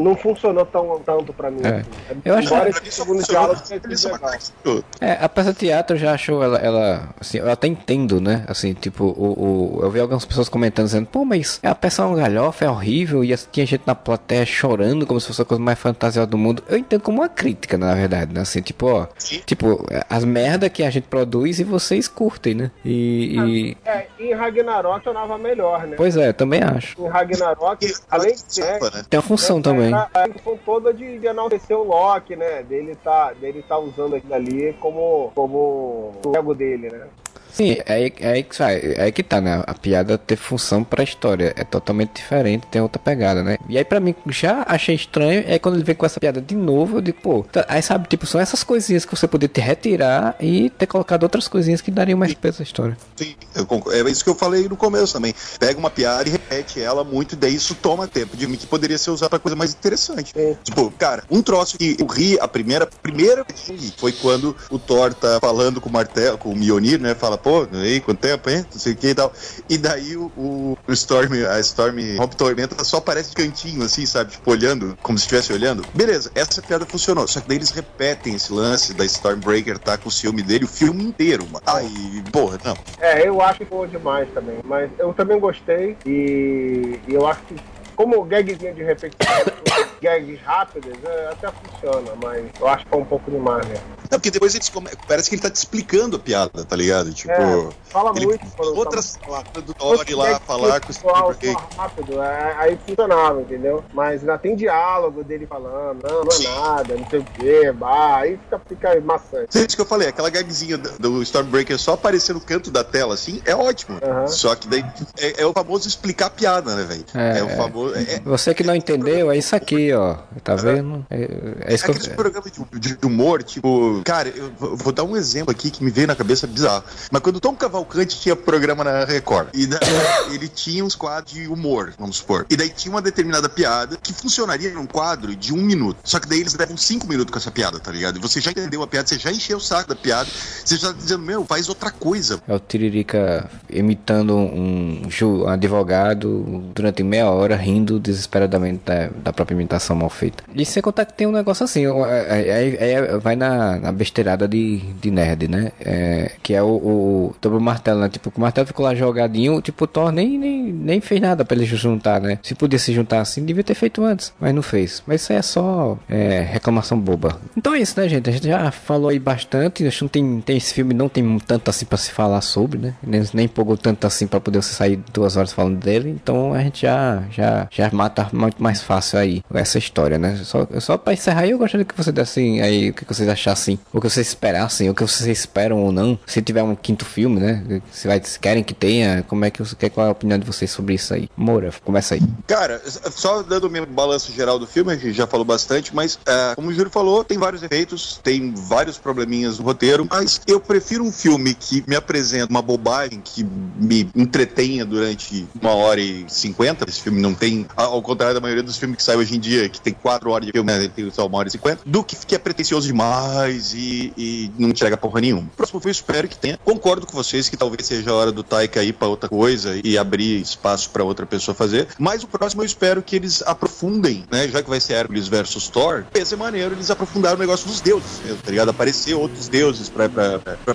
Não, 0.00 0.14
funcionou 0.16 0.66
tão, 0.66 1.00
tanto 1.04 1.32
pra 1.32 1.50
mim. 1.50 1.60
É. 1.64 1.68
assim. 1.80 2.20
Eu 2.24 2.34
acho 2.34 2.46
Embora 2.48 2.70
Pra 2.70 2.80
esse 2.82 2.92
segundo 2.92 3.22
diálogo. 3.22 3.60
McCarthy. 3.70 4.52
É, 5.00 5.12
a 5.20 5.28
peça 5.28 5.52
de 5.52 5.58
teatro 5.60 5.96
eu 5.96 6.00
já 6.00 6.12
achou 6.12 6.42
ela, 6.42 6.58
ela 6.58 7.08
assim, 7.20 7.38
eu 7.38 7.50
até 7.50 7.66
entendo, 7.66 8.20
né? 8.20 8.44
Assim, 8.48 8.72
tipo, 8.74 9.04
o, 9.04 9.78
o- 9.78 9.80
eu 9.82 9.90
vi 9.90 10.00
algumas 10.00 10.24
pessoas 10.24 10.48
comentando 10.48 10.86
dizendo, 10.86 11.06
pô, 11.06 11.24
mas 11.24 11.60
a 11.62 11.74
peça 11.74 12.02
é 12.02 12.04
uma 12.04 12.16
galhofa, 12.16 12.64
é 12.64 12.70
horrível, 12.70 13.24
e 13.24 13.34
tinha 13.36 13.66
gente 13.66 13.82
na 13.86 13.94
plateia 13.94 14.44
chorando 14.44 15.06
como 15.06 15.20
se 15.20 15.26
fosse 15.28 15.42
a 15.42 15.44
coisa 15.44 15.62
mais 15.62 15.78
fantasiosa 15.78 16.26
do 16.26 16.36
mundo. 16.38 16.62
Eu 16.68 16.76
entendo 16.78 17.00
como 17.00 17.20
uma 17.20 17.28
crítica, 17.28 17.78
na 17.78 17.94
verdade, 17.94 18.32
né? 18.34 18.40
Assim, 18.40 18.60
tipo, 18.60 18.86
ó, 18.86 19.06
Sim. 19.16 19.40
tipo, 19.46 19.86
as 20.08 20.24
merda 20.24 20.68
que 20.68 20.82
a 20.82 20.90
gente 20.90 21.06
produz 21.06 21.60
e 21.60 21.64
vocês 21.64 22.08
curtem, 22.08 22.54
né? 22.54 22.70
E, 22.84 23.36
e- 23.38 23.76
É, 23.84 24.06
em 24.18 24.34
Ragnarok 24.40 25.04
tornava 25.04 25.38
melhor, 25.38 25.86
né? 25.86 25.96
pois 25.96 26.16
é, 26.16 26.32
também 26.32 26.62
acho. 26.62 27.00
Em 27.00 27.08
Ragnarok, 27.08 27.84
E- 27.84 27.94
além 28.10 28.34
de 28.34 28.40
ser. 28.54 28.62
Desculpa, 28.62 28.96
né? 28.96 29.04
Tem 29.08 29.18
uma 29.18 29.26
função 29.26 29.60
também. 29.62 29.92
A, 29.94 30.08
a 30.14 30.28
função 30.28 30.58
toda 30.64 30.92
de, 30.92 31.18
de 31.18 31.26
enaltecer 31.26 31.76
o 31.76 31.84
Loki, 31.84 32.34
né? 32.36 32.62
Dele 32.62 32.96
tá, 32.96 33.32
dele 33.34 33.62
tá 33.68 33.78
usando 33.78 34.16
aquilo 34.16 34.34
ali 34.34 34.72
como, 34.80 35.30
como 35.34 36.12
o 36.24 36.32
ego 36.36 36.54
dele, 36.54 36.88
né? 36.90 37.06
Sim, 37.52 37.76
é 37.86 37.92
aí, 37.92 38.12
é 38.20 38.38
é 38.40 39.02
aí 39.02 39.12
que 39.12 39.22
tá, 39.22 39.40
né? 39.40 39.62
A 39.66 39.74
piada 39.74 40.16
ter 40.18 40.36
função 40.36 40.82
pra 40.84 41.02
história. 41.02 41.52
É 41.56 41.64
totalmente 41.64 42.14
diferente, 42.16 42.66
tem 42.70 42.80
outra 42.80 43.00
pegada, 43.00 43.42
né? 43.42 43.56
E 43.68 43.76
aí 43.78 43.84
pra 43.84 44.00
mim, 44.00 44.14
já 44.28 44.64
achei 44.66 44.94
estranho. 44.94 45.44
Aí 45.46 45.58
quando 45.58 45.76
ele 45.76 45.84
vem 45.84 45.94
com 45.94 46.06
essa 46.06 46.20
piada 46.20 46.40
de 46.40 46.54
novo, 46.54 46.98
eu 46.98 47.00
digo, 47.00 47.18
pô, 47.20 47.44
tá- 47.50 47.64
aí 47.68 47.82
sabe, 47.82 48.08
tipo, 48.08 48.26
são 48.26 48.40
essas 48.40 48.62
coisinhas 48.62 49.04
que 49.04 49.14
você 49.16 49.26
poderia 49.26 49.52
ter 49.52 49.60
retirar 49.60 50.36
e 50.40 50.70
ter 50.70 50.86
colocado 50.86 51.22
outras 51.22 51.48
coisinhas 51.48 51.80
que 51.80 51.90
dariam 51.90 52.18
mais 52.18 52.34
peso 52.34 52.60
à 52.60 52.62
história. 52.62 52.96
Sim, 53.16 53.34
eu 53.54 53.66
concordo. 53.66 53.98
é 54.08 54.10
isso 54.10 54.22
que 54.24 54.30
eu 54.30 54.34
falei 54.34 54.68
no 54.68 54.76
começo 54.76 55.12
também. 55.12 55.34
Pega 55.58 55.78
uma 55.78 55.90
piada 55.90 56.28
e 56.28 56.32
repete 56.32 56.80
ela 56.80 57.04
muito, 57.04 57.32
e 57.32 57.36
daí 57.36 57.54
isso 57.54 57.74
toma 57.74 58.06
tempo 58.06 58.36
de 58.36 58.46
mim 58.46 58.56
que 58.56 58.66
poderia 58.66 58.98
ser 58.98 59.10
usado 59.10 59.30
pra 59.30 59.38
coisa 59.38 59.56
mais 59.56 59.72
interessante. 59.72 60.32
Sim. 60.36 60.56
Tipo, 60.64 60.90
cara, 60.98 61.22
um 61.30 61.42
troço 61.42 61.76
que 61.78 61.96
eu 61.98 62.06
ri 62.06 62.38
a 62.40 62.46
primeira, 62.48 62.86
primeira 62.86 63.44
vez 63.44 63.60
que 63.60 63.72
eu 63.72 63.76
ri 63.76 63.92
foi 63.96 64.12
quando 64.12 64.56
o 64.70 64.78
Thor 64.78 65.12
tá 65.14 65.38
falando 65.40 65.80
com 65.80 65.88
o 65.88 65.92
martelo, 65.92 66.38
com 66.38 66.50
o 66.50 66.56
Mjolnir, 66.56 67.00
né? 67.00 67.14
Fala, 67.14 67.36
pô, 67.42 67.66
aí, 67.72 68.00
quanto 68.00 68.20
tempo, 68.20 68.48
hein? 68.50 68.64
Não 68.72 68.80
sei 68.80 68.92
o 68.92 68.96
que 68.96 69.08
e 69.08 69.14
tal. 69.14 69.32
E 69.68 69.78
daí 69.78 70.16
o, 70.16 70.30
o, 70.36 70.76
Storm, 70.92 71.32
a 71.48 71.60
Storm 71.60 71.96
Rompe 72.18 72.36
Tormenta 72.36 72.82
só 72.84 72.98
aparece 72.98 73.30
de 73.30 73.36
cantinho, 73.36 73.82
assim, 73.82 74.06
sabe? 74.06 74.32
Tipo, 74.32 74.50
olhando, 74.50 74.96
como 75.02 75.18
se 75.18 75.24
estivesse 75.24 75.52
olhando. 75.52 75.84
Beleza, 75.94 76.30
essa 76.34 76.60
piada 76.62 76.86
funcionou. 76.86 77.26
Só 77.26 77.40
que 77.40 77.48
daí 77.48 77.56
eles 77.56 77.70
repetem 77.70 78.34
esse 78.34 78.52
lance 78.52 78.92
da 78.94 79.04
Stormbreaker 79.04 79.78
tá 79.78 79.96
com 79.96 80.08
o 80.08 80.12
ciúme 80.12 80.42
dele 80.42 80.64
o 80.64 80.68
filme 80.68 81.04
inteiro, 81.04 81.44
mano. 81.44 81.62
Aí, 81.66 82.22
porra, 82.32 82.58
não. 82.64 82.76
É, 83.00 83.26
eu 83.26 83.40
acho 83.40 83.58
que 83.58 83.64
foi 83.64 83.88
demais 83.88 84.28
também. 84.32 84.58
Mas 84.64 84.90
eu 84.98 85.12
também 85.12 85.38
gostei 85.38 85.96
e, 86.06 86.98
e 87.06 87.14
eu 87.14 87.26
acho 87.26 87.40
que 87.42 87.56
como 88.00 88.24
gagzinho 88.24 88.74
de 88.74 88.82
repetição, 88.82 89.34
gags 90.00 90.40
rápidas, 90.42 90.94
é, 91.04 91.28
até 91.28 91.50
funciona, 91.52 92.12
mas 92.24 92.46
eu 92.58 92.66
acho 92.66 92.84
que 92.84 92.90
foi 92.90 92.98
um 92.98 93.04
pouco 93.04 93.30
demais, 93.30 93.66
né? 93.68 93.74
Não, 94.10 94.18
porque 94.18 94.30
depois 94.30 94.54
eles 94.54 94.68
come... 94.68 94.88
parece 95.06 95.28
que 95.28 95.34
ele 95.36 95.42
tá 95.42 95.50
te 95.50 95.56
explicando 95.56 96.16
a 96.16 96.18
piada, 96.18 96.64
tá 96.64 96.76
ligado? 96.76 97.12
Tipo, 97.12 97.32
É, 97.32 97.68
fala 97.90 98.12
ele 98.16 98.26
muito 98.26 98.44
outras 98.76 99.12
tá- 99.14 99.26
palavras 99.26 99.64
do 99.64 99.74
Thor 99.74 100.04
ir 100.08 100.14
lá 100.14 100.40
falar 100.40 100.80
com 100.80 100.90
o 100.90 100.94
só 100.94 101.32
rápido, 101.76 102.22
é, 102.22 102.54
aí 102.58 102.78
funcionava, 102.86 103.40
entendeu? 103.40 103.84
Mas 103.92 104.20
ainda 104.20 104.38
tem 104.38 104.56
diálogo 104.56 105.22
dele 105.22 105.46
falando, 105.46 106.02
não, 106.02 106.22
não 106.22 106.32
é 106.32 106.60
nada, 106.60 106.96
não 106.96 107.08
sei 107.08 107.20
o 107.20 107.24
que, 107.24 107.72
bah, 107.72 108.16
aí 108.18 108.38
fica, 108.38 108.60
fica 108.68 109.00
maçante. 109.00 109.56
É 109.56 109.60
isso 109.60 109.76
que 109.76 109.80
eu 109.82 109.86
falei, 109.86 110.08
aquela 110.08 110.30
gagzinha 110.30 110.78
do 110.78 111.10
do 111.10 111.22
Stormbreaker 111.22 111.78
só 111.78 111.92
aparecer 111.94 112.32
no 112.34 112.40
canto 112.40 112.70
da 112.70 112.84
tela, 112.84 113.14
assim, 113.14 113.40
é 113.44 113.54
ótimo. 113.54 113.98
Só 114.28 114.54
que 114.54 114.68
daí 114.68 114.84
é, 115.18 115.42
é 115.42 115.46
o 115.46 115.52
famoso 115.52 115.88
explicar 115.88 116.26
a 116.26 116.30
piada, 116.30 116.74
né, 116.74 116.84
velho? 116.84 117.04
É, 117.14 117.38
É, 117.38 117.42
o 117.42 117.48
famoso. 117.50 117.94
É, 117.96 118.14
é 118.14 118.20
Você 118.20 118.54
que 118.54 118.62
não 118.62 118.74
entendeu, 118.74 119.30
é 119.30 119.36
isso 119.36 119.54
aqui, 119.56 119.92
ó. 119.92 120.16
Tá 120.42 120.54
vendo? 120.54 121.04
É, 121.10 121.22
é 121.66 121.74
isso 121.74 121.84
que 121.84 121.90
aqueles 121.90 122.08
eu... 122.08 122.14
programas 122.14 122.50
de, 122.52 122.96
de 122.96 123.06
humor, 123.06 123.42
tipo, 123.42 123.99
cara, 124.02 124.28
eu 124.28 124.52
vou 124.58 124.92
dar 124.92 125.04
um 125.04 125.16
exemplo 125.16 125.50
aqui 125.50 125.70
que 125.70 125.82
me 125.82 125.90
veio 125.90 126.06
na 126.06 126.16
cabeça 126.16 126.46
bizarro. 126.46 126.84
Mas 127.10 127.22
quando 127.22 127.40
Tom 127.40 127.54
Cavalcante 127.54 128.18
tinha 128.20 128.34
programa 128.36 128.84
na 128.84 129.04
Record, 129.04 129.48
e 129.54 129.68
ele 130.34 130.48
tinha 130.48 130.84
uns 130.84 130.94
quadros 130.94 131.32
de 131.32 131.46
humor, 131.48 131.92
vamos 131.98 132.16
supor. 132.16 132.46
E 132.50 132.56
daí 132.56 132.68
tinha 132.70 132.92
uma 132.92 133.02
determinada 133.02 133.48
piada 133.48 133.96
que 134.02 134.12
funcionaria 134.12 134.70
num 134.70 134.86
quadro 134.86 135.34
de 135.34 135.52
um 135.52 135.58
minuto. 135.58 135.98
Só 136.04 136.18
que 136.18 136.28
daí 136.28 136.40
eles 136.40 136.54
levam 136.54 136.76
cinco 136.76 137.06
minutos 137.06 137.32
com 137.32 137.38
essa 137.38 137.50
piada, 137.50 137.78
tá 137.78 137.90
ligado? 137.90 138.18
E 138.18 138.20
você 138.20 138.40
já 138.40 138.50
entendeu 138.50 138.82
a 138.82 138.86
piada, 138.86 139.08
você 139.08 139.18
já 139.18 139.30
encheu 139.30 139.58
o 139.58 139.60
saco 139.60 139.88
da 139.90 139.96
piada, 139.96 140.28
você 140.64 140.76
já 140.76 140.88
tá 140.88 140.94
dizendo, 140.98 141.22
meu, 141.22 141.44
faz 141.44 141.68
outra 141.68 141.90
coisa. 141.90 142.40
É 142.46 142.54
o 142.54 142.58
Tiririca 142.58 143.50
imitando 143.68 144.36
um, 144.36 145.02
um 145.22 145.48
advogado 145.48 146.70
durante 146.74 147.02
meia 147.02 147.30
hora, 147.30 147.56
rindo 147.56 147.98
desesperadamente 147.98 148.82
da, 148.84 149.08
da 149.08 149.32
própria 149.32 149.54
imitação 149.54 149.96
mal 149.96 150.10
feita. 150.10 150.42
E 150.54 150.64
sem 150.64 150.82
contar 150.82 151.04
que 151.04 151.14
tem 151.14 151.26
um 151.26 151.32
negócio 151.32 151.64
assim, 151.64 151.86
é- 151.86 152.48
é- 152.48 152.92
é- 152.92 153.18
vai 153.18 153.36
na, 153.36 153.76
na 153.78 153.89
besteirada 153.92 154.46
de, 154.46 154.78
de 154.78 155.10
nerd, 155.10 155.48
né? 155.48 155.72
É, 155.80 156.32
que 156.42 156.54
é 156.54 156.62
o, 156.62 156.66
o 156.66 157.34
dobro 157.40 157.60
martelo, 157.60 158.00
né? 158.00 158.08
Tipo, 158.08 158.32
o 158.34 158.40
martelo 158.40 158.66
ficou 158.66 158.84
lá 158.84 158.94
jogadinho, 158.94 159.60
tipo, 159.60 159.84
o 159.84 159.86
Thor 159.86 160.12
nem, 160.12 160.38
nem, 160.38 160.62
nem 160.72 161.00
fez 161.00 161.20
nada 161.20 161.44
pra 161.44 161.56
ele 161.56 161.64
juntar, 161.64 162.20
né? 162.20 162.38
Se 162.42 162.54
podia 162.54 162.78
se 162.78 162.92
juntar 162.92 163.20
assim, 163.20 163.44
devia 163.44 163.64
ter 163.64 163.74
feito 163.74 164.02
antes, 164.02 164.32
mas 164.40 164.54
não 164.54 164.62
fez. 164.62 165.02
Mas 165.06 165.22
isso 165.22 165.32
aí 165.32 165.38
é 165.38 165.42
só 165.42 165.98
é, 166.08 166.40
reclamação 166.40 166.98
boba. 166.98 167.38
Então 167.56 167.74
é 167.74 167.80
isso, 167.80 167.98
né, 167.98 168.08
gente? 168.08 168.28
A 168.28 168.32
gente 168.32 168.46
já 168.46 168.70
falou 168.70 169.08
aí 169.08 169.18
bastante, 169.18 169.86
acho 169.86 169.98
que 169.98 170.04
não 170.04 170.08
tem, 170.08 170.40
tem 170.40 170.56
esse 170.56 170.74
filme, 170.74 170.94
não 170.94 171.08
tem 171.08 171.38
tanto 171.40 171.70
assim 171.70 171.86
pra 171.86 171.98
se 171.98 172.10
falar 172.10 172.40
sobre, 172.40 172.78
né? 172.78 172.94
Nem, 173.02 173.22
nem 173.34 173.44
empolgou 173.46 173.76
tanto 173.76 174.06
assim 174.06 174.26
pra 174.26 174.40
poder 174.40 174.62
você 174.62 174.74
sair 174.74 174.98
duas 175.12 175.36
horas 175.36 175.52
falando 175.52 175.78
dele, 175.78 176.10
então 176.10 176.52
a 176.52 176.62
gente 176.62 176.82
já, 176.82 177.22
já, 177.30 177.68
já 177.70 177.90
mata 177.92 178.28
muito 178.32 178.62
mais 178.62 178.82
fácil 178.82 179.18
aí 179.18 179.42
essa 179.52 179.78
história, 179.78 180.18
né? 180.18 180.36
Só, 180.44 180.66
só 180.78 180.96
pra 180.96 181.12
encerrar 181.12 181.40
aí, 181.42 181.50
eu 181.50 181.58
gostaria 181.58 181.84
que 181.84 181.96
você 181.96 182.12
desse 182.12 182.60
aí 182.60 182.90
o 182.90 182.94
que 182.94 183.04
vocês 183.04 183.28
achassem, 183.28 183.78
o 183.92 184.00
que 184.00 184.08
vocês 184.08 184.28
esperassem, 184.28 184.88
o 184.88 184.94
que 184.94 185.02
vocês 185.02 185.26
esperam 185.38 185.78
ou 185.78 185.92
não. 185.92 186.18
Se 186.26 186.40
tiver 186.40 186.62
um 186.62 186.74
quinto 186.74 187.04
filme, 187.04 187.40
né? 187.40 187.80
Se, 187.92 188.06
vai, 188.06 188.20
querem 188.20 188.62
que 188.62 188.74
tenha, 188.74 189.24
como 189.28 189.44
é 189.44 189.50
que 189.50 189.62
quer, 189.76 189.90
qual 189.90 190.06
é 190.06 190.08
a 190.08 190.12
opinião 190.12 190.38
de 190.38 190.46
vocês 190.46 190.70
sobre 190.70 190.94
isso 190.94 191.14
aí? 191.14 191.28
Moura, 191.36 191.72
começa 191.84 192.14
aí. 192.14 192.22
Cara, 192.46 192.80
só 193.10 193.42
dando 193.42 193.66
o 193.66 193.70
meu 193.70 193.86
balanço 193.86 194.32
geral 194.32 194.58
do 194.58 194.66
filme, 194.66 194.92
a 194.92 194.96
gente 194.96 195.12
já 195.12 195.26
falou 195.26 195.44
bastante, 195.44 195.94
mas 195.94 196.18
é, 196.26 196.54
como 196.54 196.68
o 196.68 196.72
Júlio 196.72 196.90
falou, 196.90 197.24
tem 197.24 197.38
vários 197.38 197.62
efeitos, 197.62 198.20
tem 198.22 198.52
vários 198.54 198.98
probleminhas 198.98 199.58
no 199.58 199.64
roteiro, 199.64 200.06
mas 200.10 200.40
eu 200.46 200.60
prefiro 200.60 201.04
um 201.04 201.12
filme 201.12 201.54
que 201.54 201.82
me 201.86 201.96
apresenta 201.96 202.50
uma 202.50 202.62
bobagem, 202.62 203.20
que 203.22 203.44
me 203.76 204.10
entretenha 204.14 204.84
durante 204.84 205.48
uma 205.60 205.74
hora 205.74 206.00
e 206.00 206.24
cinquenta. 206.28 206.84
Esse 206.88 207.00
filme 207.00 207.20
não 207.20 207.34
tem, 207.34 207.66
ao 207.76 208.02
contrário 208.02 208.34
da 208.34 208.40
maioria 208.40 208.62
dos 208.62 208.76
filmes 208.76 208.96
que 208.96 209.02
saem 209.02 209.18
hoje 209.18 209.36
em 209.36 209.40
dia, 209.40 209.68
que 209.68 209.80
tem 209.80 209.92
quatro 209.92 210.30
horas 210.30 210.46
de 210.46 210.52
filme, 210.52 210.72
né, 210.72 210.90
tem 210.94 211.10
só 211.10 211.26
uma 211.26 211.38
hora 211.38 211.48
e 211.48 211.50
cinquenta, 211.50 211.80
do 211.84 212.02
que, 212.02 212.16
que 212.16 212.34
é 212.34 212.38
pretencioso 212.38 212.86
demais 212.86 213.69
e, 213.74 214.12
e 214.16 214.50
não 214.58 214.68
entrega 214.70 214.96
porra 214.96 215.20
nenhuma. 215.20 215.48
Próximo 215.56 215.80
filme 215.80 215.90
eu 215.90 215.92
espero 215.92 216.28
que 216.28 216.36
tenha. 216.36 216.58
Concordo 216.64 217.06
com 217.06 217.12
vocês 217.16 217.48
que 217.48 217.56
talvez 217.56 217.86
seja 217.86 218.10
a 218.10 218.14
hora 218.14 218.32
do 218.32 218.42
Taika 218.42 218.82
ir 218.82 218.92
pra 218.92 219.08
outra 219.08 219.28
coisa 219.28 219.80
e 219.82 219.96
abrir 219.98 220.40
espaço 220.40 220.90
pra 220.90 221.04
outra 221.04 221.26
pessoa 221.26 221.54
fazer, 221.54 221.88
mas 221.98 222.22
o 222.22 222.28
próximo 222.28 222.62
eu 222.62 222.66
espero 222.66 223.02
que 223.02 223.16
eles 223.16 223.42
aprofundem, 223.42 224.24
né? 224.30 224.48
Já 224.48 224.62
que 224.62 224.68
vai 224.68 224.80
ser 224.80 224.94
Hércules 224.94 225.28
versus 225.28 225.68
Thor, 225.68 226.04
ser 226.24 226.36
maneiro 226.36 226.74
eles 226.74 226.90
aprofundaram 226.90 227.36
o 227.36 227.40
negócio 227.40 227.66
dos 227.66 227.80
deuses 227.80 228.20
mesmo, 228.24 228.38
tá 228.42 228.50
ligado? 228.50 228.68
Aparecer 228.70 229.14
outros 229.14 229.48
deuses 229.48 229.88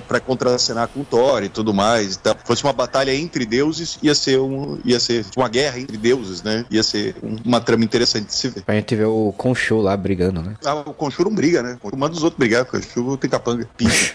pra 0.08 0.20
contracenar 0.20 0.88
com 0.88 1.02
o 1.02 1.06
Thor 1.06 1.44
e 1.44 1.50
tudo 1.50 1.74
mais. 1.74 2.16
Então, 2.16 2.36
fosse 2.44 2.64
uma 2.64 2.74
batalha 2.74 3.14
entre 3.16 3.46
deuses, 3.46 3.98
ia 4.02 4.16
ser, 4.16 4.40
um, 4.40 4.80
ia 4.84 5.00
ser 5.00 5.26
uma 5.36 5.48
guerra 5.50 5.80
entre 5.80 5.98
deuses, 5.98 6.44
né? 6.44 6.66
Ia 6.70 6.84
ser 6.84 7.16
um- 7.24 7.38
uma 7.46 7.62
trama 7.62 7.84
interessante 7.84 8.28
de 8.28 8.34
se 8.36 8.50
ver. 8.50 8.64
Pra 8.64 8.76
gente 8.76 8.96
ver 8.96 9.06
o 9.06 9.34
Conchou 9.38 9.82
lá 9.82 9.96
brigando, 9.96 10.42
né? 10.42 10.56
Ah, 10.66 10.76
o 10.76 10.94
Conchuro 10.94 11.30
não 11.30 11.36
briga, 11.36 11.62
né? 11.62 11.78
Manda 11.96 12.16
os 12.16 12.24
outros 12.24 12.38
brigar, 12.38 12.66
Conchuro 12.82 13.18
tem 13.18 13.30
capanga. 13.30 13.68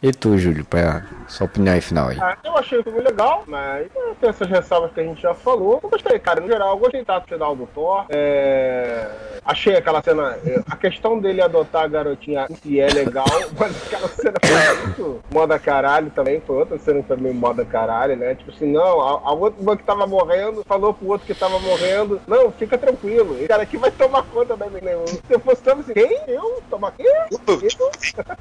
E 0.02 0.12
tu, 0.12 0.36
Júlio, 0.38 0.64
pra 0.64 1.02
sua 1.28 1.46
opinião 1.46 1.74
aí 1.74 1.80
final 1.80 2.08
aí. 2.08 2.18
Ah, 2.20 2.36
eu 2.44 2.56
achei 2.56 2.78
o 2.78 2.82
filme 2.82 3.00
legal, 3.00 3.44
mas 3.46 3.86
é, 3.94 4.14
tem 4.20 4.30
essas 4.30 4.48
ressalvas 4.48 4.92
que 4.92 5.00
a 5.00 5.04
gente 5.04 5.22
já 5.22 5.34
falou. 5.34 5.80
Eu 5.82 5.88
gostei, 5.88 6.18
cara. 6.18 6.40
No 6.40 6.46
geral, 6.48 6.70
eu 6.70 6.76
gostei 6.78 7.04
do 7.04 7.20
final 7.22 7.56
do 7.56 7.66
Thor. 7.66 8.04
É... 8.11 9.08
Achei 9.44 9.76
aquela 9.76 10.02
cena. 10.02 10.38
eh, 10.44 10.61
A 10.70 10.76
questão 10.76 11.18
dele 11.18 11.40
adotar 11.40 11.84
a 11.84 11.88
garotinha 11.88 12.46
em 12.50 12.54
si 12.56 12.80
é 12.80 12.88
legal, 12.88 13.24
mas 13.58 13.74
aquela 13.86 14.08
cena 14.08 14.34
foi 14.44 14.76
muito 14.86 15.20
moda 15.32 15.58
caralho 15.58 16.11
também. 16.11 16.40
Foi 16.46 16.56
outra 16.56 16.78
cena 16.78 17.00
que 17.00 17.08
foi 17.08 17.16
meio 17.16 17.34
moda 17.34 17.64
caralho, 17.64 18.16
né? 18.16 18.34
Tipo 18.34 18.50
assim, 18.50 18.70
não, 18.70 19.00
a, 19.00 19.11
a 19.30 19.32
outra 19.32 19.76
que 19.76 19.82
tava 19.84 20.06
morrendo 20.06 20.62
falou 20.66 20.92
pro 20.92 21.08
outro 21.08 21.26
que 21.26 21.34
tava 21.34 21.58
morrendo: 21.58 22.20
Não, 22.26 22.52
fica 22.52 22.76
tranquilo, 22.76 23.36
esse 23.38 23.48
cara 23.48 23.62
aqui 23.62 23.76
vai 23.76 23.90
tomar 23.90 24.22
conta 24.24 24.56
da 24.56 24.66
nenhum. 24.66 25.06
Se 25.06 25.20
eu 25.30 25.40
fosse 25.40 25.62
tão 25.62 25.78
assim, 25.80 25.92
quem? 25.94 26.20
Eu? 26.28 26.62
Tomar 26.68 26.92
quê? 26.92 27.04
Eu? 27.30 27.38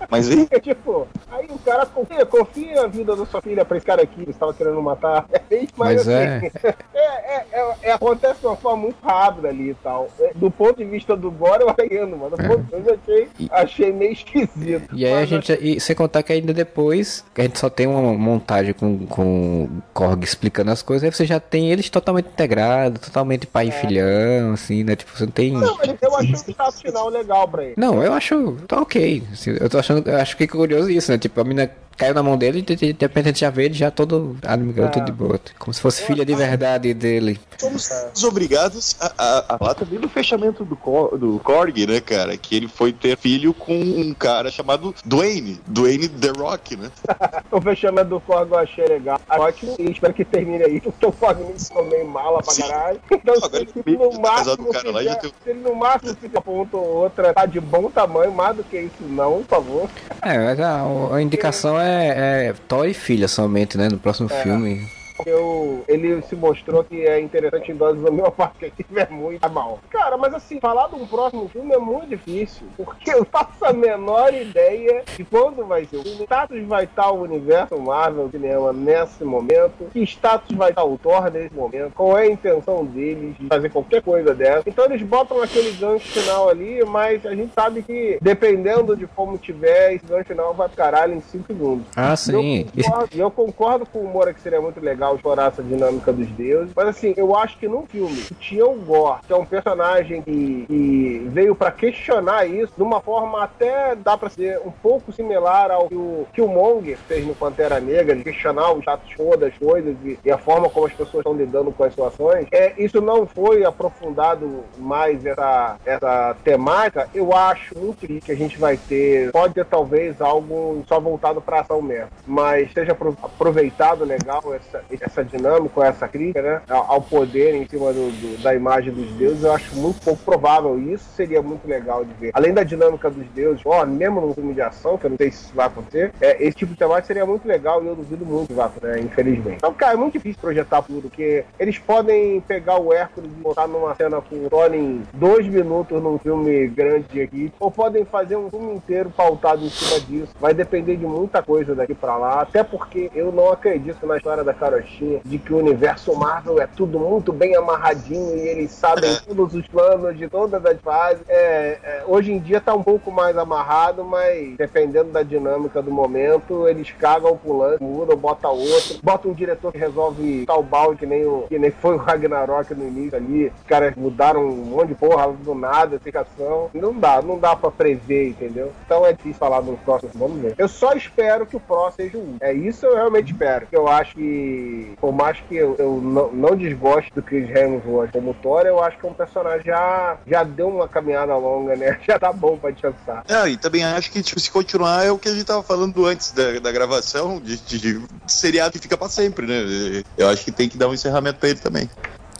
Mas 0.10 0.30
aí, 0.30 0.48
É 0.52 0.60
tipo, 0.60 1.08
aí 1.32 1.48
o 1.50 1.60
cara 1.60 1.86
confia, 1.86 2.26
confia 2.26 2.82
a 2.84 2.88
vida 2.88 3.16
da 3.16 3.26
sua 3.26 3.42
filha 3.42 3.64
pra 3.64 3.78
esse 3.78 3.86
cara 3.86 4.02
aqui 4.02 4.24
que 4.24 4.32
estava 4.32 4.54
querendo 4.54 4.82
matar. 4.82 5.26
Mas 5.76 6.02
assim, 6.08 6.12
é, 6.94 7.00
é, 7.00 7.46
é- 7.52 7.76
é- 7.84 7.92
acontece 7.92 8.40
de 8.42 8.46
uma 8.48 8.56
forma 8.56 8.84
muito 8.84 8.98
rápida 9.04 9.50
ali 9.50 9.72
e 9.72 9.74
tal. 9.76 10.08
É, 10.20 10.32
Do 10.36 10.50
ponto 10.52 10.78
de 10.78 10.86
vista 10.86 11.16
do 11.16 11.32
Gore, 11.32 11.62
eu 11.64 11.70
mas 12.18 12.86
vista 12.86 12.88
eu 12.88 13.00
achei, 13.04 13.30
achei 13.52 13.92
meio 13.94 14.12
esquisito. 14.14 14.90
E 14.94 15.06
aí 15.06 15.14
a 15.14 15.16
Mas, 15.18 15.30
gente, 15.30 15.54
e 15.62 15.80
sem 15.80 15.96
contar 15.96 16.24
que 16.24 16.34
ainda 16.34 16.54
depois, 16.54 17.24
a 17.38 17.42
gente 17.42 17.60
só 17.60 17.70
tem 17.70 17.88
uma 17.88 18.14
montagem 18.14 18.74
com, 18.74 19.06
com 19.08 19.64
o 19.64 19.70
Korg 19.94 20.24
explicando 20.24 20.72
as 20.72 20.82
coisas, 20.82 21.04
aí 21.04 21.12
você 21.12 21.26
já 21.26 21.40
tem 21.40 21.72
eles 21.72 21.90
totalmente 21.90 22.28
integrados, 22.28 23.02
totalmente 23.02 23.48
pai 23.48 23.68
e 23.68 23.72
filhão, 23.72 24.54
assim, 24.54 24.84
né? 24.84 24.96
Tipo, 24.96 25.18
você 25.18 25.26
não 25.26 25.32
tem. 25.32 25.52
Não, 25.54 25.78
mas 25.78 25.96
eu 26.02 26.16
achei 26.16 26.34
o 26.34 26.36
status 26.52 26.82
final 26.82 27.10
legal 27.10 27.48
pra 27.48 27.64
ele. 27.64 27.74
Não, 27.78 28.04
eu 28.04 28.14
acho. 28.14 28.58
Tá 28.68 28.82
ok. 28.82 29.24
assim, 29.34 29.58
eu 29.60 29.70
tô 29.70 29.78
achando. 29.78 29.99
Acho 30.20 30.38
que 30.38 30.44
é 30.44 30.48
curioso 30.48 30.90
isso, 30.90 31.12
né? 31.12 31.18
Tipo, 31.18 31.42
a 31.42 31.44
mina 31.44 31.70
caiu 32.00 32.14
na 32.14 32.24
mão 32.24 32.38
dele 32.38 32.60
e 32.60 32.76
de, 32.76 32.96
repente 33.00 33.26
a 33.26 33.28
gente 33.28 33.40
já 33.42 33.50
vê 33.50 33.66
ele 33.66 33.74
já 33.74 33.92
todo 33.92 34.38
amigão, 34.46 34.86
É. 34.86 34.88
tudo 34.90 35.06
de 35.06 35.12
boa. 35.12 35.40
Como 35.60 35.74
se 35.74 35.82
fosse 35.82 36.02
filha 36.04 36.26
de 36.26 36.34
verdade 36.34 36.94
dele. 36.94 37.40
somos 37.58 37.90
obrigados 38.24 38.96
a, 39.02 39.12
a, 39.18 39.56
a 39.56 39.58
falar 39.58 39.74
também 39.76 40.00
do 40.00 40.08
fechamento 40.10 40.64
do, 40.64 40.76
Cor- 40.76 41.18
do 41.18 41.40
Korg, 41.40 41.86
né, 41.86 42.00
cara? 42.00 42.36
Que 42.38 42.56
ele 42.56 42.68
foi 42.68 42.94
ter 42.94 43.18
filho 43.18 43.54
com 43.54 43.74
um 43.74 44.14
cara 44.14 44.50
chamado 44.50 44.96
Dwayne. 45.06 45.60
Dwayne 45.68 46.08
The 46.08 46.30
Rock, 46.38 46.78
né? 46.78 46.90
O 47.52 47.60
fechamento 47.62 48.10
do 48.10 48.20
Korg 48.22 48.52
eu 48.52 48.58
achei 48.60 48.86
legal. 48.86 49.20
Ótimo. 49.30 49.76
E 49.80 49.92
espero 49.92 50.14
que 50.14 50.24
termine 50.24 50.64
aí, 50.64 50.80
porque 50.80 51.06
o 51.06 51.12
Korg 51.12 51.40
me 51.44 51.60
ficou 51.60 51.84
meio 51.86 52.08
mala 52.08 52.42
pra 52.42 52.54
Sim. 52.54 52.62
caralho. 52.64 53.00
Então, 53.12 53.34
Agora 53.36 53.66
se 53.66 53.80
ele 53.86 53.98
no 53.98 54.22
casado 54.22 54.62
máximo 54.62 54.72
cara 54.74 54.92
lá 54.92 55.00
fizer, 55.00 55.16
tem- 55.16 55.32
se 55.44 55.50
ele 55.50 55.60
no 55.60 55.76
máximo 55.76 56.16
fizer 56.16 56.42
ponto 56.42 56.78
ou 56.78 56.86
outra, 57.04 57.34
tá 57.34 57.46
de 57.46 57.60
bom 57.60 57.90
tamanho, 57.90 58.32
mais 58.32 58.56
do 58.56 58.64
que 58.64 58.80
isso 58.80 59.02
não, 59.02 59.44
por 59.44 59.46
favor. 59.48 59.90
É, 60.22 60.38
mas 60.38 60.60
a, 60.60 60.84
a 61.16 61.22
indicação 61.22 61.80
é, 61.80 61.89
é 61.90 62.54
Thor 62.68 62.88
e 62.88 62.94
filha 62.94 63.28
somente, 63.28 63.78
né? 63.78 63.90
No 63.90 64.00
próximo 64.00 64.30
filme. 64.30 64.88
Porque 65.20 65.34
o- 65.34 65.84
ele 65.88 66.22
se 66.22 66.36
mostrou 66.36 66.82
que 66.82 67.06
é 67.06 67.20
interessante 67.20 67.72
em 67.72 67.76
doses 67.76 68.02
homeopáticas, 68.04 68.72
que 68.76 68.84
tiver 68.86 69.10
muito, 69.10 69.50
mal. 69.52 69.80
Cara, 69.90 70.16
mas 70.18 70.34
assim, 70.34 70.62
falar 70.62 70.88
de 70.88 70.96
um 70.96 71.06
próximo 71.06 71.50
filme 71.50 71.74
é 71.74 71.78
muito 71.78 72.08
difícil, 72.08 72.66
porque 72.78 73.12
eu 73.12 73.26
faço 73.26 73.66
a 73.66 73.74
menor 73.74 74.34
ideia 74.34 75.04
de 75.18 75.26
quando 75.26 75.66
vai 75.66 75.84
ser. 75.86 76.00
Que 76.04 76.24
status 76.24 76.64
vai 76.66 76.86
estar 76.86 77.12
o 77.12 77.22
universo 77.24 77.78
Marvel 77.78 78.30
Cinema 78.30 78.72
nesse 78.72 79.26
momento, 79.26 79.90
que 79.92 80.02
status 80.04 80.56
vai 80.56 80.70
estar 80.70 80.86
o 80.86 80.98
Thor 80.98 81.30
nesse 81.30 81.54
momento, 81.54 81.92
qual 81.94 82.18
é 82.18 82.22
a 82.24 82.32
intenção 82.32 82.86
deles 82.86 83.36
de 83.38 83.48
fazer 83.48 83.70
qualquer 83.70 84.02
coisa 84.02 84.34
dessa. 84.34 84.64
Então 84.70 84.86
eles 84.86 85.02
botam 85.02 85.42
aquele 85.42 85.72
gancho 85.74 86.08
final 86.08 86.48
ali, 86.50 86.82
mas 86.86 87.26
a 87.26 87.36
gente 87.36 87.54
sabe 87.54 87.82
que 87.84 88.18
dependendo 88.22 88.96
de 88.96 89.06
como 89.08 89.38
tiver, 89.38 89.96
esse 89.96 90.06
gancho 90.06 90.26
final 90.30 90.54
vai 90.54 90.70
pro 90.70 90.78
caralho 90.78 91.14
em 91.14 91.20
5 91.22 91.48
segundos. 91.48 91.86
Ah, 91.96 92.16
sim. 92.16 92.66
Eu 92.76 92.84
concordo, 92.84 93.18
eu 93.18 93.32
concordo 93.32 93.86
com 93.86 94.00
o 94.00 94.08
Moura 94.08 94.34
que 94.34 94.40
seria 94.40 94.62
muito 94.62 94.80
legal 94.80 95.09
explorar 95.16 95.48
essa 95.48 95.64
dinâmica 95.64 96.12
dos 96.12 96.28
deuses. 96.30 96.74
Mas 96.76 96.88
assim, 96.88 97.14
eu 97.18 97.36
acho 97.36 97.58
que 97.58 97.68
no 97.68 97.86
filme 97.88 98.24
o 98.62 98.74
Gore, 98.76 99.20
que 99.28 99.34
é 99.34 99.36
um 99.36 99.46
personagem 99.46 100.22
que, 100.22 100.66
que 100.68 101.28
veio 101.30 101.56
pra 101.56 101.72
questionar 101.72 102.46
isso 102.46 102.74
de 102.76 102.84
uma 102.84 103.00
forma 103.00 103.44
até 103.44 103.96
dá 103.96 104.18
pra 104.18 104.30
ser 104.30 104.60
um 104.66 104.72
pouco 104.72 105.12
similar 105.12 105.72
ao 105.72 105.88
que 105.88 105.96
o 105.96 106.26
Killmonger 106.34 106.98
fez 107.08 107.26
no 107.26 107.36
Pantera 107.36 107.80
Negra, 107.80 108.16
de 108.16 108.24
questionar 108.24 108.72
o 108.72 108.80
status 108.80 109.14
quo 109.16 109.38
das 109.38 109.56
coisas 109.58 109.96
e, 110.04 110.20
e 110.24 110.32
a 110.32 110.38
forma 110.38 110.70
como 110.70 110.88
as 110.88 110.94
pessoas 110.94 111.22
estão 111.22 111.34
lidando 111.34 111.72
com 111.72 111.84
as 111.84 111.92
situações. 111.92 112.48
É, 112.52 112.74
isso 112.78 113.02
não 113.02 113.26
foi 113.28 113.64
aprofundado 113.64 114.64
mais 114.78 115.26
essa, 115.26 115.78
essa 115.86 116.36
temática. 116.44 117.08
Eu 117.14 117.34
acho 117.36 117.78
muito 117.78 118.08
que 118.08 118.32
a 118.32 118.36
gente 118.36 118.58
vai 118.60 118.78
ter, 118.78 119.32
pode 119.32 119.54
ter 119.54 119.66
talvez 119.66 120.20
algo 120.22 120.84
só 120.88 121.00
voltado 121.00 121.42
pra 121.42 121.62
ação 121.62 121.82
mesmo, 121.82 122.10
mas 122.26 122.72
seja 122.74 122.92
apro- 122.94 123.18
aproveitado 123.22 124.04
legal 124.06 124.42
essa, 124.54 124.84
essa 125.02 125.24
dinâmica, 125.24 125.86
essa 125.86 126.08
crítica, 126.08 126.42
né, 126.42 126.62
ao 126.68 127.02
poder 127.02 127.56
em 127.56 127.68
cima 127.68 127.92
do, 127.94 128.10
do- 128.12 128.42
da 128.42 128.54
imagem 128.56 128.94
dos 128.94 129.10
deuses, 129.14 129.44
eu 129.44 129.54
acho 129.54 129.76
muito 129.76 130.02
pouco 130.04 130.22
provável. 130.24 130.78
E 130.80 130.94
isso 130.94 131.06
seria 131.16 131.42
muito 131.42 131.68
legal 131.68 132.04
de 132.06 132.14
ver. 132.14 132.32
Além 132.34 132.54
da 132.54 132.64
dinâmica 132.64 133.10
dos 133.10 133.26
deuses, 133.30 133.62
ó, 133.66 133.86
mesmo 133.86 134.22
num 134.22 134.34
filme 134.34 134.54
de 134.54 134.62
ação, 134.62 134.98
que 134.98 135.06
eu 135.06 135.10
não 135.12 135.18
sei 135.18 135.32
se 135.32 135.44
isso 135.46 135.56
vai 135.56 135.68
acontecer, 135.68 136.12
é, 136.22 136.44
esse 136.44 136.58
tipo 136.58 136.74
de 136.74 136.80
temática 136.80 137.08
seria 137.08 137.26
muito 137.26 137.48
legal 137.48 137.84
e 137.84 137.88
eu 137.88 137.96
duvido 137.96 138.26
muito 138.26 138.48
que 138.48 138.54
vá, 138.54 138.70
né, 138.82 139.00
infelizmente. 139.00 139.58
Então, 139.58 139.74
cara, 139.74 139.94
é 139.94 139.98
muito 139.98 140.14
difícil 140.14 140.40
projetar 140.42 140.82
tudo, 140.82 141.04
porque 141.04 141.44
eles 141.60 141.78
podem 141.78 142.42
pegar 142.42 142.80
o 142.80 142.94
Hércules 142.94 143.30
e 143.32 143.42
botar 143.42 143.68
numa 143.68 143.96
cena 143.96 144.22
com 144.22 144.36
o 144.36 144.50
em 144.74 145.02
dois 145.14 145.48
minutos 145.48 146.02
num 146.02 146.18
filme 146.20 146.68
grande 146.68 147.06
de 147.10 147.22
equipe, 147.22 147.54
ou 147.60 147.72
podem 147.72 148.04
fazer 148.06 148.36
um 148.36 148.50
filme 148.50 148.74
inteiro 148.76 149.10
pautado 149.16 149.64
em 149.66 149.70
cima 149.70 150.00
disso. 150.02 150.34
Vai 150.40 150.54
depender 150.54 150.96
de 150.98 151.06
muita 151.06 151.42
coisa 151.42 151.74
daqui 151.74 151.94
pra 151.96 152.18
lá, 152.18 152.42
até 152.42 152.64
porque 152.64 153.10
eu 153.16 153.32
não 153.32 153.52
acredito 153.52 154.06
na 154.06 154.18
história 154.18 154.44
da 154.44 154.54
carochinha 154.90 155.22
de 155.24 155.38
que 155.38 155.54
o 155.54 155.58
universo 155.58 156.16
Marvel 156.16 156.60
é 156.60 156.68
tudo 156.68 157.00
muito 157.00 157.32
bem 157.32 157.56
amarradinho 157.56 158.36
e 158.36 158.48
eles 158.48 158.72
sabem 158.72 159.16
todos 159.26 159.54
os 159.54 159.68
planos 159.68 160.18
de 160.18 160.28
todas 160.28 160.66
as 160.66 160.80
fases. 160.82 161.24
É, 161.28 161.80
é, 161.84 162.04
hoje 162.08 162.32
em 162.32 162.40
dia 162.40 162.60
tá 162.60 162.74
um 162.74 162.84
pouco 162.84 163.12
mais 163.12 163.38
amarrado, 163.38 164.04
mas 164.04 164.58
dependendo 164.58 165.12
da 165.12 165.24
dinâmica 165.24 165.82
do 165.82 165.92
momento, 165.92 166.68
eles 166.68 166.92
cagam 166.92 167.38
pulando, 167.38 167.82
mudam, 167.82 168.18
bota 168.18 168.48
outro, 168.50 169.00
bota 169.04 169.28
um 169.28 169.34
diretor 169.34 169.72
que 169.72 169.78
resolve 169.78 170.46
tal 170.46 170.64
balde 170.64 171.00
que 171.00 171.06
nem, 171.06 171.26
o, 171.26 171.46
que 171.48 171.60
nem 171.60 171.72
foi 171.72 171.96
o 171.96 171.98
Ragnarok 171.98 172.74
no 172.74 172.88
início 172.88 173.18
ali. 173.18 173.48
Os 173.48 173.64
caras 173.68 173.96
mudaram 173.96 174.46
um 174.46 174.66
monte 174.66 174.90
de 174.90 174.96
porra 174.96 175.32
do 175.32 175.54
nada, 175.54 175.96
explicação. 175.96 176.70
Não 176.74 176.94
dá, 176.94 177.22
não 177.22 177.38
dá 177.38 177.56
pra 177.56 177.70
prever, 177.70 178.30
entendeu? 178.30 178.72
Então 178.86 179.06
é 179.06 179.14
difícil 179.14 179.40
falar 179.40 179.62
no 179.62 179.78
próximo, 179.78 180.12
vamos 180.16 180.42
ver. 180.42 180.56
Eu 180.58 180.68
só 180.68 180.94
espero 180.94 181.46
que 181.46 181.56
o 181.56 181.60
próximo 181.60 181.90
seja 181.96 182.18
o 182.18 182.22
último. 182.22 182.38
É 182.42 182.54
isso 182.54 182.86
eu 182.86 182.96
realmente 182.96 183.32
espero. 183.32 183.68
Eu 183.72 183.88
acho 183.88 184.16
que, 184.16 184.69
por 185.00 185.12
mais 185.12 185.40
que 185.42 185.56
eu, 185.56 185.76
eu 185.78 186.02
não, 186.02 186.32
não 186.32 186.56
desgoste 186.56 187.12
do 187.14 187.22
Chris 187.22 187.50
Hemsworth 187.50 188.12
como 188.12 188.34
Thor, 188.36 188.66
eu 188.66 188.82
acho 188.84 188.98
que 188.98 189.06
é 189.06 189.10
um 189.10 189.14
personagem 189.14 189.66
já, 189.66 190.18
já 190.26 190.44
deu 190.44 190.70
uma 190.70 190.88
caminhada 190.88 191.36
longa, 191.36 191.76
né? 191.76 192.00
Já 192.08 192.18
tá 192.18 192.34
bom 192.34 192.58
pra 192.58 192.72
descansar. 192.72 193.24
É, 193.28 193.50
e 193.50 193.58
também 193.58 193.84
acho 193.84 194.12
que, 194.12 194.24
tipo, 194.24 194.40
se 194.40 194.50
continuar 194.50 195.06
é 195.06 195.12
o 195.12 195.20
que 195.20 195.30
a 195.30 195.34
gente 195.34 195.44
tava 195.44 195.62
falando 195.62 196.06
antes 196.06 196.32
da, 196.32 196.60
da 196.60 196.72
gravação, 196.72 197.40
de, 197.40 197.58
de, 197.58 197.80
de 197.80 198.08
seriado 198.28 198.72
que 198.72 198.80
fica 198.80 198.98
pra 198.98 199.08
sempre, 199.08 199.46
né? 199.46 200.04
Eu 200.18 200.28
acho 200.30 200.44
que 200.44 200.52
tem 200.52 200.68
que 200.68 200.78
dar 200.78 200.88
um 200.88 200.94
encerramento 200.94 201.40
pra 201.40 201.50
ele 201.50 201.60
também. 201.60 201.90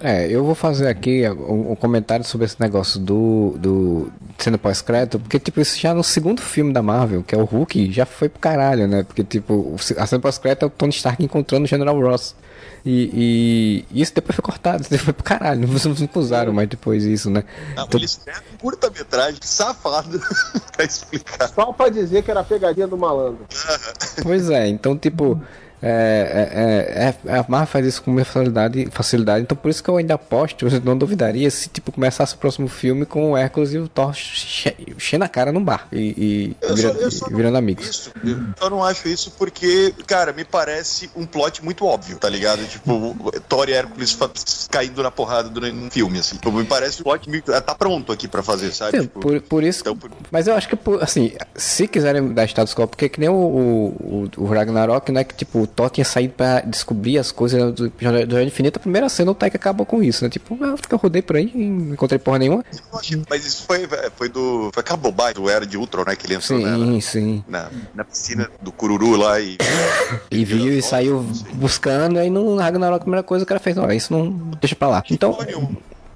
É, 0.02 0.28
eu 0.30 0.46
vou 0.46 0.56
fazer 0.56 0.88
aqui 0.88 1.28
um, 1.30 1.72
um 1.72 1.76
comentário 1.76 2.24
sobre 2.24 2.46
esse 2.46 2.60
negócio 2.60 3.00
do, 3.00 3.56
do 3.58 4.12
sendo 4.38 4.58
pós-crédito, 4.58 5.20
porque, 5.20 5.38
tipo, 5.40 5.60
isso 5.60 5.78
já 5.78 5.94
no 5.94 6.04
segundo 6.04 6.42
filme 6.42 6.72
da 6.72 6.82
Marvel, 6.82 7.22
que 7.22 7.36
é 7.36 7.38
o 7.38 7.44
Hulk, 7.44 7.92
já 7.92 8.06
foi 8.06 8.30
pro 8.30 8.40
caralho, 8.40 8.88
né? 8.88 9.04
Porque, 9.04 9.24
tipo, 9.26 9.76
a 9.98 10.06
cena 10.06 10.22
pós-crédito 10.22 10.64
é 10.64 10.66
o 10.68 10.70
Tony 10.70 10.92
Stark 10.94 11.22
encontrando 11.24 11.66
o 11.66 11.68
General 11.68 12.00
Ross. 12.00 12.34
E, 12.86 13.86
e 13.92 14.02
isso 14.02 14.16
depois 14.16 14.36
foi 14.38 14.44
cortado, 14.44 14.84
isso 14.90 14.98
foi 15.04 15.12
pro 15.14 15.24
caralho, 15.24 15.68
não, 15.68 15.68
não 15.68 16.10
usaram 16.22 16.54
mais 16.54 16.70
depois 16.70 17.04
isso, 17.04 17.30
né? 17.30 17.44
Não, 17.76 17.84
Então- 17.84 18.00
eles 18.00 18.16
fizeram 18.16 18.42
curta-metragem 18.58 19.40
safado 19.44 20.18
pra 20.78 20.86
explicar. 20.86 21.50
Só 21.50 21.74
pra 21.74 21.90
dizer 21.90 22.24
que 22.24 22.32
era 22.32 22.40
a 22.40 22.44
pegadinha 22.46 22.88
do 22.88 22.98
malandro. 22.98 23.46
Pois 24.24 24.50
é, 24.50 24.68
então, 24.70 24.98
tipo, 24.98 25.42
é, 25.82 27.16
é, 27.26 27.30
é, 27.32 27.38
a 27.40 27.46
Marvel 27.48 27.68
faz 27.68 27.86
isso 27.86 28.02
com 28.04 28.12
muita 28.12 28.30
facilidade, 28.30 28.88
facilidade, 28.92 29.42
então 29.44 29.56
por 29.58 29.70
isso 29.70 29.84
que 29.84 29.90
eu 29.90 29.98
ainda 29.98 30.16
aposto, 30.16 30.68
eu 30.68 30.82
não 30.82 30.98
duvidaria 30.98 31.50
se, 31.50 31.70
tipo, 31.70 31.92
começasse 31.92 32.36
o 32.36 32.38
próximo 32.38 32.68
filme 32.68 33.06
com 33.06 33.32
o 33.32 33.38
Hércules 33.38 33.74
e 33.74 33.78
o 33.78 33.88
Thor 33.88 34.14
che- 34.14 34.76
enchendo 34.96 35.24
a 35.24 35.28
cara 35.30 35.52
num 35.52 35.64
bar 35.64 35.88
e, 35.92 36.56
e 36.62 36.74
vira- 36.76 37.12
só- 37.12 37.28
virando 37.30 37.58
amigos. 37.58 37.90
Isso, 37.90 38.12
eu 38.62 38.70
não 38.70 38.84
acho 38.84 39.08
isso 39.08 39.32
porque, 39.38 39.94
cara, 40.06 40.34
me 40.34 40.44
parece 40.44 41.10
um 41.16 41.26
plot 41.26 41.64
muito 41.64 41.86
óbvio, 41.86 42.18
tá 42.18 42.30
ligado? 42.30 42.66
Tipo, 42.68 43.16
Thor 43.48 43.70
e 43.70 43.74
Hércules 43.74 44.18
caindo 44.70 45.02
na 45.04 45.12
porrada 45.12 45.50
durante 45.50 45.76
um 45.78 45.90
filme, 45.90 46.20
assim. 46.20 46.36
Tipo, 46.36 46.52
me 46.52 46.66
parece 46.66 47.02
um 47.02 47.04
plot 47.04 47.30
tá 47.66 47.76
pronto 47.76 48.12
aqui 48.12 48.28
pra 48.28 48.44
fazer, 48.44 48.72
sabe? 48.74 48.98
Sim, 48.98 49.04
Tipo, 49.04 49.20
por, 49.20 49.42
por 49.42 49.64
isso. 49.64 49.82
então, 49.82 49.96
por- 49.96 50.10
Mas 50.32 50.48
eu 50.48 50.56
acho 50.56 50.68
que, 50.68 50.78
assim, 51.02 51.32
se 51.56 51.88
quiserem 51.88 52.34
dar 52.34 52.46
status 52.46 52.74
quo, 52.74 52.88
porque 52.88 53.08
que 53.10 53.20
nem 53.20 53.30
o, 53.30 53.34
o, 53.34 54.30
o- 54.38 54.46
Ragnarok, 54.46 55.12
né? 55.12 55.24
Que 55.24 55.36
tipo, 55.36 55.68
Thor 55.70 55.90
tinha 55.90 56.06
saído 56.06 56.34
pra 56.34 56.62
descobrir 56.62 57.18
as 57.18 57.32
coisas 57.32 57.74
do 57.74 57.92
Jornada 58.00 58.26
do 58.26 58.42
Infinito. 58.42 58.78
A 58.78 58.80
primeira 58.80 59.08
cena, 59.10 59.32
o 59.32 59.36
Taika 59.36 59.58
acabou 59.58 59.86
com 59.86 60.04
isso, 60.04 60.24
né? 60.24 60.30
Tipo, 60.30 60.58
eu, 60.60 60.76
eu 60.90 60.98
rodei 60.98 61.22
por 61.22 61.36
aí 61.36 61.52
e 61.54 61.66
não 61.66 61.94
encontrei 61.94 62.20
porra 62.20 62.40
nenhuma. 62.40 62.64
não 62.92 63.24
mas 63.30 63.46
isso 63.46 63.64
foi, 63.64 63.88
foi 64.16 64.30
do. 64.30 64.70
Foi 64.74 64.82
aquela 64.82 64.98
bobagem 64.98 65.36
do 65.36 65.50
Era 65.50 65.66
de 65.66 65.78
Ultron, 65.78 66.04
né? 66.06 66.16
Que 66.16 66.26
ele 66.26 66.36
entrou 66.36 66.60
Sim, 66.60 67.02
sim. 67.02 67.44
na, 67.48 67.70
na 67.94 68.04
piscina 68.04 68.50
do 68.62 68.72
Cururu 68.72 69.16
lá 69.16 69.40
e. 69.40 69.58
E 70.32 70.46
viu 70.46 70.72
e 70.72 70.82
saiu 70.82 71.26
buscando, 71.54 72.20
aí 72.20 72.30
no 72.30 72.56
Ragnarok 72.56 72.98
a 72.98 73.00
primeira 73.00 73.24
coisa 73.24 73.44
o 73.44 73.48
cara 73.48 73.60
fez, 73.60 73.78
olha, 73.78 73.94
isso 73.94 74.14
não 74.14 74.32
deixa 74.60 74.76
pra 74.76 74.88
lá. 74.88 75.04
Então. 75.10 75.38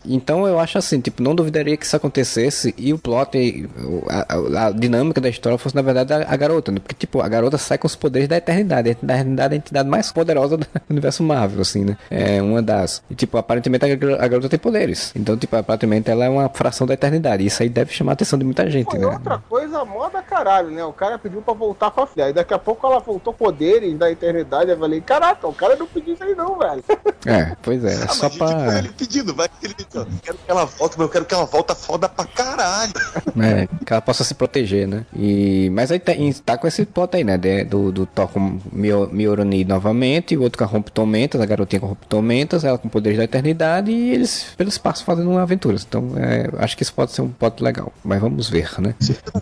Então 0.06 0.48
eu 0.48 0.60
acho 0.60 0.78
assim, 0.78 1.00
tipo, 1.00 1.22
não 1.24 1.34
duvidaria 1.36 1.78
que 1.78 1.86
isso 1.86 1.96
acontecesse 1.96 2.74
e 2.78 2.94
o 2.94 2.98
plot, 2.98 3.38
e 3.38 3.70
a, 4.10 4.36
a- 4.64 4.68
a 4.68 4.72
dinâmica 4.72 5.20
da 5.22 5.30
história 5.30 5.58
fosse, 5.58 5.76
na 5.76 5.82
verdade, 5.82 6.14
a, 6.14 6.18
a 6.30 6.36
garota, 6.36 6.72
né? 6.72 6.80
Porque, 6.80 6.96
tipo, 6.96 7.22
a 7.22 7.28
garota 7.28 7.58
sai 7.58 7.78
com 7.78 7.88
os 7.88 7.96
poderes 7.96 8.28
da 8.28 8.38
eternidade. 8.38 8.90
A 8.90 8.92
eternidade 8.92 9.54
é 9.54 9.56
a 9.56 9.58
entidade 9.58 9.90
mais 9.90 10.12
poderosa 10.12 10.58
do 10.58 10.66
universo 10.90 11.24
Marvel, 11.24 11.62
assim, 11.62 11.84
né? 11.86 11.98
É 12.10 12.42
uma 12.42 12.62
das. 12.62 13.02
E, 13.10 13.16
tipo, 13.16 13.38
aparentemente 13.38 13.86
a, 13.86 13.96
gar- 13.96 14.22
a 14.24 14.28
garota 14.28 14.50
tem 14.50 14.60
poderes. 14.60 15.12
Então, 15.16 15.38
tipo, 15.38 15.56
aparentemente 15.56 16.10
ela 16.10 16.26
é 16.26 16.30
uma 16.30 16.50
fração 16.50 16.86
da 16.88 16.94
eternidade. 16.94 17.46
Isso 17.46 17.62
aí 17.64 17.70
deve 17.70 17.94
chamar 17.94 18.12
a 18.12 18.14
atenção 18.14 18.38
de 18.40 18.46
muita 18.46 18.70
gente, 18.70 18.90
Foi 18.90 19.00
né? 19.00 19.08
outra 19.08 19.38
coisa, 19.50 19.84
moda 19.86 20.22
caralho, 20.22 20.70
né? 20.70 20.84
O 20.84 20.94
cara 20.94 21.18
pediu 21.18 21.42
pra 21.42 21.54
voltar 21.54 21.92
com 21.92 22.02
a 22.02 22.08
filha. 22.08 22.26
Aí 22.26 22.34
daqui 22.34 22.54
a 22.54 22.60
pouco 22.60 22.86
ela 22.88 23.00
voltou 23.00 23.34
poderes 23.34 23.98
da 23.98 24.12
eternidade. 24.12 24.70
Eu 24.72 24.78
falei, 24.78 25.02
caraca, 25.02 25.48
o 25.48 25.54
cara 25.54 25.76
não 25.76 25.88
pediu 25.88 26.14
isso 26.14 26.24
aí 26.24 26.36
não, 26.36 26.58
velho. 26.58 26.84
É, 27.26 27.56
pois 27.62 27.84
é. 27.84 27.94
É 27.94 28.04
Ah, 28.04 28.08
só 28.10 28.30
pra. 28.30 28.78
ele 28.80 28.90
pedindo, 28.90 29.34
vai 29.34 29.48
que 29.48 29.66
ele 29.66 29.76
eu 29.96 30.08
quero 30.22 30.38
que 30.38 30.52
ela 30.52 30.66
volte, 30.66 30.96
mas 30.98 31.06
eu 31.06 31.10
quero 31.10 31.26
que 31.26 31.34
ela 31.34 31.46
volta 31.46 31.76
foda 31.76 32.08
pra 32.10 32.26
caralho. 32.26 32.94
né, 33.36 33.68
que 33.86 33.92
ela 33.94 34.02
possa 34.02 34.24
se 34.24 34.34
proteger, 34.34 34.88
né? 34.88 35.06
E, 35.16 35.70
mas 35.72 35.92
aí 35.92 36.00
tá, 36.00 36.14
e 36.14 36.34
tá 36.34 36.58
com 36.58 36.68
esse 36.68 36.86
plot 36.86 37.16
aí, 37.16 37.24
né? 37.24 37.38
de- 37.38 37.64
do, 37.64 37.92
do 37.92 38.06
Thor 38.06 38.28
com 38.28 38.60
Mio- 38.72 39.10
Mjolnir 39.12 39.68
novamente, 39.68 40.34
e 40.34 40.38
o 40.38 40.42
outro 40.42 40.58
com 40.58 40.64
a 40.64 40.68
Rompe-Tormentas, 40.68 41.42
a 41.42 41.46
garotinha 41.46 41.80
com 41.80 41.88
Rompe-Tormentas, 41.88 42.64
ela 42.64 42.78
com 42.78 42.90
poderes 42.90 43.18
da 43.18 43.24
eternidade, 43.26 43.92
e 43.92 44.12
eles 44.12 44.46
pelo 44.58 44.70
espaço 44.70 45.04
fazendo 45.04 45.38
aventuras. 45.38 45.86
Então, 45.88 46.12
é, 46.18 46.50
acho 46.64 46.76
que 46.78 46.84
isso 46.84 46.94
pode 46.94 47.12
ser 47.12 47.22
um 47.22 47.30
plot 47.30 47.62
legal. 47.64 47.92
Mas 48.04 48.20
vamos 48.22 48.50
ver, 48.50 48.70
né? 48.80 48.96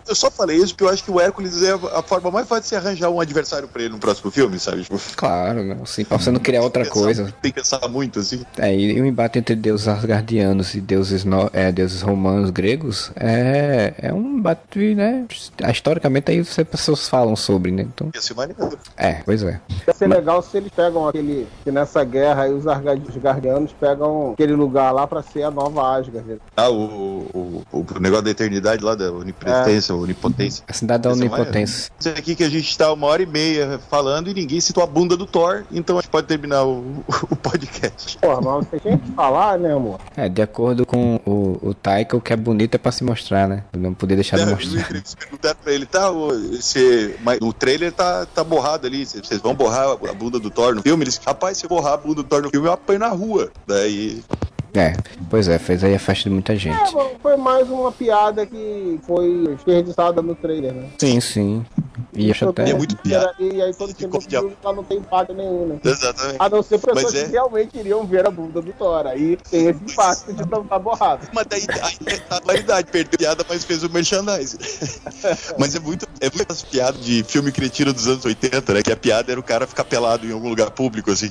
Eu 0.08 0.14
só 0.14 0.30
falei 0.30 0.56
isso 0.56 0.68
porque 0.74 0.84
eu 0.84 0.88
acho 0.88 1.04
que 1.04 1.10
o 1.10 1.20
Hércules 1.20 1.62
é 1.62 1.72
a 1.72 2.02
forma 2.02 2.30
mais 2.30 2.46
fácil 2.48 2.62
de 2.62 2.68
se 2.68 2.76
arranjar 2.76 3.10
um 3.10 3.20
adversário 3.20 3.68
pra 3.68 3.82
ele 3.82 3.92
no 3.92 3.98
próximo 3.98 4.30
filme, 4.30 4.58
sabe? 4.58 4.82
Tipo, 4.82 4.98
Claro, 5.16 5.62
né? 5.64 5.76
Assim, 5.82 6.04
pra 6.04 6.18
você 6.18 6.30
não 6.30 6.40
criar 6.40 6.62
outra 6.62 6.82
pensar- 6.84 6.94
coisa. 6.94 7.34
Tem 7.42 7.50
que 7.52 7.60
pensar 7.60 7.88
muito, 7.88 8.18
assim. 8.20 8.42
É, 8.58 8.74
e 8.74 9.00
o 9.00 9.06
embate 9.06 9.38
entre 9.38 9.54
deuses 9.54 9.86
asgardianos 9.88 10.41
e 10.74 10.80
deuses, 10.80 11.24
no, 11.24 11.48
é, 11.52 11.70
deuses 11.70 12.02
romanos 12.02 12.50
gregos 12.50 13.12
é, 13.16 13.94
é 13.98 14.12
um 14.12 14.38
embate, 14.38 14.94
né? 14.94 15.24
Historicamente 15.70 16.30
aí 16.30 16.40
as 16.40 16.54
pessoas 16.54 17.08
falam 17.08 17.36
sobre, 17.36 17.70
né? 17.70 17.82
Então, 17.82 18.10
Ia 18.14 18.20
ser 18.20 18.34
maneiro. 18.34 18.78
é, 18.96 19.14
pois 19.24 19.42
é. 19.42 19.60
Ia 19.86 19.94
ser 19.94 20.08
legal 20.08 20.42
se 20.42 20.56
eles 20.56 20.70
pegam 20.74 21.08
aquele. 21.08 21.46
Que 21.64 21.70
nessa 21.70 22.04
guerra 22.04 22.42
aí 22.42 22.52
os 22.52 22.66
Asgardianos 22.66 23.72
pegam 23.72 24.32
aquele 24.32 24.54
lugar 24.54 24.92
lá 24.92 25.06
pra 25.06 25.22
ser 25.22 25.44
a 25.44 25.50
nova 25.50 25.96
Asgard. 25.96 26.40
Ah, 26.56 26.70
o, 26.70 27.26
o, 27.32 27.62
o 27.72 28.00
negócio 28.00 28.24
da 28.24 28.30
eternidade 28.30 28.82
lá, 28.82 28.94
da 28.94 29.12
onipresença, 29.12 29.94
onipotência. 29.94 30.64
A 30.68 30.72
cidade 30.72 31.02
da 31.02 31.10
é 31.10 31.12
onipotência. 31.12 31.90
Isso 31.98 32.08
aqui 32.08 32.34
que 32.34 32.44
a 32.44 32.48
gente 32.48 32.76
tá 32.76 32.92
uma 32.92 33.06
hora 33.06 33.22
e 33.22 33.26
meia 33.26 33.78
falando 33.90 34.28
e 34.28 34.34
ninguém 34.34 34.60
citou 34.60 34.82
a 34.82 34.86
bunda 34.86 35.16
do 35.16 35.26
Thor, 35.26 35.64
então 35.70 35.98
a 35.98 36.00
gente 36.00 36.10
pode 36.10 36.26
terminar 36.26 36.64
o, 36.64 37.04
o 37.30 37.36
podcast. 37.36 38.18
Porra, 38.18 38.40
mas 38.40 38.66
você 38.66 38.80
tinha 38.80 38.98
que 38.98 39.12
falar, 39.12 39.58
né, 39.58 39.74
amor? 39.74 40.00
É, 40.16 40.28
de 40.32 40.42
acordo 40.42 40.84
com 40.86 41.20
o, 41.26 41.58
o 41.68 41.74
Taika, 41.74 42.16
o 42.16 42.20
que 42.20 42.32
é 42.32 42.36
bonito 42.36 42.74
é 42.74 42.78
pra 42.78 42.90
se 42.90 43.04
mostrar, 43.04 43.46
né? 43.48 43.64
Não 43.76 43.92
poder 43.94 44.14
deixar 44.16 44.36
de 44.38 44.42
É, 44.42 44.46
mostrar. 44.46 44.90
eles 44.90 45.14
perguntaram 45.14 45.56
pra 45.62 45.72
ele, 45.72 45.86
tá, 45.86 46.10
esse, 46.52 47.14
mas 47.22 47.38
o 47.42 47.52
trailer 47.52 47.92
tá, 47.92 48.26
tá 48.26 48.42
borrado 48.42 48.86
ali, 48.86 49.04
vocês 49.06 49.40
vão 49.40 49.54
borrar 49.54 49.90
a 50.08 50.12
bunda 50.14 50.38
do 50.38 50.50
Thor 50.50 50.74
no 50.74 50.82
filme? 50.82 51.04
Eles, 51.04 51.20
rapaz, 51.24 51.58
se 51.58 51.64
eu 51.64 51.68
borrar 51.68 51.92
a 51.94 51.96
bunda 51.96 52.16
do 52.16 52.24
Thor 52.24 52.42
no 52.42 52.50
filme, 52.50 52.66
eu 52.68 52.72
apanho 52.72 52.98
na 52.98 53.08
rua. 53.08 53.50
Daí, 53.66 54.22
É, 54.74 54.94
pois 55.28 55.48
é, 55.48 55.58
fez 55.58 55.84
aí 55.84 55.94
a 55.94 55.98
festa 55.98 56.24
de 56.28 56.30
muita 56.30 56.54
É, 56.54 56.56
gente. 56.56 56.92
bom, 56.92 57.12
foi 57.22 57.36
mais 57.36 57.68
uma 57.68 57.92
piada 57.92 58.46
que 58.46 58.98
foi 59.06 59.48
desperdiçada 59.54 60.22
no 60.22 60.34
trailer, 60.34 60.72
né? 60.72 60.88
Sim, 60.98 61.20
sim. 61.20 61.66
E 62.12 62.30
acho 62.30 62.48
até. 62.48 62.70
é 62.70 62.74
muito 62.74 62.96
piada. 62.96 63.34
E 63.38 63.60
aí 63.60 63.72
quando 63.74 63.96
chegou 63.98 64.18
o 64.18 64.22
filme, 64.22 64.56
ela 64.62 64.72
não 64.74 64.84
tem 64.84 64.98
impacto 64.98 65.34
nenhum, 65.34 65.66
né? 65.66 65.80
exatamente. 65.84 66.36
A 66.38 66.48
não 66.48 66.62
ser 66.62 66.78
pessoas 66.78 67.04
Mas 67.04 67.14
é- 67.14 67.24
que 67.24 67.30
realmente 67.32 67.78
iriam 67.78 68.06
ver 68.06 68.26
a 68.26 68.30
bunda 68.30 68.60
do 68.60 68.72
Thor. 68.72 69.06
Aí 69.06 69.36
tem 69.50 69.68
esse 69.68 69.82
impacto 69.82 70.32
de 70.32 70.48
não 70.50 70.62
estar 70.62 70.78
borrado. 70.78 71.28
Mas 71.32 71.46
daí 71.46 71.62
aí 71.82 72.20
tá 72.20 72.36
a 72.36 72.40
dualidade, 72.40 72.90
perdeu 72.90 73.14
a 73.14 73.18
piada, 73.18 73.46
mas 73.48 73.64
fez 73.64 73.82
o 73.82 73.90
merchandising. 73.90 74.58
mas 75.58 75.74
é 75.74 75.80
muito, 75.80 76.06
é 76.20 76.30
muito 76.30 76.50
as 76.50 76.62
piadas 76.62 77.04
de 77.04 77.22
filme 77.24 77.52
cretino 77.52 77.92
dos 77.92 78.06
anos 78.06 78.24
80, 78.24 78.74
né? 78.74 78.82
Que 78.82 78.92
a 78.92 78.96
piada 78.96 79.30
era 79.30 79.40
o 79.40 79.42
cara 79.42 79.66
ficar 79.66 79.84
pelado 79.84 80.26
em 80.26 80.32
algum 80.32 80.48
lugar 80.48 80.70
público, 80.70 81.10
assim. 81.10 81.30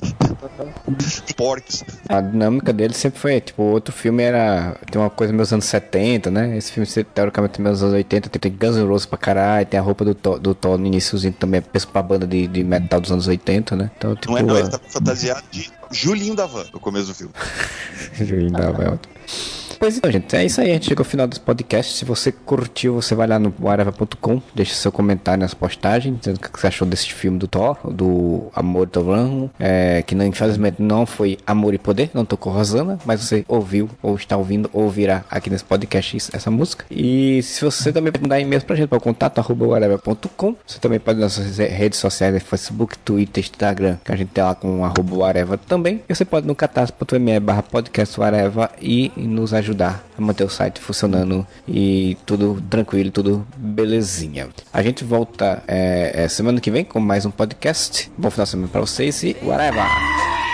Porques. 1.36 1.84
A 2.10 2.22
dinâmica 2.22 2.72
dele 2.74 2.94
sempre 2.94 3.20
foi, 3.20 3.42
tipo, 3.42 3.64
o 3.64 3.72
outro 3.72 3.94
filme 3.94 4.24
era. 4.24 4.76
Tem 4.92 5.02
uma 5.02 5.10
coisa 5.10 5.34
meus 5.34 5.52
anos 5.52 5.66
70, 5.66 6.30
né? 6.30 6.58
Esse 6.58 6.72
filme, 6.72 6.88
teoricamente, 7.06 7.54
tem 7.54 7.64
meus 7.64 7.82
anos 7.82 7.94
80, 7.94 8.30
tem, 8.30 8.52
Guns 8.52 8.76
N' 8.76 8.88
Roses 8.88 9.06
pra 9.06 9.18
caralho, 9.18 9.66
tem 9.66 9.80
a 9.80 9.84
roupa 9.84 10.04
do 10.06 10.14
Thor, 10.14 10.40
do 10.52 10.56
Thor 10.56 10.78
no 10.78 10.86
iníciozinho 10.86 11.34
também, 11.34 11.60
é 11.60 11.62
peso 11.62 11.88
pra 11.88 12.02
banda 12.02 12.28
de, 12.28 12.48
de 12.48 12.64
metal 12.64 13.00
dos 13.02 13.12
anos 13.12 13.28
80, 13.28 13.76
né? 13.76 13.92
Então, 13.98 14.16
tipo. 14.16 14.32
Não 14.32 14.38
é, 14.38 14.44
não, 14.44 14.58
ele 14.58 14.68
é- 14.68 14.70
tá 14.70 14.80
fantasiado 14.88 15.44
de 15.52 15.70
Julinho 15.92 16.36
da 16.36 16.46
Van 16.46 16.66
no 16.74 16.80
começo 16.80 17.08
do 17.08 17.14
filme. 17.16 17.34
Julinho 18.16 18.52
da 18.52 18.72
Van. 18.72 19.00
Pois 19.82 19.98
então, 19.98 20.12
gente, 20.12 20.36
é 20.36 20.46
isso 20.46 20.62
aí. 20.62 20.70
A 20.70 20.74
gente 20.74 20.86
chegou 20.86 21.02
ao 21.02 21.10
final 21.10 21.26
desse 21.26 21.42
podcast. 21.42 21.98
Se 21.98 22.06
você 22.06 22.32
curtiu, 22.32 22.94
você 22.94 23.16
vai 23.16 23.26
lá 23.26 23.40
no 23.40 23.52
whatever.com, 23.60 24.40
deixa 24.54 24.76
seu 24.76 24.92
comentário 24.92 25.42
nas 25.42 25.56
postagens, 25.56 26.20
dizendo 26.20 26.36
o 26.36 26.40
que 26.40 26.52
você 26.52 26.68
achou 26.68 26.88
desse 26.88 27.12
filme 27.12 27.40
do 27.40 27.48
Thor, 27.48 27.76
do 27.92 28.52
Amor 28.54 28.88
e 28.96 29.00
Ramo, 29.00 29.50
é, 29.60 30.04
que 30.04 30.14
não, 30.14 30.24
infelizmente 30.24 30.80
não 30.80 31.08
foi 31.08 31.40
Amor 31.48 31.74
e 31.74 31.80
Poder, 31.80 32.12
não 32.14 32.24
tocou 32.24 32.54
Rosana, 32.54 33.00
mas 33.04 33.22
você 33.22 33.44
ouviu, 33.48 33.90
ou 34.04 34.16
está 34.16 34.38
ouvindo, 34.38 34.70
ou 34.72 34.84
ouvirá 34.84 35.26
aqui 35.32 35.50
nesse 35.50 35.64
podcast 35.64 36.30
essa 36.32 36.52
música. 36.52 36.86
E 36.92 37.42
se 37.42 37.66
você 37.66 37.92
também 37.92 38.14
mandar 38.22 38.40
e-mail 38.40 38.62
pra 38.62 38.76
gente, 38.76 38.88
para 38.88 39.00
o 39.00 39.02
contato 39.02 39.40
arroba. 39.40 39.66
Você 40.68 40.80
também 40.80 41.00
pode 41.00 41.20
nas 41.20 41.40
nossas 41.40 41.58
redes 41.58 41.98
sociais, 41.98 42.32
né, 42.32 42.40
Facebook, 42.40 43.00
Twitter, 43.00 43.44
Instagram, 43.44 43.98
que 44.06 44.12
a 44.12 44.16
gente 44.16 44.30
tem 44.30 44.44
lá 44.44 44.54
com 44.54 44.86
arroba 44.86 45.58
também. 45.68 46.04
E 46.08 46.14
você 46.14 46.24
pode 46.24 46.46
no 46.46 46.54
catarse.me 46.54 47.40
barra 47.40 47.64
podcast 47.64 48.16
e 48.80 49.12
nos 49.18 49.56
ajudar 49.56 49.71
a 50.18 50.22
manter 50.22 50.44
o 50.44 50.50
site 50.50 50.80
funcionando 50.80 51.46
e 51.68 52.18
tudo 52.26 52.62
tranquilo, 52.70 53.12
tudo 53.12 53.48
belezinha. 53.58 54.50
A 54.72 54.82
gente 54.82 55.04
volta 55.04 55.64
é, 55.68 56.24
é, 56.24 56.28
semana 56.28 56.60
que 56.60 56.72
vem 56.72 56.84
com 56.84 57.00
mais 57.00 57.26
um 57.26 57.32
podcast. 57.32 58.12
Bom 58.18 58.30
final 58.30 58.46
de 58.46 58.50
semana 58.50 58.70
pra 58.70 58.82
vocês 58.82 59.24
e 59.24 59.36
whatever! 59.44 60.51